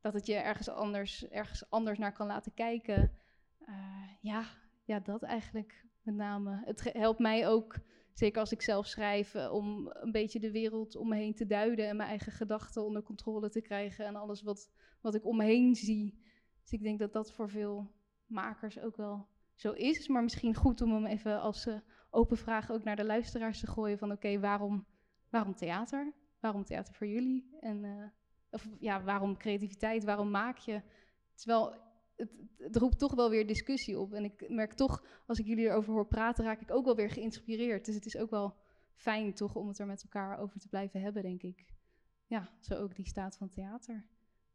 Dat 0.00 0.12
het 0.12 0.26
je 0.26 0.34
ergens 0.34 0.68
anders, 0.68 1.28
ergens 1.28 1.70
anders 1.70 1.98
naar 1.98 2.12
kan 2.12 2.26
laten 2.26 2.54
kijken. 2.54 3.12
Eh, 3.58 4.08
ja, 4.20 4.44
ja, 4.84 5.00
dat 5.00 5.22
eigenlijk 5.22 5.86
met 6.02 6.14
name. 6.14 6.62
Het 6.64 6.92
helpt 6.92 7.18
mij 7.18 7.48
ook, 7.48 7.78
zeker 8.12 8.40
als 8.40 8.52
ik 8.52 8.62
zelf 8.62 8.86
schrijf, 8.86 9.34
eh, 9.34 9.52
om 9.52 9.90
een 9.92 10.12
beetje 10.12 10.40
de 10.40 10.50
wereld 10.50 10.96
om 10.96 11.08
me 11.08 11.16
heen 11.16 11.34
te 11.34 11.46
duiden 11.46 11.88
en 11.88 11.96
mijn 11.96 12.08
eigen 12.08 12.32
gedachten 12.32 12.84
onder 12.84 13.02
controle 13.02 13.48
te 13.48 13.60
krijgen 13.60 14.06
en 14.06 14.16
alles 14.16 14.42
wat, 14.42 14.70
wat 15.00 15.14
ik 15.14 15.26
om 15.26 15.36
me 15.36 15.44
heen 15.44 15.74
zie. 15.74 16.20
Dus 16.62 16.72
ik 16.72 16.82
denk 16.82 16.98
dat 16.98 17.12
dat 17.12 17.32
voor 17.32 17.50
veel 17.50 17.90
makers 18.26 18.78
ook 18.80 18.96
wel 18.96 19.28
zo 19.54 19.72
is. 19.72 20.08
Maar 20.08 20.22
misschien 20.22 20.54
goed 20.54 20.80
om 20.80 20.92
hem 20.92 21.06
even 21.06 21.40
als 21.40 21.66
eh, 21.66 21.74
open 22.14 22.36
vraag 22.36 22.70
ook 22.70 22.84
naar 22.84 22.96
de 22.96 23.04
luisteraars 23.04 23.60
te 23.60 23.66
gooien 23.66 23.98
van 23.98 24.12
oké, 24.12 24.40
waarom, 24.40 24.86
waarom 25.28 25.54
theater? 25.54 26.12
Waarom 26.40 26.64
theater 26.64 26.94
voor 26.94 27.06
jullie? 27.06 27.56
En 27.60 27.84
eh, 27.84 28.04
of 28.50 28.68
ja, 28.78 29.02
waarom 29.02 29.36
creativiteit? 29.36 30.04
Waarom 30.04 30.30
maak 30.30 30.58
je? 30.58 30.82
Wel, 31.44 31.74
het, 32.16 32.30
het 32.58 32.76
roept 32.76 32.98
toch 32.98 33.14
wel 33.14 33.30
weer 33.30 33.46
discussie 33.46 33.98
op. 33.98 34.12
En 34.12 34.24
ik 34.24 34.48
merk 34.48 34.72
toch, 34.72 35.04
als 35.26 35.38
ik 35.38 35.46
jullie 35.46 35.64
erover 35.64 35.92
hoor 35.92 36.06
praten, 36.06 36.44
raak 36.44 36.60
ik 36.60 36.70
ook 36.70 36.84
wel 36.84 36.96
weer 36.96 37.10
geïnspireerd. 37.10 37.84
Dus 37.84 37.94
het 37.94 38.06
is 38.06 38.16
ook 38.16 38.30
wel 38.30 38.56
fijn 38.94 39.34
toch 39.34 39.54
om 39.54 39.68
het 39.68 39.78
er 39.78 39.86
met 39.86 40.02
elkaar 40.02 40.38
over 40.38 40.60
te 40.60 40.68
blijven 40.68 41.00
hebben, 41.00 41.22
denk 41.22 41.42
ik. 41.42 41.66
Ja, 42.26 42.48
zo 42.60 42.74
ook 42.74 42.96
die 42.96 43.06
staat 43.06 43.36
van 43.36 43.48
theater. 43.48 44.04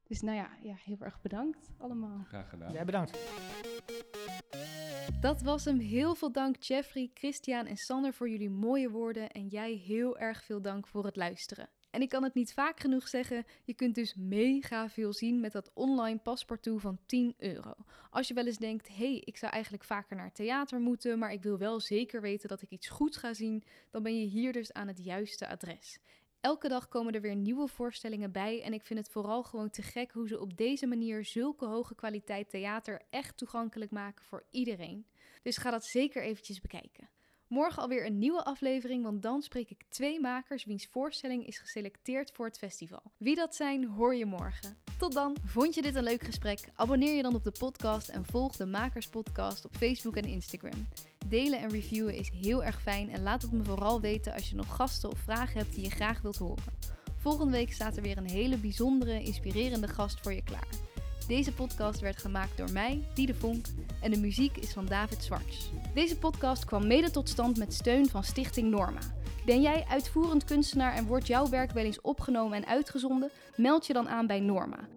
Dus 0.08 0.22
nou 0.22 0.38
ja, 0.38 0.50
ja 0.62 0.76
heel 0.76 0.98
erg 1.00 1.22
bedankt 1.22 1.70
allemaal. 1.78 2.24
Graag 2.28 2.50
gedaan. 2.50 2.72
Jij 2.72 2.86
bedankt. 2.86 3.18
Dat 5.20 5.42
was 5.42 5.66
hem. 5.66 5.80
Heel 5.80 6.16
veel 6.16 6.32
dank 6.32 6.56
Jeffrey, 6.64 7.12
Christian 7.14 7.66
en 7.66 7.78
Sander 7.78 8.14
voor 8.14 8.30
jullie 8.30 8.50
mooie 8.50 8.90
woorden. 8.90 9.30
En 9.32 9.48
jij 9.48 9.74
heel 9.74 10.18
erg 10.18 10.44
veel 10.44 10.62
dank 10.62 10.88
voor 10.88 11.06
het 11.06 11.16
luisteren. 11.16 11.70
En 11.90 12.02
ik 12.02 12.10
kan 12.10 12.24
het 12.24 12.34
niet 12.34 12.54
vaak 12.54 12.80
genoeg 12.80 13.08
zeggen, 13.08 13.46
je 13.64 13.74
kunt 13.74 13.96
dus 13.96 14.16
mega 14.16 14.90
veel 14.90 15.14
zien 15.14 15.40
met 15.40 15.52
dat 15.52 15.72
online 15.74 16.20
paspartout 16.20 16.82
van 16.82 17.00
10 17.06 17.34
euro. 17.38 17.74
Als 18.10 18.28
je 18.28 18.34
wel 18.34 18.46
eens 18.46 18.58
denkt, 18.58 18.88
hé, 18.88 18.94
hey, 18.94 19.22
ik 19.26 19.38
zou 19.38 19.52
eigenlijk 19.52 19.84
vaker 19.84 20.16
naar 20.16 20.32
theater 20.32 20.80
moeten, 20.80 21.20
maar 21.20 21.32
ik 21.32 21.44
wil 21.44 21.58
wel 21.58 21.80
zeker 21.80 22.22
weten 22.22 22.50
dat 22.50 22.62
ik 22.62 22.70
iets 22.70 22.90
goeds 22.90 23.18
ga 23.18 23.34
zien, 23.34 23.64
dan 23.90 24.04
ben 24.04 24.20
je 24.20 24.26
hier 24.26 24.54
dus 24.54 24.74
aan 24.74 24.88
het 24.88 25.04
juiste 25.04 25.48
adres. 25.48 26.00
Elke 26.42 26.68
dag 26.68 26.88
komen 26.88 27.14
er 27.14 27.22
weer 27.22 27.36
nieuwe 27.36 27.68
voorstellingen 27.68 28.32
bij 28.32 28.62
en 28.64 28.74
ik 28.74 28.86
vind 28.86 29.00
het 29.00 29.10
vooral 29.10 29.44
gewoon 29.44 29.70
te 29.70 29.82
gek 29.82 30.12
hoe 30.12 30.28
ze 30.28 30.40
op 30.40 30.58
deze 30.58 30.88
manier 30.88 31.26
zulke 31.26 31.66
hoge 31.66 31.96
kwaliteit 31.96 32.50
theater 32.50 33.02
echt 33.10 33.38
toegankelijk 33.38 33.92
maken 33.92 34.26
voor 34.26 34.46
iedereen. 34.52 35.08
Dus 35.42 35.58
ga 35.58 35.72
dat 35.72 35.86
zeker 35.86 36.24
eventjes 36.24 36.60
bekijken. 36.60 37.10
Morgen 37.48 37.82
alweer 37.82 38.06
een 38.06 38.18
nieuwe 38.18 38.44
aflevering, 38.44 39.04
want 39.04 39.22
dan 39.22 39.42
spreek 39.42 39.70
ik 39.70 39.84
twee 39.90 40.20
makers 40.20 40.66
wiens 40.66 40.88
voorstelling 40.92 41.48
is 41.48 41.58
geselecteerd 41.58 42.32
voor 42.34 42.46
het 42.46 42.58
festival. 42.58 43.02
Wie 43.18 43.36
dat 43.36 43.56
zijn, 43.56 43.86
hoor 43.86 44.16
je 44.16 44.26
morgen. 44.26 44.78
Tot 44.98 45.14
dan! 45.14 45.36
Vond 45.46 45.76
je 45.76 45.82
dit 45.82 45.96
een 45.96 46.04
leuk 46.04 46.24
gesprek? 46.24 46.70
Abonneer 46.76 47.16
je 47.16 47.22
dan 47.22 47.36
op 47.36 47.44
de 47.44 47.52
podcast 47.60 48.10
en 48.10 48.26
volg 48.26 48.56
de 48.56 48.66
Makers 48.66 49.08
Podcast 49.08 49.66
op 49.66 49.76
Facebook 49.76 50.16
en 50.16 50.26
Instagram. 50.26 50.88
Delen 51.28 51.60
en 51.60 51.70
reviewen 51.70 52.16
is 52.16 52.30
heel 52.30 52.64
erg 52.64 52.82
fijn 52.82 53.10
en 53.10 53.24
laat 53.24 53.42
het 53.42 53.52
me 53.52 53.64
vooral 53.64 54.02
weten 54.02 54.34
als 54.34 54.50
je 54.50 54.56
nog 54.56 54.76
gasten 54.76 55.10
of 55.10 55.20
vragen 55.20 55.58
hebt 55.58 55.76
die 55.76 55.84
je 55.84 55.90
graag 55.90 56.22
wilt 56.22 56.38
horen. 56.38 56.74
Volgende 57.16 57.52
week 57.52 57.74
staat 57.74 57.96
er 57.96 58.04
weer 58.04 58.18
een 58.18 58.30
hele 58.30 58.58
bijzondere, 58.58 59.24
inspirerende 59.24 59.88
gast 59.88 60.20
voor 60.20 60.34
je 60.34 60.44
klaar. 60.44 60.68
Deze 61.28 61.54
podcast 61.54 62.00
werd 62.00 62.18
gemaakt 62.18 62.58
door 62.58 62.72
mij, 62.72 63.08
Diede 63.14 63.34
Vonk, 63.34 63.66
en 64.02 64.12
de 64.12 64.20
muziek 64.20 64.58
is 64.58 64.74
van 64.74 64.86
David 64.86 65.24
Zwarts. 65.24 65.70
Deze 65.94 66.18
podcast 66.18 66.66
kwam 66.66 66.88
mede 66.88 67.12
tot 67.12 67.30
stand 67.30 67.58
met 67.58 67.74
steun 67.74 68.10
van 68.10 68.24
Stichting 68.24 68.70
Norma. 68.70 69.00
Ben 69.46 69.62
jij 69.62 69.86
uitvoerend 69.90 70.44
kunstenaar 70.44 70.94
en 70.94 71.06
wordt 71.06 71.28
jouw 71.28 71.50
werk 71.50 71.72
wel 71.72 71.84
eens 71.84 72.02
opgenomen 72.02 72.58
en 72.58 72.68
uitgezonden? 72.68 73.32
Meld 73.56 73.88
je 73.88 73.94
dan 73.94 74.10
aan 74.10 74.28
bij 74.28 74.40
Norma. 74.40 74.88